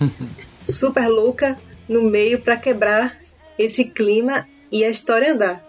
super 0.66 1.08
louca, 1.08 1.58
no 1.88 2.02
meio 2.02 2.40
para 2.40 2.56
quebrar 2.56 3.16
esse 3.58 3.86
clima 3.86 4.46
e 4.70 4.84
a 4.84 4.88
história 4.88 5.32
andar. 5.32 5.64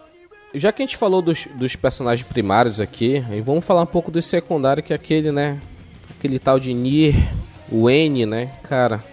Já 0.53 0.71
que 0.71 0.81
a 0.81 0.85
gente 0.85 0.97
falou 0.97 1.21
dos, 1.21 1.47
dos 1.55 1.75
personagens 1.75 2.27
primários 2.27 2.79
aqui, 2.79 3.23
vamos 3.43 3.65
falar 3.65 3.81
um 3.81 3.88
pouco 3.88 4.11
do 4.11 4.21
secundário, 4.21 4.81
que 4.81 4.93
é 4.93 4.95
aquele, 4.95 5.31
né? 5.31 5.59
Aquele 6.17 6.39
tal 6.39 6.59
de 6.59 6.73
Nier, 6.73 7.15
o 7.71 7.89
N, 7.89 8.25
né? 8.25 8.51
Cara. 8.63 9.03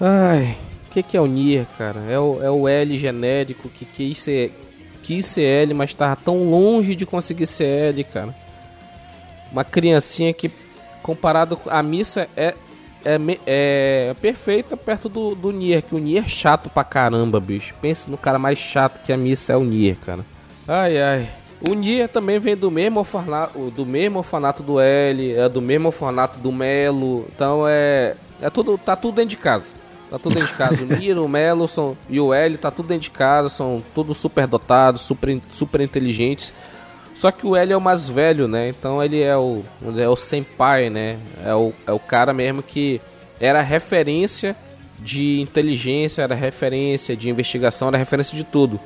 Ai, 0.00 0.56
o 0.88 0.92
que, 0.92 1.02
que 1.02 1.16
é 1.16 1.20
o 1.20 1.26
Nier, 1.26 1.66
cara? 1.76 2.00
É 2.08 2.18
o, 2.18 2.42
é 2.42 2.50
o 2.50 2.68
L 2.68 2.98
genérico 2.98 3.68
que 3.68 3.84
quis 3.84 4.18
ser, 4.18 4.52
quis 5.02 5.26
ser 5.26 5.42
L, 5.42 5.74
mas 5.74 5.92
tava 5.92 6.16
tão 6.16 6.48
longe 6.48 6.94
de 6.94 7.04
conseguir 7.04 7.46
ser 7.46 7.64
L, 7.64 8.04
cara 8.04 8.34
uma 9.52 9.64
criancinha 9.64 10.32
que, 10.32 10.50
comparado 11.02 11.56
com 11.56 11.70
a 11.70 11.82
missa, 11.82 12.28
é, 12.36 12.54
é, 13.04 13.18
é 13.46 14.14
perfeita 14.20 14.76
perto 14.76 15.08
do, 15.08 15.34
do 15.34 15.50
Nier, 15.50 15.82
que 15.82 15.94
o 15.94 15.98
Nier 15.98 16.24
é 16.24 16.28
chato 16.28 16.68
pra 16.68 16.84
caramba, 16.84 17.40
bicho. 17.40 17.74
Pensa 17.80 18.10
no 18.10 18.18
cara 18.18 18.38
mais 18.38 18.58
chato 18.58 19.04
que 19.04 19.12
a 19.12 19.16
missa 19.16 19.52
é 19.52 19.56
o 19.56 19.64
Nier, 19.64 19.96
cara. 19.96 20.24
Ai, 20.66 21.00
ai. 21.00 21.28
O 21.68 21.74
Nier 21.74 22.08
também 22.08 22.38
vem 22.38 22.56
do 22.56 22.70
mesmo 22.70 23.00
orfanato, 23.00 23.70
do 23.70 23.84
mesmo 23.84 24.18
orfanato 24.18 24.62
do 24.62 24.80
L, 24.80 25.34
é 25.34 25.48
do 25.48 25.60
mesmo 25.60 25.88
orfanato 25.88 26.38
do 26.38 26.50
Melo. 26.50 27.26
Então 27.34 27.64
é, 27.68 28.14
é 28.40 28.48
tudo, 28.48 28.78
tá 28.78 28.96
tudo 28.96 29.16
dentro 29.16 29.30
de 29.30 29.36
casa. 29.36 29.66
Tá 30.10 30.18
tudo 30.18 30.34
dentro 30.34 30.48
de 30.48 30.54
casa. 30.56 30.82
O 30.82 30.86
Nier, 30.86 31.18
o 31.18 31.28
Melo 31.28 31.68
são, 31.68 31.96
e 32.08 32.18
o 32.18 32.32
L 32.32 32.56
tá 32.56 32.70
tudo 32.70 32.88
dentro 32.88 33.02
de 33.02 33.10
casa, 33.10 33.48
são 33.48 33.82
todos 33.94 34.16
super 34.16 34.46
dotados, 34.46 35.02
super, 35.02 35.40
super 35.52 35.80
inteligentes. 35.82 36.52
Só 37.20 37.30
que 37.30 37.46
o 37.46 37.54
L 37.54 37.70
é 37.70 37.76
o 37.76 37.80
mais 37.82 38.08
velho, 38.08 38.48
né? 38.48 38.70
Então 38.70 39.04
ele 39.04 39.20
é 39.20 39.36
o, 39.36 39.62
é 39.98 40.08
o 40.08 40.16
senpai, 40.16 40.88
né? 40.88 41.18
É 41.44 41.54
o, 41.54 41.70
é 41.86 41.92
o 41.92 41.98
cara 41.98 42.32
mesmo 42.32 42.62
que 42.62 42.98
era 43.38 43.60
referência 43.60 44.56
de 44.98 45.38
inteligência, 45.38 46.22
era 46.22 46.34
referência 46.34 47.14
de 47.14 47.28
investigação, 47.28 47.88
era 47.88 47.98
referência 47.98 48.34
de 48.34 48.42
tudo. 48.42 48.80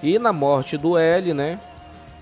E 0.00 0.16
na 0.16 0.32
morte 0.32 0.78
do 0.78 0.96
L, 0.96 1.34
né? 1.34 1.58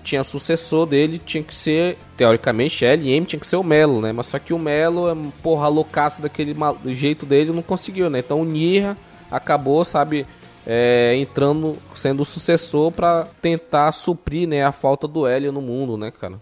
Tinha 0.03 0.23
sucessor 0.23 0.87
dele, 0.87 1.21
tinha 1.23 1.43
que 1.43 1.53
ser, 1.53 1.95
teoricamente, 2.17 2.83
L 2.83 3.07
e 3.07 3.11
M 3.11 3.23
tinha 3.23 3.39
que 3.39 3.45
ser 3.45 3.57
o 3.57 3.63
Melo, 3.63 4.01
né? 4.01 4.11
Mas 4.11 4.25
só 4.25 4.39
que 4.39 4.55
o 4.55 4.57
Melo, 4.57 5.07
é 5.11 5.15
porra, 5.43 5.67
loucaço 5.67 6.23
daquele 6.23 6.55
jeito 6.95 7.23
dele, 7.23 7.51
não 7.51 7.61
conseguiu, 7.61 8.09
né? 8.09 8.17
Então 8.17 8.41
o 8.41 8.45
Nirra 8.45 8.97
acabou, 9.29 9.85
sabe, 9.85 10.25
é, 10.65 11.15
entrando, 11.17 11.77
sendo 11.95 12.21
o 12.21 12.25
sucessor 12.25 12.91
para 12.91 13.27
tentar 13.41 13.91
suprir 13.91 14.47
né, 14.47 14.63
a 14.63 14.71
falta 14.71 15.07
do 15.07 15.25
Hélio 15.25 15.51
no 15.51 15.61
mundo, 15.61 15.97
né, 15.97 16.11
cara? 16.11 16.35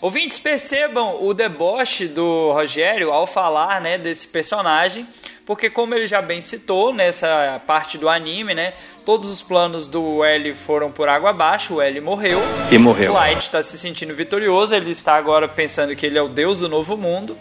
Ouvintes, 0.00 0.38
percebam 0.38 1.22
o 1.22 1.34
deboche 1.34 2.08
do 2.08 2.52
Rogério 2.52 3.12
ao 3.12 3.26
falar 3.26 3.80
né, 3.80 3.98
desse 3.98 4.26
personagem, 4.28 5.06
porque 5.44 5.68
como 5.68 5.94
ele 5.94 6.06
já 6.06 6.22
bem 6.22 6.40
citou 6.40 6.92
nessa 6.92 7.60
parte 7.66 7.98
do 7.98 8.08
anime, 8.08 8.54
né, 8.54 8.72
todos 9.04 9.28
os 9.28 9.42
planos 9.42 9.88
do 9.88 10.24
L 10.24 10.54
foram 10.54 10.90
por 10.90 11.08
água 11.08 11.30
abaixo, 11.30 11.74
o 11.74 11.82
L 11.82 12.00
morreu. 12.00 12.40
E 12.70 12.78
morreu. 12.78 13.12
O 13.12 13.14
Light 13.14 13.42
está 13.42 13.62
se 13.62 13.78
sentindo 13.78 14.14
vitorioso, 14.14 14.74
ele 14.74 14.90
está 14.90 15.16
agora 15.16 15.46
pensando 15.46 15.94
que 15.94 16.06
ele 16.06 16.18
é 16.18 16.22
o 16.22 16.28
deus 16.28 16.60
do 16.60 16.68
novo 16.68 16.96
mundo. 16.96 17.36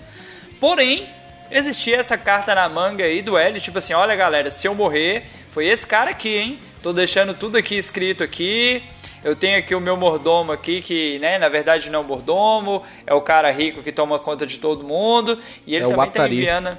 Porém, 0.60 1.08
existia 1.52 1.98
essa 1.98 2.18
carta 2.18 2.54
na 2.56 2.68
manga 2.68 3.04
aí 3.04 3.22
do 3.22 3.38
L, 3.38 3.60
tipo 3.60 3.78
assim, 3.78 3.94
olha 3.94 4.16
galera, 4.16 4.50
se 4.50 4.68
eu 4.68 4.76
morrer, 4.76 5.26
foi 5.52 5.68
esse 5.68 5.86
cara 5.86 6.12
aqui, 6.12 6.38
hein? 6.38 6.60
Tô 6.82 6.94
deixando 6.94 7.34
tudo 7.34 7.58
aqui 7.58 7.76
escrito 7.76 8.24
aqui. 8.24 8.84
Eu 9.24 9.36
tenho 9.36 9.58
aqui 9.58 9.74
o 9.74 9.82
meu 9.82 9.98
mordomo 9.98 10.52
aqui, 10.52 10.82
que, 10.82 11.18
né, 11.18 11.40
na 11.40 11.50
verdade 11.50 11.90
não 11.90 12.02
é 12.02 12.04
o 12.04 12.06
mordomo, 12.06 12.84
é 13.08 13.14
o 13.16 13.22
cara 13.22 13.50
rico 13.50 13.82
que 13.82 13.92
toma 13.92 14.20
conta 14.20 14.46
de 14.46 14.60
todo 14.60 14.84
mundo. 14.84 15.40
E 15.66 15.76
ele 15.76 15.86
é 15.86 15.88
também 15.88 16.12
tá 16.12 16.28
enviando. 16.28 16.78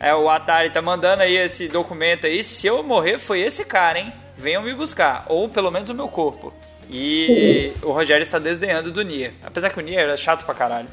É, 0.00 0.14
o 0.14 0.28
Atari 0.30 0.70
tá 0.70 0.80
mandando 0.80 1.22
aí 1.22 1.36
esse 1.36 1.68
documento 1.68 2.26
aí. 2.26 2.42
Se 2.42 2.66
eu 2.66 2.82
morrer, 2.82 3.18
foi 3.18 3.40
esse 3.40 3.64
cara, 3.64 3.98
hein? 3.98 4.12
Venham 4.36 4.62
me 4.62 4.74
buscar. 4.74 5.26
Ou 5.28 5.48
pelo 5.48 5.70
menos 5.70 5.90
o 5.90 5.94
meu 5.94 6.08
corpo. 6.08 6.52
E 6.90 7.72
o 7.82 7.92
Rogério 7.92 8.22
está 8.22 8.38
desdenhando 8.38 8.90
do 8.90 9.02
Nier. 9.02 9.32
Apesar 9.44 9.70
que 9.70 9.78
o 9.78 9.82
Nier 9.82 10.00
era 10.00 10.16
chato 10.16 10.44
pra 10.44 10.54
caralho. 10.54 10.88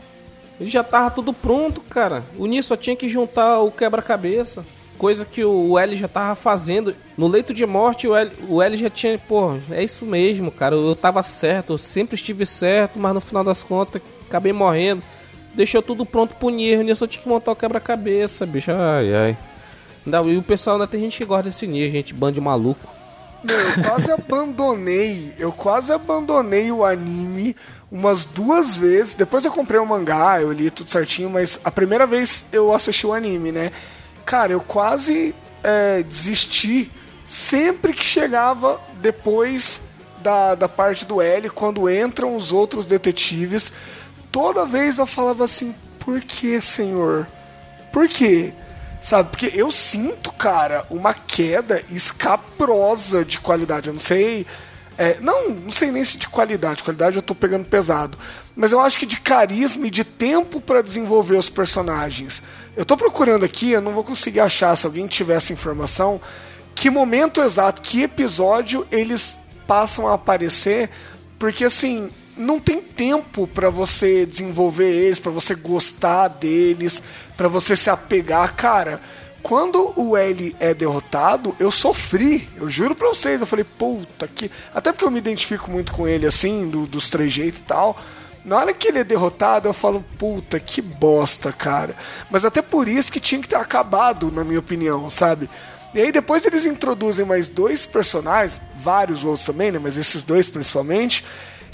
Ele 0.60 0.70
já 0.70 0.84
tava 0.84 1.10
tudo 1.12 1.34
pronto, 1.34 1.82
cara. 1.82 2.24
O 2.38 2.46
Nier 2.46 2.64
só 2.64 2.76
tinha 2.76 2.96
que 2.96 3.08
juntar 3.08 3.60
o 3.60 3.72
quebra-cabeça 3.72 4.66
coisa 5.00 5.24
que 5.24 5.44
o 5.44 5.80
L 5.80 5.96
já 5.96 6.10
tava 6.10 6.36
fazendo. 6.36 6.94
No 7.18 7.26
leito 7.26 7.54
de 7.54 7.66
morte, 7.66 8.08
o 8.08 8.16
L, 8.16 8.30
o 8.48 8.62
L 8.62 8.78
já 8.78 8.90
tinha, 8.90 9.18
pô, 9.18 9.58
é 9.72 9.82
isso 9.82 10.06
mesmo, 10.06 10.52
cara. 10.52 10.76
Eu 10.76 10.96
tava 10.96 11.24
certo, 11.24 11.74
eu 11.74 11.78
sempre 11.78 12.16
estive 12.16 12.46
certo, 12.46 13.00
mas 13.00 13.14
no 13.14 13.22
final 13.22 13.44
das 13.44 13.64
contas 13.64 14.02
acabei 14.28 14.52
morrendo. 14.52 15.02
Deixou 15.56 15.82
tudo 15.82 16.06
pronto 16.06 16.36
pro 16.36 16.50
Nier, 16.50 16.80
o 16.80 16.84
Nier 16.84 16.96
só 16.96 17.08
tinha 17.08 17.24
que 17.24 17.30
montar 17.30 17.54
o 17.54 17.56
quebra-cabeça, 17.56 18.46
bicho. 18.46 18.72
Ai, 18.72 19.16
ai. 19.16 19.38
Não, 20.06 20.30
e 20.30 20.38
o 20.38 20.44
pessoal 20.44 20.76
ainda 20.76 20.88
tem 20.88 21.00
gente 21.02 21.18
que 21.18 21.26
gosta 21.26 21.44
desse 21.44 21.66
Nier, 21.66 21.92
gente, 21.92 22.14
bando 22.14 22.42
maluco. 22.42 22.88
Meu, 23.44 23.58
eu 23.58 23.84
quase 23.84 24.12
abandonei, 24.12 25.34
eu 25.40 25.52
quase 25.52 25.94
abandonei 25.94 26.72
o 26.72 26.84
anime 26.84 27.56
umas 27.92 28.26
duas 28.26 28.78
vezes. 28.78 29.14
Depois 29.14 29.46
eu 29.46 29.52
comprei 29.52 29.80
o 29.80 29.86
mangá, 29.86 30.42
eu 30.42 30.52
li 30.52 30.70
tudo 30.70 30.90
certinho, 30.90 31.30
mas 31.30 31.60
a 31.64 31.72
primeira 31.72 32.06
vez 32.06 32.46
eu 32.52 32.74
assisti 32.74 33.06
o 33.06 33.14
anime, 33.14 33.52
né? 33.52 33.72
cara, 34.30 34.54
eu 34.54 34.62
quase 34.62 35.34
é, 35.64 36.04
desisti 36.04 36.92
sempre 37.26 37.94
que 37.94 38.06
chegava 38.06 38.80
depois 39.02 39.82
da, 40.20 40.54
da 40.54 40.70
parte 40.70 41.04
do 41.04 41.20
L, 41.20 41.50
quando 41.50 41.90
entram 41.90 42.36
os 42.36 42.52
outros 42.52 42.86
detetives. 42.86 43.74
Toda 44.32 44.68
vez 44.68 45.00
eu 45.00 45.08
falava 45.08 45.46
assim: 45.46 45.74
por 45.98 46.22
que, 46.22 46.62
senhor? 46.62 47.26
Por 47.92 48.08
quê? 48.08 48.54
Sabe? 49.02 49.30
Porque 49.32 49.52
eu 49.52 49.72
sinto, 49.72 50.32
cara, 50.32 50.86
uma 50.92 51.16
queda 51.16 51.84
escabrosa 51.90 53.26
de 53.26 53.40
qualidade. 53.40 53.88
Eu 53.88 53.94
não 53.94 54.00
sei. 54.00 54.46
É, 55.02 55.18
não, 55.22 55.52
não 55.52 55.72
sei 55.72 55.92
nem 55.92 56.04
se 56.04 56.18
de 56.18 56.28
qualidade. 56.28 56.84
Qualidade 56.84 57.16
eu 57.16 57.22
tô 57.22 57.34
pegando 57.34 57.64
pesado. 57.64 58.18
Mas 58.54 58.74
eu 58.74 58.82
acho 58.82 58.98
que 58.98 59.06
de 59.06 59.18
carisma 59.18 59.88
e 59.88 59.90
de 59.90 60.04
tempo 60.04 60.60
para 60.60 60.84
desenvolver 60.84 61.38
os 61.38 61.50
personagens. 61.50 62.44
Eu 62.76 62.86
tô 62.86 62.98
procurando 62.98 63.46
aqui, 63.46 63.72
eu 63.72 63.80
não 63.80 63.94
vou 63.94 64.04
conseguir 64.04 64.42
achar, 64.42 64.76
se 64.76 64.86
alguém 64.86 65.08
tiver 65.08 65.36
essa 65.36 65.54
informação, 65.54 66.20
que 66.76 66.90
momento 66.90 67.42
exato, 67.42 67.82
que 67.82 68.04
episódio 68.04 68.86
eles 68.92 69.40
passam 69.66 70.06
a 70.06 70.16
aparecer, 70.16 70.90
porque 71.38 71.64
assim, 71.64 72.10
não 72.36 72.60
tem 72.60 72.82
tempo 72.82 73.48
para 73.48 73.70
você 73.70 74.26
desenvolver 74.26 74.92
eles, 74.92 75.18
para 75.18 75.32
você 75.32 75.56
gostar 75.56 76.28
deles, 76.28 77.02
para 77.38 77.48
você 77.48 77.74
se 77.74 77.90
apegar, 77.90 78.54
cara. 78.54 79.00
Quando 79.42 79.94
o 79.96 80.18
L 80.18 80.56
é 80.60 80.74
derrotado, 80.74 81.56
eu 81.60 81.72
sofri, 81.72 82.48
eu 82.58 82.70
juro 82.70 82.94
pra 82.94 83.08
vocês. 83.08 83.40
Eu 83.40 83.48
falei, 83.48 83.66
puta 83.66 84.28
que. 84.28 84.52
Até 84.74 84.92
porque 84.92 85.06
eu 85.06 85.12
me 85.12 85.20
identifico 85.20 85.72
muito 85.72 85.92
com 85.92 86.08
ele, 86.08 86.26
assim, 86.26 86.70
do, 86.70 86.86
dos 86.86 87.10
três 87.10 87.32
jeitos 87.32 87.60
e 87.60 87.64
tal. 87.64 87.98
Na 88.44 88.58
hora 88.58 88.74
que 88.74 88.88
ele 88.88 89.00
é 89.00 89.04
derrotado, 89.04 89.68
eu 89.68 89.74
falo, 89.74 90.04
puta, 90.18 90.60
que 90.60 90.82
bosta, 90.82 91.52
cara. 91.52 91.96
Mas 92.30 92.46
até 92.46 92.62
por 92.62 92.88
isso 92.88 93.12
que 93.12 93.20
tinha 93.20 93.42
que 93.42 93.48
ter 93.48 93.56
acabado, 93.56 94.32
na 94.32 94.44
minha 94.44 94.60
opinião, 94.60 95.10
sabe? 95.10 95.50
E 95.94 96.00
aí 96.00 96.12
depois 96.12 96.46
eles 96.46 96.66
introduzem 96.66 97.26
mais 97.26 97.48
dois 97.48 97.86
personagens, 97.86 98.62
vários 98.80 99.26
outros 99.26 99.46
também, 99.46 99.72
né? 99.72 99.80
Mas 99.80 99.98
esses 99.98 100.24
dois 100.24 100.48
principalmente, 100.48 101.26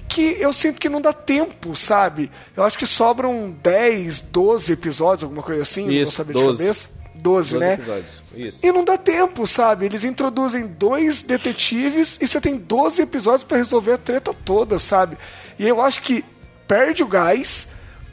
que 0.08 0.38
eu 0.40 0.54
sinto 0.54 0.80
que 0.80 0.90
não 0.90 1.02
dá 1.02 1.12
tempo, 1.14 1.76
sabe? 1.76 2.32
Eu 2.56 2.64
acho 2.64 2.78
que 2.78 2.86
sobram 2.86 3.54
10, 3.62 4.22
12 4.22 4.74
episódios, 4.74 5.24
alguma 5.24 5.44
coisa 5.44 5.62
assim, 5.62 5.84
isso, 5.84 5.94
não 5.94 6.04
vou 6.04 6.12
saber 6.12 6.34
12. 6.34 6.52
de 6.52 6.58
cabeça. 6.58 6.90
12, 7.26 7.58
né? 7.58 7.74
episódios. 7.74 8.22
Isso. 8.36 8.60
E 8.62 8.72
não 8.72 8.86
dá 8.86 8.98
tempo, 8.98 9.48
sabe? 9.48 9.86
Eles 9.86 10.04
introduzem 10.04 10.68
dois 10.68 11.24
detetives 11.24 12.20
e 12.22 12.28
você 12.28 12.40
tem 12.40 12.56
12 12.56 13.02
episódios 13.02 13.44
pra 13.44 13.58
resolver 13.58 13.94
a 13.94 13.98
treta 13.98 14.34
toda, 14.34 14.78
sabe? 14.78 15.18
E 15.58 15.68
eu 15.68 15.82
acho 15.82 16.02
que 16.04 16.24
perde 16.68 17.02
o 17.02 17.08
gás, 17.08 17.68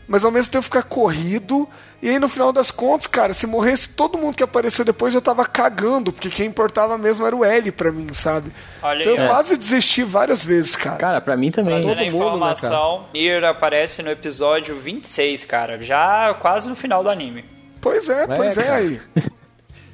mas 0.09 0.25
ao 0.25 0.31
mesmo 0.31 0.51
tempo 0.53 0.65
fica 0.65 0.83
corrido. 0.83 1.69
E 2.01 2.09
aí 2.09 2.19
no 2.19 2.29
final 2.29 2.53
das 2.53 2.71
contas, 2.71 3.07
cara, 3.07 3.33
se 3.33 3.47
morresse 3.47 3.91
todo 3.91 4.19
mundo 4.19 4.35
que 4.35 4.43
apareceu 4.43 4.85
depois, 4.85 5.15
eu 5.15 5.23
tava 5.23 5.45
cagando, 5.45 6.13
porque 6.13 6.31
quem 6.31 6.47
importava 6.47 6.99
mesmo 6.99 7.25
era 7.25 7.37
o 7.37 7.45
L 7.45 7.71
pra 7.71 7.93
mim, 7.93 8.13
sabe? 8.13 8.51
Olha 8.83 9.01
então 9.03 9.13
aí, 9.13 9.19
eu 9.19 9.25
ó. 9.25 9.29
quase 9.29 9.57
desisti 9.57 10.03
várias 10.03 10.45
vezes, 10.45 10.75
cara. 10.75 10.97
Cara, 10.97 11.21
pra 11.21 11.37
mim 11.37 11.51
também. 11.51 11.75
Trazendo 11.75 11.93
a 11.93 12.05
Todo 12.05 12.13
mundo, 12.13 12.25
né, 12.25 12.27
informação, 12.27 13.07
Nier 13.13 13.45
aparece 13.45 14.03
no 14.03 14.11
episódio 14.11 14.77
26, 14.77 15.45
cara. 15.45 15.81
Já 15.83 16.35
quase 16.35 16.69
no 16.69 16.75
final 16.75 17.05
do 17.05 17.11
anime. 17.11 17.45
Pois 17.83 18.09
é, 18.09 18.27
pois 18.29 18.57
é 18.57 18.63
cara. 18.65 18.77
aí. 18.77 19.01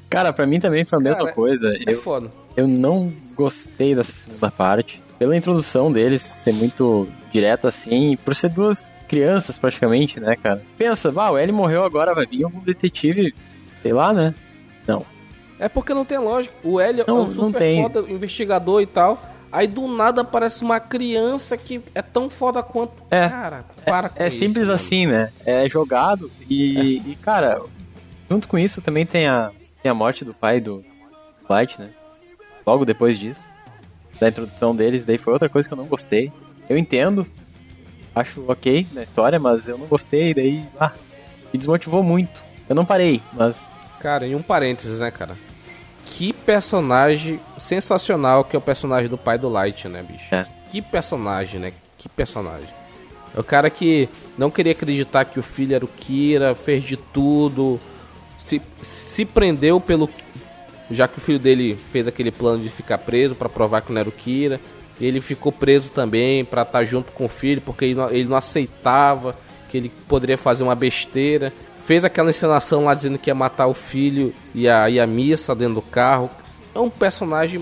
Cara, 0.09 0.33
pra 0.33 0.47
mim 0.47 0.59
também 0.59 0.83
foi 0.85 0.97
a 0.97 1.01
mesma 1.01 1.23
Cara, 1.25 1.35
coisa. 1.35 1.71
É 1.85 1.93
Eu, 1.93 2.01
foda. 2.01 2.31
eu 2.57 2.67
não 2.67 3.13
gostei 3.35 3.93
dessa 3.93 4.11
segunda 4.11 4.49
parte. 4.49 4.99
Pela 5.19 5.35
introdução 5.37 5.91
deles 5.91 6.21
ser 6.23 6.51
muito 6.53 7.07
direta 7.31 7.67
assim, 7.67 8.17
por 8.25 8.35
ser 8.35 8.49
duas 8.49 8.89
crianças 9.07 9.57
praticamente, 9.59 10.19
né, 10.19 10.35
cara? 10.35 10.63
Pensa, 10.77 11.11
bah, 11.11 11.29
o 11.29 11.37
L 11.37 11.51
morreu 11.51 11.83
agora, 11.83 12.15
vai 12.15 12.25
vir 12.25 12.43
algum 12.43 12.59
detetive, 12.61 13.35
sei 13.83 13.93
lá, 13.93 14.11
né? 14.13 14.33
Não. 14.87 15.05
É 15.59 15.67
porque 15.69 15.93
não 15.93 16.05
tem 16.05 16.17
lógica. 16.17 16.55
O 16.63 16.79
L 16.79 17.01
é 17.01 17.05
Não, 17.05 17.15
um 17.17 17.25
não 17.25 17.27
super 17.27 17.59
tem. 17.59 17.83
foda 17.83 17.99
investigador 18.11 18.81
e 18.81 18.85
tal. 18.87 19.21
Aí 19.51 19.67
do 19.67 19.87
nada 19.87 20.21
aparece 20.21 20.63
uma 20.63 20.79
criança 20.79 21.55
que 21.57 21.81
é 21.93 22.01
tão 22.01 22.29
foda 22.31 22.63
quanto. 22.63 22.93
É. 23.11 23.27
Cara, 23.29 23.65
para 23.85 24.09
com 24.09 24.23
É 24.23 24.27
isso, 24.27 24.39
simples 24.39 24.63
mano. 24.63 24.73
assim, 24.73 25.05
né? 25.05 25.31
É 25.45 25.67
jogado 25.69 26.31
e, 26.49 26.97
e, 27.05 27.15
cara, 27.21 27.61
junto 28.29 28.47
com 28.47 28.57
isso 28.57 28.81
também 28.81 29.05
tem 29.05 29.27
a, 29.27 29.51
tem 29.81 29.89
a 29.89 29.93
morte 29.93 30.23
do 30.23 30.33
pai 30.33 30.59
do 30.59 30.83
Light, 31.49 31.79
né? 31.79 31.89
Logo 32.65 32.85
depois 32.85 33.17
disso, 33.17 33.43
da 34.19 34.29
introdução 34.29 34.75
deles, 34.75 35.05
daí 35.05 35.17
foi 35.17 35.33
outra 35.33 35.49
coisa 35.49 35.67
que 35.67 35.73
eu 35.73 35.77
não 35.77 35.85
gostei. 35.85 36.31
Eu 36.69 36.77
entendo, 36.77 37.25
acho 38.13 38.43
ok 38.47 38.85
na 38.93 39.03
história, 39.03 39.39
mas 39.39 39.67
eu 39.67 39.77
não 39.77 39.87
gostei, 39.87 40.33
daí, 40.33 40.63
ah, 40.79 40.91
me 41.51 41.57
desmotivou 41.57 42.03
muito. 42.03 42.41
Eu 42.67 42.75
não 42.75 42.85
parei, 42.85 43.21
mas 43.33 43.67
Cara, 43.99 44.25
em 44.25 44.33
um 44.33 44.41
parênteses, 44.41 44.97
né, 44.97 45.11
cara? 45.11 45.37
Que 46.05 46.31
personagem 46.31 47.39
sensacional 47.57 48.43
que 48.43 48.55
é 48.55 48.59
o 48.59 48.61
personagem 48.61 49.09
do 49.09 49.17
pai 49.17 49.37
do 49.37 49.49
Light, 49.49 49.87
né, 49.87 50.01
bicho? 50.01 50.33
É. 50.33 50.45
Que 50.71 50.81
personagem, 50.81 51.59
né? 51.59 51.73
Que 51.97 52.07
personagem. 52.07 52.69
É 53.35 53.39
o 53.39 53.43
cara 53.43 53.69
que 53.69 54.07
não 54.37 54.49
queria 54.49 54.71
acreditar 54.71 55.25
que 55.25 55.39
o 55.39 55.43
filho 55.43 55.75
era 55.75 55.85
o 55.85 55.87
Kira, 55.87 56.55
fez 56.55 56.83
de 56.83 56.95
tudo, 56.95 57.79
se, 58.39 58.59
se 58.81 59.25
prendeu 59.25 59.79
pelo. 59.79 60.09
Já 60.89 61.07
que 61.07 61.19
o 61.19 61.21
filho 61.21 61.37
dele 61.37 61.77
fez 61.91 62.07
aquele 62.07 62.31
plano 62.31 62.63
de 62.63 62.69
ficar 62.69 62.97
preso 62.97 63.35
pra 63.35 63.47
provar 63.47 63.81
que 63.81 63.91
não 63.93 63.99
era 64.01 64.09
o 64.09 64.11
Kira. 64.11 64.59
Ele 64.99 65.21
ficou 65.21 65.51
preso 65.51 65.89
também 65.91 66.43
pra 66.43 66.63
estar 66.63 66.83
junto 66.83 67.11
com 67.11 67.25
o 67.25 67.29
filho, 67.29 67.61
porque 67.61 67.85
ele 67.85 67.95
não, 67.95 68.09
ele 68.09 68.27
não 68.27 68.35
aceitava 68.35 69.35
que 69.69 69.77
ele 69.77 69.91
poderia 70.07 70.37
fazer 70.37 70.63
uma 70.63 70.73
besteira. 70.75 71.53
Fez 71.85 72.03
aquela 72.03 72.29
encenação 72.31 72.85
lá 72.85 72.93
dizendo 72.93 73.17
que 73.17 73.29
ia 73.29 73.35
matar 73.35 73.67
o 73.67 73.73
filho 73.73 74.33
e 74.53 74.67
a, 74.67 74.89
e 74.89 74.99
a 74.99 75.05
missa 75.07 75.55
dentro 75.55 75.75
do 75.75 75.81
carro. 75.81 76.29
É 76.75 76.79
um 76.79 76.89
personagem 76.89 77.61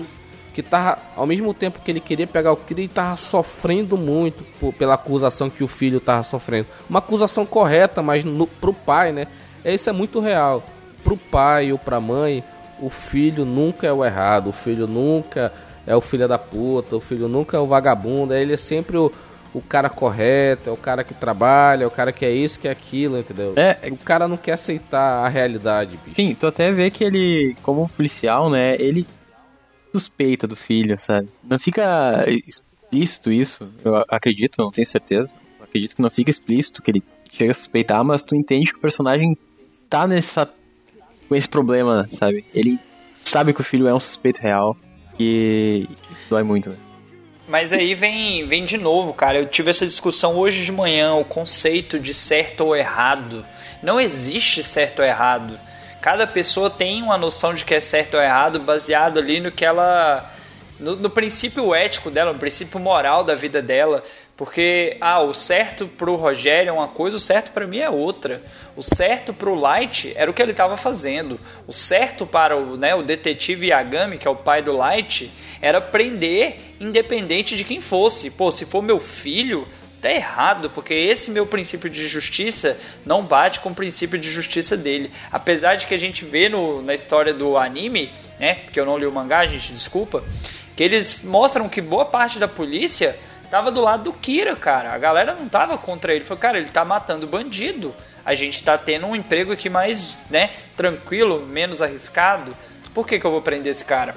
que 0.52 0.62
tava, 0.62 0.98
ao 1.14 1.26
mesmo 1.26 1.54
tempo 1.54 1.80
que 1.84 1.90
ele 1.90 2.00
queria 2.00 2.26
pegar 2.26 2.50
o 2.52 2.56
Kira, 2.56 2.80
ele 2.80 2.88
tava 2.88 3.16
sofrendo 3.16 3.96
muito 3.96 4.42
por- 4.58 4.72
pela 4.74 4.94
acusação 4.94 5.48
que 5.48 5.62
o 5.62 5.68
filho 5.68 6.00
tava 6.00 6.22
sofrendo. 6.24 6.66
Uma 6.90 6.98
acusação 6.98 7.46
correta, 7.46 8.02
mas 8.02 8.24
no, 8.24 8.46
pro 8.46 8.72
pai, 8.72 9.12
né? 9.12 9.26
É, 9.64 9.74
Isso 9.74 9.88
é 9.88 9.92
muito 9.92 10.20
real. 10.20 10.62
Pro 11.02 11.16
pai 11.16 11.72
ou 11.72 11.78
pra 11.78 12.00
mãe, 12.00 12.42
o 12.80 12.90
filho 12.90 13.44
nunca 13.44 13.86
é 13.86 13.92
o 13.92 14.04
errado, 14.04 14.48
o 14.48 14.52
filho 14.52 14.86
nunca 14.86 15.52
é 15.86 15.96
o 15.96 16.00
filho 16.00 16.28
da 16.28 16.38
puta, 16.38 16.96
o 16.96 17.00
filho 17.00 17.28
nunca 17.28 17.56
é 17.56 17.60
o 17.60 17.66
vagabundo, 17.66 18.34
ele 18.34 18.52
é 18.52 18.56
sempre 18.56 18.96
o, 18.96 19.10
o 19.54 19.62
cara 19.62 19.88
correto, 19.88 20.68
é 20.68 20.72
o 20.72 20.76
cara 20.76 21.02
que 21.02 21.14
trabalha, 21.14 21.84
é 21.84 21.86
o 21.86 21.90
cara 21.90 22.12
que 22.12 22.26
é 22.26 22.30
isso, 22.30 22.60
que 22.60 22.68
é 22.68 22.70
aquilo, 22.70 23.18
entendeu? 23.18 23.54
É. 23.56 23.90
O 23.90 23.96
cara 23.96 24.28
não 24.28 24.36
quer 24.36 24.52
aceitar 24.52 25.24
a 25.24 25.28
realidade, 25.28 25.98
bicho. 26.04 26.16
Sim, 26.16 26.34
tu 26.34 26.46
até 26.46 26.70
vê 26.70 26.90
que 26.90 27.02
ele, 27.02 27.56
como 27.62 27.88
policial, 27.88 28.50
né, 28.50 28.76
ele 28.78 29.06
suspeita 29.92 30.46
do 30.46 30.54
filho, 30.54 30.98
sabe? 30.98 31.28
Não 31.42 31.58
fica 31.58 32.24
explícito 32.28 33.32
isso, 33.32 33.68
eu 33.84 34.04
acredito, 34.08 34.58
não 34.58 34.70
tenho 34.70 34.86
certeza. 34.86 35.32
Eu 35.58 35.64
acredito 35.64 35.96
que 35.96 36.02
não 36.02 36.10
fica 36.10 36.30
explícito 36.30 36.82
que 36.82 36.90
ele 36.90 37.02
chega 37.32 37.50
a 37.50 37.54
suspeitar, 37.54 38.04
mas 38.04 38.22
tu 38.22 38.36
entende 38.36 38.70
que 38.70 38.78
o 38.78 38.82
personagem 38.82 39.36
tá 39.88 40.06
nessa 40.06 40.48
com 41.28 41.34
esse 41.34 41.48
problema, 41.48 42.08
sabe? 42.12 42.44
Ele 42.54 42.78
sabe 43.24 43.52
que 43.52 43.60
o 43.60 43.64
filho 43.64 43.86
é 43.86 43.94
um 43.94 44.00
suspeito 44.00 44.40
real 44.40 44.76
e 45.18 45.86
dói 46.30 46.42
muito, 46.42 46.70
né? 46.70 46.76
Mas 47.48 47.72
aí 47.72 47.94
vem, 47.94 48.46
vem 48.46 48.64
de 48.64 48.76
novo, 48.76 49.14
cara. 49.14 49.38
Eu 49.38 49.46
tive 49.46 49.70
essa 49.70 49.86
discussão 49.86 50.36
hoje 50.36 50.64
de 50.64 50.72
manhã, 50.72 51.14
o 51.14 51.24
conceito 51.24 51.98
de 51.98 52.12
certo 52.12 52.60
ou 52.66 52.76
errado. 52.76 53.44
Não 53.82 53.98
existe 53.98 54.62
certo 54.62 54.98
ou 55.00 55.04
errado. 55.04 55.58
Cada 56.00 56.26
pessoa 56.26 56.68
tem 56.68 57.02
uma 57.02 57.16
noção 57.16 57.54
de 57.54 57.64
que 57.64 57.74
é 57.74 57.80
certo 57.80 58.14
ou 58.14 58.22
errado 58.22 58.60
baseado 58.60 59.18
ali 59.18 59.40
no 59.40 59.50
que 59.50 59.64
ela. 59.64 60.30
No, 60.78 60.94
no 60.94 61.10
princípio 61.10 61.74
ético 61.74 62.10
dela, 62.10 62.32
no 62.32 62.38
princípio 62.38 62.78
moral 62.78 63.24
da 63.24 63.34
vida 63.34 63.62
dela. 63.62 64.04
Porque, 64.38 64.96
ah, 65.00 65.20
o 65.20 65.34
certo 65.34 65.88
pro 65.88 66.14
Rogério 66.14 66.70
é 66.70 66.72
uma 66.72 66.86
coisa, 66.86 67.16
o 67.16 67.20
certo 67.20 67.50
para 67.50 67.66
mim 67.66 67.78
é 67.78 67.90
outra. 67.90 68.40
O 68.76 68.84
certo 68.84 69.34
pro 69.34 69.56
Light 69.56 70.12
era 70.14 70.30
o 70.30 70.32
que 70.32 70.40
ele 70.40 70.52
estava 70.52 70.76
fazendo. 70.76 71.40
O 71.66 71.72
certo 71.72 72.24
para 72.24 72.56
o, 72.56 72.76
né, 72.76 72.94
o 72.94 73.02
detetive 73.02 73.70
Yagami, 73.70 74.16
que 74.16 74.28
é 74.28 74.30
o 74.30 74.36
pai 74.36 74.62
do 74.62 74.72
Light, 74.72 75.28
era 75.60 75.80
prender 75.80 76.56
independente 76.78 77.56
de 77.56 77.64
quem 77.64 77.80
fosse. 77.80 78.30
Pô, 78.30 78.52
se 78.52 78.64
for 78.64 78.80
meu 78.80 79.00
filho, 79.00 79.66
tá 80.00 80.12
errado, 80.12 80.70
porque 80.70 80.94
esse 80.94 81.32
meu 81.32 81.44
princípio 81.44 81.90
de 81.90 82.06
justiça 82.06 82.78
não 83.04 83.24
bate 83.24 83.58
com 83.58 83.70
o 83.70 83.74
princípio 83.74 84.20
de 84.20 84.30
justiça 84.30 84.76
dele. 84.76 85.10
Apesar 85.32 85.74
de 85.74 85.84
que 85.84 85.94
a 85.94 85.98
gente 85.98 86.24
vê 86.24 86.48
no, 86.48 86.80
na 86.80 86.94
história 86.94 87.34
do 87.34 87.56
anime, 87.56 88.12
né, 88.38 88.54
porque 88.54 88.78
eu 88.78 88.86
não 88.86 88.98
li 88.98 89.04
o 89.04 89.10
mangá, 89.10 89.44
gente, 89.46 89.72
desculpa, 89.72 90.22
que 90.76 90.84
eles 90.84 91.24
mostram 91.24 91.68
que 91.68 91.80
boa 91.80 92.04
parte 92.04 92.38
da 92.38 92.46
polícia 92.46 93.18
tava 93.50 93.70
do 93.70 93.80
lado 93.80 94.04
do 94.04 94.12
Kira, 94.12 94.54
cara. 94.56 94.92
A 94.92 94.98
galera 94.98 95.34
não 95.34 95.48
tava 95.48 95.76
contra 95.76 96.14
ele. 96.14 96.24
Falou, 96.24 96.40
cara, 96.40 96.58
ele 96.58 96.68
tá 96.68 96.84
matando 96.84 97.26
bandido. 97.26 97.94
A 98.24 98.34
gente 98.34 98.62
tá 98.62 98.76
tendo 98.76 99.06
um 99.06 99.16
emprego 99.16 99.52
aqui 99.52 99.70
mais, 99.70 100.16
né, 100.30 100.50
tranquilo, 100.76 101.46
menos 101.46 101.80
arriscado. 101.80 102.54
Por 102.94 103.06
que, 103.06 103.18
que 103.18 103.24
eu 103.24 103.30
vou 103.30 103.40
prender 103.40 103.70
esse 103.70 103.84
cara? 103.84 104.14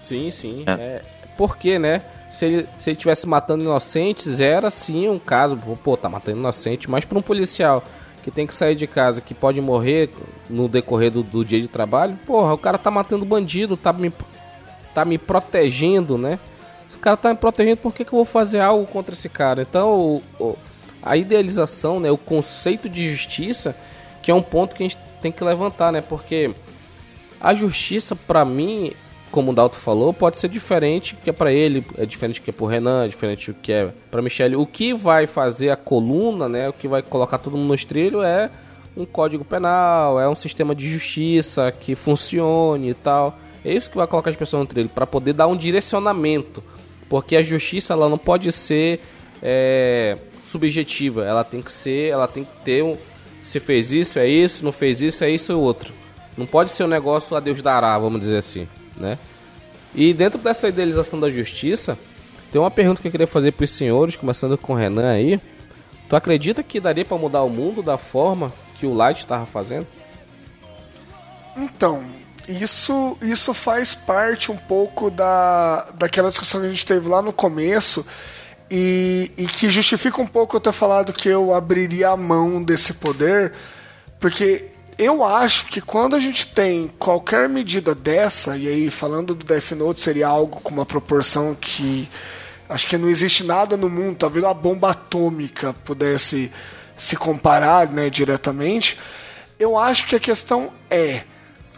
Sim, 0.00 0.30
sim. 0.30 0.64
É. 0.66 0.72
É. 0.72 1.02
Porque, 1.36 1.78
né? 1.78 2.02
Se 2.30 2.44
ele, 2.44 2.68
se 2.78 2.90
ele 2.90 2.96
tivesse 2.96 3.28
matando 3.28 3.62
inocentes, 3.62 4.40
era 4.40 4.70
sim 4.70 5.08
um 5.08 5.18
caso. 5.18 5.56
Pô, 5.82 5.96
tá 5.96 6.08
matando 6.08 6.38
inocente, 6.38 6.90
mas 6.90 7.04
para 7.04 7.18
um 7.18 7.22
policial 7.22 7.84
que 8.24 8.30
tem 8.30 8.46
que 8.46 8.54
sair 8.54 8.74
de 8.74 8.86
casa, 8.86 9.20
que 9.20 9.34
pode 9.34 9.60
morrer 9.60 10.10
no 10.48 10.66
decorrer 10.66 11.10
do, 11.10 11.22
do 11.22 11.44
dia 11.44 11.60
de 11.60 11.68
trabalho, 11.68 12.18
porra, 12.26 12.54
o 12.54 12.58
cara 12.58 12.78
tá 12.78 12.90
matando 12.90 13.24
bandido, 13.24 13.76
tá 13.76 13.92
me, 13.92 14.10
tá 14.94 15.04
me 15.04 15.18
protegendo, 15.18 16.16
né? 16.16 16.38
Cara 17.04 17.18
tá 17.18 17.28
me 17.28 17.36
protegendo, 17.36 17.76
por 17.76 17.92
que, 17.92 18.02
que 18.02 18.14
eu 18.14 18.16
vou 18.16 18.24
fazer 18.24 18.60
algo 18.60 18.86
contra 18.86 19.12
esse 19.12 19.28
cara? 19.28 19.60
Então, 19.60 20.22
a 21.02 21.18
idealização, 21.18 22.00
né? 22.00 22.10
O 22.10 22.16
conceito 22.16 22.88
de 22.88 23.12
justiça, 23.12 23.76
que 24.22 24.30
é 24.30 24.34
um 24.34 24.40
ponto 24.40 24.74
que 24.74 24.82
a 24.82 24.86
gente 24.86 24.96
tem 25.20 25.30
que 25.30 25.44
levantar, 25.44 25.92
né? 25.92 26.00
Porque 26.00 26.54
a 27.38 27.52
justiça, 27.52 28.16
pra 28.16 28.42
mim, 28.42 28.90
como 29.30 29.52
o 29.52 29.54
Dalton 29.54 29.76
falou, 29.76 30.14
pode 30.14 30.40
ser 30.40 30.48
diferente 30.48 31.14
que 31.14 31.28
é 31.28 31.32
pra 31.34 31.52
ele, 31.52 31.84
é 31.98 32.06
diferente 32.06 32.40
que 32.40 32.48
é 32.48 32.52
pro 32.54 32.64
Renan, 32.64 33.04
é 33.04 33.08
diferente 33.08 33.52
que 33.52 33.70
é 33.70 33.90
pra 34.10 34.22
Michelle. 34.22 34.56
O 34.56 34.64
que 34.64 34.94
vai 34.94 35.26
fazer 35.26 35.68
a 35.68 35.76
coluna, 35.76 36.48
né? 36.48 36.70
O 36.70 36.72
que 36.72 36.88
vai 36.88 37.02
colocar 37.02 37.36
todo 37.36 37.58
mundo 37.58 37.68
nos 37.68 37.84
trilhos 37.84 38.24
é 38.24 38.50
um 38.96 39.04
código 39.04 39.44
penal, 39.44 40.18
é 40.18 40.26
um 40.26 40.34
sistema 40.34 40.74
de 40.74 40.90
justiça 40.90 41.70
que 41.70 41.94
funcione 41.94 42.88
e 42.88 42.94
tal. 42.94 43.38
É 43.62 43.74
isso 43.74 43.90
que 43.90 43.96
vai 43.98 44.06
colocar 44.06 44.30
as 44.30 44.36
pessoas 44.36 44.60
no 44.60 44.66
trilho, 44.66 44.88
pra 44.88 45.06
poder 45.06 45.34
dar 45.34 45.46
um 45.46 45.56
direcionamento. 45.56 46.64
Porque 47.08 47.36
a 47.36 47.42
justiça 47.42 47.92
ela 47.92 48.08
não 48.08 48.18
pode 48.18 48.50
ser 48.52 49.00
é, 49.42 50.16
subjetiva, 50.44 51.24
ela 51.24 51.44
tem 51.44 51.60
que 51.60 51.72
ser, 51.72 52.10
ela 52.10 52.26
tem 52.26 52.44
que 52.44 52.56
ter 52.64 52.82
um. 52.82 52.96
Se 53.42 53.60
fez 53.60 53.92
isso, 53.92 54.18
é 54.18 54.26
isso, 54.26 54.64
não 54.64 54.72
fez 54.72 55.02
isso, 55.02 55.22
é 55.22 55.30
isso, 55.30 55.52
é 55.52 55.54
outro. 55.54 55.92
Não 56.36 56.46
pode 56.46 56.72
ser 56.72 56.84
um 56.84 56.88
negócio 56.88 57.36
a 57.36 57.40
Deus 57.40 57.60
dará, 57.60 57.98
vamos 57.98 58.20
dizer 58.20 58.38
assim, 58.38 58.66
né? 58.96 59.18
E 59.94 60.12
dentro 60.12 60.38
dessa 60.38 60.68
idealização 60.68 61.20
da 61.20 61.30
justiça, 61.30 61.96
tem 62.50 62.60
uma 62.60 62.70
pergunta 62.70 63.00
que 63.00 63.08
eu 63.08 63.12
queria 63.12 63.26
fazer 63.26 63.52
para 63.52 63.64
os 63.64 63.70
senhores, 63.70 64.16
começando 64.16 64.56
com 64.56 64.72
o 64.72 64.76
Renan 64.76 65.10
aí. 65.10 65.40
Tu 66.08 66.16
acredita 66.16 66.62
que 66.62 66.80
daria 66.80 67.04
para 67.04 67.16
mudar 67.16 67.42
o 67.42 67.50
mundo 67.50 67.82
da 67.82 67.96
forma 67.98 68.52
que 68.78 68.86
o 68.86 68.94
Light 68.94 69.18
estava 69.18 69.46
fazendo? 69.46 69.86
Então, 71.56 72.04
isso, 72.48 73.16
isso 73.22 73.54
faz 73.54 73.94
parte 73.94 74.50
um 74.50 74.56
pouco 74.56 75.10
da, 75.10 75.88
daquela 75.94 76.28
discussão 76.28 76.60
que 76.60 76.66
a 76.66 76.70
gente 76.70 76.86
teve 76.86 77.08
lá 77.08 77.22
no 77.22 77.32
começo 77.32 78.06
e, 78.70 79.30
e 79.36 79.46
que 79.46 79.70
justifica 79.70 80.20
um 80.20 80.26
pouco 80.26 80.56
eu 80.56 80.60
ter 80.60 80.72
falado 80.72 81.12
que 81.12 81.28
eu 81.28 81.54
abriria 81.54 82.10
a 82.10 82.16
mão 82.16 82.62
desse 82.62 82.94
poder, 82.94 83.52
porque 84.18 84.66
eu 84.96 85.24
acho 85.24 85.66
que 85.66 85.80
quando 85.80 86.14
a 86.14 86.18
gente 86.18 86.46
tem 86.46 86.90
qualquer 86.98 87.48
medida 87.48 87.94
dessa, 87.94 88.56
e 88.56 88.68
aí 88.68 88.90
falando 88.90 89.34
do 89.34 89.44
Death 89.44 89.72
Note 89.72 90.00
seria 90.00 90.28
algo 90.28 90.60
com 90.60 90.72
uma 90.72 90.86
proporção 90.86 91.56
que 91.58 92.08
acho 92.68 92.86
que 92.86 92.96
não 92.96 93.08
existe 93.08 93.44
nada 93.44 93.76
no 93.76 93.90
mundo, 93.90 94.16
talvez 94.16 94.44
uma 94.44 94.54
bomba 94.54 94.90
atômica 94.90 95.74
pudesse 95.84 96.50
se 96.96 97.16
comparar 97.16 97.90
né, 97.90 98.08
diretamente. 98.08 98.98
Eu 99.58 99.76
acho 99.76 100.06
que 100.06 100.16
a 100.16 100.20
questão 100.20 100.72
é 100.90 101.24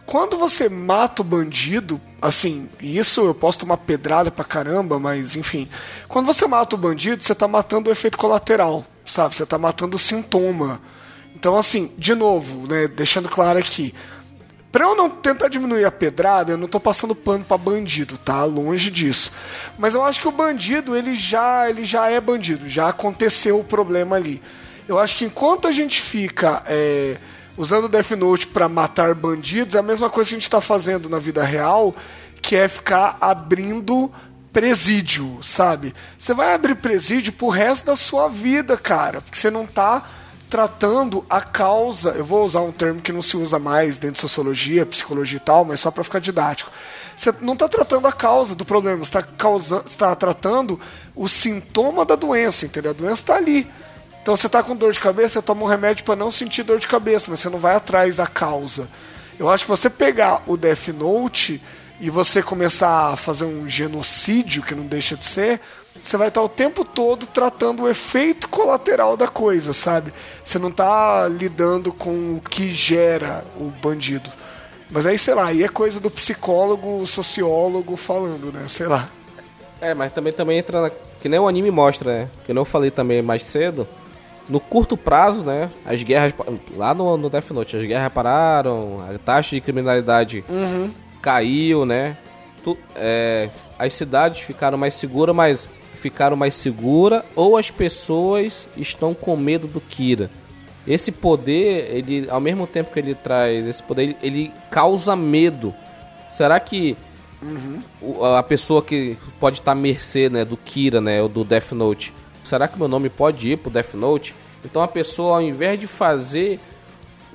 quando 0.07 0.39
você 0.39 0.69
mata 0.69 1.21
o 1.21 1.25
bandido, 1.25 2.01
assim, 2.23 2.69
isso 2.81 3.23
eu 3.23 3.35
posso 3.35 3.59
tomar 3.59 3.77
pedrada 3.79 4.31
pra 4.31 4.45
caramba, 4.45 5.01
mas 5.01 5.35
enfim. 5.35 5.69
Quando 6.07 6.27
você 6.27 6.47
mata 6.47 6.77
o 6.77 6.79
bandido, 6.79 7.23
você 7.23 7.35
tá 7.35 7.49
matando 7.49 7.91
o 7.91 7.93
efeito 7.93 8.17
colateral, 8.17 8.85
sabe? 9.05 9.35
Você 9.35 9.45
tá 9.45 9.59
matando 9.59 9.97
o 9.97 9.99
sintoma. 9.99 10.81
Então, 11.35 11.57
assim, 11.57 11.93
de 11.99 12.15
novo, 12.15 12.67
né, 12.69 12.87
deixando 12.87 13.29
claro 13.29 13.59
aqui. 13.59 13.93
Pra 14.71 14.85
eu 14.85 14.95
não 14.95 15.11
tentar 15.11 15.49
diminuir 15.49 15.85
a 15.85 15.91
pedrada, 15.91 16.53
eu 16.53 16.59
não 16.59 16.69
tô 16.69 16.79
passando 16.79 17.15
pano 17.15 17.45
para 17.45 17.59
bandido, 17.59 18.17
tá? 18.19 18.45
Longe 18.45 18.91
disso. 18.91 19.33
Mas 19.79 19.95
eu 19.95 20.05
acho 20.05 20.21
que 20.21 20.29
o 20.29 20.33
bandido, 20.33 20.97
ele 20.97 21.17
já, 21.17 21.69
ele 21.69 21.83
já 21.83 22.11
é 22.11 22.21
bandido, 22.21 22.69
já 22.69 22.89
aconteceu 22.89 23.59
o 23.59 23.65
problema 23.65 24.17
ali. 24.17 24.41
Eu 24.87 24.99
acho 24.99 25.17
que 25.17 25.25
enquanto 25.25 25.67
a 25.67 25.73
gente 25.73 26.01
fica. 26.01 26.63
É, 26.67 27.17
usando 27.57 27.89
Death 27.89 28.11
Note 28.13 28.47
para 28.47 28.69
matar 28.69 29.15
bandidos 29.15 29.75
é 29.75 29.79
a 29.79 29.83
mesma 29.83 30.11
coisa 30.11 30.29
que 30.29 30.35
a 30.35 30.39
gente 30.39 30.45
está 30.45 30.61
fazendo 30.61 31.09
na 31.09 31.19
vida 31.19 31.43
real, 31.43 31.95
que 32.43 32.55
é 32.55 32.69
ficar 32.69 33.17
abrindo 33.21 34.11
presídio, 34.53 35.39
sabe? 35.43 35.95
Você 36.19 36.33
vai 36.33 36.55
abrir 36.55 36.77
presídio 36.77 37.33
pro 37.33 37.49
resto 37.49 37.87
da 37.87 37.97
sua 37.97 38.29
vida, 38.29 38.77
cara, 38.77 39.21
porque 39.21 39.37
você 39.37 39.51
não 39.51 39.67
tá 39.67 40.03
tratando 40.49 41.25
a 41.29 41.41
causa. 41.41 42.11
Eu 42.11 42.25
vou 42.25 42.45
usar 42.45 42.61
um 42.61 42.73
termo 42.73 43.01
que 43.01 43.13
não 43.13 43.21
se 43.21 43.37
usa 43.37 43.59
mais 43.59 43.99
dentro 43.99 44.15
de 44.15 44.21
sociologia, 44.21 44.87
psicologia 44.87 45.37
e 45.37 45.41
tal, 45.41 45.65
mas 45.65 45.81
só 45.81 45.91
para 45.91 46.05
ficar 46.05 46.21
didático. 46.21 46.71
Você 47.17 47.35
não 47.41 47.55
está 47.55 47.69
tratando 47.69 48.07
a 48.07 48.13
causa 48.13 48.55
do 48.55 48.65
problema, 48.65 49.05
você 49.05 49.19
está 49.19 49.81
tá 49.99 50.15
tratando 50.15 50.79
o 51.15 51.29
sintoma 51.29 52.05
da 52.05 52.15
doença, 52.15 52.67
entendeu? 52.67 52.91
A 52.91 52.95
doença 52.95 53.23
está 53.23 53.37
ali. 53.37 53.67
Então 54.27 54.35
você 54.35 54.49
tá 54.49 54.61
com 54.61 54.75
dor 54.75 54.93
de 54.93 54.99
cabeça, 54.99 55.35
você 55.35 55.43
toma 55.43 55.63
um 55.63 55.69
remédio 55.69 56.05
para 56.05 56.17
não 56.17 56.33
sentir 56.33 56.65
dor 56.65 56.81
de 56.81 56.89
cabeça, 56.89 57.31
mas 57.31 57.39
você 57.39 57.49
não 57.49 57.61
vai 57.61 57.77
atrás 57.77 58.17
da 58.17 58.27
causa. 58.27 58.89
Eu 59.39 59.49
acho 59.49 59.63
que 59.63 59.71
você 59.71 59.89
pegar 59.89 60.43
o 60.49 60.57
Death 60.57 60.89
Note 60.89 61.63
e 62.01 62.11
você 62.11 62.43
começar 62.43 63.13
a 63.13 63.17
fazer 63.17 63.45
um 63.45 63.69
genocídio, 63.69 64.65
que 64.65 64.75
não 64.75 64.85
deixa 64.85 65.15
de 65.15 65.25
ser, 65.25 65.61
você 66.03 66.17
vai 66.17 66.27
estar 66.27 66.43
o 66.43 66.49
tempo 66.49 66.85
todo 66.85 67.25
tratando 67.25 67.85
o 67.85 67.89
efeito 67.89 68.49
colateral 68.49 69.17
da 69.17 69.29
coisa, 69.29 69.73
sabe? 69.73 70.13
Você 70.43 70.59
não 70.59 70.71
está 70.71 71.29
lidando 71.29 71.93
com 71.93 72.35
o 72.35 72.41
que 72.41 72.73
gera 72.73 73.45
o 73.57 73.71
bandido. 73.81 74.29
Mas 74.91 75.07
aí, 75.07 75.17
sei 75.17 75.35
lá, 75.35 75.47
aí 75.47 75.63
é 75.63 75.69
coisa 75.69 76.01
do 76.01 76.11
psicólogo, 76.11 77.07
sociólogo 77.07 77.97
falando, 77.97 78.53
né? 78.53 78.65
Sei 78.67 78.87
lá. 78.87 79.09
É, 79.81 79.95
mas 79.95 80.11
também, 80.11 80.33
também 80.33 80.59
entra 80.59 80.83
na... 80.83 80.91
que 80.91 81.29
nem 81.29 81.39
o 81.39 81.47
anime 81.47 81.71
mostra, 81.71 82.13
né? 82.13 82.29
Que 82.45 82.51
eu 82.51 82.65
falei 82.65 82.91
também 82.91 83.23
mais 83.23 83.45
cedo 83.45 83.87
no 84.49 84.61
curto 84.61 84.97
prazo, 84.97 85.43
né, 85.43 85.71
as 85.85 86.03
guerras 86.03 86.33
lá 86.77 86.95
no, 86.95 87.17
no 87.17 87.29
Death 87.29 87.51
Note, 87.51 87.77
as 87.77 87.85
guerras 87.85 88.13
pararam, 88.13 89.05
a 89.09 89.19
taxa 89.19 89.57
de 89.57 89.61
criminalidade 89.61 90.45
uhum. 90.49 90.91
caiu, 91.21 91.85
né? 91.85 92.17
Tu, 92.63 92.77
é, 92.95 93.51
as 93.79 93.93
cidades 93.93 94.41
ficaram 94.41 94.79
mais 94.79 94.95
seguras, 94.95 95.35
mas 95.35 95.69
ficaram 95.95 96.37
mais 96.37 96.55
seguras 96.55 97.23
ou 97.35 97.57
as 97.57 97.71
pessoas 97.71 98.69
estão 98.77 99.15
com 99.15 99.37
medo 99.37 99.67
do 99.67 99.81
Kira. 99.81 100.31
Esse 100.87 101.11
poder, 101.11 101.91
ele 101.91 102.29
ao 102.31 102.41
mesmo 102.41 102.67
tempo 102.67 102.93
que 102.93 103.01
ele 103.01 103.15
traz 103.15 103.67
esse 103.67 103.83
poder, 103.83 104.03
ele, 104.03 104.17
ele 104.23 104.53
causa 104.71 105.17
medo. 105.17 105.75
Será 106.29 106.61
que 106.61 106.97
uhum. 107.43 108.37
a 108.37 108.43
pessoa 108.43 108.83
que 108.83 109.17
pode 109.41 109.59
estar 109.59 109.73
à 109.73 109.75
mercê, 109.75 110.29
né, 110.29 110.45
do 110.45 110.57
Kira, 110.57 111.01
né, 111.01 111.21
ou 111.21 111.29
do 111.29 111.43
Death 111.43 111.73
Note, 111.73 112.13
será 112.47 112.69
que 112.69 112.79
meu 112.79 112.89
nome 112.89 113.09
pode 113.09 113.51
ir 113.51 113.59
pro 113.59 113.71
Death 113.71 113.95
Note? 113.95 114.35
Então 114.65 114.83
a 114.83 114.89
pessoa, 114.89 115.37
ao 115.37 115.43
invés 115.43 115.79
de 115.79 115.87
fazer 115.87 116.59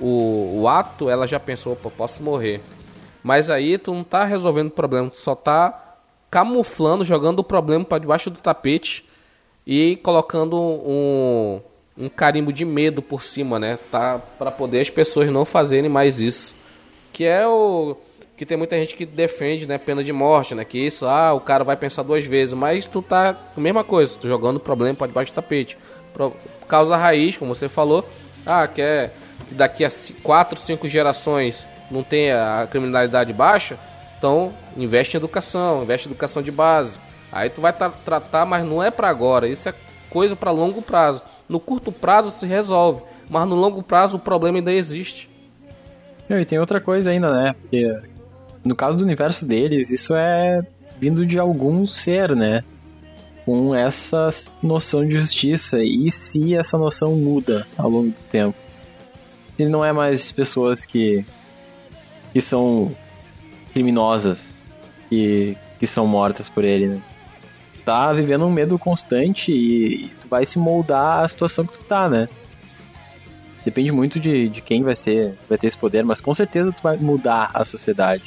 o, 0.00 0.60
o 0.60 0.68
ato, 0.68 1.08
ela 1.08 1.26
já 1.26 1.38
pensou, 1.38 1.74
opa, 1.74 1.90
posso 1.90 2.22
morrer. 2.22 2.60
Mas 3.22 3.50
aí 3.50 3.78
tu 3.78 3.94
não 3.94 4.02
tá 4.02 4.24
resolvendo 4.24 4.68
o 4.68 4.72
problema, 4.72 5.10
tu 5.10 5.18
só 5.18 5.34
tá 5.34 5.96
camuflando, 6.30 7.04
jogando 7.04 7.40
o 7.40 7.44
problema 7.44 7.84
para 7.84 7.98
debaixo 7.98 8.30
do 8.30 8.38
tapete 8.38 9.08
e 9.66 9.96
colocando 9.96 10.58
um, 10.58 11.60
um 11.96 12.08
carimbo 12.08 12.52
de 12.52 12.64
medo 12.64 13.00
por 13.02 13.22
cima, 13.22 13.58
né? 13.58 13.78
Tá 13.90 14.18
para 14.38 14.50
poder 14.50 14.80
as 14.80 14.90
pessoas 14.90 15.30
não 15.30 15.44
fazerem 15.44 15.90
mais 15.90 16.20
isso. 16.20 16.54
Que 17.12 17.24
é 17.24 17.46
o 17.46 17.96
que 18.42 18.46
tem 18.46 18.56
muita 18.56 18.76
gente 18.76 18.96
que 18.96 19.06
defende, 19.06 19.68
né, 19.68 19.78
pena 19.78 20.02
de 20.02 20.12
morte, 20.12 20.52
né? 20.52 20.64
Que 20.64 20.76
isso, 20.76 21.06
ah, 21.06 21.32
o 21.32 21.38
cara 21.40 21.62
vai 21.62 21.76
pensar 21.76 22.02
duas 22.02 22.24
vezes, 22.24 22.52
mas 22.52 22.88
tu 22.88 23.00
tá 23.00 23.36
mesma 23.56 23.84
coisa, 23.84 24.18
tu 24.18 24.26
jogando 24.26 24.56
o 24.56 24.60
problema 24.60 24.96
para 24.96 25.06
debaixo 25.06 25.30
do 25.30 25.34
tapete 25.36 25.78
causa 26.68 26.96
raiz, 26.96 27.36
como 27.36 27.54
você 27.54 27.68
falou. 27.68 28.06
Ah, 28.46 28.66
quer 28.66 29.12
que 29.48 29.54
daqui 29.54 29.84
a 29.84 29.90
4, 30.22 30.58
5 30.58 30.88
gerações 30.88 31.66
não 31.90 32.02
tenha 32.02 32.62
a 32.62 32.66
criminalidade 32.66 33.32
baixa? 33.32 33.78
Então, 34.18 34.52
investe 34.76 35.16
em 35.16 35.18
educação, 35.18 35.82
investe 35.82 36.08
em 36.08 36.10
educação 36.10 36.42
de 36.42 36.50
base. 36.50 36.96
Aí 37.30 37.48
tu 37.48 37.60
vai 37.60 37.72
tra 37.72 37.90
tratar, 37.90 38.44
mas 38.44 38.66
não 38.66 38.82
é 38.82 38.90
para 38.90 39.08
agora. 39.08 39.48
Isso 39.48 39.68
é 39.68 39.74
coisa 40.10 40.36
para 40.36 40.50
longo 40.50 40.82
prazo. 40.82 41.22
No 41.48 41.58
curto 41.58 41.90
prazo 41.90 42.30
se 42.30 42.46
resolve, 42.46 43.02
mas 43.28 43.48
no 43.48 43.54
longo 43.54 43.82
prazo 43.82 44.16
o 44.16 44.20
problema 44.20 44.58
ainda 44.58 44.72
existe. 44.72 45.30
E 46.28 46.44
tem 46.44 46.58
outra 46.58 46.80
coisa 46.80 47.10
ainda, 47.10 47.30
né? 47.30 47.54
Porque 47.60 48.11
no 48.64 48.74
caso 48.76 48.98
do 48.98 49.04
universo 49.04 49.44
deles, 49.44 49.90
isso 49.90 50.14
é 50.14 50.64
vindo 51.00 51.26
de 51.26 51.38
algum 51.38 51.86
ser, 51.86 52.34
né? 52.36 52.62
com 53.44 53.74
essa 53.74 54.28
noção 54.62 55.04
de 55.06 55.14
justiça 55.14 55.82
e 55.82 56.10
se 56.10 56.54
essa 56.54 56.78
noção 56.78 57.16
muda 57.16 57.66
ao 57.76 57.90
longo 57.90 58.08
do 58.08 58.22
tempo. 58.30 58.56
Se 59.56 59.66
não 59.66 59.84
é 59.84 59.92
mais 59.92 60.30
pessoas 60.30 60.86
que, 60.86 61.24
que 62.32 62.40
são 62.40 62.94
criminosas 63.72 64.56
que, 65.08 65.56
que 65.78 65.86
são 65.86 66.06
mortas 66.06 66.48
por 66.48 66.64
ele, 66.64 66.86
né? 66.86 67.02
Tá 67.84 68.12
vivendo 68.12 68.46
um 68.46 68.50
medo 68.50 68.78
constante 68.78 69.50
e, 69.50 70.04
e 70.04 70.08
tu 70.20 70.28
vai 70.28 70.46
se 70.46 70.58
moldar 70.58 71.24
a 71.24 71.28
situação 71.28 71.66
que 71.66 71.78
tu 71.78 71.82
tá, 71.82 72.08
né? 72.08 72.28
Depende 73.64 73.90
muito 73.90 74.20
de, 74.20 74.48
de 74.48 74.60
quem 74.60 74.82
vai 74.82 74.94
ser, 74.94 75.36
vai 75.48 75.58
ter 75.58 75.66
esse 75.66 75.76
poder, 75.76 76.04
mas 76.04 76.20
com 76.20 76.32
certeza 76.32 76.72
tu 76.72 76.82
vai 76.82 76.96
mudar 76.96 77.50
a 77.52 77.64
sociedade. 77.64 78.22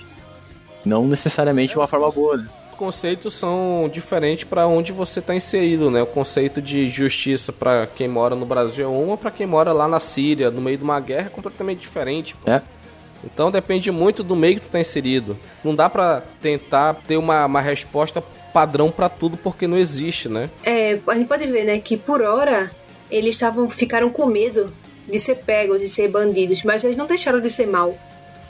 Não 0.86 1.08
necessariamente 1.08 1.74
de 1.74 1.80
uma 1.80 1.88
forma 1.88 2.12
boa, 2.12 2.38
né? 2.38 2.48
conceitos 2.76 3.34
são 3.34 3.90
diferentes 3.92 4.44
para 4.44 4.68
onde 4.68 4.92
você 4.92 5.20
está 5.20 5.34
inserido, 5.34 5.90
né? 5.90 6.02
O 6.02 6.06
conceito 6.06 6.62
de 6.62 6.90
justiça 6.90 7.52
para 7.52 7.88
quem 7.88 8.08
mora 8.08 8.36
no 8.36 8.46
Brasil 8.46 8.86
é 8.86 8.88
uma, 8.88 9.18
para 9.18 9.32
quem 9.32 9.48
mora 9.48 9.72
lá 9.72 9.88
na 9.88 10.00
Síria, 10.00 10.52
no 10.52 10.62
meio 10.62 10.78
de 10.78 10.84
uma 10.84 11.00
guerra, 11.00 11.28
é 11.28 11.30
completamente 11.30 11.80
diferente. 11.80 12.36
Pô. 12.36 12.52
É. 12.52 12.62
Então 13.24 13.50
depende 13.50 13.92
muito 13.92 14.24
do 14.24 14.36
meio 14.36 14.56
que 14.56 14.62
tu 14.62 14.66
está 14.66 14.80
inserido. 14.80 15.38
Não 15.64 15.74
dá 15.74 15.90
para 15.90 16.22
tentar 16.42 16.94
ter 17.08 17.18
uma, 17.18 17.46
uma 17.46 17.62
resposta 17.62 18.22
padrão 18.54 18.92
para 18.92 19.10
tudo 19.10 19.36
porque 19.36 19.68
não 19.68 19.78
existe, 19.78 20.30
né? 20.30 20.50
É, 20.64 21.00
a 21.08 21.16
gente 21.16 21.28
pode 21.28 21.46
ver, 21.48 21.66
né, 21.66 21.80
que 21.80 21.98
por 21.98 22.22
hora 22.22 22.72
eles 23.10 23.36
estavam 23.36 23.70
ficaram 23.70 24.10
com 24.10 24.26
medo 24.26 24.72
de 25.10 25.20
ser 25.20 25.36
pegos, 25.36 25.80
de 25.80 25.90
ser 25.90 26.08
bandidos, 26.08 26.64
mas 26.64 26.84
eles 26.84 26.98
não 26.98 27.06
deixaram 27.06 27.40
de 27.40 27.50
ser 27.50 27.68
mal, 27.68 27.96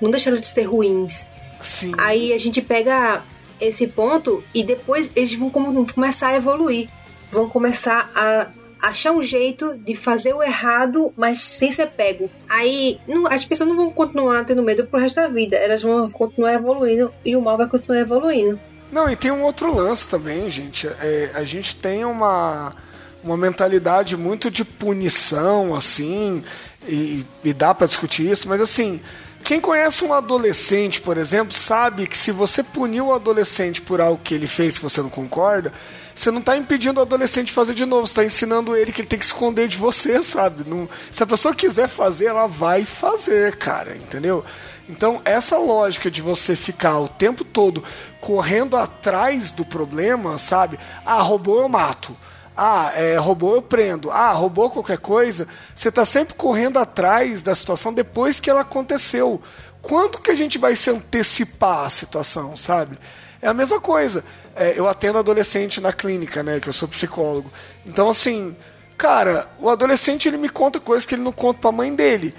não 0.01 0.11
deixaram 0.11 0.37
de 0.37 0.47
ser 0.47 0.63
ruins. 0.63 1.27
Sim. 1.61 1.93
Aí 1.97 2.33
a 2.33 2.37
gente 2.37 2.61
pega 2.61 3.23
esse 3.59 3.87
ponto 3.87 4.43
e 4.53 4.63
depois 4.63 5.11
eles 5.15 5.33
vão 5.35 5.49
começar 5.49 6.29
a 6.29 6.35
evoluir. 6.35 6.89
Vão 7.31 7.49
começar 7.49 8.09
a 8.15 8.47
achar 8.81 9.11
um 9.11 9.21
jeito 9.21 9.75
de 9.77 9.95
fazer 9.95 10.33
o 10.33 10.43
errado, 10.43 11.11
mas 11.17 11.39
sem 11.39 11.71
ser 11.71 11.87
pego. 11.87 12.29
Aí 12.47 12.99
não, 13.07 13.27
as 13.27 13.43
pessoas 13.43 13.69
não 13.69 13.75
vão 13.75 13.91
continuar 13.91 14.43
tendo 14.45 14.61
medo 14.61 14.85
pro 14.85 14.99
resto 14.99 15.15
da 15.15 15.27
vida. 15.27 15.55
Elas 15.55 15.81
vão 15.81 16.09
continuar 16.11 16.53
evoluindo 16.53 17.11
e 17.23 17.35
o 17.35 17.41
mal 17.41 17.57
vai 17.57 17.67
continuar 17.67 17.99
evoluindo. 17.99 18.59
Não, 18.91 19.09
e 19.09 19.15
tem 19.15 19.31
um 19.31 19.43
outro 19.43 19.73
lance 19.73 20.07
também, 20.07 20.49
gente. 20.49 20.87
É, 20.87 21.31
a 21.33 21.43
gente 21.43 21.75
tem 21.75 22.05
uma, 22.05 22.75
uma 23.23 23.35
mentalidade 23.35 24.15
muito 24.15 24.51
de 24.51 24.63
punição, 24.63 25.75
assim, 25.75 26.43
e, 26.87 27.25
e 27.43 27.53
dá 27.53 27.73
para 27.73 27.87
discutir 27.87 28.29
isso, 28.29 28.47
mas 28.47 28.61
assim 28.61 29.01
quem 29.45 29.61
conhece 29.61 30.03
um 30.03 30.11
adolescente, 30.11 30.99
por 30.99 31.19
exemplo, 31.19 31.53
sabe 31.53 32.07
que 32.07 32.17
se 32.17 32.31
você 32.31 32.63
punir 32.63 33.01
o 33.01 33.13
adolescente 33.13 33.79
por 33.79 34.01
algo 34.01 34.19
que 34.23 34.33
ele 34.33 34.47
fez 34.47 34.75
que 34.75 34.83
você 34.83 35.03
não 35.03 35.09
concorda, 35.09 35.71
você 36.15 36.31
não 36.31 36.39
está 36.39 36.57
impedindo 36.57 36.99
o 36.99 37.03
adolescente 37.03 37.47
de 37.47 37.53
fazer 37.53 37.75
de 37.75 37.85
novo, 37.85 38.07
você 38.07 38.11
está 38.11 38.25
ensinando 38.25 38.75
ele 38.75 38.91
que 38.91 39.01
ele 39.01 39.07
tem 39.07 39.19
que 39.19 39.25
esconder 39.25 39.67
de 39.67 39.77
você, 39.77 40.23
sabe? 40.23 40.67
Não, 40.67 40.89
se 41.11 41.21
a 41.21 41.27
pessoa 41.27 41.53
quiser 41.53 41.87
fazer, 41.87 42.25
ela 42.25 42.47
vai 42.47 42.85
fazer, 42.85 43.55
cara, 43.57 43.95
entendeu? 43.95 44.43
Então, 44.89 45.21
essa 45.23 45.59
lógica 45.59 46.09
de 46.09 46.23
você 46.23 46.55
ficar 46.55 46.97
o 46.97 47.07
tempo 47.07 47.43
todo 47.43 47.83
correndo 48.19 48.75
atrás 48.75 49.51
do 49.51 49.63
problema, 49.63 50.39
sabe? 50.39 50.79
Ah, 51.05 51.21
roubou, 51.21 51.61
eu 51.61 51.69
mato. 51.69 52.17
Ah, 52.55 52.91
é, 52.95 53.17
robô 53.17 53.55
eu 53.55 53.61
prendo. 53.61 54.09
Ah, 54.11 54.31
robô 54.31 54.69
qualquer 54.69 54.97
coisa. 54.97 55.47
Você 55.73 55.89
está 55.89 56.05
sempre 56.05 56.33
correndo 56.35 56.79
atrás 56.79 57.41
da 57.41 57.53
situação 57.53 57.93
depois 57.93 58.39
que 58.39 58.49
ela 58.49 58.61
aconteceu. 58.61 59.41
Quanto 59.81 60.21
que 60.21 60.31
a 60.31 60.35
gente 60.35 60.57
vai 60.57 60.75
se 60.75 60.89
antecipar 60.89 61.85
a 61.85 61.89
situação, 61.89 62.55
sabe? 62.55 62.97
É 63.41 63.47
a 63.47 63.53
mesma 63.53 63.79
coisa. 63.81 64.23
É, 64.55 64.73
eu 64.77 64.87
atendo 64.87 65.17
adolescente 65.17 65.81
na 65.81 65.91
clínica, 65.91 66.41
né? 66.41 66.59
Que 66.59 66.69
eu 66.69 66.73
sou 66.73 66.87
psicólogo. 66.87 67.51
Então, 67.85 68.09
assim, 68.09 68.55
cara, 68.97 69.47
o 69.59 69.69
adolescente 69.69 70.27
ele 70.27 70.37
me 70.37 70.49
conta 70.49 70.79
coisas 70.79 71.05
que 71.05 71.13
ele 71.13 71.21
não 71.23 71.33
conta 71.33 71.59
pra 71.59 71.71
mãe 71.71 71.93
dele. 71.93 72.33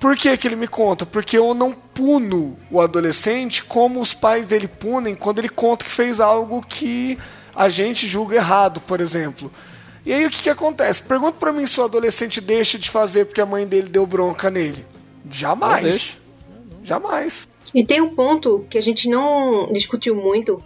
Por 0.00 0.16
que, 0.16 0.36
que 0.36 0.48
ele 0.48 0.56
me 0.56 0.68
conta? 0.68 1.04
Porque 1.04 1.36
eu 1.36 1.52
não 1.54 1.72
puno 1.72 2.56
o 2.70 2.80
adolescente 2.80 3.64
como 3.64 4.00
os 4.00 4.14
pais 4.14 4.46
dele 4.46 4.68
punem 4.68 5.14
quando 5.14 5.40
ele 5.40 5.48
conta 5.48 5.84
que 5.84 5.90
fez 5.90 6.20
algo 6.20 6.64
que 6.66 7.18
a 7.58 7.68
gente 7.68 8.06
julga 8.06 8.36
errado, 8.36 8.80
por 8.80 9.00
exemplo. 9.00 9.50
E 10.06 10.12
aí 10.12 10.24
o 10.24 10.30
que, 10.30 10.44
que 10.44 10.48
acontece? 10.48 11.02
Pergunta 11.02 11.38
para 11.40 11.52
mim 11.52 11.66
se 11.66 11.80
o 11.80 11.82
adolescente 11.82 12.40
deixa 12.40 12.78
de 12.78 12.88
fazer 12.88 13.24
porque 13.24 13.40
a 13.40 13.46
mãe 13.46 13.66
dele 13.66 13.88
deu 13.88 14.06
bronca 14.06 14.48
nele. 14.48 14.86
Jamais. 15.28 16.22
Jamais. 16.84 17.48
E 17.74 17.84
tem 17.84 18.00
um 18.00 18.14
ponto 18.14 18.64
que 18.70 18.78
a 18.78 18.80
gente 18.80 19.08
não 19.08 19.72
discutiu 19.72 20.14
muito, 20.14 20.62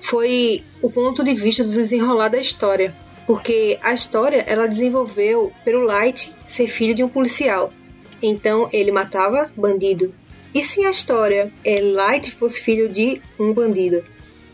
foi 0.00 0.64
o 0.82 0.90
ponto 0.90 1.22
de 1.22 1.32
vista 1.32 1.62
do 1.62 1.70
desenrolar 1.70 2.28
da 2.28 2.38
história. 2.38 2.92
Porque 3.24 3.78
a 3.80 3.92
história 3.92 4.44
ela 4.48 4.66
desenvolveu 4.66 5.52
pelo 5.64 5.84
Light 5.84 6.34
ser 6.44 6.66
filho 6.66 6.92
de 6.92 7.04
um 7.04 7.08
policial. 7.08 7.72
Então 8.20 8.68
ele 8.72 8.90
matava 8.90 9.48
bandido. 9.56 10.12
E 10.52 10.64
se 10.64 10.84
a 10.84 10.90
história 10.90 11.52
é 11.64 11.80
Light 11.80 12.32
fosse 12.32 12.60
filho 12.60 12.88
de 12.88 13.22
um 13.38 13.54
bandido? 13.54 14.02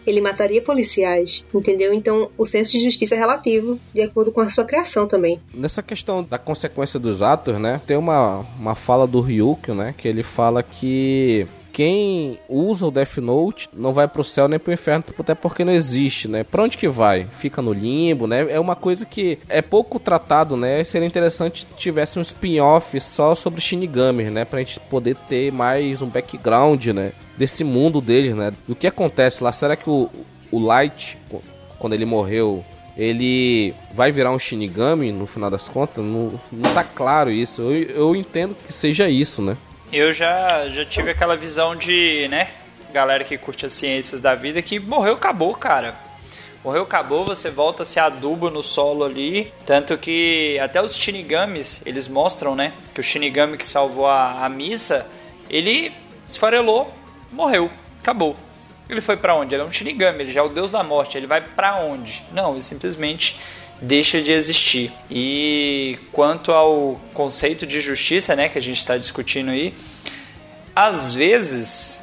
Ele 0.08 0.20
mataria 0.20 0.62
policiais, 0.62 1.44
entendeu? 1.54 1.92
Então 1.92 2.30
o 2.36 2.46
senso 2.46 2.72
de 2.72 2.80
justiça 2.80 3.14
é 3.14 3.18
relativo, 3.18 3.78
de 3.92 4.02
acordo 4.02 4.32
com 4.32 4.40
a 4.40 4.48
sua 4.48 4.64
criação 4.64 5.06
também. 5.06 5.40
Nessa 5.52 5.82
questão 5.82 6.22
da 6.22 6.38
consequência 6.38 6.98
dos 6.98 7.22
atos, 7.22 7.58
né? 7.58 7.80
Tem 7.86 7.96
uma, 7.96 8.44
uma 8.58 8.74
fala 8.74 9.06
do 9.06 9.20
Ryukyo, 9.20 9.74
né? 9.74 9.94
Que 9.96 10.08
ele 10.08 10.22
fala 10.22 10.62
que 10.62 11.46
quem 11.78 12.40
usa 12.48 12.88
o 12.88 12.90
Death 12.90 13.18
Note 13.18 13.68
não 13.72 13.92
vai 13.92 14.08
pro 14.08 14.24
céu 14.24 14.48
nem 14.48 14.58
pro 14.58 14.72
inferno, 14.72 15.04
até 15.16 15.32
porque 15.32 15.64
não 15.64 15.72
existe, 15.72 16.26
né? 16.26 16.42
Pra 16.42 16.64
onde 16.64 16.76
que 16.76 16.88
vai? 16.88 17.28
Fica 17.30 17.62
no 17.62 17.72
limbo, 17.72 18.26
né? 18.26 18.48
É 18.50 18.58
uma 18.58 18.74
coisa 18.74 19.06
que 19.06 19.38
é 19.48 19.62
pouco 19.62 20.00
tratado, 20.00 20.56
né? 20.56 20.82
Seria 20.82 21.06
interessante 21.06 21.60
se 21.60 21.66
tivesse 21.76 22.18
um 22.18 22.22
spin-off 22.22 23.00
só 23.00 23.32
sobre 23.32 23.60
Shinigami, 23.60 24.24
né? 24.24 24.44
Pra 24.44 24.58
gente 24.58 24.80
poder 24.90 25.14
ter 25.28 25.52
mais 25.52 26.02
um 26.02 26.08
background, 26.08 26.84
né? 26.86 27.12
Desse 27.36 27.62
mundo 27.62 28.00
deles, 28.00 28.34
né? 28.34 28.52
Do 28.66 28.74
que 28.74 28.88
acontece 28.88 29.44
lá. 29.44 29.52
Será 29.52 29.76
que 29.76 29.88
o, 29.88 30.10
o 30.50 30.58
Light, 30.58 31.16
quando 31.78 31.92
ele 31.92 32.04
morreu, 32.04 32.64
ele 32.96 33.72
vai 33.94 34.10
virar 34.10 34.32
um 34.32 34.38
Shinigami 34.40 35.12
no 35.12 35.28
final 35.28 35.48
das 35.48 35.68
contas? 35.68 36.04
Não, 36.04 36.32
não 36.50 36.74
tá 36.74 36.82
claro 36.82 37.30
isso. 37.30 37.62
Eu, 37.62 37.82
eu 37.82 38.16
entendo 38.16 38.56
que 38.66 38.72
seja 38.72 39.08
isso, 39.08 39.40
né? 39.40 39.56
Eu 39.90 40.12
já, 40.12 40.68
já 40.68 40.84
tive 40.84 41.10
aquela 41.10 41.34
visão 41.34 41.74
de, 41.74 42.28
né, 42.28 42.48
galera 42.92 43.24
que 43.24 43.38
curte 43.38 43.64
as 43.64 43.72
ciências 43.72 44.20
da 44.20 44.34
vida, 44.34 44.60
que 44.60 44.78
morreu, 44.78 45.14
acabou, 45.14 45.54
cara. 45.54 45.94
Morreu, 46.62 46.82
acabou, 46.82 47.24
você 47.24 47.48
volta 47.48 47.84
a 47.84 47.86
ser 47.86 48.00
adubo 48.00 48.50
no 48.50 48.62
solo 48.62 49.02
ali. 49.02 49.50
Tanto 49.64 49.96
que 49.96 50.58
até 50.58 50.82
os 50.82 50.94
Shinigamis, 50.94 51.80
eles 51.86 52.06
mostram, 52.06 52.54
né, 52.54 52.74
que 52.92 53.00
o 53.00 53.02
Shinigami 53.02 53.56
que 53.56 53.66
salvou 53.66 54.06
a, 54.06 54.44
a 54.44 54.48
missa, 54.50 55.06
ele 55.48 55.90
esfarelou, 56.28 56.92
morreu, 57.32 57.70
acabou. 57.98 58.36
Ele 58.90 59.00
foi 59.00 59.16
para 59.16 59.34
onde? 59.34 59.54
Ele 59.54 59.62
é 59.62 59.64
um 59.64 59.72
Shinigami, 59.72 60.24
ele 60.24 60.32
já 60.32 60.40
é 60.40 60.42
o 60.42 60.50
deus 60.50 60.70
da 60.70 60.82
morte. 60.82 61.16
Ele 61.16 61.26
vai 61.26 61.40
para 61.40 61.76
onde? 61.76 62.22
Não, 62.30 62.52
ele 62.52 62.62
simplesmente 62.62 63.40
deixa 63.80 64.20
de 64.20 64.32
existir. 64.32 64.92
E 65.10 65.98
quanto 66.12 66.52
ao 66.52 67.00
conceito 67.14 67.66
de 67.66 67.80
justiça, 67.80 68.34
né, 68.34 68.48
que 68.48 68.58
a 68.58 68.62
gente 68.62 68.78
está 68.78 68.96
discutindo 68.96 69.50
aí, 69.50 69.74
às 70.74 71.14
vezes 71.14 72.02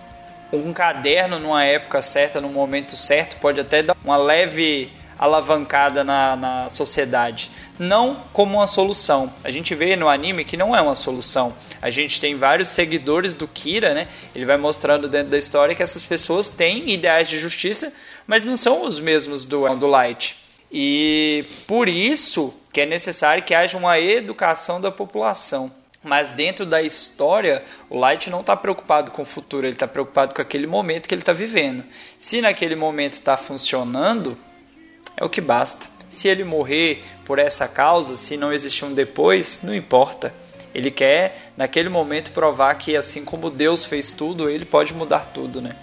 um 0.54 0.72
caderno 0.74 1.40
numa 1.40 1.64
época 1.64 2.02
certa, 2.02 2.40
num 2.40 2.52
momento 2.52 2.96
certo, 2.96 3.38
pode 3.38 3.60
até 3.60 3.84
dar 3.84 3.96
uma 4.04 4.18
leve 4.18 4.90
alavancada 5.18 6.04
na, 6.04 6.36
na 6.36 6.70
sociedade. 6.70 7.50
Não 7.80 8.24
como 8.32 8.58
uma 8.58 8.68
solução. 8.68 9.32
A 9.44 9.52
gente 9.52 9.74
vê 9.74 9.96
no 9.96 10.10
anime 10.10 10.46
que 10.46 10.58
não 10.58 10.76
é 10.76 10.82
uma 10.82 10.96
solução. 10.96 11.54
A 11.82 11.90
gente 11.90 12.20
tem 12.22 12.36
vários 12.36 12.70
seguidores 12.70 13.34
do 13.34 13.48
Kira, 13.48 13.94
né? 13.94 14.08
Ele 14.34 14.46
vai 14.46 14.58
mostrando 14.58 15.08
dentro 15.08 15.30
da 15.30 15.38
história 15.38 15.76
que 15.76 15.84
essas 15.84 16.06
pessoas 16.06 16.50
têm 16.50 16.90
ideais 16.92 17.28
de 17.28 17.40
justiça, 17.40 17.92
mas 18.28 18.44
não 18.44 18.56
são 18.56 18.84
os 18.84 19.00
mesmos 19.00 19.46
do, 19.46 19.74
do 19.76 19.88
Light. 19.88 20.45
E 20.78 21.46
por 21.66 21.88
isso 21.88 22.54
que 22.74 22.82
é 22.82 22.86
necessário 22.86 23.42
que 23.42 23.56
haja 23.56 23.78
uma 23.78 23.98
educação 23.98 24.82
da 24.82 24.92
população. 24.92 25.72
Mas 26.04 26.34
dentro 26.34 26.66
da 26.66 26.82
história, 26.82 27.64
o 27.90 27.98
Light 27.98 28.30
não 28.30 28.42
está 28.42 28.58
preocupado 28.58 29.10
com 29.10 29.22
o 29.22 29.26
futuro, 29.26 29.66
ele 29.66 29.78
está 29.78 29.88
preocupado 29.88 30.36
com 30.36 30.42
aquele 30.42 30.68
momento 30.68 31.08
que 31.08 31.16
ele 31.16 31.22
está 31.22 31.32
vivendo. 31.32 31.86
Se 32.20 32.42
naquele 32.42 32.76
momento 32.76 33.14
está 33.14 33.38
funcionando, 33.38 34.38
é 35.16 35.24
o 35.24 35.30
que 35.30 35.40
basta. 35.40 35.88
Se 36.10 36.28
ele 36.28 36.44
morrer 36.44 37.06
por 37.24 37.40
essa 37.40 37.70
causa, 37.70 38.18
se 38.18 38.36
não 38.36 38.52
existir 38.52 38.84
um 38.84 38.94
depois, 38.94 39.62
não 39.64 39.74
importa. 39.74 40.34
Ele 40.74 40.92
quer, 40.92 41.52
naquele 41.56 41.88
momento, 41.88 42.32
provar 42.32 42.76
que 42.76 42.98
assim 42.98 43.24
como 43.24 43.50
Deus 43.50 43.86
fez 43.86 44.12
tudo, 44.12 44.50
ele 44.50 44.66
pode 44.66 44.94
mudar 44.94 45.32
tudo, 45.34 45.62
né? 45.62 45.74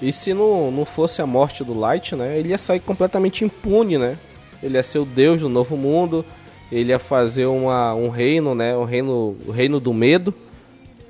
E 0.00 0.12
se 0.12 0.34
não, 0.34 0.70
não 0.70 0.84
fosse 0.84 1.22
a 1.22 1.26
morte 1.26 1.64
do 1.64 1.78
Light, 1.78 2.14
né? 2.14 2.38
Ele 2.38 2.50
ia 2.50 2.58
sair 2.58 2.80
completamente 2.80 3.44
impune, 3.44 3.96
né? 3.98 4.18
Ele 4.62 4.74
ia 4.76 4.82
ser 4.82 4.98
o 4.98 5.04
deus 5.04 5.40
do 5.40 5.48
novo 5.48 5.76
mundo. 5.76 6.24
Ele 6.70 6.90
ia 6.90 6.98
fazer 6.98 7.46
uma, 7.46 7.94
um 7.94 8.08
reino, 8.08 8.54
né? 8.54 8.76
Um 8.76 8.84
reino, 8.84 9.36
o 9.46 9.50
reino 9.50 9.80
do 9.80 9.94
medo. 9.94 10.34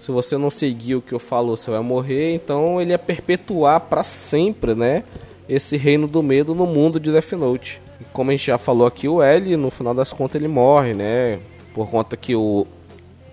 Se 0.01 0.13
você 0.13 0.37
não 0.37 0.51
seguir 0.51 0.95
o 0.95 1.03
que 1.03 1.13
eu 1.13 1.19
falo, 1.19 1.57
você 1.57 1.71
vai 1.71 1.81
morrer. 1.81 2.35
Então 2.35 2.81
ele 2.81 2.93
ia 2.93 2.99
perpetuar 2.99 3.81
para 3.81 4.03
sempre, 4.03 4.75
né? 4.75 5.03
Esse 5.49 5.77
reino 5.77 6.07
do 6.07 6.23
medo 6.23 6.55
no 6.55 6.67
mundo 6.67 7.01
de 7.01 7.11
Death 7.11 7.33
Note. 7.33 7.81
E 8.01 8.05
como 8.13 8.31
a 8.31 8.35
gente 8.35 8.47
já 8.47 8.59
falou 8.59 8.87
aqui, 8.87 9.09
o 9.09 9.23
L, 9.23 9.57
no 9.57 9.71
final 9.71 9.95
das 9.95 10.13
contas, 10.13 10.37
ele 10.37 10.49
morre, 10.49 10.95
né? 10.95 11.39
Por 11.75 11.89
conta 11.89 12.17
que 12.17 12.35
o, 12.37 12.67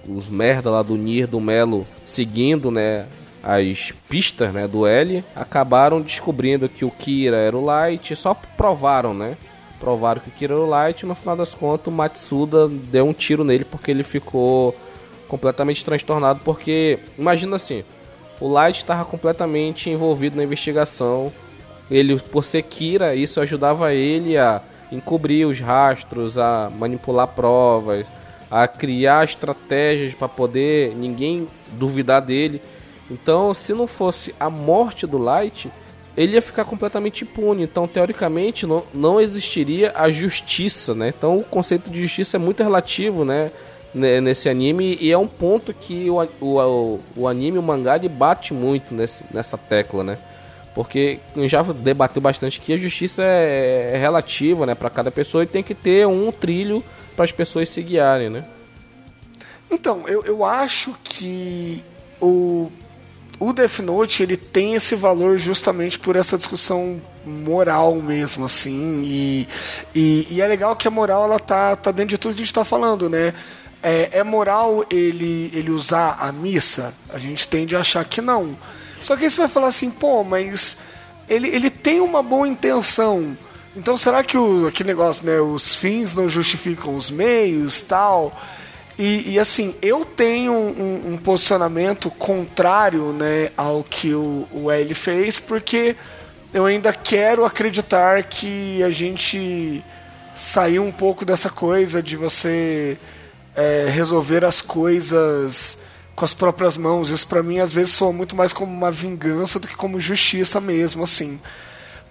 os 0.07 0.29
merda 0.29 0.69
lá 0.69 0.81
do 0.81 0.95
Nir, 0.95 1.27
do 1.27 1.39
Melo, 1.39 1.85
seguindo, 2.05 2.71
né? 2.71 3.05
As 3.43 3.91
pistas 4.07 4.53
né, 4.53 4.67
do 4.67 4.87
L, 4.87 5.23
acabaram 5.35 6.01
descobrindo 6.01 6.69
que 6.69 6.85
o 6.85 6.89
Kira 6.89 7.35
era 7.35 7.57
o 7.57 7.63
Light, 7.63 8.15
só 8.15 8.33
provaram, 8.33 9.13
né? 9.13 9.35
Provaram 9.79 10.21
que 10.21 10.29
o 10.29 10.31
Kira 10.31 10.53
era 10.53 10.63
o 10.63 10.69
Light 10.69 11.05
no 11.05 11.13
final 11.13 11.35
das 11.35 11.53
contas 11.53 11.87
o 11.87 11.91
Matsuda 11.91 12.69
deu 12.69 13.05
um 13.05 13.11
tiro 13.11 13.43
nele 13.43 13.65
porque 13.65 13.91
ele 13.91 14.03
ficou 14.03 14.73
completamente 15.27 15.83
transtornado. 15.83 16.39
Porque, 16.45 16.99
imagina 17.17 17.57
assim, 17.57 17.83
o 18.39 18.47
Light 18.47 18.77
estava 18.77 19.03
completamente 19.03 19.89
envolvido 19.89 20.37
na 20.37 20.43
investigação. 20.43 21.31
Ele, 21.91 22.17
por 22.19 22.45
ser 22.45 22.61
Kira, 22.61 23.13
isso 23.15 23.41
ajudava 23.41 23.93
ele 23.93 24.37
a 24.37 24.61
encobrir 24.91 25.45
os 25.45 25.59
rastros, 25.59 26.37
a 26.37 26.71
manipular 26.77 27.27
provas, 27.27 28.05
a 28.49 28.67
criar 28.67 29.25
estratégias 29.25 30.13
para 30.13 30.29
poder 30.29 30.95
ninguém 30.95 31.47
duvidar 31.71 32.21
dele. 32.21 32.61
Então, 33.13 33.53
se 33.53 33.73
não 33.73 33.85
fosse 33.85 34.33
a 34.39 34.49
morte 34.49 35.05
do 35.05 35.19
Light, 35.19 35.71
ele 36.17 36.33
ia 36.33 36.41
ficar 36.41 36.65
completamente 36.65 37.23
impune. 37.23 37.63
Então, 37.63 37.87
teoricamente, 37.87 38.65
não, 38.65 38.83
não 38.93 39.21
existiria 39.21 39.91
a 39.95 40.09
justiça, 40.09 40.95
né? 40.95 41.13
Então, 41.15 41.37
o 41.37 41.43
conceito 41.43 41.89
de 41.89 42.01
justiça 42.01 42.37
é 42.37 42.39
muito 42.39 42.63
relativo, 42.63 43.23
né? 43.23 43.51
Nesse 43.93 44.49
anime, 44.49 44.97
e 44.99 45.11
é 45.11 45.17
um 45.17 45.27
ponto 45.27 45.71
que 45.71 46.09
o, 46.09 46.23
o, 46.41 46.99
o 47.15 47.27
anime, 47.27 47.59
o 47.59 47.61
mangá, 47.61 47.95
ele 47.95 48.09
bate 48.09 48.51
muito 48.51 48.91
nesse, 48.91 49.23
nessa 49.31 49.55
tecla, 49.55 50.03
né? 50.03 50.17
Porque 50.73 51.19
já 51.45 51.61
debateu 51.61 52.19
bastante 52.19 52.59
que 52.59 52.73
a 52.73 52.77
justiça 52.77 53.21
é, 53.23 53.91
é 53.93 53.97
relativa, 53.99 54.65
né, 54.65 54.73
para 54.73 54.89
cada 54.89 55.11
pessoa 55.11 55.43
e 55.43 55.45
tem 55.45 55.61
que 55.61 55.75
ter 55.75 56.07
um 56.07 56.31
trilho 56.31 56.83
para 57.15 57.23
as 57.23 57.31
pessoas 57.31 57.69
se 57.69 57.83
guiarem, 57.83 58.31
né? 58.31 58.45
Então, 59.69 60.07
eu, 60.07 60.23
eu 60.25 60.43
acho 60.43 60.95
que 61.03 61.83
o 62.19 62.71
o 63.47 63.53
Death 63.53 63.79
Note 63.79 64.23
ele 64.23 64.37
tem 64.37 64.75
esse 64.75 64.95
valor 64.95 65.37
justamente 65.37 65.99
por 65.99 66.15
essa 66.15 66.37
discussão 66.37 67.01
moral 67.25 67.95
mesmo, 67.95 68.45
assim. 68.45 69.03
E, 69.05 69.47
e, 69.93 70.27
e, 70.31 70.41
é 70.41 70.47
legal 70.47 70.75
que 70.75 70.87
a 70.87 70.91
moral 70.91 71.25
ela 71.25 71.39
tá, 71.39 71.75
tá 71.75 71.91
dentro 71.91 72.09
de 72.09 72.17
tudo 72.17 72.33
que 72.33 72.41
a 72.41 72.43
gente 72.43 72.51
está 72.51 72.63
falando, 72.63 73.09
né? 73.09 73.33
É, 73.81 74.09
é, 74.13 74.23
moral 74.23 74.85
ele, 74.89 75.51
ele 75.53 75.71
usar 75.71 76.17
a 76.19 76.31
missa? 76.31 76.93
A 77.13 77.19
gente 77.19 77.47
tende 77.47 77.75
a 77.75 77.81
achar 77.81 78.05
que 78.05 78.21
não. 78.21 78.57
Só 79.01 79.17
que 79.17 79.25
aí 79.25 79.29
você 79.29 79.41
vai 79.41 79.49
falar 79.49 79.67
assim, 79.67 79.91
pô, 79.91 80.23
mas 80.23 80.77
ele, 81.27 81.49
ele 81.49 81.69
tem 81.69 81.99
uma 81.99 82.23
boa 82.23 82.47
intenção. 82.47 83.37
Então 83.75 83.97
será 83.97 84.23
que 84.23 84.37
o, 84.37 84.67
aquele 84.67 84.87
negócio, 84.87 85.25
né? 85.25 85.41
Os 85.41 85.75
fins 85.75 86.15
não 86.15 86.29
justificam 86.29 86.95
os 86.95 87.11
meios 87.11 87.81
tal? 87.81 88.39
E, 88.97 89.33
e, 89.33 89.39
assim, 89.39 89.73
eu 89.81 90.05
tenho 90.05 90.53
um, 90.53 91.13
um, 91.13 91.17
posicionamento 91.17 92.11
contrário 92.11 93.11
né, 93.11 93.49
ao 93.57 93.83
que 93.83 94.13
o, 94.13 94.47
o 94.51 94.69
L 94.69 94.93
fez, 94.93 95.39
porque 95.39 95.95
eu 96.53 96.65
ainda 96.65 96.93
quero 96.93 97.43
acreditar 97.43 98.21
que 98.23 98.83
a 98.83 98.91
gente 98.91 99.83
sair 100.35 100.79
um 100.79 100.91
pouco 100.91 101.25
dessa 101.25 101.49
coisa 101.49 102.03
de 102.03 102.15
você 102.15 102.97
é, 103.55 103.87
resolver 103.89 104.45
as 104.45 104.61
coisas 104.61 105.79
com 106.15 106.23
as 106.23 106.33
próprias 106.33 106.77
mãos. 106.77 107.09
Isso 107.09 107.27
para 107.27 107.41
mim 107.41 107.59
às 107.59 107.73
vezes 107.73 107.93
soa 107.93 108.13
muito 108.13 108.35
mais 108.35 108.53
como 108.53 108.71
uma 108.71 108.91
vingança 108.91 109.59
do 109.59 109.67
que 109.67 109.75
como 109.75 109.99
justiça 109.99 110.61
mesmo, 110.61 111.03
assim. 111.03 111.39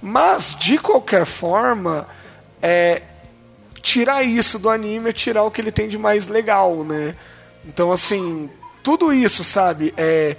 Mas 0.01 0.57
de 0.59 0.79
qualquer 0.79 1.25
forma, 1.25 2.09
é, 2.61 3.03
tirar 3.83 4.23
isso 4.23 4.59
do 4.59 4.71
anime 4.71 5.11
é 5.11 5.13
tirar 5.13 5.43
o 5.43 5.51
que 5.51 5.61
ele 5.61 5.73
tem 5.73 5.89
de 5.89 5.99
mais 5.99 6.29
legal, 6.29 6.85
né? 6.85 7.15
Então 7.67 7.93
assim, 7.93 8.49
tudo 8.83 9.13
isso, 9.13 9.45
sabe? 9.45 9.93
É 9.97 10.37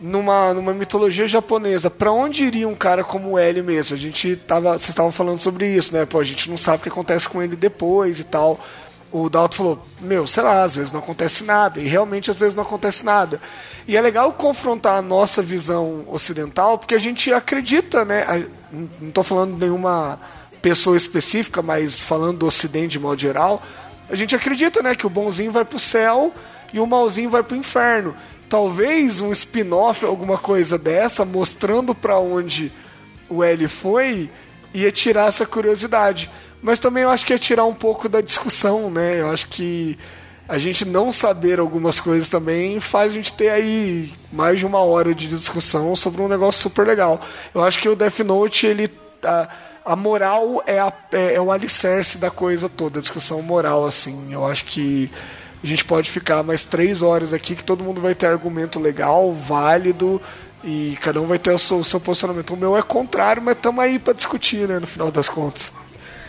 numa, 0.00 0.54
numa 0.54 0.72
mitologia 0.72 1.28
japonesa, 1.28 1.90
para 1.90 2.10
onde 2.10 2.44
iria 2.44 2.66
um 2.66 2.74
cara 2.74 3.04
como 3.04 3.38
L 3.38 3.62
mesmo? 3.62 3.94
A 3.94 3.98
gente 3.98 4.34
tava, 4.34 4.72
vocês 4.72 4.88
estavam 4.88 5.12
falando 5.12 5.38
sobre 5.38 5.68
isso, 5.68 5.92
né? 5.92 6.06
Pô, 6.06 6.18
a 6.18 6.24
gente 6.24 6.48
não 6.48 6.56
sabe 6.56 6.78
o 6.78 6.82
que 6.82 6.88
acontece 6.88 7.28
com 7.28 7.42
ele 7.42 7.54
depois 7.54 8.18
e 8.18 8.24
tal. 8.24 8.58
O 9.12 9.28
Dalton 9.28 9.56
falou: 9.56 9.86
Meu, 10.00 10.26
sei 10.26 10.42
lá, 10.42 10.62
às 10.62 10.76
vezes 10.76 10.92
não 10.92 11.00
acontece 11.00 11.44
nada. 11.44 11.80
E 11.80 11.86
realmente 11.86 12.30
às 12.30 12.38
vezes 12.38 12.54
não 12.54 12.62
acontece 12.62 13.04
nada. 13.04 13.40
E 13.86 13.96
é 13.96 14.00
legal 14.00 14.32
confrontar 14.32 14.96
a 14.96 15.02
nossa 15.02 15.42
visão 15.42 16.04
ocidental, 16.08 16.78
porque 16.78 16.94
a 16.94 16.98
gente 16.98 17.32
acredita, 17.32 18.04
né? 18.04 18.46
Não 18.72 19.08
estou 19.08 19.24
falando 19.24 19.58
nenhuma 19.58 20.18
pessoa 20.62 20.96
específica, 20.96 21.62
mas 21.62 21.98
falando 21.98 22.38
do 22.38 22.46
Ocidente 22.46 22.92
de 22.92 22.98
modo 22.98 23.20
geral. 23.20 23.62
A 24.08 24.14
gente 24.14 24.34
acredita, 24.34 24.82
né, 24.82 24.94
que 24.94 25.06
o 25.06 25.10
bonzinho 25.10 25.52
vai 25.52 25.64
pro 25.64 25.78
céu 25.78 26.34
e 26.72 26.80
o 26.80 26.86
malzinho 26.86 27.30
vai 27.30 27.42
pro 27.42 27.56
inferno 27.56 28.14
talvez 28.50 29.20
um 29.20 29.30
spin-off, 29.30 30.04
alguma 30.04 30.36
coisa 30.36 30.76
dessa, 30.76 31.24
mostrando 31.24 31.94
para 31.94 32.18
onde 32.18 32.72
o 33.28 33.44
L 33.44 33.68
foi, 33.68 34.28
ia 34.74 34.90
tirar 34.90 35.28
essa 35.28 35.46
curiosidade. 35.46 36.28
Mas 36.60 36.80
também 36.80 37.04
eu 37.04 37.10
acho 37.10 37.24
que 37.24 37.32
ia 37.32 37.38
tirar 37.38 37.64
um 37.64 37.72
pouco 37.72 38.08
da 38.08 38.20
discussão, 38.20 38.90
né? 38.90 39.20
Eu 39.20 39.30
acho 39.30 39.46
que 39.46 39.96
a 40.48 40.58
gente 40.58 40.84
não 40.84 41.12
saber 41.12 41.60
algumas 41.60 42.00
coisas 42.00 42.28
também 42.28 42.80
faz 42.80 43.12
a 43.12 43.14
gente 43.14 43.32
ter 43.32 43.50
aí 43.50 44.12
mais 44.32 44.58
de 44.58 44.66
uma 44.66 44.80
hora 44.80 45.14
de 45.14 45.28
discussão 45.28 45.94
sobre 45.94 46.20
um 46.20 46.26
negócio 46.26 46.60
super 46.60 46.84
legal. 46.84 47.20
Eu 47.54 47.62
acho 47.62 47.78
que 47.78 47.88
o 47.88 47.94
Death 47.94 48.18
Note, 48.18 48.66
ele. 48.66 48.90
A 49.90 49.96
moral 49.96 50.62
é, 50.68 50.78
a, 50.78 50.92
é, 51.10 51.34
é 51.34 51.40
o 51.40 51.50
alicerce 51.50 52.16
da 52.16 52.30
coisa 52.30 52.68
toda, 52.68 53.00
a 53.00 53.02
discussão 53.02 53.42
moral, 53.42 53.84
assim. 53.84 54.32
Eu 54.32 54.46
acho 54.46 54.64
que 54.64 55.10
a 55.64 55.66
gente 55.66 55.84
pode 55.84 56.08
ficar 56.08 56.44
mais 56.44 56.64
três 56.64 57.02
horas 57.02 57.32
aqui 57.34 57.56
que 57.56 57.64
todo 57.64 57.82
mundo 57.82 58.00
vai 58.00 58.14
ter 58.14 58.26
argumento 58.26 58.78
legal, 58.78 59.32
válido 59.32 60.22
e 60.62 60.96
cada 61.02 61.20
um 61.20 61.26
vai 61.26 61.40
ter 61.40 61.50
o 61.50 61.58
seu, 61.58 61.78
o 61.78 61.84
seu 61.84 61.98
posicionamento. 61.98 62.54
O 62.54 62.56
meu 62.56 62.76
é 62.76 62.82
contrário, 62.82 63.42
mas 63.42 63.56
estamos 63.56 63.82
aí 63.82 63.98
para 63.98 64.12
discutir, 64.12 64.68
né, 64.68 64.78
no 64.78 64.86
final 64.86 65.10
das 65.10 65.28
contas. 65.28 65.72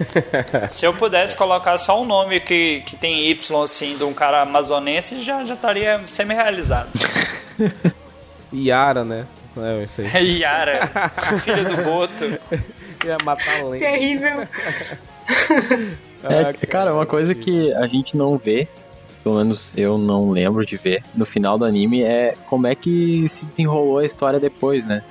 Se 0.73 0.87
eu 0.87 0.95
pudesse 0.95 1.35
colocar 1.35 1.77
só 1.77 2.01
um 2.01 2.05
nome 2.05 2.39
que, 2.39 2.81
que 2.87 2.95
tem 2.95 3.29
Y 3.29 3.63
assim 3.63 3.95
de 3.95 4.03
um 4.03 4.13
cara 4.13 4.41
amazonense, 4.41 5.21
já, 5.21 5.45
já 5.45 5.53
estaria 5.53 6.01
semi-realizado. 6.07 6.89
Yara, 8.51 9.03
né? 9.03 9.27
É, 9.55 9.83
isso 9.83 10.01
aí. 10.15 10.39
Yara, 10.39 10.89
filho 11.43 11.75
do 11.75 11.83
Boto. 11.83 12.39
Ia 13.05 13.17
matar 13.23 13.63
o 13.65 13.71
Terrível. 13.71 14.47
É, 16.23 16.53
cara, 16.67 16.93
uma 16.93 17.07
coisa 17.07 17.33
que 17.33 17.73
a 17.73 17.87
gente 17.87 18.15
não 18.15 18.37
vê 18.37 18.67
pelo 19.23 19.37
menos 19.37 19.73
eu 19.77 19.97
não 19.97 20.29
lembro 20.29 20.65
de 20.65 20.77
ver, 20.77 21.03
no 21.15 21.25
final 21.25 21.57
do 21.57 21.65
anime 21.65 22.03
é 22.03 22.35
como 22.47 22.67
é 22.67 22.75
que 22.75 23.27
se 23.27 23.45
desenrolou 23.45 23.99
a 23.99 24.05
história 24.05 24.39
depois, 24.39 24.85
né? 24.85 25.03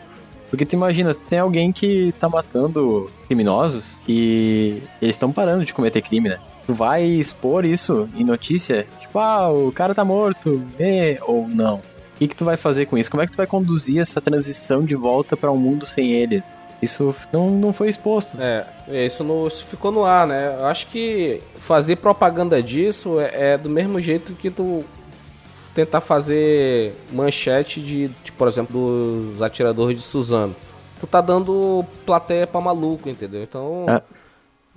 Porque 0.48 0.66
tu 0.66 0.72
imagina, 0.72 1.14
tem 1.14 1.38
alguém 1.38 1.72
que 1.72 2.12
tá 2.18 2.28
matando 2.28 3.08
criminosos 3.28 3.98
e 4.08 4.82
eles 5.00 5.14
estão 5.14 5.30
parando 5.30 5.64
de 5.64 5.72
cometer 5.72 6.02
crime, 6.02 6.28
né? 6.28 6.38
Tu 6.66 6.74
vai 6.74 7.04
expor 7.04 7.64
isso 7.64 8.08
em 8.16 8.24
notícia, 8.24 8.86
tipo, 9.00 9.18
ah, 9.18 9.50
o 9.50 9.70
cara 9.70 9.94
tá 9.94 10.04
morto, 10.04 10.62
e, 10.78 11.18
ou 11.22 11.46
não. 11.48 11.76
O 11.76 12.18
que, 12.18 12.28
que 12.28 12.36
tu 12.36 12.44
vai 12.44 12.56
fazer 12.56 12.86
com 12.86 12.98
isso? 12.98 13.10
Como 13.10 13.22
é 13.22 13.26
que 13.26 13.32
tu 13.32 13.36
vai 13.36 13.46
conduzir 13.46 14.00
essa 14.00 14.20
transição 14.20 14.84
de 14.84 14.94
volta 14.94 15.36
para 15.36 15.50
um 15.50 15.56
mundo 15.56 15.86
sem 15.86 16.10
ele? 16.12 16.42
Isso 16.82 17.14
não, 17.32 17.50
não 17.50 17.72
foi 17.72 17.88
exposto. 17.88 18.40
É, 18.40 18.66
isso, 19.04 19.22
no, 19.22 19.46
isso 19.46 19.64
ficou 19.66 19.92
no 19.92 20.04
ar, 20.04 20.26
né? 20.26 20.56
Eu 20.58 20.66
acho 20.66 20.86
que 20.86 21.42
fazer 21.58 21.96
propaganda 21.96 22.62
disso 22.62 23.20
é, 23.20 23.52
é 23.52 23.58
do 23.58 23.68
mesmo 23.68 24.00
jeito 24.00 24.32
que 24.32 24.50
tu 24.50 24.84
tentar 25.74 26.00
fazer 26.00 26.94
manchete 27.12 27.80
de, 27.80 28.08
de, 28.08 28.32
por 28.32 28.48
exemplo, 28.48 29.30
dos 29.32 29.42
atiradores 29.42 29.96
de 29.96 30.02
Suzano. 30.02 30.56
Tu 31.00 31.06
tá 31.06 31.20
dando 31.20 31.84
plateia 32.04 32.46
pra 32.46 32.60
maluco, 32.60 33.08
entendeu? 33.08 33.42
Então, 33.42 33.86
é. 33.88 34.02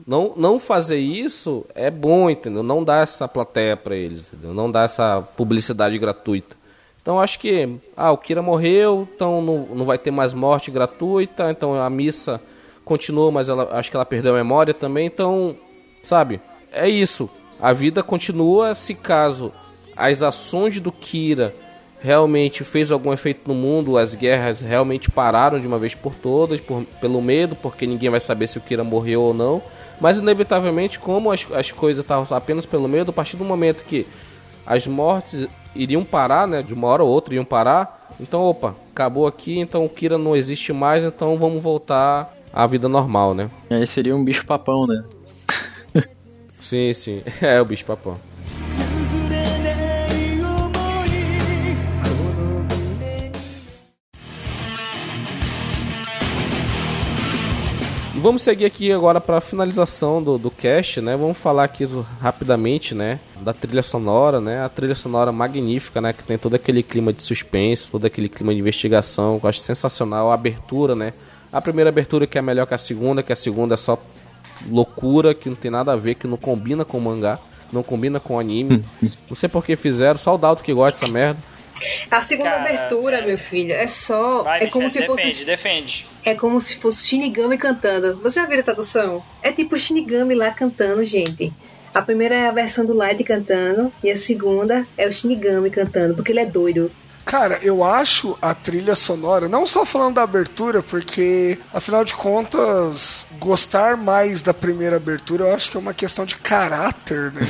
não, 0.06 0.34
não 0.36 0.60
fazer 0.60 0.98
isso 0.98 1.66
é 1.74 1.90
bom, 1.90 2.30
entendeu? 2.30 2.64
Não 2.64 2.84
dar 2.84 3.04
essa 3.04 3.28
plateia 3.28 3.76
para 3.76 3.96
eles, 3.96 4.28
entendeu? 4.28 4.54
Não 4.54 4.70
dar 4.70 4.84
essa 4.84 5.22
publicidade 5.36 5.98
gratuita. 5.98 6.56
Então 7.04 7.20
acho 7.20 7.38
que 7.38 7.70
ah, 7.98 8.12
o 8.14 8.18
Kira 8.18 8.42
morreu, 8.42 9.06
então 9.14 9.42
não, 9.42 9.68
não 9.76 9.86
vai 9.86 9.98
ter 9.98 10.10
mais 10.10 10.34
morte 10.34 10.72
gratuita, 10.72 11.52
então 11.52 11.76
a 11.76 11.90
missa 11.90 12.40
continua, 12.86 13.30
mas 13.30 13.50
ela, 13.50 13.78
acho 13.78 13.92
que 13.92 13.98
ela 13.98 14.06
perdeu 14.06 14.34
a 14.34 14.38
memória 14.38 14.74
também, 14.74 15.06
então, 15.06 15.54
sabe? 16.02 16.40
É 16.72 16.88
isso. 16.88 17.30
A 17.62 17.74
vida 17.74 18.02
continua 18.02 18.74
se 18.74 18.96
caso 18.96 19.52
as 19.98 20.22
ações 20.22 20.80
do 20.80 20.94
Kira 20.94 21.54
realmente 22.02 22.64
fez 22.64 22.90
algum 22.90 23.12
efeito 23.12 23.42
no 23.48 23.54
mundo, 23.54 23.98
as 23.98 24.16
guerras 24.16 24.62
realmente 24.62 25.12
pararam 25.12 25.60
de 25.60 25.68
uma 25.68 25.78
vez 25.78 25.94
por 25.94 26.16
todas, 26.16 26.62
por, 26.62 26.86
pelo 27.02 27.22
medo, 27.22 27.54
porque 27.56 27.86
ninguém 27.86 28.10
vai 28.10 28.22
saber 28.22 28.48
se 28.48 28.58
o 28.58 28.62
Kira 28.62 28.84
morreu 28.84 29.22
ou 29.22 29.34
não. 29.34 29.62
Mas 30.00 30.20
inevitavelmente, 30.20 31.00
como 31.00 31.32
as, 31.32 31.46
as 31.54 31.70
coisas 31.70 32.02
estavam 32.02 32.26
apenas 32.36 32.66
pelo 32.66 32.88
medo, 32.88 33.12
a 33.12 33.14
partir 33.14 33.36
do 33.36 33.44
momento 33.44 33.84
que 33.84 34.08
as 34.66 34.88
mortes 34.88 35.48
iriam 35.76 36.04
parar, 36.04 36.48
né? 36.48 36.62
De 36.62 36.74
uma 36.74 36.88
hora 36.88 37.04
ou 37.04 37.10
outra 37.10 37.34
iriam 37.34 37.46
parar. 37.46 38.10
Então, 38.20 38.42
opa, 38.42 38.76
acabou 38.92 39.26
aqui, 39.26 39.60
então 39.60 39.86
o 39.86 39.90
Kira 39.90 40.18
não 40.18 40.36
existe 40.36 40.72
mais, 40.72 41.04
então 41.04 41.38
vamos 41.38 41.62
voltar 41.62 42.34
à 42.52 42.66
vida 42.68 42.88
normal, 42.88 43.34
né? 43.34 43.50
Aí 43.70 43.88
seria 43.88 44.16
um 44.16 44.24
bicho 44.24 44.46
papão, 44.46 44.86
né? 44.86 45.04
sim, 46.62 46.94
sim. 46.94 47.24
É 47.42 47.60
o 47.60 47.66
bicho 47.66 47.86
papão. 47.86 48.18
Vamos 58.24 58.42
seguir 58.42 58.64
aqui 58.64 58.90
agora 58.90 59.20
para 59.20 59.38
a 59.38 59.42
finalização 59.42 60.24
do, 60.24 60.38
do 60.38 60.50
cast, 60.50 61.02
né? 61.02 61.18
Vamos 61.18 61.38
falar 61.38 61.66
aqui 61.66 61.86
rapidamente, 62.22 62.96
né? 62.96 63.20
Da 63.42 63.52
trilha 63.52 63.84
sonora, 63.84 64.40
né? 64.40 64.64
A 64.64 64.70
trilha 64.70 64.96
sonora 64.96 65.30
magnífica, 65.30 66.00
né? 66.00 66.14
Que 66.14 66.24
tem 66.24 66.38
todo 66.38 66.56
aquele 66.56 66.82
clima 66.82 67.12
de 67.12 67.22
suspense, 67.22 67.92
todo 67.92 68.06
aquele 68.06 68.30
clima 68.30 68.54
de 68.54 68.62
investigação. 68.62 69.42
Eu 69.44 69.50
acho 69.50 69.60
sensacional. 69.60 70.32
A 70.32 70.36
abertura, 70.36 70.96
né? 70.96 71.12
A 71.52 71.60
primeira 71.60 71.90
abertura 71.90 72.26
que 72.26 72.38
é 72.38 72.42
melhor 72.42 72.66
que 72.66 72.74
a 72.74 72.78
segunda, 72.78 73.22
que 73.22 73.34
a 73.34 73.36
segunda 73.36 73.74
é 73.74 73.78
só 73.78 74.02
loucura, 74.70 75.36
que 75.36 75.50
não 75.50 75.58
tem 75.58 75.70
nada 75.70 75.92
a 75.92 75.98
ver, 75.98 76.16
que 76.16 76.26
não 76.26 76.38
combina 76.38 76.86
com 76.86 76.98
o 76.98 77.02
mangá, 77.02 77.38
não 77.74 77.84
combina 77.84 78.22
com 78.22 78.36
o 78.36 78.40
anime. 78.40 78.86
não 79.30 79.36
sei 79.36 79.50
por 79.50 79.66
que 79.66 79.76
fizeram, 79.76 80.18
só 80.18 80.36
o 80.36 80.38
Dalto 80.38 80.64
que 80.64 80.74
gosta 80.74 81.02
dessa 81.02 81.12
merda. 81.12 81.40
A 82.10 82.22
segunda 82.22 82.52
Cara, 82.52 82.62
abertura, 82.64 83.18
é... 83.18 83.26
meu 83.26 83.38
filho, 83.38 83.74
é 83.74 83.88
só. 83.88 84.44
Vai, 84.44 84.64
é 84.64 84.68
como 84.68 84.88
se 84.88 85.00
defende, 85.00 85.22
fosse. 85.22 85.46
Defende. 85.46 86.08
É 86.24 86.36
como 86.36 86.60
se 86.60 86.78
fosse 86.78 87.06
Shinigami 87.06 87.58
cantando. 87.58 88.20
Você 88.22 88.40
já 88.40 88.46
viu 88.46 88.60
a 88.60 88.64
tradução? 88.64 89.24
É 89.42 89.52
tipo 89.52 89.78
Shinigami 89.78 90.36
lá 90.36 90.52
cantando, 90.52 91.04
gente. 91.04 91.52
A 91.94 92.02
primeira 92.02 92.36
é 92.36 92.48
a 92.48 92.52
versão 92.52 92.86
do 92.86 92.94
Light 92.94 93.24
cantando 93.24 93.94
e 94.04 94.10
a 94.10 94.16
segunda 94.16 94.88
é 94.98 95.08
o 95.08 95.14
Shinigami 95.14 95.70
cantando, 95.70 96.16
porque 96.16 96.32
ele 96.32 96.40
é 96.40 96.46
doido. 96.46 96.92
Cara, 97.26 97.60
eu 97.62 97.84
acho 97.84 98.38
a 98.42 98.54
trilha 98.54 98.96
sonora, 98.96 99.48
não 99.48 99.66
só 99.66 99.86
falando 99.86 100.16
da 100.16 100.24
abertura, 100.24 100.84
porque 100.84 101.58
afinal 101.74 102.04
de 102.04 102.14
contas, 102.14 103.26
gostar 103.40 103.96
mais 103.96 104.42
da 104.42 104.54
primeira 104.54 104.98
abertura 104.98 105.46
eu 105.46 105.54
acho 105.54 105.72
que 105.72 105.78
é 105.78 105.80
uma 105.80 105.94
questão 105.94 106.26
de 106.26 106.36
caráter, 106.38 107.32
né? 107.32 107.42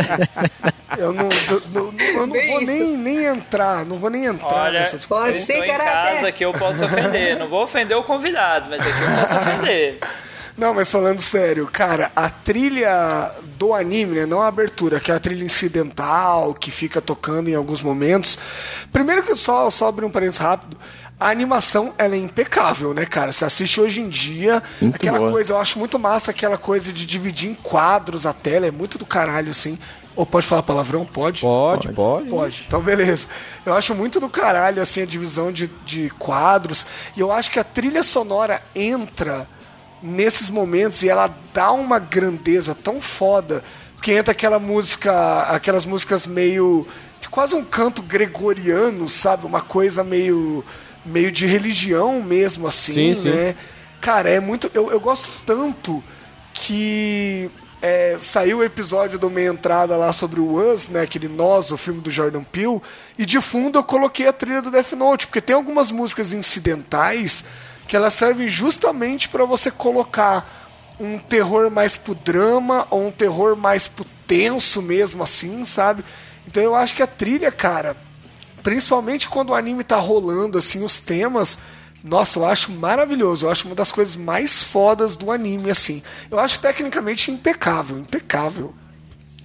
eu 0.98 1.12
não, 1.12 1.28
eu, 1.50 1.62
eu, 1.74 1.94
eu 1.98 2.26
não 2.26 2.46
vou 2.46 2.60
nem, 2.60 2.96
nem 2.96 3.24
entrar, 3.24 3.86
não 3.86 3.96
vou 3.96 4.10
nem 4.10 4.26
entrar 4.26 4.64
Olha, 4.66 4.80
nessa 4.80 4.96
discussão. 4.96 5.24
Pode 5.24 5.40
ser 5.40 5.64
em 5.64 5.76
casa 5.76 6.30
que 6.30 6.44
eu 6.44 6.52
posso 6.52 6.84
ofender. 6.84 7.38
Não 7.38 7.48
vou 7.48 7.62
ofender 7.62 7.96
o 7.96 8.02
convidado, 8.02 8.68
mas 8.68 8.80
aqui 8.80 8.90
eu 8.90 9.20
posso 9.20 9.36
ofender. 9.36 9.98
Não, 10.56 10.74
mas 10.74 10.90
falando 10.90 11.20
sério, 11.20 11.68
cara, 11.72 12.12
a 12.14 12.28
trilha 12.28 13.30
do 13.56 13.72
anime, 13.72 14.16
né, 14.16 14.26
não 14.26 14.42
a 14.42 14.48
abertura, 14.48 15.00
que 15.00 15.10
é 15.10 15.14
a 15.14 15.20
trilha 15.20 15.44
incidental, 15.44 16.52
que 16.52 16.70
fica 16.70 17.00
tocando 17.00 17.48
em 17.48 17.54
alguns 17.54 17.82
momentos. 17.82 18.38
Primeiro 18.92 19.22
que 19.22 19.34
só, 19.34 19.70
só 19.70 19.88
abrir 19.88 20.04
um 20.04 20.10
parênteses 20.10 20.40
rápido, 20.40 20.76
a 21.18 21.30
animação 21.30 21.94
ela 21.96 22.14
é 22.14 22.18
impecável, 22.18 22.92
né, 22.92 23.06
cara? 23.06 23.32
Você 23.32 23.44
assiste 23.44 23.80
hoje 23.80 24.00
em 24.00 24.08
dia, 24.08 24.62
muito 24.80 24.96
aquela 24.96 25.18
boa. 25.18 25.30
coisa, 25.30 25.52
eu 25.52 25.58
acho 25.58 25.78
muito 25.78 25.98
massa 25.98 26.32
aquela 26.32 26.58
coisa 26.58 26.92
de 26.92 27.06
dividir 27.06 27.50
em 27.50 27.54
quadros 27.54 28.26
a 28.26 28.32
tela, 28.32 28.66
é 28.66 28.70
muito 28.70 28.98
do 28.98 29.06
caralho, 29.06 29.50
assim. 29.50 29.78
Ou 30.14 30.26
pode 30.26 30.46
falar 30.46 30.62
palavrão? 30.62 31.06
Pode? 31.06 31.40
Pode, 31.40 31.88
pode. 31.92 32.28
Pode. 32.28 32.64
Então, 32.66 32.82
beleza. 32.82 33.26
Eu 33.64 33.74
acho 33.74 33.94
muito 33.94 34.20
do 34.20 34.28
caralho, 34.28 34.82
assim, 34.82 35.00
a 35.02 35.06
divisão 35.06 35.50
de, 35.50 35.70
de 35.86 36.10
quadros. 36.18 36.84
E 37.16 37.20
eu 37.20 37.32
acho 37.32 37.50
que 37.50 37.58
a 37.58 37.64
trilha 37.64 38.02
sonora 38.02 38.60
entra 38.74 39.46
nesses 40.02 40.50
momentos 40.50 41.02
e 41.02 41.08
ela 41.08 41.34
dá 41.54 41.70
uma 41.72 41.98
grandeza 41.98 42.74
tão 42.74 43.00
foda, 43.00 43.62
porque 43.94 44.12
entra 44.12 44.32
aquela 44.32 44.58
música, 44.58 45.42
aquelas 45.42 45.86
músicas 45.86 46.26
meio 46.26 46.86
quase 47.30 47.54
um 47.54 47.64
canto 47.64 48.02
gregoriano, 48.02 49.08
sabe? 49.08 49.46
Uma 49.46 49.62
coisa 49.62 50.04
meio 50.04 50.64
meio 51.04 51.32
de 51.32 51.46
religião 51.46 52.22
mesmo 52.22 52.66
assim, 52.66 53.14
sim, 53.14 53.30
né? 53.30 53.52
Sim. 53.52 53.58
Cara, 54.00 54.28
é 54.28 54.40
muito 54.40 54.70
eu, 54.74 54.90
eu 54.90 55.00
gosto 55.00 55.30
tanto 55.46 56.02
que 56.52 57.50
é, 57.80 58.16
saiu 58.18 58.58
o 58.58 58.64
episódio 58.64 59.18
do 59.18 59.28
Meia 59.28 59.50
Entrada 59.50 59.96
lá 59.96 60.12
sobre 60.12 60.40
o 60.40 60.72
Us, 60.72 60.88
né, 60.88 61.02
aquele 61.02 61.26
Nós, 61.26 61.72
o 61.72 61.76
filme 61.76 62.00
do 62.00 62.12
Jordan 62.12 62.44
Peele, 62.44 62.80
e 63.18 63.26
de 63.26 63.40
fundo 63.40 63.78
eu 63.78 63.82
coloquei 63.82 64.28
a 64.28 64.32
trilha 64.32 64.62
do 64.62 64.70
Death 64.70 64.92
Note, 64.92 65.26
porque 65.26 65.40
tem 65.40 65.56
algumas 65.56 65.90
músicas 65.90 66.32
incidentais 66.32 67.44
que 67.86 67.96
elas 67.96 68.14
servem 68.14 68.48
justamente 68.48 69.28
para 69.28 69.44
você 69.44 69.70
colocar 69.70 70.60
um 71.00 71.18
terror 71.18 71.70
mais 71.70 71.96
pro 71.96 72.14
drama 72.14 72.86
ou 72.90 73.06
um 73.06 73.10
terror 73.10 73.56
mais 73.56 73.88
pro 73.88 74.06
tenso 74.26 74.80
mesmo 74.80 75.22
assim, 75.22 75.64
sabe? 75.64 76.04
Então 76.46 76.62
eu 76.62 76.74
acho 76.74 76.94
que 76.94 77.02
a 77.02 77.06
trilha, 77.06 77.50
cara, 77.50 77.96
principalmente 78.62 79.28
quando 79.28 79.50
o 79.50 79.54
anime 79.54 79.84
tá 79.84 79.98
rolando 79.98 80.58
assim 80.58 80.84
os 80.84 81.00
temas, 81.00 81.58
nossa, 82.04 82.38
eu 82.38 82.46
acho 82.46 82.72
maravilhoso. 82.72 83.46
Eu 83.46 83.50
acho 83.50 83.66
uma 83.66 83.74
das 83.74 83.92
coisas 83.92 84.16
mais 84.16 84.62
fodas 84.62 85.14
do 85.14 85.30
anime, 85.30 85.70
assim. 85.70 86.02
Eu 86.30 86.38
acho 86.38 86.60
tecnicamente 86.60 87.30
impecável, 87.30 87.98
impecável. 87.98 88.74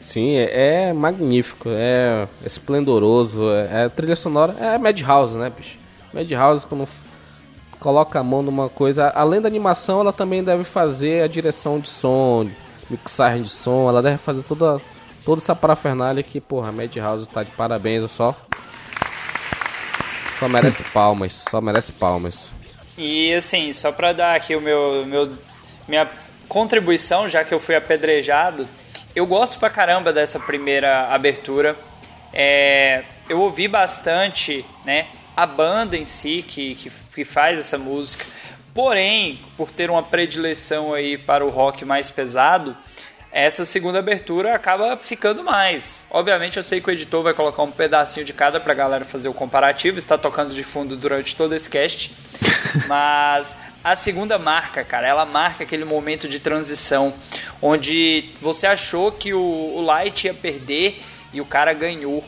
Sim, 0.01 0.35
é, 0.35 0.87
é 0.87 0.93
magnífico, 0.93 1.69
é 1.69 2.27
esplendoroso. 2.45 3.49
É, 3.51 3.85
é 3.85 3.89
trilha 3.89 4.15
sonora, 4.15 4.55
é 4.59 4.77
Madhouse, 4.77 5.37
né, 5.37 5.51
bicho? 5.55 5.77
Madhouse, 6.13 6.65
quando 6.65 6.87
coloca 7.79 8.19
a 8.19 8.23
mão 8.23 8.41
numa 8.41 8.69
coisa, 8.69 9.09
além 9.09 9.41
da 9.41 9.47
animação, 9.47 10.01
ela 10.01 10.13
também 10.13 10.43
deve 10.43 10.63
fazer 10.63 11.23
a 11.23 11.27
direção 11.27 11.79
de 11.79 11.89
som, 11.89 12.49
mixagem 12.89 13.43
de 13.43 13.49
som, 13.49 13.87
ela 13.89 14.01
deve 14.01 14.17
fazer 14.17 14.43
toda, 14.43 14.81
toda 15.23 15.41
essa 15.41 15.55
parafernália 15.55 16.23
que, 16.23 16.39
porra, 16.39 16.71
Madhouse 16.71 17.27
tá 17.27 17.43
de 17.43 17.51
parabéns, 17.51 18.11
só 18.11 18.35
só 20.39 20.47
merece 20.47 20.83
palmas, 20.83 21.45
só 21.49 21.59
merece 21.59 21.91
palmas. 21.91 22.51
E 22.97 23.33
assim, 23.33 23.73
só 23.73 23.91
pra 23.91 24.13
dar 24.13 24.35
aqui 24.35 24.55
o 24.55 24.61
meu, 24.61 25.05
meu 25.05 25.31
minha 25.87 26.09
contribuição, 26.47 27.27
já 27.27 27.43
que 27.43 27.53
eu 27.53 27.59
fui 27.59 27.75
apedrejado, 27.75 28.67
eu 29.15 29.25
gosto 29.25 29.59
pra 29.59 29.69
caramba 29.69 30.13
dessa 30.13 30.39
primeira 30.39 31.05
abertura. 31.05 31.75
É, 32.33 33.03
eu 33.27 33.39
ouvi 33.39 33.67
bastante, 33.67 34.65
né, 34.85 35.07
a 35.37 35.45
banda 35.45 35.95
em 35.95 36.03
si 36.03 36.41
que, 36.41 36.73
que, 36.73 36.91
que 37.13 37.23
faz 37.23 37.59
essa 37.59 37.77
música. 37.77 38.25
Porém, 38.73 39.39
por 39.55 39.69
ter 39.69 39.91
uma 39.91 40.01
predileção 40.01 40.95
aí 40.95 41.15
para 41.15 41.45
o 41.45 41.49
rock 41.51 41.85
mais 41.85 42.09
pesado, 42.09 42.75
essa 43.31 43.63
segunda 43.65 43.99
abertura 43.99 44.55
acaba 44.55 44.97
ficando 44.97 45.43
mais. 45.43 46.03
Obviamente 46.09 46.57
eu 46.57 46.63
sei 46.63 46.81
que 46.81 46.89
o 46.89 46.91
editor 46.91 47.21
vai 47.21 47.35
colocar 47.35 47.61
um 47.61 47.69
pedacinho 47.69 48.25
de 48.25 48.33
cada 48.33 48.59
pra 48.59 48.73
galera 48.73 49.05
fazer 49.05 49.29
o 49.29 49.33
comparativo, 49.33 49.99
está 49.99 50.17
tocando 50.17 50.55
de 50.55 50.63
fundo 50.63 50.97
durante 50.97 51.35
todo 51.35 51.53
esse 51.53 51.69
cast. 51.69 52.11
mas 52.87 53.55
a 53.83 53.95
segunda 53.95 54.39
marca, 54.39 54.83
cara, 54.83 55.07
ela 55.07 55.23
marca 55.23 55.63
aquele 55.63 55.85
momento 55.85 56.27
de 56.27 56.39
transição 56.39 57.13
onde 57.61 58.31
você 58.41 58.65
achou 58.65 59.11
que 59.11 59.35
o, 59.35 59.39
o 59.39 59.81
Light 59.81 60.25
ia 60.25 60.33
perder 60.33 60.99
e 61.31 61.39
o 61.39 61.45
cara 61.45 61.73
ganhou. 61.73 62.23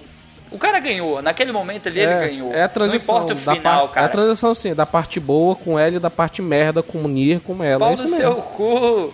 O 0.52 0.58
cara 0.58 0.80
ganhou, 0.80 1.22
naquele 1.22 1.52
momento 1.52 1.88
ali 1.88 2.00
é, 2.00 2.04
ele 2.04 2.28
ganhou. 2.28 2.52
É 2.52 2.64
a 2.64 2.68
transição. 2.68 3.16
Não 3.16 3.24
importa 3.24 3.34
o 3.34 3.56
final, 3.56 3.90
cara. 3.90 4.06
É 4.06 4.10
a 4.10 4.12
transição, 4.12 4.56
sim, 4.56 4.74
da 4.74 4.86
parte 4.86 5.20
boa 5.20 5.56
com 5.56 5.78
L 5.78 5.98
e 5.98 6.00
da 6.00 6.10
parte 6.10 6.42
merda 6.42 6.82
com 6.82 7.04
o 7.04 7.08
Nir 7.08 7.40
com 7.40 7.64
ela. 7.64 7.80
Pau 7.80 7.94
é 7.94 7.96
no 7.96 8.08
seu 8.08 8.34
cu! 8.36 9.12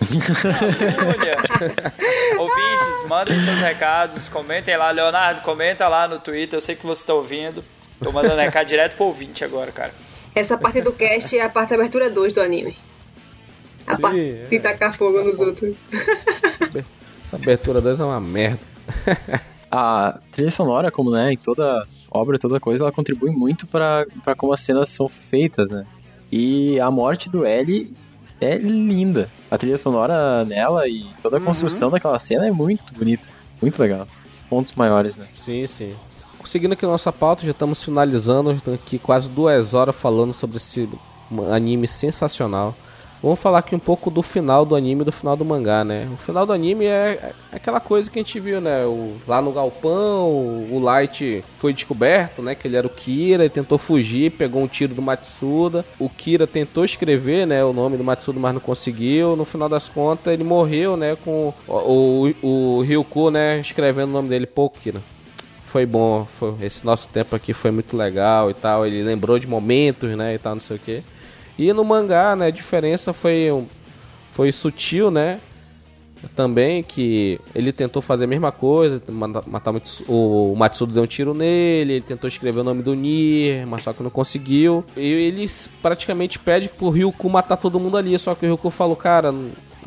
Ouvintes, 2.38 3.08
mandem 3.08 3.38
seus 3.44 3.58
recados, 3.60 4.28
comentem 4.28 4.76
lá. 4.78 4.90
Leonardo, 4.90 5.42
comenta 5.42 5.86
lá 5.88 6.08
no 6.08 6.18
Twitter, 6.18 6.56
eu 6.56 6.60
sei 6.62 6.74
que 6.74 6.86
você 6.86 7.04
tá 7.04 7.12
ouvindo. 7.12 7.62
Tô 8.02 8.10
mandando 8.10 8.40
recado 8.40 8.66
direto 8.66 8.96
pro 8.96 9.04
ouvinte 9.06 9.44
agora, 9.44 9.70
cara. 9.70 9.92
Essa 10.34 10.56
parte 10.56 10.80
do 10.80 10.92
cast 10.92 11.36
é 11.36 11.42
a 11.42 11.48
parte 11.50 11.70
da 11.70 11.76
abertura 11.76 12.08
2 12.08 12.32
do 12.32 12.40
anime. 12.40 12.76
A 13.86 13.96
sim, 13.96 14.02
parte 14.02 14.20
é. 14.20 14.46
de 14.48 14.58
tacar 14.58 14.94
fogo 14.94 15.22
nos 15.22 15.38
outros. 15.38 15.76
Essa 17.24 17.36
abertura 17.36 17.80
2 17.80 18.00
é 18.00 18.04
uma 18.04 18.20
merda. 18.20 18.60
a 19.70 20.18
trilha 20.32 20.50
sonora, 20.50 20.90
como 20.90 21.10
né, 21.10 21.32
em 21.32 21.36
toda 21.36 21.86
obra, 22.10 22.38
toda 22.38 22.60
coisa, 22.60 22.84
ela 22.84 22.92
contribui 22.92 23.30
muito 23.30 23.66
para 23.66 24.06
como 24.36 24.52
as 24.52 24.60
cenas 24.60 24.88
são 24.88 25.08
feitas, 25.08 25.70
né? 25.70 25.84
E 26.30 26.80
a 26.80 26.90
morte 26.90 27.28
do 27.28 27.44
L 27.44 27.92
é 28.40 28.56
linda. 28.58 29.28
A 29.50 29.56
trilha 29.56 29.78
sonora 29.78 30.44
nela 30.44 30.88
e 30.88 31.06
toda 31.22 31.36
a 31.36 31.40
uhum. 31.40 31.46
construção 31.46 31.90
daquela 31.90 32.18
cena 32.18 32.46
é 32.46 32.50
muito 32.50 32.82
bonita, 32.94 33.28
muito 33.60 33.80
legal. 33.80 34.06
Pontos 34.48 34.72
maiores, 34.72 35.16
né? 35.16 35.26
Sim, 35.34 35.66
sim. 35.66 35.94
Seguindo 36.44 36.72
aqui 36.72 36.84
a 36.84 36.88
nossa 36.88 37.12
pauta, 37.12 37.44
já 37.44 37.50
estamos 37.50 37.82
finalizando, 37.82 38.52
estamos 38.52 38.80
aqui 38.80 38.98
quase 38.98 39.28
duas 39.28 39.74
horas 39.74 39.96
falando 39.96 40.32
sobre 40.32 40.58
esse 40.58 40.88
anime 41.50 41.88
sensacional. 41.88 42.74
Vamos 43.26 43.40
falar 43.40 43.58
aqui 43.58 43.74
um 43.74 43.80
pouco 43.80 44.08
do 44.08 44.22
final 44.22 44.64
do 44.64 44.76
anime 44.76 45.02
e 45.02 45.04
do 45.04 45.10
final 45.10 45.36
do 45.36 45.44
mangá, 45.44 45.82
né? 45.82 46.08
O 46.14 46.16
final 46.16 46.46
do 46.46 46.52
anime 46.52 46.84
é, 46.84 47.34
é 47.50 47.56
aquela 47.56 47.80
coisa 47.80 48.08
que 48.08 48.20
a 48.20 48.22
gente 48.22 48.38
viu, 48.38 48.60
né? 48.60 48.84
O, 48.84 49.16
lá 49.26 49.42
no 49.42 49.50
galpão, 49.50 50.28
o 50.70 50.78
Light 50.80 51.42
foi 51.58 51.72
descoberto, 51.72 52.40
né? 52.40 52.54
Que 52.54 52.68
ele 52.68 52.76
era 52.76 52.86
o 52.86 52.90
Kira 52.90 53.44
e 53.44 53.48
tentou 53.48 53.78
fugir, 53.78 54.30
pegou 54.30 54.62
um 54.62 54.68
tiro 54.68 54.94
do 54.94 55.02
Matsuda. 55.02 55.84
O 55.98 56.08
Kira 56.08 56.46
tentou 56.46 56.84
escrever, 56.84 57.48
né? 57.48 57.64
O 57.64 57.72
nome 57.72 57.96
do 57.96 58.04
Matsuda, 58.04 58.38
mas 58.38 58.54
não 58.54 58.60
conseguiu. 58.60 59.34
No 59.34 59.44
final 59.44 59.68
das 59.68 59.88
contas, 59.88 60.32
ele 60.32 60.44
morreu, 60.44 60.96
né? 60.96 61.16
Com 61.16 61.52
o, 61.66 62.32
o, 62.40 62.46
o 62.46 62.82
Ryuko, 62.82 63.30
né? 63.30 63.58
Escrevendo 63.58 64.10
o 64.10 64.12
nome 64.12 64.28
dele, 64.28 64.46
pô, 64.46 64.70
Kira 64.70 65.00
foi 65.64 65.84
bom, 65.84 66.24
foi, 66.24 66.54
esse 66.62 66.86
nosso 66.86 67.06
tempo 67.08 67.34
aqui 67.34 67.52
foi 67.52 67.72
muito 67.72 67.96
legal 67.96 68.52
e 68.52 68.54
tal. 68.54 68.86
Ele 68.86 69.02
lembrou 69.02 69.36
de 69.36 69.48
momentos, 69.48 70.08
né, 70.16 70.34
e 70.34 70.38
tal, 70.38 70.54
não 70.54 70.62
sei 70.62 70.76
o 70.76 70.78
que. 70.78 71.02
E 71.58 71.72
no 71.72 71.84
mangá, 71.84 72.36
né, 72.36 72.46
a 72.46 72.50
diferença 72.50 73.12
foi, 73.12 73.64
foi 74.30 74.52
sutil, 74.52 75.10
né? 75.10 75.40
Também 76.34 76.82
que 76.82 77.38
ele 77.54 77.72
tentou 77.72 78.00
fazer 78.02 78.24
a 78.24 78.26
mesma 78.26 78.50
coisa, 78.50 79.00
matar 79.46 79.72
o, 80.08 80.54
Matsudo 80.56 80.92
deu 80.92 81.02
um 81.02 81.06
tiro 81.06 81.34
nele, 81.34 81.94
ele 81.94 82.00
tentou 82.00 82.26
escrever 82.26 82.60
o 82.60 82.64
nome 82.64 82.82
do 82.82 82.94
Nier, 82.94 83.66
mas 83.66 83.82
só 83.82 83.92
que 83.92 84.02
não 84.02 84.10
conseguiu. 84.10 84.84
E 84.96 85.06
ele 85.06 85.46
praticamente 85.80 86.38
pede 86.38 86.68
pro 86.68 86.90
Ryuko 86.90 87.28
matar 87.28 87.56
todo 87.56 87.78
mundo 87.78 87.96
ali, 87.96 88.18
só 88.18 88.34
que 88.34 88.44
o 88.44 88.48
Ryuko 88.48 88.70
falou, 88.70 88.96
cara, 88.96 89.32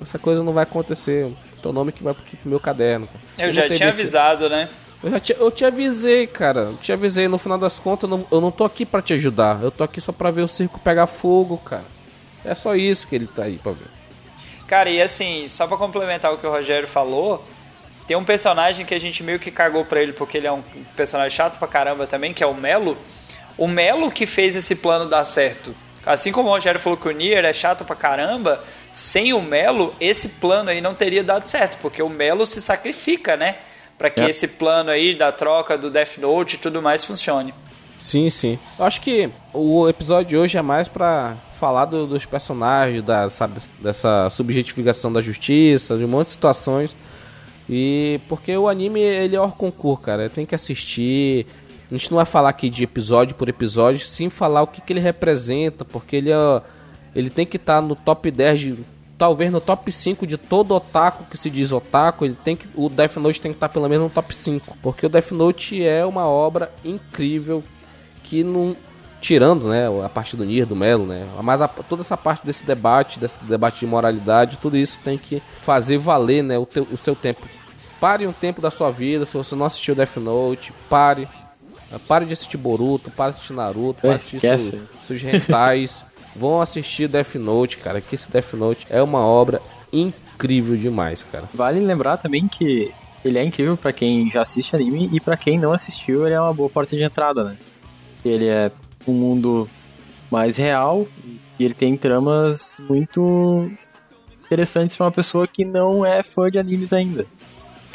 essa 0.02 0.18
coisa 0.18 0.44
não 0.44 0.54
vai 0.54 0.64
acontecer. 0.64 1.34
Teu 1.62 1.74
nome 1.74 1.92
que 1.92 2.04
vai 2.04 2.14
pro 2.14 2.24
meu 2.46 2.60
caderno. 2.60 3.10
Eu, 3.38 3.48
eu 3.48 3.52
já 3.52 3.70
tinha 3.70 3.90
avisado, 3.90 4.48
né? 4.50 4.70
Eu, 5.04 5.12
já 5.12 5.20
te, 5.20 5.36
eu 5.38 5.52
te 5.52 5.66
avisei, 5.66 6.28
cara. 6.28 6.62
Eu 6.62 6.78
te 6.78 6.92
avisei. 6.92 7.28
No 7.28 7.38
final 7.38 7.58
das 7.58 7.80
contas, 7.80 8.10
eu 8.10 8.18
não, 8.18 8.28
eu 8.32 8.42
não 8.42 8.52
tô 8.52 8.64
aqui 8.66 8.86
para 8.86 9.02
te 9.02 9.14
ajudar. 9.14 9.62
Eu 9.62 9.72
tô 9.72 9.84
aqui 9.84 10.02
só 10.02 10.12
pra 10.12 10.32
ver 10.32 10.42
o 10.42 10.48
circo 10.48 10.80
pegar 10.80 11.08
fogo, 11.08 11.58
cara. 11.58 11.86
É 12.44 12.54
só 12.54 12.76
isso 12.76 13.08
que 13.08 13.16
ele 13.16 13.28
tá 13.28 13.44
aí 13.44 13.58
pra 13.58 13.72
ver. 13.72 13.88
Cara, 14.68 14.90
e 14.90 15.02
assim, 15.02 15.48
só 15.48 15.66
pra 15.66 15.78
complementar 15.78 16.32
o 16.34 16.38
que 16.38 16.46
o 16.46 16.52
Rogério 16.52 16.88
falou, 16.88 17.44
tem 18.08 18.16
um 18.16 18.24
personagem 18.24 18.86
que 18.86 18.94
a 18.94 19.00
gente 19.00 19.24
meio 19.24 19.40
que 19.40 19.50
cagou 19.50 19.84
pra 19.84 20.02
ele 20.02 20.14
porque 20.14 20.38
ele 20.38 20.48
é 20.48 20.52
um 20.52 20.62
personagem 20.96 21.36
chato 21.36 21.58
pra 21.58 21.68
caramba 21.68 22.06
também, 22.06 22.34
que 22.34 22.44
é 22.44 22.48
o 22.48 22.54
Melo. 22.54 22.98
O 23.58 23.68
Melo 23.68 24.12
que 24.12 24.26
fez 24.26 24.56
esse 24.56 24.76
plano 24.76 25.10
dar 25.10 25.26
certo. 25.26 25.76
Assim 26.06 26.32
como 26.32 26.50
o 26.50 26.52
Rogério 26.52 26.80
falou 26.80 26.98
que 26.98 27.08
o 27.08 27.12
Nier 27.12 27.44
é 27.46 27.54
chato 27.54 27.84
pra 27.84 27.96
caramba, 27.96 28.64
sem 28.92 29.34
o 29.34 29.42
Melo, 29.42 29.94
esse 30.00 30.30
plano 30.30 30.70
aí 30.70 30.82
não 30.82 30.96
teria 30.96 31.24
dado 31.24 31.46
certo, 31.46 31.78
porque 31.82 32.02
o 32.02 32.10
Melo 32.10 32.46
se 32.46 32.62
sacrifica, 32.62 33.36
né? 33.36 33.58
Para 34.00 34.10
que 34.10 34.22
é. 34.22 34.30
esse 34.30 34.48
plano 34.48 34.90
aí 34.90 35.14
da 35.14 35.30
troca 35.30 35.78
do 35.78 35.90
Death 35.92 36.18
Note 36.20 36.56
e 36.56 36.60
tudo 36.60 36.82
mais 36.82 37.04
funcione. 37.04 37.54
Sim, 37.98 38.30
sim. 38.30 38.58
Eu 38.80 38.86
acho 38.86 39.02
que 39.02 39.30
o 39.54 39.90
episódio 39.90 40.30
de 40.30 40.38
hoje 40.38 40.58
é 40.58 40.62
mais 40.62 40.88
para 40.88 41.36
falar 41.52 41.84
do, 41.84 42.08
dos 42.08 42.26
personagens, 42.26 43.04
da, 43.04 43.30
sabe, 43.30 43.60
dessa 43.82 44.30
subjetificação 44.30 45.12
da 45.12 45.20
justiça, 45.20 45.98
de 45.98 46.06
um 46.06 46.08
monte 46.08 46.28
de 46.28 46.32
situações. 46.32 46.96
E 47.70 48.22
porque 48.30 48.56
o 48.56 48.70
anime 48.70 49.02
ele 49.02 49.36
é 49.36 49.40
hors 49.40 49.54
concurso, 49.54 50.02
cara, 50.02 50.30
tem 50.30 50.46
que 50.46 50.56
assistir. 50.56 51.46
A 51.92 51.94
gente 51.94 52.10
não 52.10 52.16
vai 52.16 52.26
falar 52.26 52.50
aqui 52.50 52.70
de 52.70 52.86
episódio 52.86 53.36
por 53.36 53.50
episódio, 53.50 54.06
sim 54.08 54.30
falar 54.30 54.62
o 54.62 54.68
que, 54.68 54.80
que 54.80 54.94
ele 54.94 55.02
representa, 55.02 55.84
porque 55.84 56.16
ele 56.16 56.32
é, 56.32 56.62
ele 57.14 57.30
tem 57.30 57.46
que 57.46 57.58
estar 57.58 57.76
tá 57.76 57.82
no 57.82 57.96
top 57.98 58.32
10 58.32 58.60
de 58.60 58.78
talvez 59.20 59.52
no 59.52 59.60
top 59.60 59.92
5 59.92 60.26
de 60.26 60.38
todo 60.38 60.74
otaku 60.74 61.26
que 61.26 61.38
se 61.38 61.50
diz 61.50 61.74
otaku, 61.74 62.24
ele 62.24 62.36
tem 62.42 62.56
que, 62.56 62.70
o 62.74 62.88
Death 62.88 63.18
Note 63.18 63.42
tem 63.42 63.52
que 63.52 63.58
estar 63.58 63.68
pelo 63.68 63.88
menos 63.90 64.06
no 64.06 64.10
top 64.10 64.34
5. 64.34 64.78
Porque 64.82 65.06
o 65.06 65.10
Death 65.10 65.32
Note 65.32 65.86
é 65.86 66.06
uma 66.06 66.26
obra 66.26 66.72
incrível 66.84 67.62
que 68.24 68.44
não. 68.44 68.76
Tirando 69.22 69.68
né, 69.68 69.86
a 70.06 70.08
parte 70.08 70.38
do 70.38 70.46
Nier, 70.46 70.66
do 70.66 70.78
Melo, 70.78 71.06
né? 71.06 71.28
Mas 71.44 71.62
a, 71.62 71.68
toda 71.68 72.02
essa 72.02 72.16
parte 72.16 72.46
desse 72.46 72.66
debate, 72.66 73.20
desse 73.20 73.38
debate 73.44 73.82
de 73.82 73.86
moralidade, 73.86 74.58
tudo 74.62 74.78
isso 74.78 74.98
tem 75.04 75.18
que 75.18 75.44
fazer 75.60 75.98
valer 75.98 76.42
né, 76.42 76.58
o, 76.58 76.66
teu, 76.66 76.88
o 76.90 76.96
seu 76.96 77.14
tempo. 77.14 77.46
Pare 78.00 78.26
um 78.26 78.32
tempo 78.32 78.62
da 78.62 78.72
sua 78.72 78.90
vida, 78.90 79.26
se 79.26 79.36
você 79.36 79.54
não 79.56 79.66
assistiu 79.66 79.94
Death 79.94 80.16
Note, 80.16 80.72
pare. 80.90 81.28
Pare 82.08 82.24
de 82.24 82.32
assistir 82.32 82.56
Boruto, 82.56 83.12
pare 83.12 83.32
de 83.34 83.40
assistir 83.40 83.54
Naruto, 83.54 84.00
pare 84.02 84.20
de 84.20 84.38
assistir 84.48 84.80
seus 85.06 85.22
rentais. 85.22 86.06
Vão 86.40 86.62
assistir 86.62 87.10
Death 87.10 87.36
Note, 87.36 87.78
cara, 87.78 88.00
que 88.00 88.16
esse 88.16 88.32
Death 88.32 88.54
Note 88.54 88.88
é 88.90 89.04
uma 89.04 89.20
obra 89.20 89.62
incrível 89.92 90.78
demais, 90.78 91.22
cara. 91.22 91.50
Vale 91.54 91.80
lembrar 91.82 92.18
também 92.18 92.48
que 92.48 92.94
ele 93.24 93.38
é 93.38 93.44
incrível 93.44 93.76
para 93.76 93.92
quem 93.92 94.32
já 94.32 94.42
assiste 94.42 94.76
anime 94.76 95.10
e 95.12 95.20
para 95.20 95.36
quem 95.36 95.60
não 95.60 95.74
assistiu, 95.74 96.26
ele 96.26 96.36
é 96.36 96.40
uma 96.40 96.54
boa 96.54 96.70
porta 96.70 96.96
de 96.96 97.04
entrada, 97.04 97.44
né? 97.44 97.58
Ele 98.24 98.48
é 98.48 98.72
um 99.06 99.12
mundo 99.12 99.70
mais 100.32 100.56
real 100.56 101.06
e 101.60 101.66
ele 101.66 101.74
tem 101.74 101.98
tramas 101.98 102.80
muito 102.88 103.70
interessantes 104.46 104.96
para 104.96 105.08
uma 105.08 105.12
pessoa 105.12 105.46
que 105.46 105.66
não 105.66 106.06
é 106.06 106.24
fã 106.24 106.50
de 106.50 106.58
animes 106.58 106.94
ainda. 106.94 107.26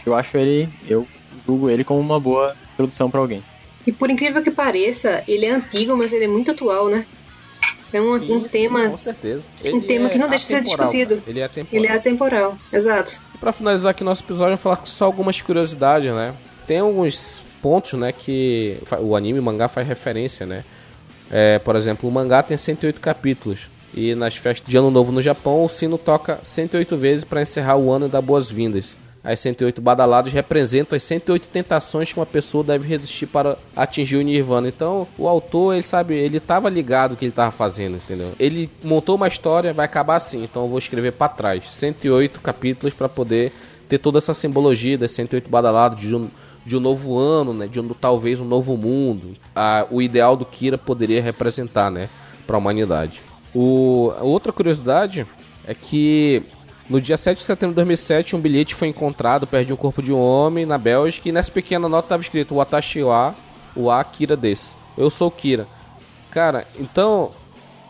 Eu 0.04 0.14
acho 0.14 0.36
ele, 0.36 0.68
eu 0.86 1.06
julgo 1.46 1.70
ele 1.70 1.82
como 1.82 2.00
uma 2.00 2.20
boa 2.20 2.54
introdução 2.74 3.10
para 3.10 3.20
alguém. 3.20 3.42
E 3.86 3.92
por 3.92 4.10
incrível 4.10 4.42
que 4.42 4.50
pareça, 4.50 5.22
ele 5.26 5.46
é 5.46 5.50
antigo, 5.50 5.96
mas 5.96 6.12
ele 6.12 6.24
é 6.24 6.28
muito 6.28 6.50
atual, 6.50 6.88
né? 6.88 7.06
É 7.94 8.00
um, 8.00 8.14
um 8.14 8.40
tema. 8.40 8.90
Com 8.90 8.98
certeza. 8.98 9.48
um 9.72 9.80
tema 9.80 10.08
é 10.08 10.10
que 10.10 10.18
não 10.18 10.28
deixa 10.28 10.46
de 10.46 10.52
ser 10.54 10.62
discutido. 10.62 11.22
Ele 11.28 11.38
é 11.38 11.44
atemporal. 11.44 11.84
Ele 11.84 11.92
é 11.92 11.96
atemporal, 11.96 12.58
exato. 12.72 13.20
E 13.32 13.38
pra 13.38 13.52
finalizar 13.52 13.92
aqui 13.92 14.02
nosso 14.02 14.24
episódio, 14.24 14.54
eu 14.54 14.56
vou 14.56 14.74
falar 14.74 14.84
só 14.84 15.04
algumas 15.04 15.40
curiosidades, 15.40 16.12
né? 16.12 16.34
Tem 16.66 16.80
alguns 16.80 17.40
pontos, 17.62 17.92
né, 17.92 18.10
que 18.10 18.78
o 19.00 19.14
anime, 19.14 19.38
o 19.38 19.42
mangá 19.42 19.68
faz 19.68 19.86
referência, 19.86 20.44
né? 20.44 20.64
É, 21.30 21.60
por 21.60 21.76
exemplo, 21.76 22.08
o 22.08 22.12
mangá 22.12 22.42
tem 22.42 22.56
108 22.56 23.00
capítulos. 23.00 23.60
E 23.94 24.12
nas 24.16 24.34
festas 24.34 24.68
de 24.68 24.76
Ano 24.76 24.90
Novo 24.90 25.12
no 25.12 25.22
Japão, 25.22 25.62
o 25.64 25.68
sino 25.68 25.96
toca 25.96 26.40
108 26.42 26.96
vezes 26.96 27.24
para 27.24 27.42
encerrar 27.42 27.76
o 27.76 27.92
ano 27.92 28.06
e 28.06 28.08
dar 28.08 28.20
boas-vindas. 28.20 28.96
As 29.24 29.40
108 29.40 29.80
badaladas 29.80 30.30
representam 30.30 30.94
as 30.94 31.02
108 31.02 31.48
tentações 31.48 32.12
que 32.12 32.18
uma 32.18 32.26
pessoa 32.26 32.62
deve 32.62 32.86
resistir 32.86 33.26
para 33.26 33.56
atingir 33.74 34.16
o 34.16 34.22
nirvana. 34.22 34.68
Então, 34.68 35.09
o 35.16 35.26
autor, 35.26 35.72
ele 35.74 35.82
sabe, 35.82 36.14
ele 36.14 36.36
estava 36.36 36.68
ligado 36.68 37.12
no 37.12 37.16
que 37.16 37.24
ele 37.24 37.32
estava 37.32 37.51
fazendo, 37.51 37.96
entendeu? 37.96 38.32
Ele 38.38 38.68
montou 38.82 39.16
uma 39.16 39.26
história, 39.26 39.72
vai 39.72 39.86
acabar 39.86 40.16
assim, 40.16 40.44
então 40.44 40.64
eu 40.64 40.68
vou 40.68 40.78
escrever 40.78 41.12
para 41.12 41.30
trás. 41.30 41.72
108 41.72 42.38
capítulos 42.40 42.92
para 42.92 43.09
poder 43.09 43.51
ter 43.88 43.96
toda 43.96 44.18
essa 44.18 44.34
simbologia 44.34 44.98
das 44.98 45.12
108 45.12 45.48
badaladas 45.48 45.98
de 45.98 46.14
um, 46.14 46.28
de 46.66 46.76
um 46.76 46.80
novo 46.80 47.18
ano, 47.18 47.55
né? 47.55 47.66
De 47.66 47.80
um, 47.80 47.88
talvez 47.88 48.42
um 48.42 48.44
novo 48.44 48.76
mundo. 48.76 49.36
Ah, 49.56 49.86
o 49.90 50.02
ideal 50.02 50.36
do 50.36 50.44
Kira 50.44 50.76
poderia 50.76 51.22
representar, 51.22 51.90
né? 51.90 52.10
Para 52.46 52.56
a 52.56 52.59
humanidade. 52.59 53.22
O, 53.55 54.12
outra 54.20 54.52
curiosidade 54.52 55.26
é 55.66 55.72
que 55.72 56.42
no 56.89 57.01
dia 57.01 57.16
7 57.16 57.39
de 57.39 57.44
setembro 57.44 57.73
de 57.73 57.77
2007 57.77 58.36
um 58.36 58.40
bilhete 58.40 58.74
foi 58.74 58.89
encontrado 58.89 59.47
perto 59.47 59.66
de 59.66 59.73
um 59.73 59.77
corpo 59.77 60.02
de 60.02 60.12
um 60.12 60.19
homem 60.19 60.66
na 60.66 60.77
Bélgica 60.77 61.28
e 61.28 61.32
nessa 61.32 61.51
pequena 61.51 61.89
nota 61.89 62.06
estava 62.06 62.23
escrito 62.23 62.55
Watashi 62.55 63.02
wa 63.02 63.35
wa 63.77 64.05
Kira 64.05 64.36
desu. 64.36 64.77
Eu 64.97 65.11
sou 65.11 65.31
Kira. 65.31 65.66
Cara, 66.31 66.66
então 66.78 67.32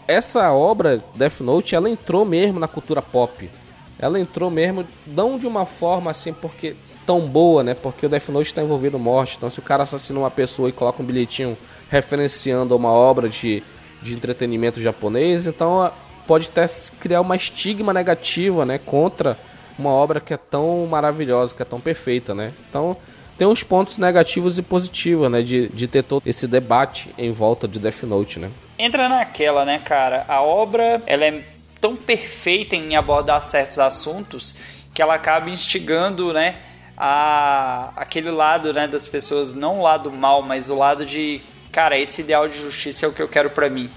essa 0.07 0.53
obra 0.53 1.03
Death 1.15 1.41
Note 1.41 1.75
ela 1.75 1.91
entrou 1.91 2.25
mesmo 2.25 2.59
na 2.61 2.69
cultura 2.69 3.03
pop. 3.03 3.51
Ela 3.99 4.21
entrou 4.21 4.51
mesmo 4.51 4.87
não 5.07 5.39
de 5.39 5.47
uma 5.47 5.67
forma 5.67 6.11
assim 6.11 6.33
porque 6.33 6.77
tão 7.07 7.21
boa, 7.21 7.63
né? 7.63 7.75
Porque 7.75 8.07
o 8.07 8.09
Death 8.09 8.29
Note 8.29 8.49
está 8.49 8.63
envolvido 8.63 8.99
morte. 8.99 9.35
Então 9.37 9.51
se 9.51 9.59
o 9.59 9.63
cara 9.63 9.83
assassina 9.83 10.19
uma 10.19 10.31
pessoa 10.31 10.69
e 10.69 10.73
coloca 10.73 11.03
um 11.03 11.07
bilhetinho 11.07 11.57
referenciando 11.91 12.77
uma 12.77 12.91
obra 12.91 13.29
de, 13.29 13.63
de 14.03 14.15
entretenimento 14.15 14.81
japonês, 14.81 15.47
então 15.47 15.91
pode 16.27 16.49
até 16.49 16.67
criar 17.01 17.21
uma 17.21 17.37
estigma 17.37 17.93
negativa, 17.93 18.65
né, 18.65 18.79
contra 18.79 19.39
uma 19.79 19.91
obra 19.91 20.21
que 20.21 20.33
é 20.33 20.37
tão 20.37 20.87
maravilhosa, 20.87 21.55
que 21.55 21.63
é 21.63 21.65
tão 21.65 21.81
perfeita, 21.81 22.35
né? 22.35 22.53
Então 22.69 22.97
tem 23.37 23.47
uns 23.47 23.63
pontos 23.63 23.99
negativos 23.99 24.59
e 24.59 24.63
positivos, 24.63 25.31
né, 25.31 25.43
de, 25.43 25.69
de 25.69 25.89
ter 25.89 26.05
todo 26.05 26.23
esse 26.25 26.47
debate 26.47 27.09
em 27.19 27.33
volta 27.33 27.67
de 27.67 27.79
Death 27.79 28.05
Note, 28.05 28.39
né? 28.39 28.51
Entra 28.79 29.09
naquela, 29.09 29.65
né, 29.65 29.81
cara? 29.85 30.25
A 30.29 30.41
obra, 30.43 31.03
ela 31.07 31.25
é 31.25 31.43
tão 31.81 31.97
perfeita 31.97 32.77
em 32.77 32.97
abordar 32.97 33.43
certos 33.43 33.79
assuntos 33.79 34.55
que 34.93 35.03
ela 35.03 35.15
acaba 35.15 35.51
instigando, 35.51 36.33
né, 36.33 36.57
a 36.97 37.93
aquele 37.97 38.31
lado, 38.31 38.73
né, 38.73 38.87
das 38.87 39.09
pessoas, 39.09 39.53
não 39.53 39.81
o 39.81 39.83
lado 39.83 40.11
mal, 40.11 40.41
mas 40.43 40.71
o 40.71 40.77
lado 40.77 41.05
de, 41.05 41.41
cara, 41.73 41.99
esse 41.99 42.21
ideal 42.21 42.49
de 42.49 42.57
justiça 42.57 43.05
é 43.05 43.09
o 43.09 43.13
que 43.13 43.21
eu 43.21 43.29
quero 43.29 43.51
pra 43.51 43.69
mim. 43.69 43.91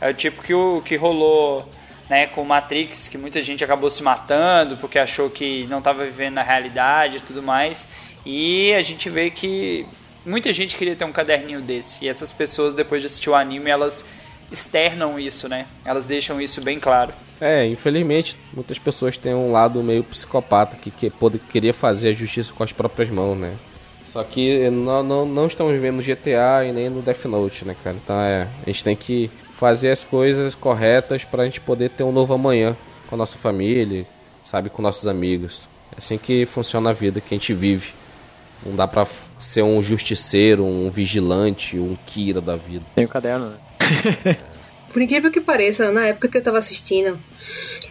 É 0.00 0.10
o 0.10 0.14
tipo 0.14 0.42
que 0.42 0.54
o 0.54 0.80
que 0.82 0.96
rolou, 0.96 1.68
né, 2.08 2.26
com 2.26 2.44
Matrix, 2.44 3.08
que 3.08 3.18
muita 3.18 3.42
gente 3.42 3.64
acabou 3.64 3.90
se 3.90 4.02
matando 4.02 4.76
porque 4.76 4.98
achou 4.98 5.28
que 5.28 5.66
não 5.66 5.78
estava 5.78 6.04
vivendo 6.04 6.34
na 6.34 6.42
realidade 6.42 7.18
e 7.18 7.20
tudo 7.20 7.42
mais. 7.42 7.88
E 8.24 8.72
a 8.74 8.80
gente 8.82 9.08
vê 9.08 9.30
que 9.30 9.86
muita 10.24 10.52
gente 10.52 10.76
queria 10.76 10.94
ter 10.94 11.04
um 11.04 11.12
caderninho 11.12 11.60
desse. 11.60 12.04
E 12.04 12.08
essas 12.08 12.32
pessoas, 12.32 12.74
depois 12.74 13.00
de 13.00 13.06
assistir 13.06 13.30
o 13.30 13.34
anime, 13.34 13.70
elas 13.70 14.04
externam 14.50 15.18
isso, 15.18 15.48
né? 15.48 15.66
Elas 15.84 16.06
deixam 16.06 16.40
isso 16.40 16.60
bem 16.60 16.78
claro. 16.78 17.12
É, 17.40 17.66
infelizmente, 17.66 18.36
muitas 18.52 18.78
pessoas 18.78 19.16
têm 19.16 19.34
um 19.34 19.52
lado 19.52 19.82
meio 19.82 20.02
psicopata 20.02 20.76
que, 20.76 20.90
que 20.90 21.10
pode, 21.10 21.38
queria 21.38 21.72
fazer 21.72 22.08
a 22.10 22.12
justiça 22.12 22.52
com 22.52 22.64
as 22.64 22.72
próprias 22.72 23.10
mãos, 23.10 23.36
né? 23.36 23.54
Só 24.12 24.24
que 24.24 24.70
não, 24.70 25.02
não, 25.02 25.26
não 25.26 25.46
estamos 25.46 25.72
vivendo 25.72 25.96
no 25.96 26.02
GTA 26.02 26.64
e 26.66 26.72
nem 26.72 26.88
no 26.88 27.02
Death 27.02 27.26
Note, 27.26 27.64
né, 27.64 27.76
cara? 27.84 27.96
Então 28.02 28.20
é, 28.20 28.48
a 28.62 28.66
gente 28.66 28.82
tem 28.82 28.96
que 28.96 29.30
fazer 29.58 29.90
as 29.90 30.04
coisas 30.04 30.54
corretas 30.54 31.24
pra 31.24 31.44
gente 31.44 31.60
poder 31.60 31.90
ter 31.90 32.04
um 32.04 32.12
novo 32.12 32.32
amanhã 32.32 32.76
com 33.08 33.16
a 33.16 33.18
nossa 33.18 33.36
família, 33.36 34.06
sabe, 34.44 34.70
com 34.70 34.80
nossos 34.80 35.08
amigos. 35.08 35.66
É 35.92 35.98
assim 35.98 36.16
que 36.16 36.46
funciona 36.46 36.90
a 36.90 36.92
vida 36.92 37.20
que 37.20 37.34
a 37.34 37.38
gente 37.38 37.52
vive. 37.52 37.92
Não 38.64 38.76
dá 38.76 38.86
pra 38.86 39.04
ser 39.40 39.62
um 39.62 39.82
justiceiro, 39.82 40.64
um 40.64 40.88
vigilante, 40.90 41.76
um 41.76 41.96
Kira 42.06 42.40
da 42.40 42.54
vida. 42.54 42.84
Tem 42.94 43.04
o 43.04 43.08
caderno, 43.08 43.50
né? 43.50 44.36
Por 44.92 45.02
incrível 45.02 45.30
que 45.30 45.40
pareça, 45.40 45.90
na 45.90 46.06
época 46.06 46.28
que 46.28 46.38
eu 46.38 46.42
tava 46.42 46.58
assistindo, 46.58 47.18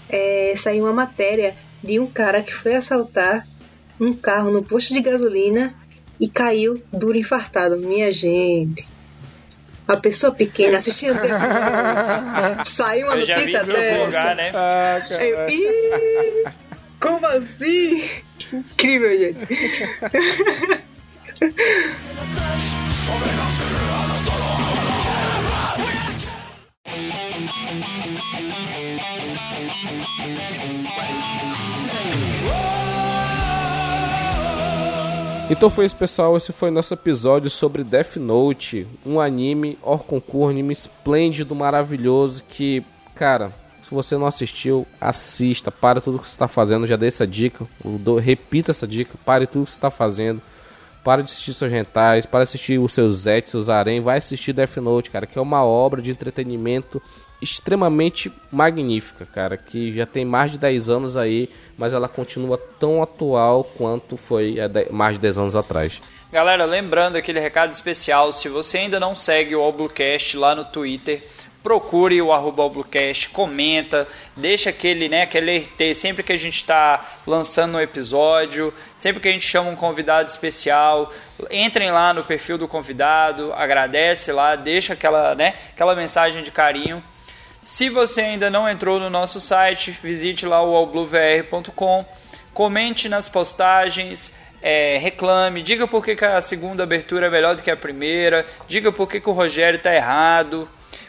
é, 0.09 0.53
saiu 0.55 0.85
uma 0.85 0.93
matéria 0.93 1.53
de 1.83 1.99
um 1.99 2.07
cara 2.07 2.41
que 2.41 2.53
foi 2.53 2.75
assaltar 2.75 3.45
um 3.99 4.13
carro 4.13 4.51
no 4.51 4.63
posto 4.63 4.93
de 4.93 5.01
gasolina 5.01 5.75
e 6.19 6.29
caiu 6.29 6.81
duro 6.93 7.17
infartado. 7.17 7.77
Minha 7.77 8.11
gente. 8.13 8.87
A 9.87 9.97
pessoa 9.97 10.33
pequena 10.33 10.77
assistindo. 10.79 11.19
Saiu 12.65 13.07
uma 13.07 13.15
Eu 13.15 13.19
notícia 13.27 13.63
dessa. 13.63 14.05
lugar, 14.05 14.35
né? 14.35 14.51
Aí 15.17 15.29
eu, 15.29 15.45
"Ih, 15.47 16.43
como 16.99 17.25
assim? 17.27 18.03
Incrível, 18.53 19.17
gente. 19.17 19.47
Então 35.49 35.69
foi 35.69 35.85
isso, 35.85 35.95
pessoal. 35.95 36.35
Esse 36.35 36.51
foi 36.51 36.69
nosso 36.69 36.93
episódio 36.93 37.49
sobre 37.49 37.81
Death 37.81 38.17
Note, 38.17 38.85
um 39.05 39.17
anime, 39.17 39.79
or 39.81 40.03
concurso, 40.03 40.49
anime 40.49 40.73
esplêndido, 40.73 41.55
maravilhoso. 41.55 42.43
Que, 42.49 42.83
cara, 43.15 43.53
se 43.81 43.89
você 43.89 44.17
não 44.17 44.27
assistiu, 44.27 44.85
assista. 44.99 45.71
Pare 45.71 46.01
tudo 46.01 46.19
que 46.19 46.27
você 46.27 46.33
está 46.33 46.49
fazendo. 46.49 46.85
Já 46.85 46.97
dei 46.97 47.07
essa 47.07 47.25
dica. 47.25 47.65
repita 48.21 48.71
essa 48.71 48.85
dica. 48.85 49.17
Pare 49.23 49.47
tudo 49.47 49.63
que 49.63 49.71
você 49.71 49.77
está 49.77 49.89
fazendo. 49.89 50.41
Pare 51.01 51.23
de 51.23 51.31
assistir 51.31 51.53
seus 51.53 51.71
rentais. 51.71 52.25
Pare 52.25 52.43
de 52.43 52.49
assistir 52.49 52.77
os 52.77 52.91
seus 52.91 53.19
Zets, 53.19 53.51
seus 53.51 53.69
Arém. 53.69 54.01
Vai 54.01 54.17
assistir 54.17 54.51
Death 54.51 54.75
Note, 54.77 55.09
cara, 55.09 55.25
que 55.25 55.39
é 55.39 55.41
uma 55.41 55.63
obra 55.63 56.01
de 56.01 56.11
entretenimento 56.11 57.01
extremamente 57.41 58.31
magnífica, 58.51 59.25
cara, 59.25 59.57
que 59.57 59.93
já 59.93 60.05
tem 60.05 60.25
mais 60.25 60.51
de 60.51 60.57
10 60.57 60.89
anos 60.89 61.17
aí, 61.17 61.49
mas 61.77 61.93
ela 61.93 62.07
continua 62.07 62.57
tão 62.79 63.01
atual 63.01 63.63
quanto 63.63 64.17
foi 64.17 64.57
há 64.59 64.91
mais 64.91 65.15
de 65.15 65.21
10 65.21 65.37
anos 65.37 65.55
atrás. 65.55 66.01
Galera, 66.31 66.65
lembrando 66.65 67.15
aquele 67.15 67.39
recado 67.39 67.71
especial, 67.71 68.31
se 68.31 68.49
você 68.49 68.79
ainda 68.79 68.99
não 68.99 69.15
segue 69.15 69.55
o 69.55 69.61
Oblocast 69.61 70.35
lá 70.35 70.53
no 70.53 70.65
Twitter, 70.65 71.23
procure 71.63 72.21
o 72.21 72.31
arroba 72.31 72.63
Oblocast, 72.63 73.29
comenta, 73.29 74.07
deixa 74.35 74.69
aquele, 74.69 75.09
né, 75.09 75.23
aquele 75.23 75.57
RT 75.57 75.95
sempre 75.95 76.23
que 76.23 76.33
a 76.33 76.37
gente 76.37 76.55
está 76.55 77.05
lançando 77.25 77.75
um 77.75 77.79
episódio, 77.79 78.73
sempre 78.95 79.21
que 79.21 79.27
a 79.27 79.31
gente 79.31 79.45
chama 79.45 79.69
um 79.69 79.75
convidado 79.75 80.29
especial, 80.29 81.11
entrem 81.51 81.91
lá 81.91 82.13
no 82.13 82.23
perfil 82.23 82.57
do 82.57 82.67
convidado, 82.67 83.53
agradece 83.53 84.31
lá, 84.31 84.55
deixa 84.55 84.93
aquela, 84.93 85.35
né, 85.35 85.55
aquela 85.73 85.95
mensagem 85.95 86.41
de 86.41 86.51
carinho. 86.51 87.03
Se 87.67 87.89
você 87.89 88.21
ainda 88.21 88.49
não 88.49 88.67
entrou 88.67 88.97
no 88.97 89.09
nosso 89.09 89.41
site, 89.41 89.91
visite 89.91 90.45
lá 90.45 90.63
o 90.63 90.73
allbluevr.com, 90.73 92.05
comente 92.53 93.09
nas 93.09 93.27
postagens, 93.27 94.33
é, 94.61 94.97
reclame, 94.97 95.61
diga 95.61 95.85
por 95.85 96.01
que, 96.01 96.15
que 96.15 96.23
a 96.23 96.41
segunda 96.41 96.83
abertura 96.83 97.27
é 97.27 97.29
melhor 97.29 97.57
do 97.57 97.61
que 97.61 97.69
a 97.69 97.75
primeira, 97.75 98.45
diga 98.69 98.89
por 98.89 99.05
que, 99.05 99.19
que 99.19 99.29
o 99.29 99.33
Rogério 99.33 99.75
está 99.75 99.93
errado, 99.93 100.67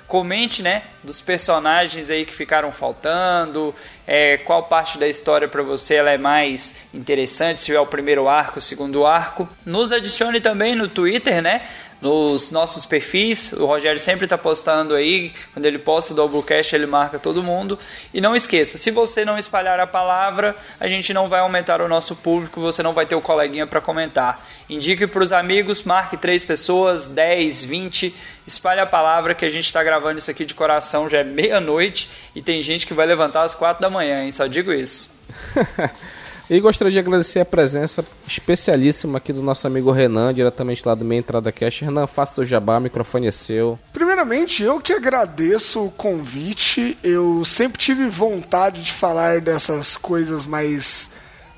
comente, 0.08 0.62
né, 0.62 0.82
dos 1.04 1.20
personagens 1.20 2.10
aí 2.10 2.24
que 2.24 2.34
ficaram 2.34 2.72
faltando, 2.72 3.72
é, 4.06 4.38
qual 4.38 4.64
parte 4.64 4.98
da 4.98 5.06
história 5.06 5.46
para 5.46 5.62
você 5.62 5.94
ela 5.94 6.10
é 6.10 6.18
mais 6.18 6.74
interessante, 6.92 7.60
se 7.60 7.72
é 7.72 7.78
o 7.78 7.86
primeiro 7.86 8.26
arco, 8.26 8.58
o 8.58 8.62
segundo 8.62 9.06
arco. 9.06 9.46
Nos 9.64 9.92
adicione 9.92 10.40
também 10.40 10.74
no 10.74 10.88
Twitter, 10.88 11.40
né, 11.40 11.62
nos 12.00 12.50
nossos 12.50 12.84
perfis. 12.84 13.52
O 13.52 13.66
Rogério 13.66 13.98
sempre 13.98 14.24
está 14.24 14.38
postando 14.38 14.94
aí. 14.94 15.32
Quando 15.52 15.66
ele 15.66 15.78
posta 15.78 16.12
o 16.12 16.16
Doublecast, 16.16 16.74
ele 16.74 16.86
marca 16.86 17.18
todo 17.18 17.42
mundo. 17.42 17.78
E 18.12 18.20
não 18.20 18.34
esqueça, 18.34 18.78
se 18.78 18.90
você 18.90 19.24
não 19.24 19.36
espalhar 19.36 19.80
a 19.80 19.86
palavra, 19.86 20.56
a 20.78 20.88
gente 20.88 21.12
não 21.12 21.28
vai 21.28 21.40
aumentar 21.40 21.80
o 21.80 21.88
nosso 21.88 22.14
público, 22.16 22.60
você 22.60 22.82
não 22.82 22.92
vai 22.92 23.06
ter 23.06 23.14
o 23.14 23.20
coleguinha 23.20 23.66
para 23.66 23.80
comentar. 23.80 24.46
Indique 24.68 25.06
para 25.06 25.22
os 25.22 25.32
amigos, 25.32 25.82
marque 25.82 26.16
três 26.16 26.44
pessoas, 26.44 27.08
10, 27.08 27.64
20. 27.64 28.14
Espalhe 28.46 28.80
a 28.80 28.86
palavra 28.86 29.34
que 29.34 29.44
a 29.44 29.48
gente 29.48 29.66
está 29.66 29.82
gravando 29.82 30.18
isso 30.18 30.30
aqui 30.30 30.44
de 30.44 30.54
coração, 30.54 31.08
já 31.08 31.18
é 31.18 31.24
meia-noite 31.24 32.08
e 32.34 32.40
tem 32.40 32.62
gente 32.62 32.86
que 32.86 32.94
vai 32.94 33.06
levantar 33.06 33.42
às 33.42 33.54
quatro 33.54 33.82
da 33.82 33.90
manhã, 33.90 34.24
hein? 34.24 34.30
Só 34.30 34.46
digo 34.46 34.72
isso. 34.72 35.10
E 36.50 36.60
gostaria 36.60 36.90
de 36.90 36.98
agradecer 36.98 37.40
a 37.40 37.44
presença 37.44 38.02
especialíssima 38.26 39.18
aqui 39.18 39.34
do 39.34 39.42
nosso 39.42 39.66
amigo 39.66 39.92
Renan, 39.92 40.32
diretamente 40.32 40.82
lá 40.86 40.94
do 40.94 41.04
Meia 41.04 41.18
Entrada 41.18 41.52
Cash. 41.52 41.80
Renan, 41.80 42.06
faça 42.06 42.36
seu 42.36 42.46
jabá, 42.46 42.78
o 42.78 42.80
microfone 42.80 43.26
é 43.26 43.30
seu. 43.30 43.78
Primeiramente, 43.92 44.62
eu 44.62 44.80
que 44.80 44.94
agradeço 44.94 45.84
o 45.84 45.90
convite. 45.90 46.96
Eu 47.04 47.44
sempre 47.44 47.78
tive 47.78 48.08
vontade 48.08 48.82
de 48.82 48.92
falar 48.94 49.42
dessas 49.42 49.94
coisas 49.94 50.46
mais 50.46 51.10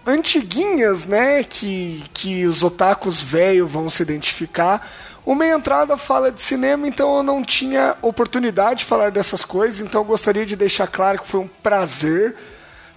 antiguinhas, 0.05 1.05
né? 1.05 1.45
Que, 1.45 2.03
que 2.13 2.45
os 2.45 2.65
otakus 2.65 3.23
velhos 3.23 3.71
vão 3.71 3.89
se 3.89 4.03
identificar. 4.03 4.91
O 5.25 5.37
Meia 5.37 5.55
Entrada 5.55 5.97
fala 5.97 6.33
de 6.33 6.41
cinema, 6.41 6.89
então 6.89 7.19
eu 7.19 7.23
não 7.23 7.45
tinha 7.45 7.97
oportunidade 8.03 8.81
de 8.81 8.87
falar 8.87 9.13
dessas 9.13 9.45
coisas, 9.45 9.81
então 9.81 10.01
eu 10.01 10.05
gostaria 10.05 10.45
de 10.45 10.57
deixar 10.57 10.89
claro 10.89 11.21
que 11.21 11.29
foi 11.29 11.41
um 11.41 11.49
prazer 11.63 12.35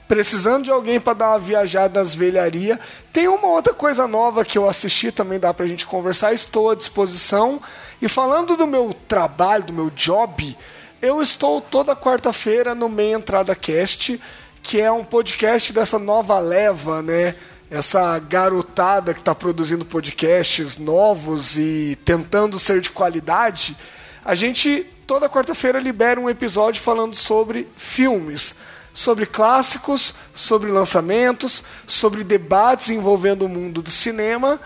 precisando 0.07 0.65
de 0.65 0.71
alguém 0.71 0.99
para 0.99 1.13
dar 1.13 1.29
uma 1.29 1.39
viajada 1.39 1.99
nas 1.99 2.13
velharias. 2.13 2.79
Tem 3.11 3.27
uma 3.27 3.47
outra 3.47 3.73
coisa 3.73 4.07
nova 4.07 4.43
que 4.43 4.57
eu 4.57 4.67
assisti, 4.67 5.11
também 5.11 5.39
dá 5.39 5.53
para 5.53 5.65
a 5.65 5.67
gente 5.67 5.85
conversar, 5.85 6.33
estou 6.33 6.69
à 6.69 6.75
disposição. 6.75 7.61
E 8.01 8.07
falando 8.07 8.57
do 8.57 8.67
meu 8.67 8.93
trabalho, 9.07 9.63
do 9.63 9.73
meu 9.73 9.89
job, 9.89 10.57
eu 11.01 11.21
estou 11.21 11.61
toda 11.61 11.95
quarta-feira 11.95 12.75
no 12.75 12.89
Meia 12.89 13.15
Entrada 13.15 13.55
Cast, 13.55 14.19
que 14.61 14.79
é 14.79 14.91
um 14.91 15.03
podcast 15.03 15.73
dessa 15.73 15.99
nova 15.99 16.39
leva, 16.39 17.01
né? 17.01 17.35
Essa 17.69 18.19
garotada 18.19 19.13
que 19.13 19.19
está 19.19 19.33
produzindo 19.33 19.83
podcasts 19.83 20.77
novos 20.77 21.57
e 21.57 21.97
tentando 22.05 22.59
ser 22.59 22.81
de 22.81 22.89
qualidade. 22.89 23.75
A 24.23 24.35
gente 24.35 24.85
toda 25.07 25.29
quarta-feira 25.29 25.79
libera 25.79 26.19
um 26.19 26.29
episódio 26.29 26.81
falando 26.81 27.15
sobre 27.15 27.67
filmes 27.75 28.55
sobre 28.93 29.25
clássicos, 29.25 30.13
sobre 30.35 30.71
lançamentos, 30.71 31.63
sobre 31.87 32.23
debates 32.23 32.89
envolvendo 32.89 33.45
o 33.45 33.49
mundo 33.49 33.81
do 33.81 33.91
cinema. 33.91 34.59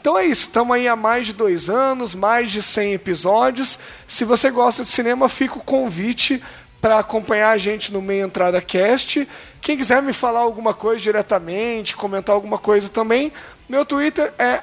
Então 0.00 0.18
é 0.18 0.26
isso, 0.26 0.46
estamos 0.46 0.74
aí 0.74 0.88
há 0.88 0.96
mais 0.96 1.26
de 1.26 1.32
dois 1.32 1.70
anos, 1.70 2.14
mais 2.14 2.50
de 2.50 2.62
100 2.62 2.94
episódios. 2.94 3.78
Se 4.06 4.24
você 4.24 4.50
gosta 4.50 4.82
de 4.82 4.88
cinema, 4.88 5.28
fica 5.28 5.58
o 5.58 5.62
convite 5.62 6.42
para 6.80 6.98
acompanhar 6.98 7.50
a 7.50 7.56
gente 7.56 7.90
no 7.90 8.02
Meia 8.02 8.24
Entrada 8.24 8.60
Cast. 8.60 9.26
Quem 9.62 9.76
quiser 9.78 10.02
me 10.02 10.12
falar 10.12 10.40
alguma 10.40 10.74
coisa 10.74 11.00
diretamente, 11.00 11.96
comentar 11.96 12.34
alguma 12.34 12.58
coisa 12.58 12.90
também, 12.90 13.32
meu 13.66 13.86
Twitter 13.86 14.30
é 14.38 14.60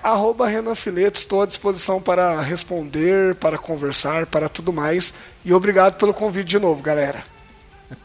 @renanfileto. 0.48 1.18
Estou 1.18 1.42
à 1.42 1.48
disposição 1.48 2.00
para 2.00 2.40
responder, 2.40 3.34
para 3.34 3.58
conversar, 3.58 4.28
para 4.28 4.48
tudo 4.48 4.72
mais. 4.72 5.12
E 5.44 5.52
obrigado 5.52 5.98
pelo 5.98 6.14
convite 6.14 6.48
de 6.48 6.60
novo, 6.60 6.84
galera. 6.84 7.31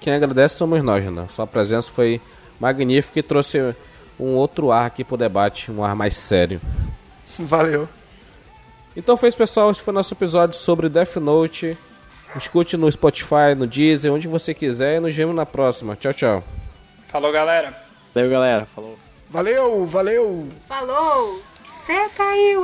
Quem 0.01 0.15
agradece 0.15 0.57
somos 0.57 0.83
nós, 0.83 1.03
Renan. 1.03 1.29
Sua 1.29 1.47
presença 1.47 1.91
foi 1.91 2.21
magnífica 2.59 3.19
e 3.19 3.23
trouxe 3.23 3.75
um 4.19 4.35
outro 4.35 4.73
ar 4.73 4.87
aqui 4.87 5.05
pro 5.05 5.17
debate, 5.17 5.71
um 5.71 5.85
ar 5.85 5.95
mais 5.95 6.17
sério. 6.17 6.61
Valeu. 7.39 7.89
Então 8.97 9.17
foi 9.17 9.29
isso, 9.29 9.39
pessoal. 9.39 9.71
Esse 9.71 9.83
foi 9.83 9.93
nosso 9.93 10.15
episódio 10.15 10.59
sobre 10.59 10.89
Death 10.89 11.17
Note. 11.17 11.77
Escute 12.35 12.77
no 12.77 12.91
Spotify, 12.91 13.55
no 13.57 13.67
Deezer, 13.67 14.13
onde 14.13 14.27
você 14.29 14.53
quiser 14.53 14.97
e 14.97 15.01
nos 15.01 15.15
vemos 15.15 15.35
na 15.35 15.47
próxima. 15.47 15.97
Tchau, 15.97 16.13
tchau. 16.13 16.45
Falou, 17.09 17.33
galera. 17.33 17.75
Valeu, 18.15 18.31
galera. 18.31 18.67
Falou. 18.67 18.99
Valeu, 19.31 19.87
valeu. 19.87 20.49
Falou! 20.69 21.43
Cê 21.85 22.09
caiu! 22.17 22.63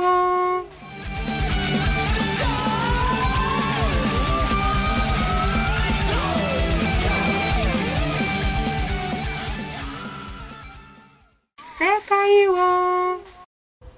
Caiu! 12.07 12.53
ó. 12.57 13.17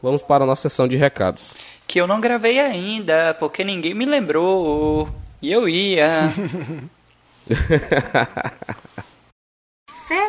Vamos 0.01 0.21
para 0.21 0.43
a 0.43 0.47
nossa 0.47 0.69
sessão 0.69 0.87
de 0.87 0.95
recados. 0.97 1.53
Que 1.87 1.99
eu 1.99 2.07
não 2.07 2.21
gravei 2.21 2.59
ainda, 2.59 3.35
porque 3.39 3.63
ninguém 3.63 3.93
me 3.93 4.05
lembrou. 4.05 5.09
E 5.41 5.51
eu 5.51 5.67
ia. 5.69 6.09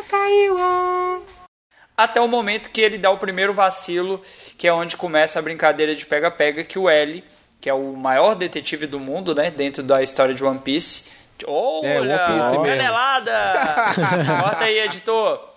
Caiu! 0.09 0.57
ó. 0.59 1.19
Até 1.95 2.21
o 2.21 2.27
momento 2.27 2.69
que 2.69 2.81
ele 2.81 2.97
dá 2.97 3.09
o 3.09 3.17
primeiro 3.17 3.53
vacilo, 3.53 4.21
que 4.57 4.67
é 4.67 4.73
onde 4.73 4.95
começa 4.95 5.39
a 5.39 5.41
brincadeira 5.41 5.95
de 5.95 6.05
pega-pega, 6.05 6.63
que 6.63 6.77
o 6.77 6.87
L, 6.89 7.23
que 7.59 7.69
é 7.69 7.73
o 7.73 7.93
maior 7.93 8.35
detetive 8.35 8.85
do 8.85 8.99
mundo, 8.99 9.33
né, 9.33 9.49
dentro 9.49 9.81
da 9.81 10.03
história 10.03 10.33
de 10.33 10.43
One 10.43 10.59
Piece. 10.59 11.05
Olha, 11.45 11.87
É, 11.87 11.99
One 12.01 12.41
Piece 12.41 12.63
canelada! 12.63 13.53
Bota 14.43 14.65
aí, 14.65 14.79
editor. 14.79 15.56